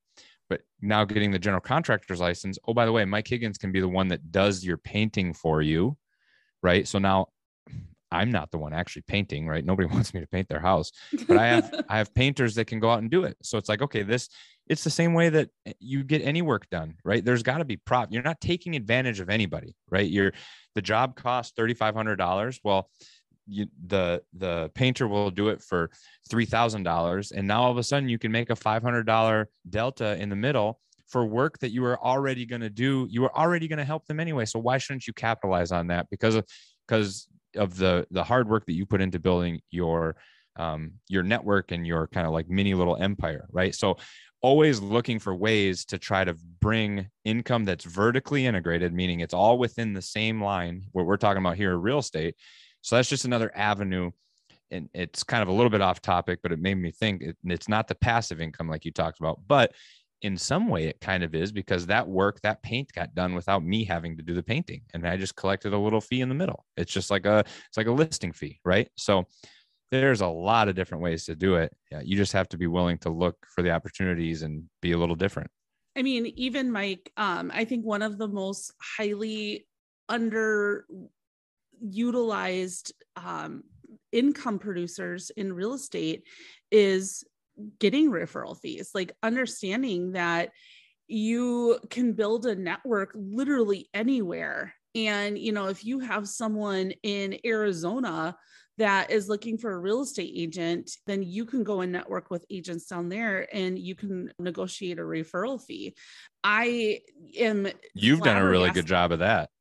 But 0.49 0.61
now 0.81 1.05
getting 1.05 1.31
the 1.31 1.39
general 1.39 1.61
contractor's 1.61 2.19
license, 2.19 2.57
oh, 2.67 2.73
by 2.73 2.85
the 2.85 2.91
way, 2.91 3.05
Mike 3.05 3.27
Higgins 3.27 3.57
can 3.57 3.71
be 3.71 3.79
the 3.79 3.87
one 3.87 4.09
that 4.09 4.31
does 4.31 4.63
your 4.63 4.77
painting 4.77 5.33
for 5.33 5.61
you. 5.61 5.97
Right. 6.61 6.87
So 6.87 6.99
now 6.99 7.27
I'm 8.11 8.31
not 8.31 8.51
the 8.51 8.57
one 8.57 8.73
actually 8.73 9.03
painting, 9.03 9.47
right? 9.47 9.63
Nobody 9.63 9.87
wants 9.91 10.13
me 10.13 10.19
to 10.21 10.27
paint 10.27 10.47
their 10.49 10.59
house, 10.59 10.91
but 11.27 11.37
I 11.37 11.47
have 11.47 11.85
I 11.89 11.97
have 11.97 12.13
painters 12.13 12.55
that 12.55 12.65
can 12.65 12.79
go 12.79 12.89
out 12.89 12.99
and 12.99 13.09
do 13.09 13.23
it. 13.23 13.37
So 13.41 13.57
it's 13.57 13.69
like, 13.69 13.81
okay, 13.81 14.03
this 14.03 14.29
it's 14.72 14.86
the 14.86 14.89
same 14.89 15.13
way 15.13 15.28
that 15.28 15.49
eh, 15.65 15.74
you 15.80 16.01
get 16.01 16.22
any 16.22 16.41
work 16.41 16.69
done, 16.69 16.95
right? 17.03 17.24
There's 17.24 17.43
got 17.43 17.57
to 17.57 17.65
be 17.65 17.76
prop. 17.76 18.07
You're 18.09 18.24
not 18.24 18.39
taking 18.39 18.78
advantage 18.78 19.19
of 19.19 19.30
anybody, 19.30 19.76
right? 19.89 20.09
You're 20.09 20.32
the 20.76 20.82
job 20.82 21.17
costs 21.17 21.53
thirty 21.57 21.74
five 21.74 21.93
hundred 21.93 22.15
dollars. 22.15 22.57
Well, 22.63 22.89
you, 23.47 23.67
the 23.86 24.24
the 24.34 24.72
painter 24.74 25.09
will 25.09 25.30
do 25.30 25.49
it 25.49 25.61
for 25.61 25.91
three 26.30 26.45
thousand 26.45 26.84
dollars, 26.84 27.34
and 27.34 27.45
now 27.45 27.63
all 27.63 27.72
of 27.72 27.78
a 27.78 27.84
sudden 27.84 28.07
you 28.07 28.17
can 28.17 28.32
make 28.32 28.49
a 28.49 28.55
five 28.55 28.82
hundred 28.82 29.05
dollar 29.05 29.49
delta 29.69 30.15
in 30.22 30.30
the 30.30 30.38
middle 30.38 30.80
for 31.09 31.26
work 31.26 31.59
that 31.59 31.72
you 31.72 31.82
were 31.82 31.99
already 32.01 32.45
going 32.45 32.61
to 32.61 32.69
do. 32.69 33.05
You 33.11 33.24
were 33.24 33.38
already 33.38 33.67
going 33.67 33.80
to 33.80 33.86
help 33.86 34.05
them 34.05 34.22
anyway. 34.22 34.45
So 34.45 34.57
why 34.57 34.78
shouldn't 34.78 35.05
you 35.05 35.11
capitalize 35.11 35.74
on 35.74 35.88
that? 35.88 36.09
Because 36.09 36.36
of 36.36 36.45
because 36.88 37.28
of 37.57 37.76
the 37.76 38.07
the 38.09 38.24
hard 38.24 38.47
work 38.47 38.65
that 38.67 38.74
you 38.74 38.86
put 38.86 39.01
into 39.01 39.19
building 39.19 39.59
your 39.69 40.15
um, 40.55 40.93
your 41.09 41.24
network 41.24 41.72
and 41.72 41.86
your 41.86 42.07
kind 42.07 42.26
of 42.26 42.32
like 42.32 42.49
mini 42.49 42.74
little 42.74 42.95
empire, 42.95 43.47
right? 43.51 43.76
So 43.76 43.97
always 44.41 44.79
looking 44.79 45.19
for 45.19 45.35
ways 45.35 45.85
to 45.85 45.97
try 45.97 46.23
to 46.23 46.35
bring 46.59 47.07
income 47.25 47.65
that's 47.65 47.85
vertically 47.85 48.45
integrated, 48.45 48.93
meaning 48.93 49.19
it's 49.19 49.33
all 49.33 49.57
within 49.57 49.93
the 49.93 50.01
same 50.01 50.41
line, 50.41 50.83
what 50.91 51.05
we're 51.05 51.17
talking 51.17 51.41
about 51.41 51.57
here, 51.57 51.77
real 51.77 51.99
estate. 51.99 52.35
So 52.81 52.95
that's 52.95 53.09
just 53.09 53.25
another 53.25 53.51
avenue. 53.55 54.11
And 54.71 54.89
it's 54.93 55.23
kind 55.23 55.43
of 55.43 55.49
a 55.49 55.51
little 55.51 55.69
bit 55.69 55.81
off 55.81 56.01
topic, 56.01 56.39
but 56.41 56.51
it 56.51 56.59
made 56.59 56.75
me 56.75 56.91
think 56.91 57.21
it, 57.21 57.37
it's 57.43 57.69
not 57.69 57.87
the 57.87 57.95
passive 57.95 58.41
income 58.41 58.69
like 58.69 58.85
you 58.85 58.91
talked 58.91 59.19
about, 59.19 59.39
but 59.47 59.73
in 60.21 60.37
some 60.37 60.67
way 60.67 60.85
it 60.85 61.01
kind 61.01 61.23
of 61.23 61.35
is 61.35 61.51
because 61.51 61.85
that 61.87 62.07
work, 62.07 62.39
that 62.41 62.61
paint 62.63 62.91
got 62.93 63.13
done 63.13 63.33
without 63.33 63.63
me 63.63 63.83
having 63.83 64.15
to 64.17 64.23
do 64.23 64.33
the 64.33 64.43
painting. 64.43 64.81
And 64.93 65.05
I 65.07 65.17
just 65.17 65.35
collected 65.35 65.73
a 65.73 65.77
little 65.77 66.01
fee 66.01 66.21
in 66.21 66.29
the 66.29 66.35
middle. 66.35 66.65
It's 66.77 66.93
just 66.93 67.11
like 67.11 67.25
a, 67.25 67.39
it's 67.39 67.77
like 67.77 67.87
a 67.87 67.91
listing 67.91 68.31
fee, 68.31 68.59
right? 68.63 68.87
So 68.95 69.25
there's 69.91 70.21
a 70.21 70.27
lot 70.27 70.69
of 70.69 70.75
different 70.75 71.03
ways 71.03 71.25
to 71.25 71.35
do 71.35 71.55
it. 71.55 71.75
Yeah, 71.91 72.01
you 72.01 72.15
just 72.15 72.33
have 72.33 72.47
to 72.49 72.57
be 72.57 72.67
willing 72.67 72.97
to 72.99 73.09
look 73.09 73.35
for 73.53 73.61
the 73.61 73.71
opportunities 73.71 74.41
and 74.41 74.63
be 74.81 74.93
a 74.93 74.97
little 74.97 75.15
different. 75.15 75.51
I 75.97 76.01
mean, 76.01 76.27
even 76.37 76.71
Mike, 76.71 77.11
um, 77.17 77.51
I 77.53 77.65
think 77.65 77.85
one 77.85 78.01
of 78.01 78.17
the 78.17 78.27
most 78.27 78.73
highly 78.97 79.67
underutilized 80.09 82.91
um, 83.17 83.63
income 84.11 84.59
producers 84.59 85.29
in 85.31 85.53
real 85.53 85.73
estate 85.73 86.23
is 86.71 87.23
getting 87.79 88.09
referral 88.09 88.57
fees, 88.57 88.91
like 88.93 89.11
understanding 89.21 90.13
that 90.13 90.51
you 91.07 91.79
can 91.89 92.13
build 92.13 92.45
a 92.45 92.55
network 92.55 93.11
literally 93.13 93.89
anywhere 93.93 94.73
And, 94.93 95.37
you 95.37 95.51
know, 95.51 95.67
if 95.67 95.85
you 95.85 95.99
have 95.99 96.27
someone 96.27 96.91
in 97.03 97.37
Arizona 97.45 98.35
that 98.82 99.11
is 99.11 99.29
looking 99.29 99.59
for 99.59 99.71
a 99.71 99.77
real 99.77 100.01
estate 100.01 100.34
agent, 100.36 100.91
then 101.05 101.21
you 101.21 101.45
can 101.45 101.63
go 101.63 101.82
and 101.82 101.91
network 101.91 102.32
with 102.32 102.43
agents 102.49 102.88
down 102.88 103.09
there 103.09 103.47
and 103.55 103.77
you 103.77 103.93
can 103.93 104.34
negotiate 104.39 104.97
a 104.97 105.03
referral 105.03 105.63
fee. 105.63 105.93
I 106.43 107.01
am. 107.38 107.67
You've 107.93 108.21
done 108.21 108.38
a 108.38 108.45
really 108.45 108.71
good 108.71 108.88
job 108.88 109.11
of 109.11 109.19
that. 109.19 109.51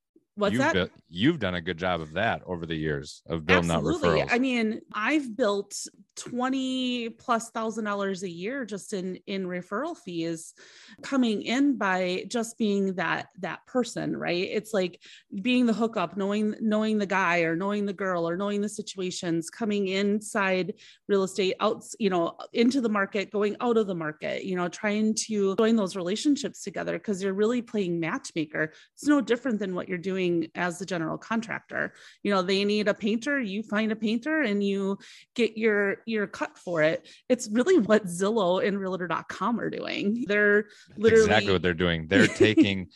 What's 0.40 0.54
you've 0.54 0.62
that? 0.62 0.72
Built, 0.72 0.90
you've 1.10 1.38
done 1.38 1.54
a 1.54 1.60
good 1.60 1.76
job 1.76 2.00
of 2.00 2.12
that 2.14 2.42
over 2.46 2.64
the 2.64 2.74
years 2.74 3.22
of 3.28 3.44
building 3.44 3.70
Absolutely. 3.70 4.22
out 4.22 4.28
referrals. 4.28 4.32
I 4.32 4.38
mean, 4.38 4.80
I've 4.94 5.36
built 5.36 5.74
20 6.16 7.10
plus 7.10 7.50
thousand 7.50 7.84
dollars 7.84 8.22
a 8.22 8.28
year 8.28 8.64
just 8.64 8.92
in 8.92 9.18
in 9.26 9.46
referral 9.46 9.96
fees 9.96 10.54
coming 11.02 11.42
in 11.42 11.76
by 11.76 12.24
just 12.28 12.56
being 12.56 12.94
that 12.94 13.28
that 13.40 13.66
person, 13.66 14.16
right? 14.16 14.48
It's 14.50 14.72
like 14.72 15.00
being 15.42 15.66
the 15.66 15.74
hookup, 15.74 16.16
knowing 16.16 16.54
knowing 16.60 16.96
the 16.96 17.06
guy 17.06 17.40
or 17.40 17.54
knowing 17.54 17.84
the 17.84 17.92
girl 17.92 18.28
or 18.28 18.36
knowing 18.36 18.62
the 18.62 18.68
situations, 18.68 19.50
coming 19.50 19.88
inside 19.88 20.74
real 21.06 21.22
estate 21.22 21.54
out, 21.60 21.84
you 21.98 22.08
know, 22.08 22.36
into 22.54 22.80
the 22.80 22.88
market, 22.88 23.30
going 23.30 23.56
out 23.60 23.76
of 23.76 23.86
the 23.86 23.94
market, 23.94 24.44
you 24.44 24.56
know, 24.56 24.68
trying 24.68 25.14
to 25.26 25.54
join 25.56 25.76
those 25.76 25.96
relationships 25.96 26.62
together 26.62 26.98
because 26.98 27.22
you're 27.22 27.34
really 27.34 27.60
playing 27.60 28.00
matchmaker. 28.00 28.72
It's 28.94 29.06
no 29.06 29.20
different 29.20 29.58
than 29.58 29.74
what 29.74 29.88
you're 29.88 29.98
doing 29.98 30.29
doing 30.30 30.50
as 30.54 30.78
the 30.78 30.86
general 30.86 31.18
contractor. 31.18 31.92
You 32.22 32.32
know, 32.32 32.42
they 32.42 32.64
need 32.64 32.88
a 32.88 32.94
painter, 32.94 33.40
you 33.40 33.62
find 33.62 33.92
a 33.92 33.96
painter 33.96 34.42
and 34.42 34.62
you 34.62 34.98
get 35.34 35.56
your 35.56 35.98
your 36.06 36.26
cut 36.26 36.58
for 36.58 36.82
it. 36.82 37.08
It's 37.28 37.48
really 37.50 37.78
what 37.78 38.06
Zillow 38.06 38.66
and 38.66 38.78
realtor.com 38.78 39.60
are 39.60 39.70
doing. 39.70 40.24
They're 40.26 40.66
literally 40.96 41.24
exactly 41.24 41.52
what 41.52 41.62
they're 41.62 41.74
doing. 41.74 42.06
They're 42.08 42.26
taking 42.26 42.88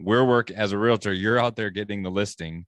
we're 0.00 0.24
work 0.24 0.50
as 0.50 0.72
a 0.72 0.78
realtor, 0.78 1.12
you're 1.12 1.40
out 1.40 1.56
there 1.56 1.70
getting 1.70 2.02
the 2.02 2.10
listing. 2.10 2.66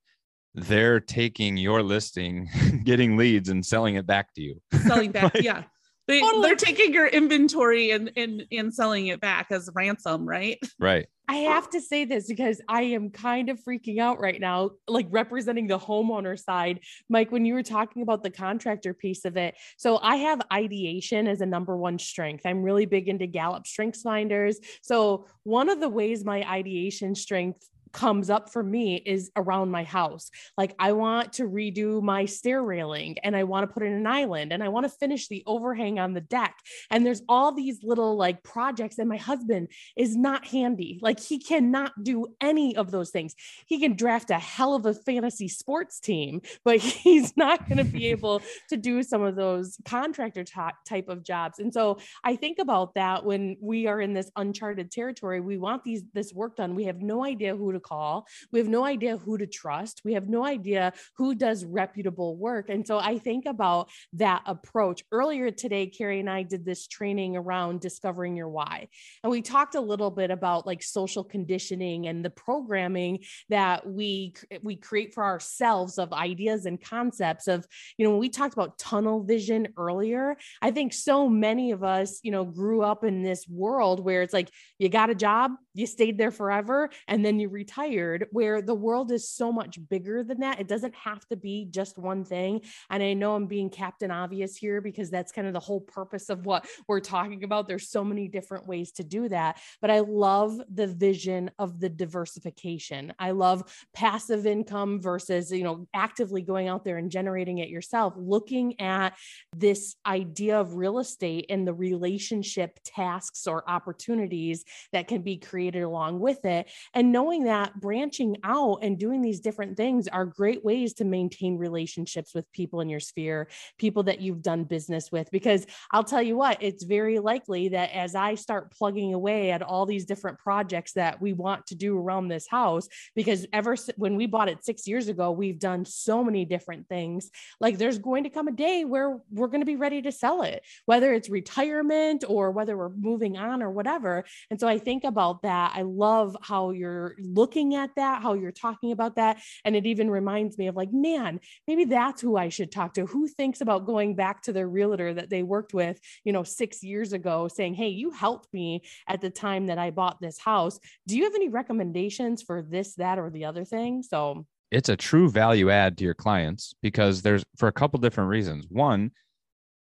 They're 0.52 0.98
taking 0.98 1.56
your 1.56 1.80
listing, 1.80 2.48
getting 2.84 3.16
leads 3.16 3.48
and 3.48 3.64
selling 3.64 3.94
it 3.94 4.06
back 4.06 4.34
to 4.34 4.42
you. 4.42 4.60
Selling 4.84 5.12
back, 5.12 5.34
like, 5.34 5.44
yeah. 5.44 5.62
They, 6.10 6.20
oh, 6.24 6.42
they're 6.42 6.56
taking 6.56 6.92
your 6.92 7.06
inventory 7.06 7.92
and, 7.92 8.10
and 8.16 8.44
and 8.50 8.74
selling 8.74 9.06
it 9.06 9.20
back 9.20 9.52
as 9.52 9.70
ransom, 9.72 10.28
right? 10.28 10.58
Right. 10.80 11.06
I 11.28 11.36
have 11.36 11.70
to 11.70 11.80
say 11.80 12.04
this 12.04 12.26
because 12.26 12.60
I 12.68 12.82
am 12.82 13.10
kind 13.10 13.50
of 13.50 13.60
freaking 13.60 14.00
out 14.00 14.18
right 14.18 14.40
now, 14.40 14.70
like 14.88 15.06
representing 15.10 15.68
the 15.68 15.78
homeowner 15.78 16.36
side. 16.36 16.80
Mike, 17.08 17.30
when 17.30 17.44
you 17.44 17.54
were 17.54 17.62
talking 17.62 18.02
about 18.02 18.24
the 18.24 18.30
contractor 18.30 18.92
piece 18.92 19.24
of 19.24 19.36
it, 19.36 19.54
so 19.78 20.00
I 20.02 20.16
have 20.16 20.40
ideation 20.52 21.28
as 21.28 21.40
a 21.40 21.46
number 21.46 21.76
one 21.76 22.00
strength. 22.00 22.44
I'm 22.44 22.64
really 22.64 22.86
big 22.86 23.08
into 23.08 23.28
Gallup 23.28 23.68
Strengths 23.68 24.02
Finders. 24.02 24.58
So, 24.82 25.28
one 25.44 25.68
of 25.68 25.78
the 25.78 25.88
ways 25.88 26.24
my 26.24 26.42
ideation 26.50 27.14
strength 27.14 27.68
comes 27.92 28.30
up 28.30 28.50
for 28.50 28.62
me 28.62 28.96
is 28.96 29.30
around 29.36 29.70
my 29.70 29.84
house. 29.84 30.30
Like 30.56 30.74
I 30.78 30.92
want 30.92 31.34
to 31.34 31.44
redo 31.44 32.02
my 32.02 32.24
stair 32.24 32.62
railing 32.62 33.16
and 33.22 33.36
I 33.36 33.44
want 33.44 33.68
to 33.68 33.72
put 33.72 33.82
in 33.82 33.92
an 33.92 34.06
island 34.06 34.52
and 34.52 34.62
I 34.62 34.68
want 34.68 34.84
to 34.84 34.90
finish 34.90 35.28
the 35.28 35.42
overhang 35.46 35.98
on 35.98 36.14
the 36.14 36.20
deck. 36.20 36.56
And 36.90 37.04
there's 37.04 37.22
all 37.28 37.52
these 37.52 37.82
little 37.82 38.16
like 38.16 38.42
projects 38.42 38.98
and 38.98 39.08
my 39.08 39.16
husband 39.16 39.68
is 39.96 40.16
not 40.16 40.46
handy. 40.46 40.98
Like 41.02 41.20
he 41.20 41.38
cannot 41.38 41.92
do 42.02 42.26
any 42.40 42.76
of 42.76 42.90
those 42.90 43.10
things. 43.10 43.34
He 43.66 43.78
can 43.78 43.96
draft 43.96 44.30
a 44.30 44.38
hell 44.38 44.74
of 44.74 44.86
a 44.86 44.94
fantasy 44.94 45.48
sports 45.48 46.00
team, 46.00 46.42
but 46.64 46.78
he's 46.80 47.36
not 47.36 47.68
going 47.68 47.78
to 47.78 47.84
be 47.84 48.06
able 48.10 48.42
to 48.68 48.76
do 48.76 49.02
some 49.02 49.22
of 49.22 49.36
those 49.36 49.78
contractor 49.84 50.44
t- 50.44 50.60
type 50.86 51.08
of 51.08 51.22
jobs. 51.22 51.58
And 51.58 51.72
so 51.72 51.98
I 52.24 52.36
think 52.36 52.58
about 52.58 52.94
that 52.94 53.24
when 53.24 53.56
we 53.60 53.86
are 53.86 54.00
in 54.00 54.14
this 54.14 54.30
uncharted 54.36 54.90
territory. 54.90 55.40
We 55.40 55.58
want 55.58 55.84
these 55.84 56.02
this 56.12 56.32
work 56.32 56.56
done. 56.56 56.74
We 56.74 56.84
have 56.84 57.00
no 57.00 57.24
idea 57.24 57.56
who 57.56 57.72
to 57.72 57.79
call. 57.80 58.26
We 58.52 58.58
have 58.58 58.68
no 58.68 58.84
idea 58.84 59.16
who 59.16 59.38
to 59.38 59.46
trust. 59.46 60.02
We 60.04 60.14
have 60.14 60.28
no 60.28 60.44
idea 60.44 60.92
who 61.16 61.34
does 61.34 61.64
reputable 61.64 62.36
work. 62.36 62.68
And 62.68 62.86
so 62.86 62.98
I 62.98 63.18
think 63.18 63.46
about 63.46 63.90
that 64.14 64.42
approach. 64.46 65.04
Earlier 65.12 65.50
today, 65.50 65.90
Karri 65.90 66.20
and 66.20 66.30
I 66.30 66.42
did 66.42 66.64
this 66.64 66.86
training 66.86 67.36
around 67.36 67.80
discovering 67.80 68.36
your 68.36 68.48
why. 68.48 68.88
And 69.22 69.30
we 69.30 69.42
talked 69.42 69.74
a 69.74 69.80
little 69.80 70.10
bit 70.10 70.30
about 70.30 70.66
like 70.66 70.82
social 70.82 71.24
conditioning 71.24 72.06
and 72.06 72.24
the 72.24 72.30
programming 72.30 73.20
that 73.48 73.86
we 73.86 74.34
we 74.62 74.76
create 74.76 75.14
for 75.14 75.24
ourselves 75.24 75.98
of 75.98 76.12
ideas 76.12 76.66
and 76.66 76.80
concepts 76.80 77.48
of, 77.48 77.66
you 77.96 78.04
know, 78.04 78.10
when 78.10 78.20
we 78.20 78.28
talked 78.28 78.54
about 78.54 78.78
tunnel 78.78 79.22
vision 79.22 79.68
earlier, 79.76 80.36
I 80.60 80.70
think 80.70 80.92
so 80.92 81.28
many 81.28 81.72
of 81.72 81.82
us, 81.82 82.20
you 82.22 82.30
know, 82.30 82.44
grew 82.44 82.82
up 82.82 83.04
in 83.04 83.22
this 83.22 83.46
world 83.48 84.04
where 84.04 84.22
it's 84.22 84.34
like 84.34 84.50
you 84.78 84.88
got 84.88 85.10
a 85.10 85.14
job, 85.14 85.52
you 85.74 85.86
stayed 85.86 86.18
there 86.18 86.30
forever, 86.30 86.90
and 87.08 87.24
then 87.24 87.40
you 87.40 87.48
retired, 87.70 88.26
where 88.32 88.62
the 88.62 88.74
world 88.74 89.12
is 89.12 89.28
so 89.28 89.52
much 89.52 89.78
bigger 89.88 90.24
than 90.24 90.40
that. 90.40 90.60
It 90.60 90.66
doesn't 90.66 90.94
have 90.94 91.26
to 91.28 91.36
be 91.36 91.66
just 91.70 91.98
one 91.98 92.24
thing. 92.24 92.62
And 92.90 93.02
I 93.02 93.12
know 93.12 93.34
I'm 93.34 93.46
being 93.46 93.70
Captain 93.70 94.10
Obvious 94.10 94.56
here 94.56 94.80
because 94.80 95.10
that's 95.10 95.30
kind 95.30 95.46
of 95.46 95.52
the 95.52 95.60
whole 95.60 95.80
purpose 95.80 96.30
of 96.30 96.46
what 96.46 96.66
we're 96.88 97.00
talking 97.00 97.44
about. 97.44 97.68
There's 97.68 97.88
so 97.88 98.02
many 98.02 98.28
different 98.28 98.66
ways 98.66 98.92
to 98.92 99.04
do 99.04 99.28
that. 99.28 99.60
But 99.80 99.90
I 99.90 100.00
love 100.00 100.60
the 100.72 100.88
vision 100.88 101.50
of 101.58 101.80
the 101.80 101.88
diversification. 101.88 103.12
I 103.18 103.30
love 103.30 103.62
passive 103.94 104.46
income 104.46 105.00
versus, 105.00 105.52
you 105.52 105.62
know, 105.62 105.86
actively 105.94 106.42
going 106.42 106.68
out 106.68 106.84
there 106.84 106.96
and 106.96 107.10
generating 107.10 107.58
it 107.58 107.68
yourself, 107.68 108.14
looking 108.16 108.80
at 108.80 109.16
this 109.54 109.94
idea 110.06 110.58
of 110.58 110.74
real 110.74 110.98
estate 110.98 111.46
and 111.50 111.66
the 111.66 111.74
relationship 111.74 112.80
tasks 112.84 113.46
or 113.46 113.68
opportunities 113.68 114.64
that 114.92 115.06
can 115.06 115.22
be 115.22 115.36
created 115.36 115.82
along 115.82 116.18
with 116.18 116.44
it. 116.44 116.68
And 116.94 117.12
knowing 117.12 117.44
that 117.44 117.59
branching 117.80 118.36
out 118.44 118.78
and 118.82 118.98
doing 118.98 119.22
these 119.22 119.40
different 119.40 119.76
things 119.76 120.08
are 120.08 120.24
great 120.24 120.64
ways 120.64 120.94
to 120.94 121.04
maintain 121.04 121.56
relationships 121.56 122.34
with 122.34 122.50
people 122.52 122.80
in 122.80 122.88
your 122.88 123.00
sphere, 123.00 123.48
people 123.78 124.02
that 124.04 124.20
you've 124.20 124.42
done 124.42 124.64
business 124.64 125.10
with. 125.12 125.30
Because 125.30 125.66
I'll 125.90 126.04
tell 126.04 126.22
you 126.22 126.36
what, 126.36 126.58
it's 126.60 126.84
very 126.84 127.18
likely 127.18 127.68
that 127.70 127.90
as 127.94 128.14
I 128.14 128.34
start 128.34 128.72
plugging 128.72 129.14
away 129.14 129.50
at 129.50 129.62
all 129.62 129.86
these 129.86 130.06
different 130.06 130.38
projects 130.38 130.92
that 130.92 131.20
we 131.20 131.32
want 131.32 131.66
to 131.66 131.74
do 131.74 131.98
around 131.98 132.28
this 132.28 132.46
house, 132.48 132.88
because 133.14 133.46
ever 133.52 133.76
when 133.96 134.16
we 134.16 134.26
bought 134.26 134.48
it 134.48 134.64
six 134.64 134.86
years 134.86 135.08
ago, 135.08 135.30
we've 135.30 135.58
done 135.58 135.84
so 135.84 136.24
many 136.24 136.44
different 136.44 136.88
things. 136.88 137.30
Like 137.60 137.78
there's 137.78 137.98
going 137.98 138.24
to 138.24 138.30
come 138.30 138.48
a 138.48 138.52
day 138.52 138.84
where 138.84 139.18
we're 139.30 139.48
going 139.48 139.60
to 139.60 139.66
be 139.66 139.76
ready 139.76 140.02
to 140.02 140.12
sell 140.12 140.42
it, 140.42 140.62
whether 140.86 141.12
it's 141.12 141.28
retirement 141.28 142.24
or 142.28 142.50
whether 142.50 142.76
we're 142.76 142.90
moving 142.90 143.36
on 143.36 143.62
or 143.62 143.70
whatever. 143.70 144.24
And 144.50 144.58
so 144.58 144.68
I 144.68 144.78
think 144.78 145.04
about 145.04 145.42
that. 145.42 145.72
I 145.74 145.82
love 145.82 146.36
how 146.40 146.70
you're 146.70 147.16
looking 147.18 147.49
at 147.56 147.90
that, 147.96 148.22
how 148.22 148.34
you're 148.34 148.52
talking 148.52 148.92
about 148.92 149.16
that. 149.16 149.40
And 149.64 149.76
it 149.76 149.86
even 149.86 150.10
reminds 150.10 150.58
me 150.58 150.66
of 150.66 150.76
like, 150.76 150.92
man, 150.92 151.40
maybe 151.66 151.84
that's 151.84 152.20
who 152.20 152.36
I 152.36 152.48
should 152.48 152.72
talk 152.72 152.94
to. 152.94 153.06
Who 153.06 153.26
thinks 153.28 153.60
about 153.60 153.86
going 153.86 154.14
back 154.14 154.42
to 154.42 154.52
their 154.52 154.68
realtor 154.68 155.14
that 155.14 155.30
they 155.30 155.42
worked 155.42 155.74
with, 155.74 155.98
you 156.24 156.32
know, 156.32 156.42
six 156.42 156.82
years 156.82 157.12
ago, 157.12 157.48
saying, 157.48 157.74
hey, 157.74 157.88
you 157.88 158.10
helped 158.10 158.52
me 158.52 158.82
at 159.08 159.20
the 159.20 159.30
time 159.30 159.66
that 159.66 159.78
I 159.78 159.90
bought 159.90 160.20
this 160.20 160.38
house. 160.38 160.78
Do 161.06 161.16
you 161.16 161.24
have 161.24 161.34
any 161.34 161.48
recommendations 161.48 162.42
for 162.42 162.62
this, 162.62 162.94
that, 162.94 163.18
or 163.18 163.30
the 163.30 163.44
other 163.44 163.64
thing? 163.64 164.02
So 164.02 164.46
it's 164.70 164.88
a 164.88 164.96
true 164.96 165.28
value 165.28 165.70
add 165.70 165.98
to 165.98 166.04
your 166.04 166.14
clients 166.14 166.74
because 166.82 167.22
there's 167.22 167.44
for 167.56 167.68
a 167.68 167.72
couple 167.72 167.98
different 167.98 168.30
reasons. 168.30 168.66
One, 168.68 169.10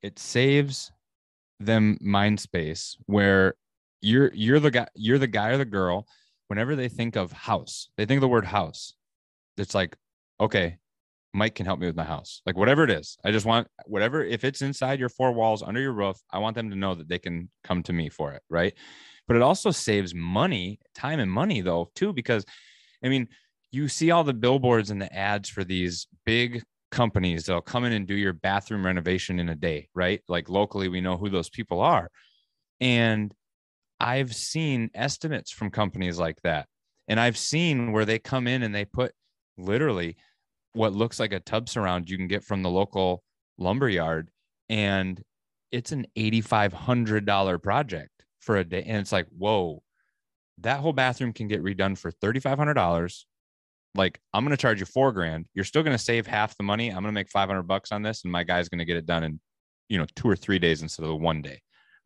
it 0.02 0.18
saves 0.18 0.92
them 1.60 1.98
mind 2.02 2.40
space 2.40 2.98
where 3.06 3.54
you're 4.02 4.32
you're 4.34 4.60
the 4.60 4.72
guy 4.72 4.88
you're 4.96 5.18
the 5.18 5.28
guy 5.28 5.50
or 5.50 5.58
the 5.58 5.66
girl 5.66 6.08
whenever 6.50 6.76
they 6.76 6.90
think 6.90 7.16
of 7.16 7.32
house 7.32 7.90
they 7.98 8.06
think 8.06 8.18
of 8.18 8.22
the 8.22 8.28
word 8.28 8.46
house. 8.46 8.94
It's 9.58 9.76
like 9.76 9.96
okay 10.40 10.78
mike 11.32 11.54
can 11.54 11.66
help 11.66 11.80
me 11.80 11.86
with 11.86 11.96
my 11.96 12.04
house. 12.04 12.42
Like 12.46 12.58
whatever 12.58 12.84
it 12.84 12.90
is 12.90 13.18
i 13.24 13.32
just 13.32 13.46
want 13.46 13.68
whatever 13.86 14.24
if 14.24 14.44
it's 14.44 14.62
inside 14.62 15.00
your 15.00 15.10
four 15.10 15.32
walls 15.32 15.64
under 15.64 15.80
your 15.80 15.94
roof 15.94 16.18
i 16.32 16.40
want 16.40 16.56
them 16.56 16.70
to 16.70 16.76
know 16.76 16.96
that 16.96 17.08
they 17.08 17.20
can 17.20 17.50
come 17.64 17.84
to 17.84 17.94
me 17.94 18.10
for 18.10 18.34
it 18.34 18.42
right? 18.50 18.74
But 19.28 19.36
it 19.36 19.44
also 19.44 19.70
saves 19.70 20.16
money 20.16 20.80
time 20.96 21.20
and 21.20 21.32
money 21.32 21.62
though 21.62 21.92
too 21.96 22.14
because 22.14 22.46
i 23.04 23.10
mean 23.10 23.28
you 23.72 23.88
see 23.88 24.12
all 24.12 24.24
the 24.24 24.34
billboards 24.34 24.90
and 24.90 25.02
the 25.02 25.14
ads 25.14 25.50
for 25.50 25.64
these 25.64 26.08
big 26.26 26.64
companies 26.92 27.46
that'll 27.46 27.62
come 27.62 27.86
in 27.86 27.94
and 27.94 28.08
do 28.08 28.16
your 28.16 28.34
bathroom 28.34 28.86
renovation 28.86 29.40
in 29.40 29.50
a 29.50 29.56
day 29.56 29.88
right? 29.94 30.22
Like 30.28 30.50
locally 30.50 30.88
we 30.88 31.02
know 31.02 31.18
who 31.18 31.30
those 31.30 31.50
people 31.50 31.82
are. 31.82 32.10
And 32.82 33.34
I've 34.00 34.36
seen 34.36 34.90
estimates 34.94 35.52
from 35.52 35.72
companies 35.72 36.18
like 36.18 36.42
that. 36.44 36.68
And 37.08 37.20
I've 37.20 37.38
seen 37.38 37.92
where 37.92 38.06
they 38.06 38.20
come 38.20 38.48
in 38.48 38.64
and 38.64 38.74
they 38.74 38.86
put 38.86 39.14
literally 39.58 40.16
what 40.74 40.94
looks 40.94 41.20
like 41.20 41.34
a 41.34 41.40
tub 41.40 41.68
surround 41.68 42.10
you 42.10 42.18
can 42.18 42.28
get 42.28 42.44
from 42.44 42.62
the 42.62 42.70
local 42.70 43.24
lumber 43.58 43.90
yard. 43.90 44.30
And 44.70 45.22
it's 45.72 45.92
an 45.92 46.06
$8,500 46.16 47.62
project 47.62 48.12
for 48.40 48.58
a 48.58 48.64
day. 48.64 48.84
And 48.84 48.98
it's 48.98 49.12
like, 49.12 49.28
whoa, 49.36 49.82
that 50.60 50.80
whole 50.80 50.94
bathroom 50.94 51.34
can 51.34 51.48
get 51.48 51.64
redone 51.64 51.98
for 51.98 52.12
$3,500. 52.12 53.24
Like, 53.96 54.20
I'm 54.34 54.46
going 54.46 54.56
to 54.56 54.62
charge 54.62 54.80
you 54.80 54.86
four 54.86 55.12
grand. 55.12 55.48
You're 55.56 55.66
still 55.66 55.84
going 55.84 55.98
to 55.98 56.04
save 56.04 56.28
half 56.28 56.56
the 56.58 56.64
money. 56.64 56.90
I'm 56.90 57.02
going 57.02 57.06
to 57.06 57.12
make 57.12 57.32
500 57.32 57.64
bucks 57.64 57.92
on 57.92 58.04
this. 58.04 58.24
And 58.24 58.32
my 58.32 58.44
guy's 58.44 58.70
going 58.70 58.80
to 58.80 58.86
get 58.86 58.98
it 58.98 59.08
done 59.08 59.24
in, 59.24 59.40
you 59.90 59.98
know, 59.98 60.06
two 60.16 60.30
or 60.30 60.36
three 60.36 60.60
days 60.60 60.84
instead 60.84 61.06
of 61.06 61.20
one 61.20 61.42
day 61.42 61.60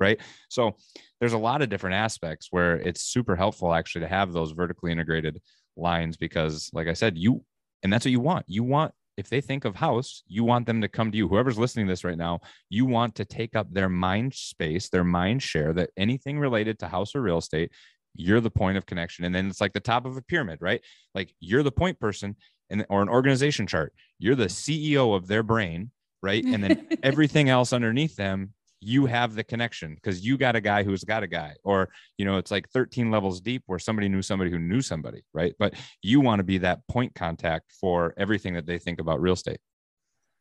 right? 0.04 0.20
So 0.50 0.76
there's 1.20 1.34
a 1.34 1.38
lot 1.38 1.62
of 1.62 1.70
different 1.70 1.96
aspects 1.96 2.50
where 2.52 2.76
it's 2.76 3.02
super 3.02 3.36
helpful 3.36 3.74
actually 3.74 4.02
to 4.02 4.10
have 4.10 4.34
those 4.34 4.52
vertically 4.52 4.92
integrated 4.92 5.42
lines 5.78 6.18
because 6.18 6.70
like 6.74 6.88
I 6.88 6.94
said, 6.94 7.18
you 7.18 7.44
and 7.82 7.92
that's 7.92 8.06
what 8.06 8.12
you 8.12 8.20
want. 8.20 8.46
You 8.48 8.64
want 8.64 8.94
if 9.16 9.30
they 9.30 9.42
think 9.42 9.64
of 9.64 9.76
house, 9.76 10.24
you 10.28 10.44
want 10.44 10.66
them 10.66 10.82
to 10.82 10.88
come 10.88 11.12
to 11.12 11.18
you. 11.18 11.28
Whoever's 11.28 11.58
listening 11.58 11.86
to 11.86 11.92
this 11.92 12.04
right 12.04 12.18
now, 12.18 12.42
you 12.70 12.86
want 12.86 13.16
to 13.16 13.26
take 13.26 13.56
up 13.56 13.72
their 13.72 13.90
mind 13.90 14.34
space, 14.34 14.90
their 14.90 15.04
mind 15.04 15.44
share 15.44 15.72
that 15.74 15.92
anything 15.96 16.40
related 16.40 16.80
to 16.80 16.88
house 16.88 17.16
or 17.16 17.22
real 17.22 17.38
estate, 17.38 17.72
you're 18.16 18.42
the 18.42 18.50
point 18.50 18.78
of 18.78 18.86
connection. 18.86 19.26
And 19.26 19.34
then 19.34 19.48
it's 19.48 19.62
like 19.62 19.74
the 19.74 19.80
top 19.80 20.06
of 20.06 20.18
a 20.18 20.22
pyramid, 20.22 20.60
right? 20.62 20.82
Like 21.14 21.34
you're 21.40 21.64
the 21.64 21.72
point 21.72 22.00
person 22.00 22.36
and 22.70 22.86
or 22.90 23.02
an 23.02 23.10
organization 23.10 23.68
chart. 23.68 23.94
You're 24.20 24.36
the 24.36 24.46
CEO 24.46 25.16
of 25.16 25.28
their 25.28 25.44
brain, 25.44 25.92
right? 26.22 26.44
And 26.44 26.64
then 26.64 26.88
everything 27.04 27.50
else 27.50 27.72
underneath 27.72 28.16
them 28.16 28.54
you 28.84 29.06
have 29.06 29.36
the 29.36 29.44
connection 29.44 29.96
because 29.96 30.26
you 30.26 30.38
got 30.38 30.56
a 30.56 30.62
guy 30.62 30.84
who's 30.84 31.04
got 31.04 31.24
a 31.24 31.28
guy 31.28 31.54
or 31.64 31.90
you 32.18 32.26
know 32.26 32.38
it's 32.38 32.52
like 32.52 32.70
13 32.70 33.10
levels 33.10 33.42
deep 33.42 33.64
where 33.66 33.80
somebody 33.80 34.10
knew 34.10 34.22
somebody 34.22 34.52
who 34.52 34.60
knew 34.60 34.82
somebody 34.82 35.24
right? 35.34 35.54
But 35.58 35.76
you 36.02 36.20
want 36.20 36.40
to 36.40 36.44
be 36.44 36.58
that 36.60 36.86
point 36.88 37.16
contact 37.16 37.72
for 37.80 38.14
everything 38.18 38.54
that 38.56 38.66
they 38.66 38.78
think 38.78 39.00
about 39.00 39.22
real 39.22 39.34
estate. 39.34 39.60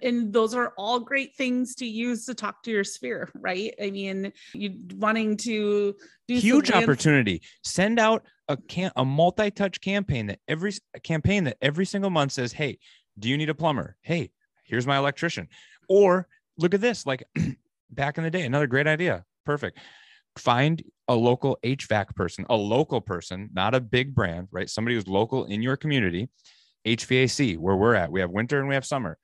And 0.00 0.32
those 0.32 0.52
are 0.52 0.72
all 0.76 0.98
great 0.98 1.36
things 1.36 1.76
to 1.76 1.86
use 1.86 2.26
to 2.26 2.34
talk 2.34 2.62
to 2.64 2.70
your 2.70 2.84
sphere 2.84 3.30
right? 3.34 3.74
I 3.80 3.90
mean 3.90 4.32
you 4.54 4.74
wanting 4.96 5.36
to 5.38 5.94
do 6.28 6.34
huge 6.34 6.70
opportunity. 6.70 7.42
Send 7.62 7.98
out 7.98 8.24
a 8.48 8.56
can 8.56 8.90
a 8.96 9.04
multi-touch 9.04 9.80
campaign 9.80 10.26
that 10.26 10.40
every 10.48 10.72
campaign 11.02 11.44
that 11.44 11.56
every 11.62 11.86
single 11.86 12.10
month 12.10 12.32
says 12.32 12.52
hey 12.52 12.78
do 13.18 13.28
you 13.28 13.36
need 13.36 13.50
a 13.50 13.54
plumber? 13.54 13.96
Hey 14.02 14.30
here's 14.64 14.86
my 14.86 14.96
electrician. 14.96 15.48
Or 15.88 16.26
look 16.58 16.74
at 16.74 16.80
this 16.80 17.06
like 17.06 17.24
back 17.92 18.18
in 18.18 18.24
the 18.24 18.30
day. 18.30 18.42
Another 18.42 18.66
great 18.66 18.86
idea. 18.86 19.24
Perfect. 19.44 19.78
Find 20.36 20.82
a 21.08 21.14
local 21.14 21.58
HVAC 21.62 22.14
person, 22.14 22.46
a 22.48 22.56
local 22.56 23.00
person, 23.00 23.50
not 23.52 23.74
a 23.74 23.80
big 23.80 24.14
brand, 24.14 24.48
right? 24.50 24.68
Somebody 24.68 24.94
who's 24.94 25.06
local 25.06 25.44
in 25.44 25.62
your 25.62 25.76
community. 25.76 26.28
HVAC, 26.86 27.58
where 27.58 27.76
we're 27.76 27.94
at, 27.94 28.10
we 28.10 28.20
have 28.20 28.30
winter 28.30 28.58
and 28.58 28.68
we 28.68 28.74
have 28.74 28.84
summer. 28.84 29.18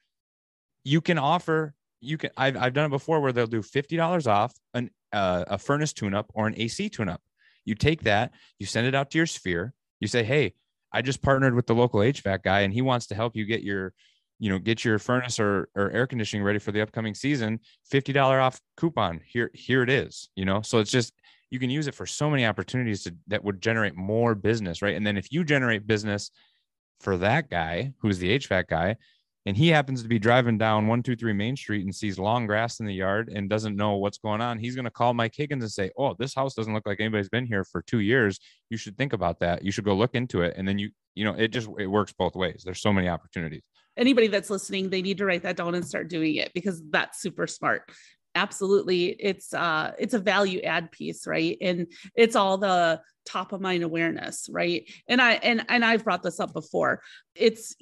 You 0.84 1.00
can 1.00 1.18
offer, 1.18 1.74
you 2.00 2.16
can, 2.16 2.30
I've, 2.36 2.56
I've 2.56 2.72
done 2.72 2.86
it 2.86 2.90
before 2.90 3.20
where 3.20 3.32
they'll 3.32 3.46
do 3.46 3.62
$50 3.62 4.26
off 4.26 4.54
an, 4.74 4.90
uh, 5.12 5.44
a 5.48 5.58
furnace 5.58 5.92
tune 5.92 6.14
up 6.14 6.30
or 6.34 6.46
an 6.46 6.54
AC 6.56 6.88
tune 6.90 7.08
up. 7.08 7.20
You 7.64 7.74
take 7.74 8.02
that, 8.02 8.32
you 8.58 8.66
send 8.66 8.86
it 8.86 8.94
out 8.94 9.10
to 9.10 9.18
your 9.18 9.26
sphere. 9.26 9.72
You 10.00 10.08
say, 10.08 10.22
Hey, 10.22 10.54
I 10.92 11.02
just 11.02 11.20
partnered 11.20 11.54
with 11.54 11.66
the 11.66 11.74
local 11.74 12.00
HVAC 12.00 12.42
guy 12.42 12.60
and 12.60 12.72
he 12.72 12.82
wants 12.82 13.06
to 13.08 13.14
help 13.14 13.36
you 13.36 13.44
get 13.44 13.62
your 13.62 13.92
you 14.38 14.48
know 14.50 14.58
get 14.58 14.84
your 14.84 14.98
furnace 14.98 15.40
or, 15.40 15.68
or 15.74 15.90
air 15.90 16.06
conditioning 16.06 16.44
ready 16.44 16.58
for 16.58 16.72
the 16.72 16.80
upcoming 16.80 17.14
season 17.14 17.60
$50 17.92 18.42
off 18.42 18.60
coupon. 18.76 19.20
Here 19.24 19.50
here 19.54 19.82
it 19.82 19.90
is 19.90 20.30
you 20.36 20.44
know? 20.44 20.62
So 20.62 20.78
it's 20.78 20.90
just 20.90 21.12
you 21.50 21.58
can 21.58 21.70
use 21.70 21.86
it 21.86 21.94
for 21.94 22.04
so 22.04 22.28
many 22.28 22.44
opportunities 22.44 23.04
to, 23.04 23.14
that 23.28 23.42
would 23.42 23.60
generate 23.60 23.96
more 23.96 24.34
business 24.34 24.82
right? 24.82 24.96
And 24.96 25.06
then 25.06 25.16
if 25.16 25.32
you 25.32 25.44
generate 25.44 25.86
business 25.86 26.30
for 27.00 27.16
that 27.18 27.48
guy 27.50 27.92
who's 28.00 28.18
the 28.18 28.38
hvac 28.38 28.68
guy 28.68 28.96
and 29.46 29.56
he 29.56 29.68
happens 29.68 30.02
to 30.02 30.08
be 30.08 30.18
driving 30.18 30.58
down 30.58 30.88
123 30.88 31.32
main 31.32 31.56
street 31.56 31.84
and 31.84 31.94
sees 31.94 32.18
long 32.18 32.46
grass 32.46 32.80
in 32.80 32.86
the 32.86 32.92
yard 32.92 33.30
and 33.32 33.48
doesn't 33.48 33.76
know 33.76 33.94
what's 33.94 34.18
going 34.18 34.40
on 34.40 34.58
he's 34.58 34.74
going 34.74 34.84
to 34.84 34.90
call 34.90 35.14
mike 35.14 35.34
higgins 35.34 35.62
and 35.62 35.70
say 35.70 35.90
oh 35.96 36.14
this 36.18 36.34
house 36.34 36.54
doesn't 36.54 36.74
look 36.74 36.86
like 36.86 37.00
anybody's 37.00 37.28
been 37.28 37.46
here 37.46 37.64
for 37.64 37.82
two 37.82 38.00
years. 38.00 38.40
You 38.68 38.76
should 38.76 38.98
think 38.98 39.12
about 39.12 39.38
that. 39.40 39.64
You 39.64 39.70
should 39.70 39.84
go 39.84 39.94
look 39.94 40.14
into 40.14 40.42
it. 40.42 40.54
And 40.56 40.66
then 40.66 40.78
you 40.78 40.90
you 41.14 41.24
know 41.24 41.34
it 41.34 41.48
just 41.48 41.68
it 41.78 41.86
works 41.86 42.12
both 42.12 42.34
ways. 42.36 42.62
There's 42.64 42.80
so 42.80 42.92
many 42.92 43.08
opportunities 43.08 43.62
anybody 43.98 44.28
that's 44.28 44.50
listening, 44.50 44.88
they 44.90 45.02
need 45.02 45.18
to 45.18 45.24
write 45.24 45.42
that 45.42 45.56
down 45.56 45.74
and 45.74 45.86
start 45.86 46.08
doing 46.08 46.36
it 46.36 46.52
because 46.54 46.82
that's 46.90 47.20
super 47.20 47.46
smart. 47.46 47.90
Absolutely. 48.34 49.06
It's 49.18 49.52
uh 49.52 49.92
it's 49.98 50.14
a 50.14 50.18
value 50.18 50.60
add 50.60 50.92
piece, 50.92 51.26
right? 51.26 51.56
And 51.60 51.88
it's 52.14 52.36
all 52.36 52.58
the 52.58 53.00
top 53.26 53.52
of 53.52 53.60
mind 53.60 53.82
awareness, 53.82 54.48
right? 54.50 54.88
And 55.08 55.20
I 55.20 55.32
and 55.32 55.64
and 55.68 55.84
I've 55.84 56.04
brought 56.04 56.22
this 56.22 56.38
up 56.38 56.52
before. 56.52 57.02
It's 57.34 57.74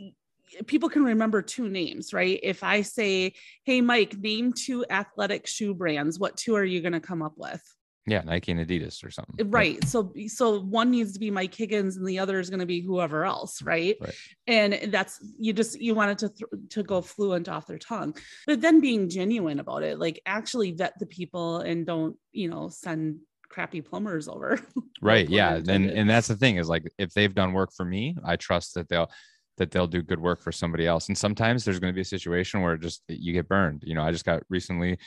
people 0.67 0.89
can 0.89 1.05
remember 1.05 1.43
two 1.43 1.69
names, 1.69 2.15
right? 2.15 2.41
If 2.43 2.65
I 2.65 2.83
say, 2.83 3.35
"Hey 3.65 3.81
Mike, 3.81 4.17
name 4.17 4.53
two 4.53 4.85
athletic 4.89 5.47
shoe 5.47 5.75
brands, 5.75 6.19
what 6.19 6.37
two 6.37 6.55
are 6.55 6.65
you 6.65 6.81
going 6.81 6.93
to 6.93 7.01
come 7.01 7.23
up 7.23 7.35
with?" 7.37 7.63
Yeah, 8.09 8.23
Nike 8.25 8.53
and 8.53 8.61
Adidas 8.61 9.05
or 9.05 9.11
something. 9.11 9.51
Right. 9.51 9.83
So 9.87 10.13
so 10.29 10.61
one 10.61 10.93
needs 10.93 11.13
to 11.15 11.19
be 11.19 11.31
Mike 11.31 11.55
Higgins 11.55 11.97
and 11.97 12.07
the 12.07 12.21
other 12.21 12.39
is 12.39 12.51
going 12.51 12.61
to 12.61 12.67
be 12.67 12.81
whoever 12.81 13.25
else, 13.25 13.61
right? 13.63 13.97
right? 14.01 14.15
And 14.47 14.93
that's 14.93 15.19
you 15.39 15.53
just 15.53 15.81
you 15.81 15.95
wanted 15.95 16.19
to 16.19 16.29
th- 16.29 16.69
to 16.71 16.83
go 16.85 17.01
fluent 17.01 17.49
off 17.49 17.67
their 17.67 17.79
tongue. 17.79 18.17
But 18.47 18.61
then 18.61 18.81
being 18.81 19.09
genuine 19.09 19.59
about 19.59 19.83
it, 19.83 19.99
like 19.99 20.23
actually 20.25 20.71
vet 20.71 20.95
the 21.01 21.07
people 21.07 21.59
and 21.59 21.85
don't, 21.85 22.17
you 22.31 22.49
know, 22.49 22.69
send 22.69 23.19
crappy 23.49 23.81
plumbers 23.81 24.29
over. 24.29 24.59
Right. 25.03 25.29
yeah. 25.29 25.57
And 25.57 25.91
and 25.91 26.09
that's 26.09 26.27
the 26.27 26.37
thing 26.37 26.57
is 26.57 26.69
like 26.69 26.91
if 26.99 27.13
they've 27.13 27.35
done 27.35 27.53
work 27.53 27.71
for 27.77 27.85
me, 27.85 28.17
I 28.25 28.37
trust 28.37 28.75
that 28.75 28.89
they'll 28.89 29.11
that 29.59 29.71
they'll 29.71 29.87
do 29.87 30.03
good 30.03 30.21
work 30.21 30.41
for 30.41 30.53
somebody 30.53 30.87
else. 30.87 31.09
And 31.09 31.17
sometimes 31.17 31.65
there's 31.65 31.79
going 31.79 31.93
to 31.93 31.95
be 31.95 32.01
a 32.01 32.05
situation 32.05 32.63
where 32.63 32.77
just 32.77 33.03
you 33.09 33.33
get 33.33 33.49
burned. 33.49 33.83
You 33.85 33.95
know, 33.95 34.03
I 34.03 34.11
just 34.11 34.25
got 34.25 34.43
recently 34.49 34.99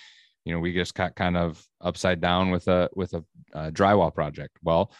you 0.49 0.55
know 0.55 0.59
we 0.59 0.73
just 0.73 0.95
got 0.95 1.15
kind 1.15 1.37
of 1.37 1.63
upside 1.79 2.19
down 2.19 2.49
with 2.49 2.67
a 2.67 2.89
with 2.95 3.13
a, 3.13 3.23
a 3.53 3.71
drywall 3.71 4.13
project. 4.13 4.57
Well 4.63 4.91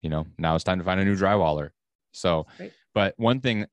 you 0.00 0.08
know 0.08 0.26
now 0.38 0.54
it's 0.54 0.64
time 0.64 0.78
to 0.78 0.84
find 0.84 0.98
a 0.98 1.04
new 1.04 1.14
drywaller. 1.14 1.68
So 2.12 2.46
but 2.94 3.12
one 3.18 3.40
thing 3.40 3.66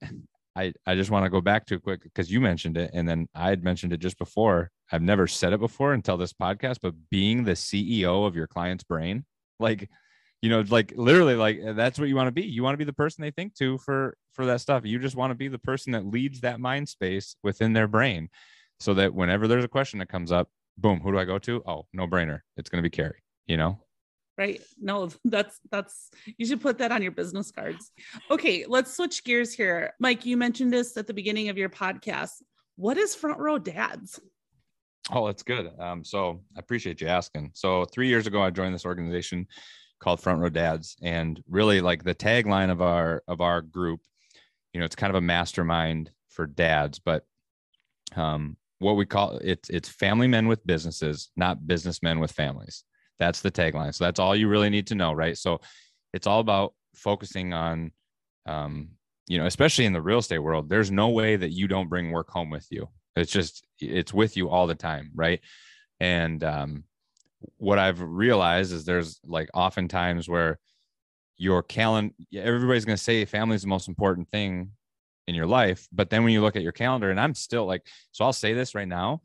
i 0.55 0.73
i 0.85 0.95
just 0.95 1.09
want 1.09 1.23
to 1.25 1.29
go 1.29 1.39
back 1.39 1.65
to 1.65 1.79
quick 1.79 2.03
because 2.03 2.29
you 2.29 2.41
mentioned 2.41 2.77
it 2.77 2.91
and 2.93 3.09
then 3.09 3.27
i 3.33 3.49
had 3.49 3.63
mentioned 3.63 3.93
it 3.93 4.01
just 4.01 4.17
before. 4.19 4.69
I've 4.91 5.01
never 5.01 5.27
said 5.27 5.53
it 5.53 5.59
before 5.59 5.93
until 5.93 6.17
this 6.17 6.33
podcast 6.33 6.79
but 6.81 6.93
being 7.09 7.45
the 7.45 7.53
ceo 7.53 8.27
of 8.27 8.35
your 8.35 8.47
client's 8.47 8.83
brain 8.83 9.25
like 9.59 9.89
you 10.41 10.49
know 10.49 10.63
like 10.67 10.93
literally 10.97 11.35
like 11.35 11.61
that's 11.75 11.97
what 11.97 12.09
you 12.09 12.17
want 12.17 12.27
to 12.27 12.33
be. 12.33 12.43
You 12.43 12.63
want 12.63 12.73
to 12.73 12.77
be 12.77 12.83
the 12.83 12.91
person 12.91 13.21
they 13.21 13.31
think 13.31 13.55
to 13.55 13.77
for 13.77 14.17
for 14.33 14.45
that 14.47 14.59
stuff. 14.59 14.85
You 14.85 14.99
just 14.99 15.15
want 15.15 15.31
to 15.31 15.35
be 15.35 15.47
the 15.47 15.57
person 15.57 15.93
that 15.93 16.05
leads 16.05 16.41
that 16.41 16.59
mind 16.59 16.89
space 16.89 17.37
within 17.43 17.71
their 17.71 17.87
brain 17.87 18.29
so 18.79 18.93
that 18.95 19.13
whenever 19.13 19.47
there's 19.47 19.63
a 19.63 19.69
question 19.69 19.99
that 19.99 20.09
comes 20.09 20.33
up 20.33 20.49
boom, 20.77 20.99
who 20.99 21.11
do 21.11 21.17
I 21.17 21.25
go 21.25 21.39
to? 21.39 21.63
Oh, 21.67 21.85
no 21.93 22.07
brainer. 22.07 22.39
It's 22.57 22.69
going 22.69 22.83
to 22.83 22.89
be 22.89 22.95
Karri, 22.95 23.13
you 23.45 23.57
know? 23.57 23.79
Right. 24.37 24.61
No, 24.81 25.09
that's, 25.25 25.59
that's, 25.71 26.09
you 26.37 26.45
should 26.45 26.61
put 26.61 26.79
that 26.79 26.91
on 26.91 27.03
your 27.03 27.11
business 27.11 27.51
cards. 27.51 27.91
Okay. 28.31 28.65
Let's 28.67 28.95
switch 28.95 29.23
gears 29.23 29.53
here. 29.53 29.93
Mike, 29.99 30.25
you 30.25 30.37
mentioned 30.37 30.73
this 30.73 30.97
at 30.97 31.05
the 31.05 31.13
beginning 31.13 31.49
of 31.49 31.57
your 31.57 31.69
podcast. 31.69 32.41
What 32.75 32.97
is 32.97 33.13
Front 33.13 33.39
Row 33.39 33.59
Dads? 33.59 34.19
Oh, 35.11 35.27
that's 35.27 35.43
good. 35.43 35.69
Um, 35.79 36.03
so 36.03 36.41
I 36.55 36.59
appreciate 36.59 37.01
you 37.01 37.07
asking. 37.07 37.51
So 37.53 37.85
three 37.85 38.07
years 38.07 38.25
ago, 38.25 38.41
I 38.41 38.49
joined 38.49 38.73
this 38.73 38.85
organization 38.85 39.47
called 39.99 40.19
Front 40.19 40.39
Row 40.39 40.49
Dads, 40.49 40.95
and 41.01 41.41
really 41.47 41.81
like 41.81 42.03
the 42.03 42.15
tagline 42.15 42.71
of 42.71 42.81
our 42.81 43.23
of 43.27 43.41
our 43.41 43.61
group, 43.61 44.01
you 44.73 44.79
know, 44.79 44.85
it's 44.85 44.95
kind 44.95 45.11
of 45.11 45.15
a 45.15 45.21
mastermind 45.21 46.11
for 46.29 46.47
dads, 46.47 46.99
but 46.99 47.25
um, 48.15 48.57
what 48.83 48.95
we 48.95 49.05
call 49.05 49.37
it, 49.37 49.67
it's 49.69 49.89
family 49.89 50.27
men 50.27 50.47
with 50.47 50.65
businesses, 50.65 51.31
not 51.35 51.65
businessmen 51.65 52.19
with 52.19 52.31
families. 52.31 52.83
That's 53.19 53.41
the 53.41 53.51
tagline. 53.51 53.93
So 53.95 54.03
that's 54.03 54.19
all 54.19 54.35
you 54.35 54.47
really 54.47 54.69
need 54.69 54.87
to 54.87 54.95
know, 54.95 55.13
right? 55.13 55.37
So 55.37 55.61
it's 56.13 56.27
all 56.27 56.39
about 56.39 56.73
focusing 56.95 57.53
on, 57.53 57.91
um, 58.45 58.89
you 59.27 59.37
know, 59.37 59.45
especially 59.45 59.85
in 59.85 59.93
the 59.93 60.01
real 60.01 60.19
estate 60.19 60.39
world, 60.39 60.69
there's 60.69 60.91
no 60.91 61.09
way 61.09 61.35
that 61.35 61.51
you 61.51 61.67
don't 61.67 61.89
bring 61.89 62.11
work 62.11 62.29
home 62.29 62.49
with 62.49 62.67
you. 62.69 62.89
It's 63.15 63.31
just, 63.31 63.65
it's 63.79 64.13
with 64.13 64.35
you 64.35 64.49
all 64.49 64.67
the 64.67 64.75
time, 64.75 65.11
right? 65.15 65.39
And 65.99 66.43
um, 66.43 66.83
what 67.57 67.79
I've 67.79 68.01
realized 68.01 68.73
is 68.73 68.83
there's 68.83 69.19
like 69.25 69.49
oftentimes 69.53 70.27
where 70.27 70.59
your 71.37 71.63
calendar, 71.63 72.13
everybody's 72.35 72.85
going 72.85 72.97
to 72.97 73.03
say 73.03 73.23
family 73.25 73.55
is 73.55 73.61
the 73.61 73.67
most 73.67 73.87
important 73.87 74.29
thing 74.29 74.71
in 75.27 75.35
your 75.35 75.47
life. 75.47 75.87
But 75.91 76.09
then 76.09 76.23
when 76.23 76.33
you 76.33 76.41
look 76.41 76.55
at 76.55 76.63
your 76.63 76.71
calendar, 76.71 77.09
and 77.09 77.19
I'm 77.19 77.35
still 77.35 77.65
like, 77.65 77.85
so 78.11 78.25
I'll 78.25 78.33
say 78.33 78.53
this 78.53 78.75
right 78.75 78.87
now, 78.87 79.21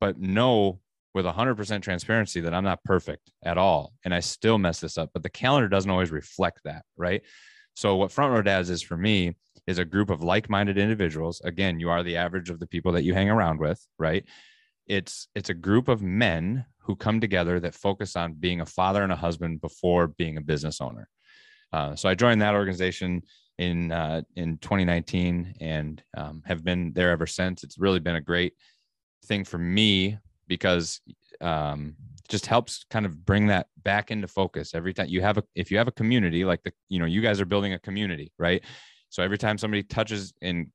but 0.00 0.18
know 0.18 0.80
with 1.14 1.26
100% 1.26 1.82
transparency 1.82 2.40
that 2.40 2.54
I'm 2.54 2.64
not 2.64 2.82
perfect 2.84 3.30
at 3.44 3.56
all. 3.56 3.92
And 4.04 4.12
I 4.12 4.20
still 4.20 4.58
mess 4.58 4.80
this 4.80 4.98
up, 4.98 5.10
but 5.12 5.22
the 5.22 5.30
calendar 5.30 5.68
doesn't 5.68 5.90
always 5.90 6.10
reflect 6.10 6.60
that. 6.64 6.84
Right. 6.96 7.22
So, 7.74 7.96
what 7.96 8.12
Front 8.12 8.32
Row 8.32 8.42
Dads 8.42 8.70
is 8.70 8.82
for 8.82 8.96
me 8.96 9.34
is 9.66 9.78
a 9.78 9.84
group 9.84 10.10
of 10.10 10.22
like 10.22 10.50
minded 10.50 10.76
individuals. 10.76 11.40
Again, 11.44 11.80
you 11.80 11.88
are 11.90 12.02
the 12.02 12.16
average 12.16 12.50
of 12.50 12.60
the 12.60 12.66
people 12.66 12.92
that 12.92 13.04
you 13.04 13.14
hang 13.14 13.30
around 13.30 13.60
with. 13.60 13.84
Right. 13.98 14.24
It's, 14.86 15.28
it's 15.34 15.50
a 15.50 15.54
group 15.54 15.88
of 15.88 16.02
men 16.02 16.66
who 16.80 16.96
come 16.96 17.20
together 17.20 17.58
that 17.60 17.74
focus 17.74 18.16
on 18.16 18.34
being 18.34 18.60
a 18.60 18.66
father 18.66 19.02
and 19.02 19.12
a 19.12 19.16
husband 19.16 19.60
before 19.60 20.08
being 20.08 20.36
a 20.36 20.42
business 20.42 20.80
owner. 20.80 21.08
Uh, 21.72 21.96
so 21.96 22.08
I 22.08 22.14
joined 22.14 22.42
that 22.42 22.54
organization 22.54 23.22
in 23.58 23.92
uh, 23.92 24.22
in 24.36 24.58
2019 24.58 25.54
and 25.60 26.02
um, 26.16 26.42
have 26.44 26.64
been 26.64 26.92
there 26.92 27.10
ever 27.10 27.26
since. 27.26 27.62
It's 27.62 27.78
really 27.78 28.00
been 28.00 28.16
a 28.16 28.20
great 28.20 28.54
thing 29.26 29.44
for 29.44 29.58
me 29.58 30.18
because 30.48 31.00
um, 31.40 31.94
it 32.24 32.28
just 32.28 32.46
helps 32.46 32.84
kind 32.90 33.06
of 33.06 33.24
bring 33.24 33.46
that 33.48 33.68
back 33.82 34.10
into 34.10 34.28
focus. 34.28 34.74
Every 34.74 34.92
time 34.92 35.08
you 35.08 35.20
have 35.20 35.38
a 35.38 35.44
if 35.54 35.70
you 35.70 35.78
have 35.78 35.88
a 35.88 35.92
community 35.92 36.44
like 36.44 36.62
the 36.62 36.72
you 36.88 36.98
know 36.98 37.06
you 37.06 37.20
guys 37.20 37.40
are 37.40 37.46
building 37.46 37.72
a 37.72 37.78
community 37.78 38.32
right? 38.38 38.62
So 39.10 39.22
every 39.22 39.38
time 39.38 39.58
somebody 39.58 39.82
touches 39.82 40.32
and 40.42 40.68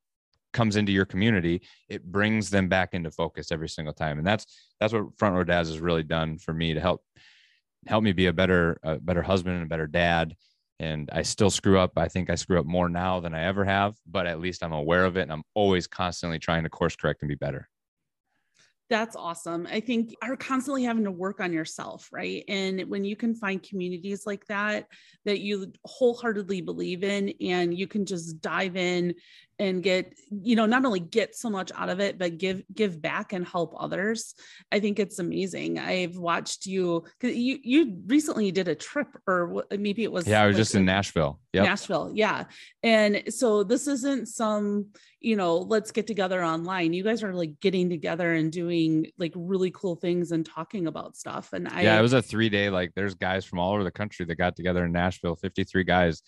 comes 0.52 0.78
into 0.78 0.92
your 0.92 1.06
community 1.06 1.62
it 1.90 2.04
brings 2.04 2.50
them 2.50 2.68
back 2.68 2.94
into 2.94 3.12
focus 3.12 3.52
every 3.52 3.70
single 3.70 3.94
time. 3.94 4.18
And 4.18 4.26
that's 4.26 4.46
that's 4.80 4.94
what 4.94 5.18
front 5.18 5.36
row 5.36 5.44
dads 5.44 5.70
has 5.70 5.80
really 5.80 6.04
done 6.04 6.38
for 6.38 6.54
me 6.54 6.74
to 6.74 6.80
help 6.80 7.04
help 7.88 8.04
me 8.04 8.14
be 8.14 8.28
a 8.28 8.34
better 8.34 8.80
a 8.84 8.98
better 8.98 9.22
husband 9.22 9.56
and 9.56 9.66
a 9.66 9.70
better 9.70 9.88
dad 9.88 10.36
and 10.80 11.10
I 11.12 11.24
still 11.24 11.50
screw 11.50 11.78
up. 11.78 11.92
I 11.98 12.08
think 12.08 12.30
I 12.30 12.36
screw 12.36 12.60
up 12.60 12.66
more 12.66 12.90
now 12.90 13.20
than 13.20 13.34
I 13.34 13.44
ever 13.44 13.66
have, 13.66 13.96
but 14.06 14.28
at 14.28 14.40
least 14.40 14.64
I'm 14.64 14.74
aware 14.74 15.06
of 15.06 15.18
it 15.18 15.24
and 15.24 15.32
I'm 15.32 15.44
always 15.54 15.88
constantly 15.88 16.40
trying 16.40 16.64
to 16.64 16.70
course 16.70 16.96
correct 16.96 17.22
and 17.22 17.30
be 17.30 17.36
better. 17.36 17.68
That's 18.90 19.16
awesome. 19.16 19.68
I 19.70 19.82
think 19.82 20.16
are 20.24 20.36
constantly 20.36 20.84
having 20.84 21.04
to 21.04 21.12
work 21.12 21.42
on 21.42 21.54
yourself, 21.54 22.10
right? 22.12 22.44
And 22.48 22.82
when 22.90 23.06
you 23.06 23.16
can 23.16 23.36
find 23.36 23.62
communities 23.62 24.26
like 24.26 24.46
that 24.48 24.88
that 25.26 25.42
you 25.42 25.72
wholeheartedly 25.86 26.62
believe 26.62 27.04
in 27.04 27.34
and 27.40 27.78
you 27.78 27.86
can 27.86 28.04
just 28.04 28.42
dive 28.42 28.76
in 28.76 29.14
and 29.60 29.84
get 29.84 30.18
you 30.32 30.55
know 30.55 30.66
not 30.66 30.86
only 30.86 31.01
get 31.01 31.36
so 31.36 31.49
much 31.49 31.72
out 31.76 31.89
of 31.89 31.99
it 31.99 32.18
but 32.18 32.38
give 32.38 32.64
give 32.74 33.01
back 33.01 33.34
and 33.34 33.45
help 33.45 33.76
others. 33.78 34.34
I 34.72 34.80
think 34.80 34.99
it's 34.99 35.20
amazing. 35.20 35.78
I've 35.78 36.18
watched 36.18 36.66
you 36.66 37.03
you 37.22 37.60
you 37.62 38.01
recently 38.07 38.51
did 38.51 38.70
a 38.70 38.76
trip 38.76 39.07
or 39.28 39.66
maybe 39.72 40.03
it 40.03 40.12
was 40.12 40.26
yeah 40.28 40.41
i 40.41 40.47
was 40.47 40.55
like 40.55 40.62
just 40.62 40.76
in 40.76 40.86
nashville. 40.86 41.39
Yep. 41.53 41.66
nashville 41.66 42.12
yeah. 42.14 42.45
And 42.84 43.24
so 43.30 43.64
this 43.64 43.88
isn't 43.88 44.28
some 44.28 44.88
you 45.20 45.36
know 45.36 45.57
let's 45.57 45.91
get 45.91 46.07
together 46.07 46.43
online. 46.43 46.93
You 46.93 47.03
guys 47.03 47.22
are 47.24 47.34
like 47.34 47.60
getting 47.60 47.89
together 47.89 48.34
and 48.34 48.51
doing 48.51 49.07
like 49.18 49.34
really 49.36 49.72
cool 49.72 49.97
things 49.97 50.32
and 50.32 50.45
talking 50.45 50.88
about 50.88 51.18
stuff. 51.18 51.51
And 51.51 51.68
i 51.68 51.82
yeah 51.82 51.99
it 51.99 52.01
was 52.01 52.14
a 52.14 52.22
three 52.22 52.49
day 52.49 52.70
like 52.70 52.93
there's 52.95 53.16
guys 53.16 53.43
from 53.43 53.60
all 53.60 53.74
over 53.74 53.84
the 53.84 53.91
country 53.91 54.26
that 54.26 54.36
got 54.36 54.55
together 54.55 54.86
in 54.86 54.93
nashville 54.93 55.36
53 55.36 55.84
guys 55.84 56.24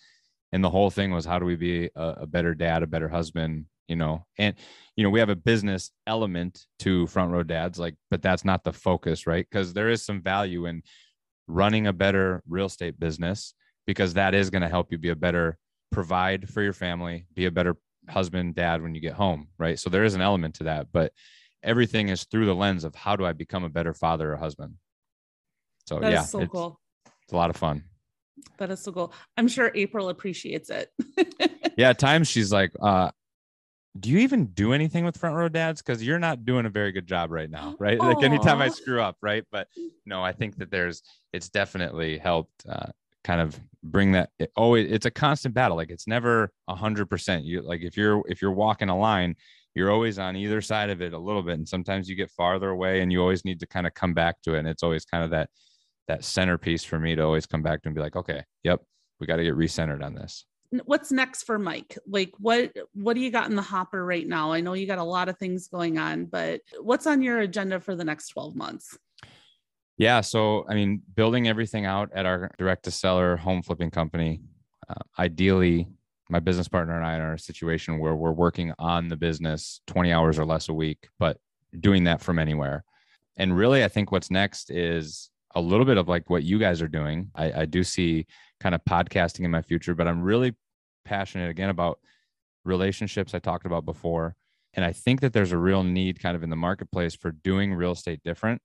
and 0.51 0.63
the 0.63 0.69
whole 0.69 0.89
thing 0.89 1.11
was 1.11 1.25
how 1.25 1.39
do 1.39 1.45
we 1.45 1.55
be 1.55 1.89
a, 1.95 2.07
a, 2.21 2.27
better 2.27 2.53
dad 2.53 2.83
a 2.83 2.87
better 2.87 3.09
husband 3.09 3.65
you 3.91 3.97
know? 3.97 4.25
And 4.37 4.55
you 4.95 5.03
know 5.03 5.09
we 5.09 5.19
have 5.19 5.29
a 5.29 5.35
business 5.35 5.91
element 6.07 6.65
to 6.79 7.07
front 7.07 7.31
row 7.31 7.43
dads 7.43 7.77
like 7.77 7.95
but 8.09 8.21
that's 8.21 8.45
not 8.45 8.63
the 8.63 8.71
focus 8.71 9.27
right? 9.27 9.45
Because 9.49 9.73
there 9.73 9.89
is 9.89 10.03
some 10.03 10.21
value 10.21 10.65
in 10.65 10.81
running 11.47 11.87
a 11.87 11.93
better 11.93 12.41
real 12.47 12.67
estate 12.67 12.99
business 12.99 13.53
because 13.85 14.13
that 14.13 14.33
is 14.33 14.49
going 14.49 14.61
to 14.61 14.69
help 14.69 14.91
you 14.91 14.97
be 14.97 15.09
a 15.09 15.15
better 15.15 15.57
provide 15.91 16.49
for 16.49 16.61
your 16.61 16.73
family 16.73 17.25
be 17.33 17.45
a 17.45 17.51
better 17.51 17.75
husband 18.09 18.55
dad 18.55 18.81
when 18.81 18.95
you 18.95 19.01
get 19.01 19.13
home 19.13 19.49
right? 19.59 19.77
So 19.77 19.89
there 19.89 20.05
is 20.05 20.15
an 20.15 20.21
element 20.21 20.55
to 20.55 20.63
that 20.65 20.87
but 20.93 21.11
everything 21.61 22.07
is 22.07 22.23
through 22.23 22.45
the 22.45 22.55
lens 22.55 22.83
of 22.83 22.95
how 22.95 23.15
do 23.15 23.25
i 23.25 23.33
become 23.33 23.63
a 23.63 23.69
better 23.69 23.93
father 23.93 24.31
or 24.33 24.37
husband? 24.37 24.75
So 25.85 25.99
that 25.99 26.11
yeah 26.11 26.23
so 26.23 26.39
it's, 26.39 26.51
cool. 26.51 26.79
it's 27.23 27.33
a 27.33 27.35
lot 27.35 27.49
of 27.49 27.57
fun 27.57 27.83
that 28.57 28.71
is 28.71 28.81
so 28.81 28.91
cool. 28.91 29.13
I'm 29.37 29.47
sure 29.47 29.71
April 29.75 30.09
appreciates 30.09 30.69
it. 30.69 30.91
yeah, 31.77 31.89
at 31.89 31.99
times 31.99 32.27
she's 32.27 32.51
like, 32.51 32.71
uh, 32.81 33.11
do 33.99 34.09
you 34.09 34.19
even 34.19 34.45
do 34.47 34.73
anything 34.73 35.03
with 35.03 35.17
front 35.17 35.35
row 35.35 35.49
dads? 35.49 35.81
Because 35.81 36.03
you're 36.03 36.19
not 36.19 36.45
doing 36.45 36.65
a 36.65 36.69
very 36.69 36.91
good 36.91 37.07
job 37.07 37.31
right 37.31 37.49
now, 37.49 37.75
right? 37.79 37.99
Aww. 37.99 38.15
Like 38.15 38.23
anytime 38.23 38.61
I 38.61 38.69
screw 38.69 39.01
up, 39.01 39.17
right? 39.21 39.43
But 39.51 39.67
no, 40.05 40.23
I 40.23 40.31
think 40.31 40.57
that 40.57 40.71
there's 40.71 41.01
it's 41.33 41.49
definitely 41.49 42.17
helped 42.17 42.65
uh, 42.67 42.91
kind 43.23 43.41
of 43.41 43.59
bring 43.83 44.13
that. 44.13 44.29
It 44.39 44.51
always 44.55 44.91
it's 44.91 45.05
a 45.05 45.11
constant 45.11 45.53
battle. 45.53 45.77
Like 45.77 45.89
it's 45.89 46.07
never 46.07 46.51
a 46.67 46.75
hundred 46.75 47.09
percent. 47.09 47.43
You 47.43 47.61
like 47.61 47.81
if 47.81 47.97
you're 47.97 48.23
if 48.27 48.41
you're 48.41 48.51
walking 48.51 48.89
a 48.89 48.97
line, 48.97 49.35
you're 49.75 49.91
always 49.91 50.19
on 50.19 50.35
either 50.35 50.61
side 50.61 50.89
of 50.89 51.01
it 51.01 51.13
a 51.13 51.19
little 51.19 51.43
bit, 51.43 51.55
and 51.55 51.67
sometimes 51.67 52.09
you 52.09 52.15
get 52.15 52.31
farther 52.31 52.69
away, 52.69 53.01
and 53.01 53.11
you 53.11 53.21
always 53.21 53.43
need 53.43 53.59
to 53.59 53.67
kind 53.67 53.87
of 53.87 53.93
come 53.93 54.13
back 54.13 54.41
to 54.43 54.55
it. 54.55 54.59
And 54.59 54.67
it's 54.67 54.83
always 54.83 55.05
kind 55.05 55.23
of 55.23 55.31
that 55.31 55.49
that 56.11 56.25
centerpiece 56.25 56.83
for 56.83 56.99
me 56.99 57.15
to 57.15 57.23
always 57.23 57.45
come 57.45 57.61
back 57.61 57.81
to 57.81 57.87
and 57.87 57.95
be 57.95 58.01
like, 58.01 58.17
okay, 58.17 58.43
yep, 58.63 58.81
we 59.19 59.27
got 59.27 59.37
to 59.37 59.43
get 59.43 59.55
recentered 59.55 60.03
on 60.03 60.13
this. 60.13 60.45
What's 60.85 61.11
next 61.11 61.43
for 61.43 61.57
Mike? 61.59 61.97
Like 62.07 62.31
what 62.37 62.73
what 62.93 63.13
do 63.13 63.19
you 63.19 63.29
got 63.29 63.49
in 63.49 63.55
the 63.55 63.61
hopper 63.61 64.05
right 64.05 64.27
now? 64.27 64.53
I 64.53 64.61
know 64.61 64.73
you 64.73 64.87
got 64.87 64.99
a 64.99 65.03
lot 65.03 65.27
of 65.27 65.37
things 65.37 65.67
going 65.67 65.97
on, 65.97 66.25
but 66.25 66.61
what's 66.79 67.07
on 67.07 67.21
your 67.21 67.39
agenda 67.39 67.79
for 67.81 67.93
the 67.95 68.05
next 68.05 68.29
12 68.29 68.55
months? 68.55 68.97
Yeah, 69.97 70.21
so 70.21 70.65
I 70.69 70.75
mean, 70.75 71.01
building 71.15 71.47
everything 71.47 71.85
out 71.85 72.09
at 72.13 72.25
our 72.25 72.51
direct 72.57 72.83
to 72.85 72.91
seller 72.91 73.35
home 73.35 73.63
flipping 73.63 73.91
company. 73.91 74.41
Uh, 74.89 74.95
ideally, 75.19 75.87
my 76.29 76.39
business 76.39 76.69
partner 76.69 76.95
and 76.95 77.05
I 77.05 77.17
are 77.17 77.29
in 77.29 77.35
a 77.35 77.37
situation 77.37 77.99
where 77.99 78.15
we're 78.15 78.31
working 78.31 78.73
on 78.79 79.09
the 79.09 79.17
business 79.17 79.81
20 79.87 80.13
hours 80.13 80.39
or 80.39 80.45
less 80.45 80.69
a 80.69 80.73
week, 80.73 81.09
but 81.19 81.37
doing 81.77 82.05
that 82.05 82.21
from 82.21 82.39
anywhere. 82.39 82.85
And 83.37 83.55
really, 83.55 83.83
I 83.83 83.89
think 83.89 84.11
what's 84.11 84.31
next 84.31 84.71
is 84.71 85.29
a 85.55 85.61
little 85.61 85.85
bit 85.85 85.97
of 85.97 86.07
like 86.07 86.29
what 86.29 86.43
you 86.43 86.59
guys 86.59 86.81
are 86.81 86.87
doing. 86.87 87.31
I, 87.35 87.61
I 87.61 87.65
do 87.65 87.83
see 87.83 88.25
kind 88.59 88.75
of 88.75 88.83
podcasting 88.85 89.45
in 89.45 89.51
my 89.51 89.61
future, 89.61 89.95
but 89.95 90.07
I'm 90.07 90.21
really 90.21 90.55
passionate 91.05 91.49
again 91.49 91.69
about 91.69 91.99
relationships 92.63 93.33
I 93.33 93.39
talked 93.39 93.65
about 93.65 93.85
before. 93.85 94.35
And 94.73 94.85
I 94.85 94.93
think 94.93 95.21
that 95.21 95.33
there's 95.33 95.51
a 95.51 95.57
real 95.57 95.83
need 95.83 96.21
kind 96.21 96.35
of 96.35 96.43
in 96.43 96.49
the 96.49 96.55
marketplace 96.55 97.15
for 97.15 97.31
doing 97.31 97.73
real 97.73 97.91
estate 97.91 98.21
different 98.23 98.61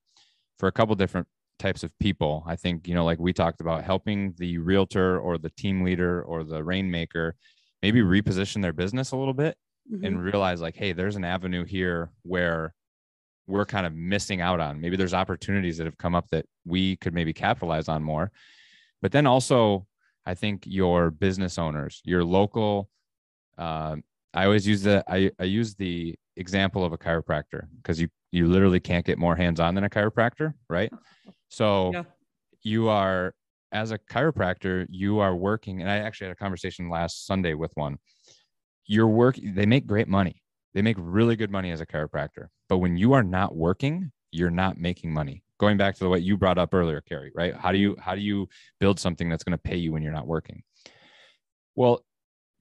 for 0.59 0.69
a 0.69 0.73
couple 0.73 0.95
different 0.95 1.27
types 1.59 1.83
of 1.83 1.99
people. 1.99 2.45
I 2.47 2.57
think, 2.57 2.87
you 2.87 2.95
know, 2.95 3.05
like 3.05 3.19
we 3.19 3.33
talked 3.33 3.61
about 3.61 3.83
helping 3.83 4.35
the 4.39 4.59
realtor 4.59 5.19
or 5.19 5.39
the 5.39 5.51
team 5.51 5.83
leader 5.83 6.23
or 6.23 6.45
the 6.45 6.63
rainmaker 6.63 7.35
maybe 7.83 8.01
reposition 8.01 8.63
their 8.63 8.73
business 8.73 9.13
a 9.13 9.17
little 9.17 9.35
bit 9.35 9.57
mm-hmm. 9.93 10.05
and 10.05 10.23
realize 10.23 10.61
like, 10.61 10.77
hey, 10.77 10.93
there's 10.93 11.17
an 11.17 11.25
avenue 11.25 11.65
here 11.65 12.11
where 12.23 12.75
we're 13.47 13.65
kind 13.65 13.87
of 13.87 13.95
missing 13.95 14.41
out 14.41 14.61
on. 14.61 14.81
Maybe 14.81 14.97
there's 14.97 15.15
opportunities 15.15 15.79
that 15.79 15.85
have 15.85 15.99
come 15.99 16.15
up 16.15 16.29
that 16.31 16.47
we 16.65 16.97
could 16.97 17.15
maybe 17.15 17.33
capitalize 17.33 17.89
on 17.89 18.03
more. 18.03 18.33
But 19.03 19.13
then 19.13 19.27
also, 19.27 19.87
I 20.25 20.35
think 20.35 20.65
your 20.67 21.11
business 21.11 21.59
owners, 21.59 22.01
your 22.05 22.25
local, 22.25 22.89
uh, 23.57 23.97
I 24.35 24.45
always 24.45 24.67
use 24.67 24.83
the 24.83 25.05
I, 25.09 25.31
I 25.39 25.45
use 25.45 25.75
the 25.75 26.15
example 26.37 26.85
of 26.85 26.93
a 26.93 26.99
chiropractor 26.99 27.67
because 27.77 28.01
you 28.01 28.09
you 28.33 28.49
literally 28.49 28.81
can't 28.81 29.07
get 29.07 29.19
more 29.19 29.37
hands 29.37 29.61
on 29.61 29.75
than 29.75 29.85
a 29.85 29.91
chiropractor, 29.91 30.53
right? 30.69 30.93
So 31.49 31.93
yeah. 31.93 32.03
you 32.63 32.89
are 32.89 33.35
as 33.73 33.93
a 33.93 33.99
chiropractor, 33.99 34.87
you 34.91 35.21
are 35.21 35.35
working, 35.35 35.81
and 35.81 35.91
I 35.91 35.99
actually 35.99 36.29
had 36.29 36.37
a 36.37 36.39
conversation 36.39 36.89
last 36.89 37.27
Sunday 37.27 37.55
with 37.55 37.73
one. 37.75 37.99
You're 38.87 39.09
work, 39.09 39.37
they 39.43 39.67
make 39.67 39.87
great 39.87 40.09
money. 40.09 40.43
They 40.77 40.83
make 40.83 40.99
really 41.01 41.37
good 41.37 41.51
money 41.51 41.71
as 41.71 41.81
a 41.81 41.87
chiropractor. 41.87 42.49
But 42.69 42.79
when 42.79 42.99
you 42.99 43.15
are 43.15 43.23
not 43.23 43.57
working, 43.57 44.13
you're 44.31 44.51
not 44.51 44.77
making 44.77 45.11
money. 45.11 45.43
Going 45.59 45.79
back 45.79 45.95
to 45.95 46.05
the 46.05 46.11
what 46.11 46.23
you 46.23 46.37
brought 46.37 46.59
up 46.59 46.75
earlier, 46.75 47.03
Karri, 47.11 47.31
right? 47.35 47.57
How 47.57 47.73
do 47.73 47.79
you 47.79 47.97
how 47.99 48.15
do 48.15 48.21
you 48.21 48.47
build 48.79 49.01
something 49.01 49.31
that's 49.31 49.43
going 49.43 49.57
to 49.57 49.63
pay 49.63 49.77
you 49.77 49.91
when 49.91 50.03
you're 50.03 50.13
not 50.13 50.27
working? 50.27 50.63
Well, 51.77 52.05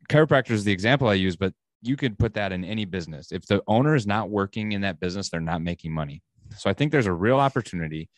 chiropractor 0.08 0.52
is 0.52 0.64
the 0.64 0.72
example 0.72 1.10
I 1.10 1.16
use, 1.16 1.36
but 1.36 1.54
you 1.82 1.98
could 1.98 2.18
put 2.18 2.36
that 2.36 2.54
in 2.54 2.64
any 2.64 2.86
business. 2.86 3.34
If 3.34 3.48
the 3.48 3.62
owner 3.68 3.96
is 3.96 4.08
not 4.08 4.30
working 4.30 4.72
in 4.72 4.80
that 4.80 5.02
business, 5.02 5.30
they're 5.30 5.42
not 5.42 5.62
making 5.62 5.92
money. 5.92 6.24
So 6.56 6.70
I 6.70 6.74
think 6.74 6.94
there's 6.94 7.08
a 7.08 7.14
real 7.14 7.42
opportunity 7.42 8.10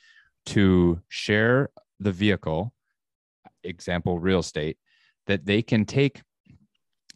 to 0.48 1.02
share 1.10 1.70
the 2.00 2.12
vehicle, 2.12 2.72
example, 3.64 4.20
real 4.20 4.42
estate, 4.42 4.78
that 5.26 5.48
they 5.48 5.64
can 5.64 5.86
take 5.86 6.22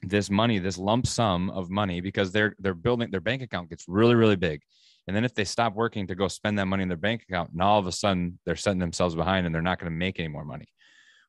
this 0.02 0.30
money, 0.30 0.60
this 0.60 0.78
lump 0.78 1.08
sum 1.08 1.50
of 1.52 1.70
money, 1.70 2.02
because 2.02 2.32
they're 2.32 2.56
they're 2.60 2.74
building 2.74 3.12
their 3.12 3.22
bank 3.22 3.42
account 3.42 3.70
gets 3.70 3.86
really, 3.88 4.16
really 4.16 4.36
big. 4.36 4.62
And 5.08 5.16
then 5.16 5.26
if 5.26 5.34
they 5.34 5.46
stop 5.46 5.76
working 5.76 6.08
to 6.08 6.16
go 6.16 6.28
spend 6.28 6.60
that 6.60 6.68
money 6.68 6.84
in 6.84 6.90
their 6.90 6.98
bank 6.98 7.24
account, 7.28 7.52
and 7.52 7.62
all 7.62 7.80
of 7.80 7.88
a 7.88 7.92
sudden 7.92 8.40
they're 8.46 8.56
setting 8.56 8.80
themselves 8.80 9.16
behind 9.16 9.46
and 9.46 9.54
they're 9.54 9.62
not 9.62 9.80
going 9.80 9.92
to 9.92 9.98
make 9.98 10.20
any 10.20 10.28
more 10.28 10.46
money. 10.46 10.68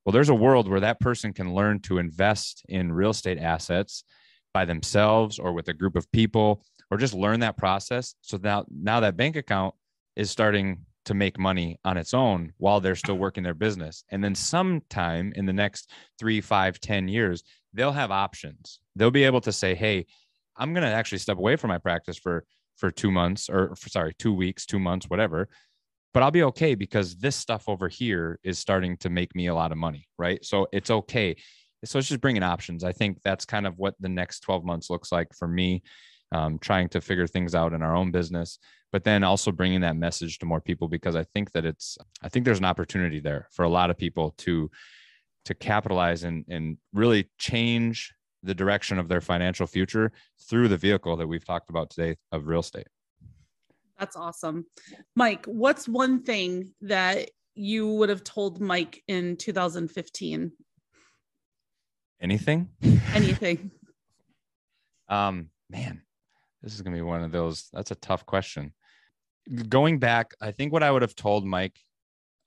Well, 0.05 0.13
there's 0.13 0.29
a 0.29 0.35
world 0.35 0.69
where 0.69 0.81
that 0.81 1.01
person 1.01 1.33
can 1.33 1.55
learn 1.55 1.81
to 1.81 1.99
invest 1.99 2.65
in 2.69 2.93
real 2.93 3.11
estate 3.11 3.39
assets 3.39 4.05
by 4.53 4.65
themselves 4.65 5.39
or 5.39 5.53
with 5.53 5.69
a 5.69 5.73
group 5.73 5.97
of 5.97 6.11
people, 6.13 6.63
or 6.91 6.99
just 6.99 7.15
learn 7.15 7.41
that 7.41 7.57
process. 7.57 8.15
So 8.21 8.39
now, 8.43 8.67
now 8.71 9.01
that 9.01 9.17
bank 9.17 9.37
account 9.37 9.75
is 10.17 10.31
starting 10.31 10.85
to 11.05 11.15
make 11.15 11.39
money 11.39 11.79
on 11.85 11.97
its 11.97 12.15
own 12.15 12.53
while 12.59 12.81
they're 12.81 12.95
still 12.95 13.17
working 13.17 13.43
their 13.43 13.55
business. 13.55 14.05
And 14.11 14.23
then 14.23 14.35
sometime 14.35 15.33
in 15.35 15.47
the 15.47 15.53
next 15.53 15.91
three, 16.19 16.41
five, 16.41 16.81
ten 16.81 17.09
years, 17.09 17.43
they'll 17.73 17.93
have 17.93 18.11
options. 18.11 18.81
They'll 18.97 19.11
be 19.11 19.25
able 19.25 19.41
to 19.43 19.53
say, 19.53 19.75
Hey, 19.75 20.07
I'm 20.57 20.75
going 20.75 20.85
to 20.85 20.91
actually 20.91 21.19
step 21.19 21.39
away 21.39 21.57
from 21.57 21.69
my 21.69 21.79
practice 21.79 22.19
for, 22.19 22.45
for 22.77 22.91
two 22.91 23.11
months 23.11 23.49
or 23.49 23.75
for, 23.77 23.89
sorry, 23.89 24.15
two 24.19 24.35
weeks, 24.35 24.67
two 24.67 24.79
months, 24.79 25.09
whatever. 25.09 25.49
But 26.13 26.23
I'll 26.23 26.31
be 26.31 26.43
okay 26.45 26.75
because 26.75 27.17
this 27.17 27.37
stuff 27.37 27.69
over 27.69 27.89
here 27.89 28.39
is 28.43 28.59
starting 28.59 28.99
to 28.99 29.09
make 29.09 29.35
me 29.35 29.47
a 29.47 29.55
lot 29.55 29.73
of 29.73 29.79
money. 29.79 30.07
Right. 30.19 30.45
So 30.45 30.67
it's 30.73 30.91
okay. 30.91 31.37
So 31.85 31.99
it's 31.99 32.09
just 32.09 32.21
bringing 32.21 32.43
options. 32.43 32.85
I 32.85 32.93
think 32.93 33.19
that's 33.25 33.45
kind 33.45 33.67
of 33.67 33.79
what 33.79 33.95
the 33.99 34.09
next 34.09 34.41
12 34.41 34.65
months 34.65 34.91
looks 34.91 35.11
like 35.11 35.29
for 35.35 35.49
me, 35.49 35.83
um, 36.31 36.59
trying 36.59 36.89
to 36.91 37.01
figure 37.01 37.27
things 37.27 37.55
out 37.55 37.73
in 37.73 37.83
our 37.83 37.97
own 37.97 38.11
business, 38.11 38.59
but 38.93 39.05
then 39.05 39.25
also 39.25 39.51
bringing 39.51 39.81
that 39.81 39.97
message 39.97 40.39
to 40.39 40.47
more 40.47 40.61
people 40.61 40.87
because 40.87 41.17
I 41.17 41.25
think 41.35 41.51
that 41.53 41.65
it's, 41.65 41.99
I 42.23 42.29
think 42.29 42.45
there's 42.45 42.59
an 42.61 42.67
opportunity 42.67 43.21
there 43.21 43.49
for 43.51 43.65
a 43.65 43.69
lot 43.69 43.91
of 43.91 43.99
people 43.99 44.35
to, 44.39 44.71
to 45.45 45.55
capitalize 45.55 46.25
and, 46.25 46.45
and 46.49 46.79
really 46.93 47.29
change 47.39 48.15
the 48.43 48.55
direction 48.55 48.99
of 48.99 49.09
their 49.09 49.21
financial 49.21 49.67
future 49.67 50.13
through 50.49 50.69
the 50.69 50.77
vehicle 50.77 51.17
that 51.17 51.27
we've 51.27 51.45
talked 51.45 51.71
about 51.71 51.91
today 51.91 52.17
of 52.33 52.47
real 52.47 52.61
estate. 52.61 52.89
That's 53.99 54.17
awesome. 54.17 54.67
Mike, 55.15 55.47
what's 55.47 55.89
one 55.89 56.23
thing 56.23 56.73
that 56.81 57.31
you 57.55 57.89
would 57.95 58.09
have 58.09 58.25
told 58.25 58.61
Mike 58.61 59.03
in 59.07 59.37
2015? 59.37 60.53
Anything? 62.21 62.69
Anything. 63.15 63.71
um, 65.09 65.51
man, 65.71 66.03
this 66.63 66.75
is 66.75 66.83
going 66.83 66.95
to 66.95 66.99
be 66.99 67.07
one 67.07 67.23
of 67.23 67.33
those. 67.33 67.69
That's 67.73 67.91
a 67.91 67.97
tough 67.97 68.27
question. 68.27 68.73
Going 69.69 69.99
back, 69.99 70.35
I 70.41 70.53
think 70.53 70.73
what 70.73 70.83
I 70.83 70.91
would 70.91 71.03
have 71.03 71.15
told 71.15 71.45
Mike 71.45 71.79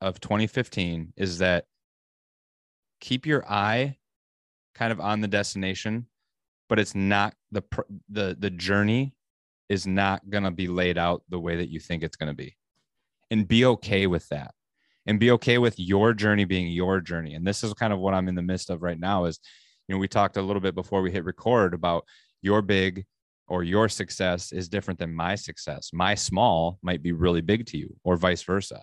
of 0.00 0.20
2015 0.20 1.12
is 1.16 1.38
that 1.38 1.64
keep 3.00 3.26
your 3.26 3.44
eye 3.50 3.96
kind 4.74 4.92
of 4.92 5.00
on 5.00 5.20
the 5.20 5.28
destination, 5.28 6.06
but 6.68 6.78
it's 6.78 6.94
not 6.94 7.34
the 7.50 7.62
the 8.08 8.36
the 8.38 8.50
journey 8.50 9.14
is 9.68 9.86
not 9.86 10.28
going 10.30 10.44
to 10.44 10.50
be 10.50 10.68
laid 10.68 10.96
out 10.98 11.22
the 11.28 11.40
way 11.40 11.56
that 11.56 11.68
you 11.68 11.80
think 11.80 12.02
it's 12.02 12.16
going 12.16 12.28
to 12.28 12.36
be. 12.36 12.56
And 13.30 13.48
be 13.48 13.64
okay 13.64 14.06
with 14.06 14.28
that. 14.28 14.54
And 15.06 15.18
be 15.18 15.32
okay 15.32 15.58
with 15.58 15.78
your 15.78 16.12
journey 16.12 16.44
being 16.44 16.68
your 16.68 17.00
journey. 17.00 17.34
And 17.34 17.46
this 17.46 17.64
is 17.64 17.74
kind 17.74 17.92
of 17.92 17.98
what 17.98 18.14
I'm 18.14 18.28
in 18.28 18.34
the 18.36 18.42
midst 18.42 18.70
of 18.70 18.82
right 18.82 18.98
now 18.98 19.24
is 19.24 19.40
you 19.86 19.94
know, 19.94 19.98
we 19.98 20.08
talked 20.08 20.36
a 20.36 20.42
little 20.42 20.60
bit 20.60 20.74
before 20.74 21.00
we 21.00 21.12
hit 21.12 21.24
record 21.24 21.74
about 21.74 22.04
your 22.42 22.62
big 22.62 23.04
or 23.48 23.62
your 23.62 23.88
success 23.88 24.52
is 24.52 24.68
different 24.68 24.98
than 24.98 25.14
my 25.14 25.36
success. 25.36 25.90
My 25.92 26.14
small 26.14 26.78
might 26.82 27.02
be 27.02 27.12
really 27.12 27.40
big 27.40 27.66
to 27.66 27.78
you 27.78 27.94
or 28.02 28.16
vice 28.16 28.42
versa. 28.42 28.82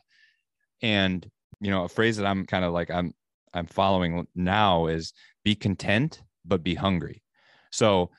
And 0.81 1.29
you 1.59 1.71
know, 1.71 1.83
a 1.83 1.89
phrase 1.89 2.17
that 2.17 2.25
I'm 2.25 2.45
kind 2.45 2.65
of 2.65 2.73
like 2.73 2.89
I'm 2.89 3.13
I'm 3.53 3.67
following 3.67 4.27
now 4.35 4.87
is 4.87 5.13
be 5.43 5.55
content 5.55 6.21
but 6.45 6.63
be 6.63 6.75
hungry. 6.75 7.23
So 7.71 8.11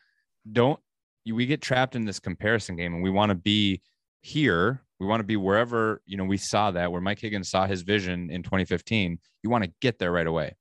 don't 0.50 0.80
we 1.26 1.46
get 1.46 1.62
trapped 1.62 1.96
in 1.96 2.04
this 2.04 2.20
comparison 2.20 2.76
game 2.76 2.94
and 2.94 3.02
we 3.02 3.10
want 3.10 3.30
to 3.30 3.34
be 3.34 3.80
here. 4.20 4.82
We 5.00 5.06
want 5.06 5.20
to 5.20 5.24
be 5.24 5.36
wherever 5.36 6.00
you 6.06 6.16
know 6.16 6.24
we 6.24 6.36
saw 6.36 6.70
that 6.70 6.90
where 6.92 7.00
mike 7.00 7.18
higgins 7.18 7.50
saw 7.50 7.66
his 7.66 7.82
vision 7.82 8.30
in 8.30 8.42
2015 8.42 9.18
you 9.42 9.50
want 9.50 9.64
to 9.64 9.72
get 9.80 9.98
there 9.98 10.12
right 10.12 10.26
away. 10.26 10.56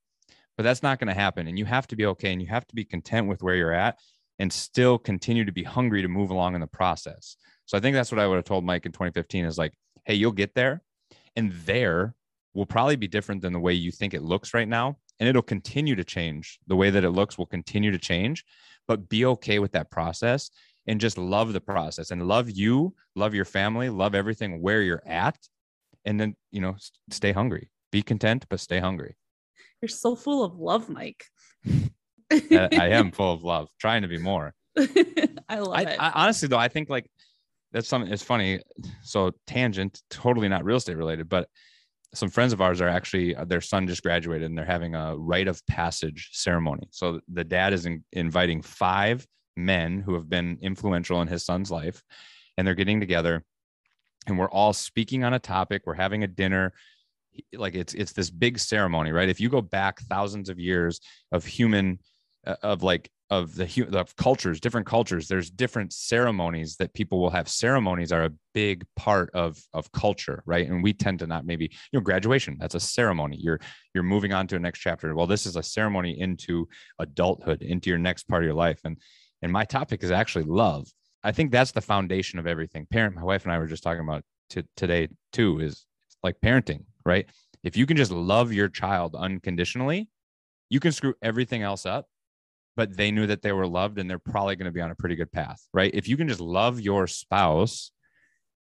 But 0.58 0.64
that's 0.64 0.84
not 0.84 1.00
going 1.00 1.08
to 1.08 1.20
happen 1.20 1.48
and 1.48 1.58
you 1.58 1.66
have 1.66 1.88
to 1.88 1.96
be 1.96 2.06
okay 2.08 2.32
and 2.32 2.42
you 2.42 2.48
have 2.48 2.68
to 2.68 2.76
be 2.76 2.86
content 2.86 3.28
with 3.28 3.42
where 3.42 3.56
you're 3.56 3.74
at 3.74 3.98
and 4.40 4.52
still 4.52 4.98
continue 4.98 5.46
to 5.46 5.52
be 5.52 5.64
hungry 5.64 6.02
to 6.02 6.08
move 6.08 6.32
along 6.32 6.56
in 6.56 6.62
the 6.62 6.68
process. 6.68 7.38
So 7.66 7.78
i 7.78 7.82
think 7.82 7.94
that's 7.96 8.12
what 8.12 8.20
i 8.20 8.28
would 8.28 8.36
have 8.36 8.46
told 8.46 8.66
mike 8.66 8.86
in 8.86 8.92
2015 8.92 9.46
is 9.46 9.58
like 9.58 9.74
hey 10.06 10.16
you'll 10.16 10.32
get 10.32 10.54
there. 10.56 10.82
And 11.36 11.52
there 11.66 12.14
will 12.54 12.66
probably 12.66 12.96
be 12.96 13.08
different 13.08 13.42
than 13.42 13.54
the 13.54 13.60
way 13.60 13.74
you 13.74 13.92
think 13.92 14.14
it 14.14 14.22
looks 14.22 14.54
right 14.54 14.68
now 14.68 14.98
and 15.20 15.30
it'll 15.30 15.42
continue 15.42 15.96
to 15.96 16.04
change 16.04 16.60
the 16.68 16.76
way 16.76 16.90
that 16.90 17.04
it 17.04 17.12
looks 17.12 17.38
will 17.38 17.46
continue 17.46 17.92
to 17.92 17.98
change 17.98 18.44
but 18.88 19.10
be 19.10 19.26
okay 19.26 19.60
with 19.60 19.72
that 19.72 19.90
process 19.92 20.50
and 20.88 21.00
just 21.00 21.18
love 21.18 21.54
the 21.54 21.62
process 21.62 22.12
and 22.12 22.28
love 22.28 22.50
you, 22.50 22.94
love 23.16 23.34
your 23.34 23.46
family, 23.46 23.90
love 23.90 24.16
everything 24.16 24.62
where 24.62 24.82
you're 24.82 25.04
at. 25.06 25.38
And 26.06 26.20
then, 26.20 26.36
you 26.52 26.62
know, 26.62 26.76
stay 27.10 27.32
hungry, 27.32 27.70
be 27.92 28.02
content, 28.02 28.46
but 28.50 28.60
stay 28.60 28.80
hungry. 28.80 29.16
You're 29.82 29.90
so 29.90 30.16
full 30.16 30.44
of 30.44 30.60
love, 30.60 30.90
Mike. 30.90 31.26
I 31.66 31.92
am 32.72 33.12
full 33.12 33.34
of 33.34 33.44
love, 33.44 33.70
trying 33.80 34.02
to 34.02 34.08
be 34.08 34.18
more. 34.18 34.54
I 34.78 35.60
love 35.60 35.74
I, 35.74 35.82
it. 35.84 35.98
I, 36.00 36.12
honestly, 36.16 36.48
though, 36.48 36.58
I 36.58 36.68
think 36.68 36.90
like 36.90 37.10
that's 37.72 37.88
something, 37.88 38.12
it's 38.12 38.24
funny. 38.24 38.60
So, 39.04 39.32
tangent, 39.48 40.02
totally 40.10 40.50
not 40.50 40.66
real 40.66 40.78
estate 40.78 40.98
related, 40.98 41.30
but 41.30 41.48
some 42.14 42.30
friends 42.30 42.54
of 42.54 42.62
ours 42.62 42.80
are 42.82 42.88
actually 42.88 43.36
their 43.48 43.62
son 43.62 43.88
just 43.88 44.04
graduated 44.04 44.50
and 44.50 44.58
they're 44.58 44.66
having 44.66 44.96
a 44.96 45.16
rite 45.18 45.48
of 45.48 45.66
passage 45.66 46.30
ceremony. 46.34 46.88
So 46.92 47.20
the 47.28 47.44
dad 47.44 47.74
is 47.74 47.86
in, 47.86 48.04
inviting 48.12 48.62
five 48.62 49.26
men 49.56 50.00
who 50.00 50.14
have 50.14 50.30
been 50.30 50.58
influential 50.62 51.22
in 51.22 51.28
his 51.28 51.46
son's 51.46 51.72
life 51.72 52.04
and 52.58 52.66
they're 52.66 52.76
getting 52.76 53.00
together 53.00 53.44
and 54.28 54.38
we're 54.38 54.50
all 54.50 54.74
speaking 54.74 55.24
on 55.24 55.34
a 55.34 55.40
topic 55.40 55.84
we're 55.86 55.94
having 55.94 56.24
a 56.24 56.28
dinner 56.28 56.74
like 57.54 57.76
it's 57.76 57.94
it's 57.94 58.14
this 58.14 58.30
big 58.30 58.60
ceremony 58.60 59.12
right 59.12 59.30
if 59.30 59.40
you 59.40 59.50
go 59.50 59.62
back 59.62 60.00
thousands 60.02 60.50
of 60.50 60.60
years 60.60 61.00
of 61.32 61.46
human 61.46 62.00
uh, 62.46 62.56
of 62.64 62.84
like 62.84 63.10
of 63.30 63.56
the 63.56 63.88
of 63.94 64.16
cultures 64.16 64.60
different 64.60 64.86
cultures 64.86 65.28
there's 65.28 65.50
different 65.50 65.94
ceremonies 65.94 66.76
that 66.76 66.94
people 66.94 67.20
will 67.20 67.30
have 67.30 67.48
ceremonies 67.48 68.12
are 68.12 68.26
a 68.26 68.32
big 68.54 68.86
part 68.96 69.30
of 69.34 69.58
of 69.74 69.92
culture 69.92 70.44
right 70.46 70.68
and 70.68 70.84
we 70.84 70.94
tend 70.94 71.20
to 71.20 71.26
not 71.26 71.46
maybe 71.46 71.66
you 71.66 72.00
know 72.00 72.02
graduation 72.02 72.58
that's 72.60 72.76
a 72.76 72.80
ceremony 72.80 73.38
you're 73.40 73.60
you're 73.94 74.04
moving 74.04 74.34
on 74.34 74.46
to 74.46 74.56
a 74.56 74.60
next 74.60 74.80
chapter 74.80 75.16
well 75.16 75.26
this 75.26 75.46
is 75.46 75.56
a 75.56 75.64
ceremony 75.64 76.20
into 76.20 76.68
adulthood 77.00 77.62
into 77.62 77.90
your 77.90 77.98
next 77.98 78.28
part 78.28 78.44
of 78.44 78.46
your 78.46 78.54
life 78.54 78.82
and 78.84 78.98
and 79.44 79.52
my 79.52 79.66
topic 79.66 80.04
is 80.04 80.10
actually 80.10 80.46
love. 80.46 80.88
I 81.24 81.34
think 81.34 81.52
that's 81.52 81.72
the 81.72 81.82
foundation 81.82 82.40
of 82.40 82.48
everything. 82.48 82.88
Parent, 82.90 83.16
my 83.16 83.24
wife 83.24 83.44
and 83.44 83.52
I 83.52 83.60
were 83.60 83.68
just 83.68 83.84
talking 83.84 84.02
about 84.02 84.24
t- 84.50 84.64
today 84.78 85.10
too, 85.34 85.60
is 85.60 85.86
like 86.24 86.38
parenting, 86.44 86.86
right? 87.06 87.26
If 87.62 87.76
you 87.76 87.86
can 87.86 87.98
just 87.98 88.12
love 88.12 88.54
your 88.54 88.70
child 88.70 89.16
unconditionally, 89.16 90.10
you 90.70 90.80
can 90.80 90.94
screw 90.94 91.14
everything 91.22 91.62
else 91.62 91.86
up, 91.86 92.08
but 92.76 92.96
they 92.96 93.12
knew 93.12 93.28
that 93.28 93.42
they 93.42 93.52
were 93.52 93.68
loved 93.68 94.00
and 94.00 94.10
they're 94.10 94.20
probably 94.20 94.56
going 94.56 94.66
to 94.66 94.72
be 94.72 94.82
on 94.82 94.92
a 94.92 94.96
pretty 94.96 95.16
good 95.16 95.32
path, 95.32 95.62
right? 95.74 95.92
If 95.94 96.08
you 96.08 96.18
can 96.18 96.28
just 96.28 96.40
love 96.40 96.80
your 96.80 97.08
spouse, 97.08 97.92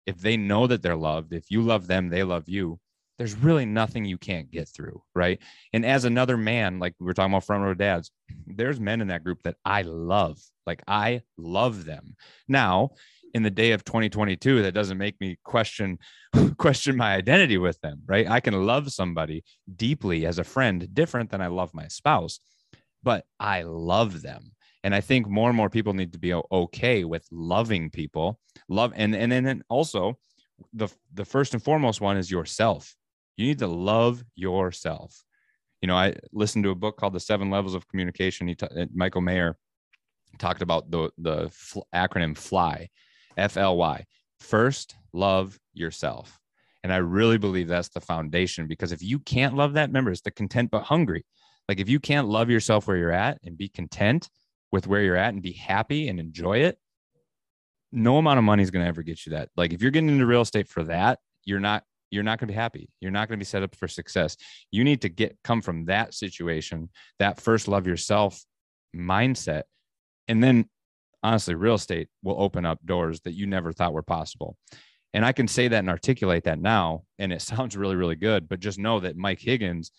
if 0.06 0.18
they 0.18 0.38
know 0.38 0.68
that 0.68 0.82
they're 0.82 0.96
loved, 0.96 1.34
if 1.34 1.50
you 1.50 1.62
love 1.62 1.88
them, 1.88 2.10
they 2.10 2.24
love 2.24 2.50
you, 2.50 2.80
there's 3.18 3.36
really 3.36 3.66
nothing 3.66 4.06
you 4.06 4.18
can't 4.18 4.52
get 4.52 4.68
through, 4.68 5.02
right? 5.14 5.40
And 5.72 5.86
as 5.86 6.06
another 6.06 6.36
man, 6.36 6.80
like 6.80 6.94
we 7.00 7.06
were 7.06 7.14
talking 7.14 7.32
about 7.32 7.46
front 7.46 7.64
row 7.64 7.74
dads, 7.74 8.12
there's 8.48 8.80
men 8.80 9.02
in 9.02 9.08
that 9.08 9.24
group 9.24 9.44
that 9.44 9.56
I 9.64 9.84
love. 9.84 10.40
Like 10.66 10.82
I 10.88 11.22
love 11.38 11.86
them. 11.86 12.16
Now, 12.48 12.92
in 13.34 13.44
the 13.44 13.50
day 13.50 13.72
of 13.72 13.84
2022, 13.84 14.64
that 14.64 14.74
doesn't 14.74 14.98
make 14.98 15.20
me 15.20 15.38
question 15.44 15.98
question 16.58 16.96
my 16.96 17.16
identity 17.16 17.58
with 17.58 17.80
them, 17.82 18.02
right? 18.06 18.30
I 18.30 18.40
can 18.40 18.66
love 18.66 18.92
somebody 18.92 19.44
deeply 19.76 20.26
as 20.26 20.40
a 20.40 20.44
friend, 20.44 20.88
different 20.94 21.32
than 21.32 21.42
I 21.42 21.48
love 21.48 21.74
my 21.74 21.88
spouse, 21.88 22.40
but 23.04 23.26
I 23.40 23.64
love 23.64 24.22
them. 24.22 24.52
And 24.84 24.94
I 24.96 25.02
think 25.02 25.28
more 25.28 25.50
and 25.50 25.56
more 25.56 25.70
people 25.70 25.94
need 25.94 26.14
to 26.14 26.20
be 26.20 26.34
okay 26.34 27.04
with 27.04 27.26
loving 27.32 27.90
people, 27.90 28.40
love, 28.68 28.92
and 28.96 29.16
and 29.16 29.32
then 29.32 29.64
also 29.70 30.18
the 30.74 30.90
the 31.14 31.26
first 31.26 31.54
and 31.54 31.64
foremost 31.64 32.02
one 32.02 32.18
is 32.18 32.30
yourself 32.30 32.96
you 33.38 33.48
need 33.48 33.60
to 33.60 33.68
love 33.68 34.24
yourself. 34.36 35.24
You 35.82 35.88
know, 35.88 35.96
I 35.96 36.16
listened 36.32 36.64
to 36.64 36.70
a 36.70 36.76
book 36.76 36.98
called 36.98 37.14
The 37.14 37.20
Seven 37.20 37.50
Levels 37.50 37.76
of 37.76 37.88
Communication. 37.88 38.48
He 38.48 38.56
t- 38.56 38.66
uh, 38.66 38.86
Michael 38.94 39.22
Maher 39.22 39.58
talked 40.40 40.62
about 40.62 40.90
the 40.90 41.12
the 41.18 41.50
acronym 41.94 42.38
FLY, 42.38 42.90
F 43.38 43.58
L 43.58 43.78
Y. 43.78 44.06
First, 44.40 44.96
love 45.12 45.60
yourself. 45.74 46.40
And 46.84 46.92
I 46.92 46.98
really 46.98 47.38
believe 47.38 47.68
that's 47.68 47.90
the 47.90 48.02
foundation 48.02 48.68
because 48.68 48.92
if 48.92 49.02
you 49.02 49.20
can't 49.20 49.56
love 49.56 49.74
that, 49.74 49.90
remember, 49.90 50.12
it's 50.12 50.22
the 50.22 50.32
content 50.32 50.70
but 50.70 50.84
hungry. 50.84 51.26
Like 51.70 51.80
if 51.80 51.90
you 51.90 52.00
can't 52.00 52.28
love 52.28 52.50
yourself 52.50 52.88
where 52.88 52.98
you're 52.98 53.12
at 53.12 53.40
and 53.44 53.58
be 53.58 53.70
content 53.70 54.30
with 54.72 54.88
where 54.88 55.02
you're 55.02 55.16
at 55.16 55.34
and 55.34 55.42
be 55.42 55.54
happy 55.54 56.08
and 56.08 56.20
enjoy 56.20 56.60
it, 56.60 56.78
no 57.92 58.18
amount 58.18 58.40
of 58.40 58.44
money 58.44 58.64
is 58.64 58.72
going 58.72 58.84
to 58.84 58.90
ever 58.90 59.04
get 59.04 59.26
you 59.26 59.32
that. 59.34 59.50
Like 59.56 59.72
if 59.72 59.82
you're 59.82 59.92
getting 59.92 60.10
into 60.10 60.26
real 60.26 60.42
estate 60.42 60.68
for 60.68 60.84
that, 60.86 61.20
you're 61.46 61.60
not 61.60 61.84
you're 62.10 62.24
not 62.24 62.40
going 62.40 62.48
to 62.48 62.52
be 62.54 62.58
happy. 62.58 62.90
You're 63.02 63.12
not 63.12 63.28
going 63.28 63.40
to 63.40 63.44
be 63.44 63.46
set 63.46 63.64
up 63.64 63.76
for 63.76 63.88
success. 63.88 64.38
You 64.72 64.84
need 64.84 65.02
to 65.02 65.10
get 65.10 65.38
come 65.44 65.62
from 65.62 65.86
that 65.86 66.14
situation, 66.14 66.90
that 67.18 67.42
first 67.42 67.68
love 67.68 67.88
yourself 67.88 68.44
mindset. 68.96 69.64
And 70.28 70.44
then 70.44 70.70
honestly, 71.24 71.56
real 71.56 71.76
estate 71.76 72.10
will 72.22 72.40
open 72.40 72.66
up 72.66 72.80
doors 72.86 73.22
that 73.22 73.34
you 73.34 73.48
never 73.48 73.72
thought 73.72 73.94
were 73.94 74.04
possible. 74.04 74.58
And 75.14 75.26
I 75.26 75.32
can 75.32 75.48
say 75.48 75.68
that 75.68 75.80
and 75.80 75.90
articulate 75.90 76.44
that 76.44 76.60
now. 76.60 77.04
And 77.18 77.34
it 77.34 77.42
sounds 77.42 77.78
really, 77.78 77.96
really 77.96 78.16
good. 78.16 78.48
But 78.48 78.60
just 78.60 78.80
know 78.80 79.00
that 79.00 79.18
Mike 79.18 79.40
Higgins 79.40 79.92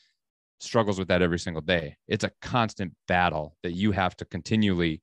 struggles 0.61 0.99
with 0.99 1.09
that 1.09 1.23
every 1.23 1.39
single 1.39 1.63
day. 1.63 1.97
It's 2.09 2.25
a 2.25 2.31
constant 2.41 2.95
battle 3.09 3.57
that 3.63 3.73
you 3.73 3.93
have 3.93 4.17
to 4.17 4.25
continually 4.25 5.03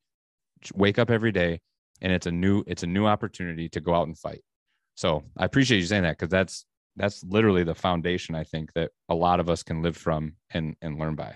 wake 0.73 0.99
up 0.99 1.09
every 1.09 1.31
day. 1.31 1.61
And 2.01 2.11
it's 2.11 2.25
a 2.25 2.31
new, 2.31 2.63
it's 2.65 2.83
a 2.83 2.87
new 2.87 3.05
opportunity 3.05 3.69
to 3.69 3.79
go 3.79 3.93
out 3.93 4.07
and 4.07 4.17
fight. 4.17 4.41
So 4.95 5.23
I 5.37 5.45
appreciate 5.45 5.79
you 5.79 5.85
saying 5.85 6.03
that 6.03 6.17
because 6.17 6.31
that's 6.31 6.65
that's 6.95 7.23
literally 7.23 7.63
the 7.63 7.75
foundation 7.75 8.35
i 8.35 8.43
think 8.43 8.71
that 8.73 8.91
a 9.09 9.15
lot 9.15 9.39
of 9.39 9.49
us 9.49 9.63
can 9.63 9.81
live 9.81 9.97
from 9.97 10.33
and 10.51 10.75
and 10.81 10.99
learn 10.99 11.15
by 11.15 11.35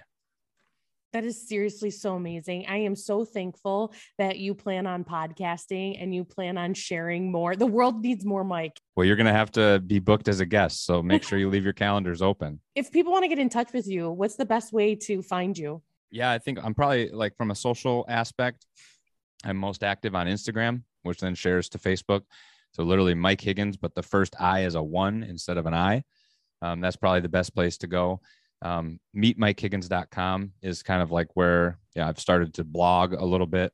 that 1.15 1.23
is 1.23 1.47
seriously 1.47 1.89
so 1.89 2.15
amazing. 2.15 2.65
I 2.67 2.79
am 2.79 2.93
so 2.93 3.23
thankful 3.23 3.93
that 4.17 4.37
you 4.37 4.53
plan 4.53 4.85
on 4.85 5.05
podcasting 5.05 5.95
and 6.01 6.13
you 6.13 6.25
plan 6.25 6.57
on 6.57 6.73
sharing 6.73 7.31
more. 7.31 7.55
The 7.55 7.65
world 7.65 8.01
needs 8.01 8.25
more 8.25 8.43
Mike. 8.43 8.77
Well, 8.97 9.05
you're 9.05 9.15
going 9.15 9.27
to 9.27 9.31
have 9.31 9.49
to 9.53 9.79
be 9.79 9.99
booked 9.99 10.27
as 10.27 10.41
a 10.41 10.45
guest. 10.45 10.85
So 10.85 11.01
make 11.01 11.23
sure 11.23 11.39
you 11.39 11.47
leave 11.49 11.63
your 11.63 11.73
calendars 11.73 12.21
open. 12.21 12.59
If 12.75 12.91
people 12.91 13.13
want 13.13 13.23
to 13.23 13.29
get 13.29 13.39
in 13.39 13.47
touch 13.47 13.71
with 13.71 13.87
you, 13.87 14.11
what's 14.11 14.35
the 14.35 14.45
best 14.45 14.73
way 14.73 14.95
to 14.95 15.21
find 15.21 15.57
you? 15.57 15.81
Yeah, 16.11 16.31
I 16.31 16.37
think 16.37 16.59
I'm 16.61 16.73
probably 16.73 17.07
like 17.07 17.37
from 17.37 17.51
a 17.51 17.55
social 17.55 18.05
aspect, 18.09 18.65
I'm 19.45 19.55
most 19.55 19.81
active 19.81 20.13
on 20.13 20.27
Instagram, 20.27 20.83
which 21.03 21.19
then 21.19 21.35
shares 21.35 21.69
to 21.69 21.77
Facebook. 21.77 22.23
So 22.73 22.83
literally 22.83 23.13
Mike 23.13 23.39
Higgins, 23.39 23.77
but 23.77 23.95
the 23.95 24.03
first 24.03 24.35
I 24.37 24.65
is 24.65 24.75
a 24.75 24.83
one 24.83 25.23
instead 25.23 25.57
of 25.57 25.65
an 25.65 25.73
I. 25.73 26.03
Um, 26.61 26.81
that's 26.81 26.97
probably 26.97 27.21
the 27.21 27.29
best 27.29 27.55
place 27.55 27.77
to 27.77 27.87
go. 27.87 28.19
Um, 28.65 28.99
meetmikehiggins.com 29.15 30.53
is 30.63 30.81
kind 30.81 31.03
of 31.03 31.11
like 31.11 31.27
where 31.35 31.77
yeah, 31.95 32.07
I've 32.07 32.19
started 32.19 32.55
to 32.55 32.63
blog 32.63 33.13
a 33.13 33.23
little 33.23 33.45
bit. 33.45 33.71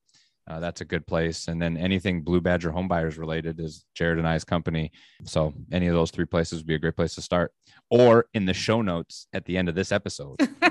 Uh, 0.50 0.60
that's 0.60 0.82
a 0.82 0.86
good 0.86 1.08
place. 1.08 1.48
And 1.48 1.62
then 1.62 1.78
anything 1.78 2.24
Blue 2.24 2.42
Badger 2.42 2.72
homebuyers 2.72 3.18
related 3.18 3.58
is 3.62 3.86
Jared 3.96 4.18
and 4.18 4.28
I's 4.28 4.44
company. 4.44 4.92
So 5.24 5.54
any 5.72 5.88
of 5.88 5.94
those 5.94 6.12
three 6.12 6.26
places 6.26 6.60
would 6.60 6.68
be 6.68 6.76
a 6.76 6.80
great 6.80 6.98
place 6.98 7.16
to 7.16 7.22
start. 7.22 7.54
Or 7.90 8.26
in 8.34 8.46
the 8.46 8.54
show 8.54 8.82
notes 8.82 9.28
at 9.32 9.46
the 9.46 9.58
end 9.58 9.70
of 9.70 9.76
this 9.76 9.94
episode. 9.94 10.36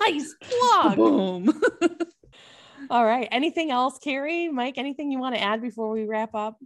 nice 0.00 0.34
blog 0.48 0.96
Boom. 0.96 1.62
All 2.90 3.04
right. 3.04 3.28
Anything 3.30 3.70
else, 3.70 3.98
Karri, 3.98 4.50
Mike? 4.50 4.78
Anything 4.78 5.10
you 5.10 5.18
want 5.18 5.34
to 5.34 5.42
add 5.42 5.60
before 5.60 5.90
we 5.90 6.06
wrap 6.06 6.34
up? 6.34 6.58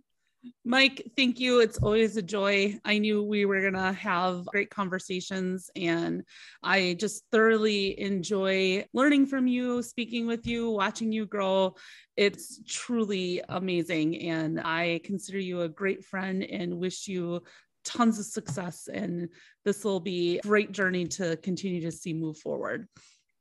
Mike, 0.64 1.02
thank 1.16 1.40
you. 1.40 1.60
It's 1.60 1.78
always 1.78 2.16
a 2.16 2.22
joy. 2.22 2.78
I 2.84 2.98
knew 2.98 3.22
we 3.22 3.44
were 3.44 3.60
going 3.60 3.74
to 3.74 3.92
have 3.92 4.46
great 4.46 4.70
conversations, 4.70 5.70
and 5.76 6.22
I 6.62 6.96
just 6.98 7.24
thoroughly 7.32 7.98
enjoy 8.00 8.84
learning 8.92 9.26
from 9.26 9.46
you, 9.46 9.82
speaking 9.82 10.26
with 10.26 10.46
you, 10.46 10.70
watching 10.70 11.12
you 11.12 11.26
grow. 11.26 11.74
It's 12.16 12.60
truly 12.66 13.42
amazing. 13.48 14.20
And 14.28 14.60
I 14.60 15.00
consider 15.04 15.38
you 15.38 15.62
a 15.62 15.68
great 15.68 16.04
friend 16.04 16.42
and 16.44 16.78
wish 16.78 17.08
you 17.08 17.42
tons 17.84 18.18
of 18.18 18.26
success. 18.26 18.88
And 18.92 19.28
this 19.64 19.84
will 19.84 20.00
be 20.00 20.38
a 20.38 20.42
great 20.42 20.72
journey 20.72 21.06
to 21.08 21.36
continue 21.38 21.80
to 21.82 21.92
see 21.92 22.12
move 22.12 22.38
forward. 22.38 22.88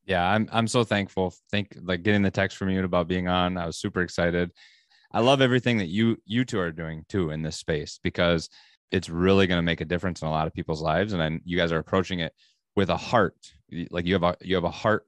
Yeah, 0.06 0.30
I'm 0.30 0.50
I'm 0.52 0.68
so 0.68 0.84
thankful. 0.84 1.34
Think 1.50 1.78
like 1.82 2.04
getting 2.04 2.24
the 2.24 2.32
text 2.32 2.58
from 2.58 2.70
you 2.70 2.84
about 2.84 3.08
being 3.08 3.28
on. 3.28 3.58
I 3.58 3.66
was 3.66 3.78
super 3.78 4.02
excited. 4.02 4.52
I 5.14 5.20
love 5.20 5.42
everything 5.42 5.78
that 5.78 5.88
you 5.88 6.18
you 6.26 6.44
two 6.44 6.60
are 6.60 6.72
doing 6.72 7.06
too 7.08 7.30
in 7.30 7.44
this 7.44 7.58
space 7.58 8.00
because 8.04 8.50
it's 8.92 9.10
really 9.10 9.48
going 9.48 9.58
to 9.58 9.64
make 9.64 9.82
a 9.82 9.86
difference 9.86 10.22
in 10.22 10.28
a 10.28 10.32
lot 10.32 10.48
of 10.48 10.54
people's 10.54 10.82
lives 10.82 11.14
and 11.14 11.22
then 11.22 11.42
you 11.46 11.58
guys 11.58 11.72
are 11.72 11.80
approaching 11.80 12.20
it 12.20 12.34
with 12.76 12.90
a 12.90 12.98
heart. 12.98 13.36
Like 13.92 14.06
you 14.06 14.14
have 14.14 14.24
a 14.24 14.36
you 14.42 14.56
have 14.56 14.64
a 14.64 14.72
heart 14.72 15.06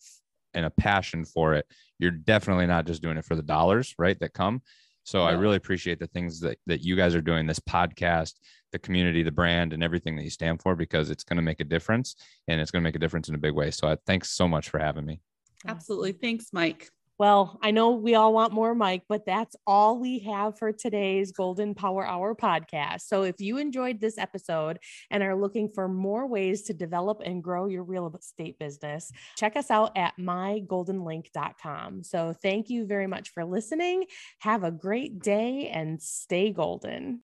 and 0.53 0.65
a 0.65 0.69
passion 0.69 1.26
for 1.26 1.56
it. 1.56 1.65
You're 1.99 2.11
definitely 2.11 2.68
not 2.68 2.86
just 2.86 3.02
doing 3.02 3.18
it 3.18 3.26
for 3.26 3.36
the 3.36 3.41
dollars 3.41 3.95
right 3.98 4.19
that 4.19 4.34
come. 4.34 4.61
So 5.03 5.22
i 5.22 5.34
really 5.34 5.57
appreciate 5.57 5.99
the 5.99 6.07
things 6.07 6.40
that, 6.40 6.57
that 6.65 6.82
you 6.82 6.95
guys 6.95 7.14
are 7.14 7.22
doing 7.22 7.45
this 7.45 7.60
podcast 7.60 8.34
the 8.72 8.80
community 8.80 9.22
the 9.22 9.32
brand 9.32 9.72
and 9.72 9.84
everything 9.84 10.15
that 10.15 10.23
you 10.23 10.32
stand 10.32 10.60
for 10.64 10.76
because 10.76 11.11
it's 11.11 11.23
going 11.23 11.38
to 11.38 11.44
make 11.44 11.60
a 11.60 11.64
difference 11.64 12.15
and 12.48 12.60
it's 12.60 12.72
going 12.72 12.82
to 12.82 12.88
make 12.88 12.95
a 12.95 12.99
difference 12.99 13.30
in 13.30 13.36
a 13.36 13.38
big 13.38 13.53
way. 13.53 13.69
So 13.69 13.88
I, 13.88 13.98
thanks 14.07 14.32
so 14.32 14.48
much 14.48 14.69
for 14.69 14.80
having 14.80 15.06
me. 15.06 15.22
Absolutely. 15.68 16.11
Thanks 16.11 16.49
mike 16.53 16.90
well, 17.18 17.58
I 17.62 17.72
know 17.72 17.92
we 17.92 18.16
all 18.16 18.34
want 18.34 18.52
more, 18.52 18.76
Mike, 18.76 19.04
but 19.08 19.26
that's 19.26 19.56
all 19.66 20.00
we 20.00 20.20
have 20.20 20.58
for 20.58 20.74
today's 20.74 21.32
Golden 21.32 21.74
Power 21.74 22.06
Hour 22.06 22.36
podcast. 22.36 23.02
So 23.02 23.24
if 23.24 23.40
you 23.40 23.58
enjoyed 23.58 24.02
this 24.02 24.18
episode 24.18 24.80
and 25.10 25.24
are 25.24 25.36
looking 25.36 25.70
for 25.70 25.88
more 25.88 26.28
ways 26.28 26.64
to 26.64 26.74
develop 26.74 27.22
and 27.24 27.42
grow 27.42 27.68
your 27.68 27.84
real 27.84 28.14
estate 28.18 28.60
business, 28.60 29.12
check 29.38 29.56
us 29.56 29.72
out 29.72 29.96
at 29.96 30.14
mygoldenlink.com. 30.20 32.04
So 32.04 32.34
thank 32.34 32.70
you 32.70 32.86
very 32.86 33.08
much 33.08 33.30
for 33.30 33.46
listening. 33.46 34.06
Have 34.40 34.66
a 34.66 34.72
great 34.72 35.20
day 35.20 35.70
and 35.70 36.02
stay 36.02 36.52
golden. 36.52 37.22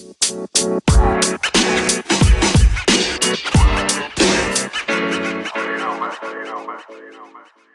You 0.00 0.06
know, 5.78 5.98
man. 5.98 6.12
You 6.30 6.44
know, 6.44 6.66
man. 6.66 7.69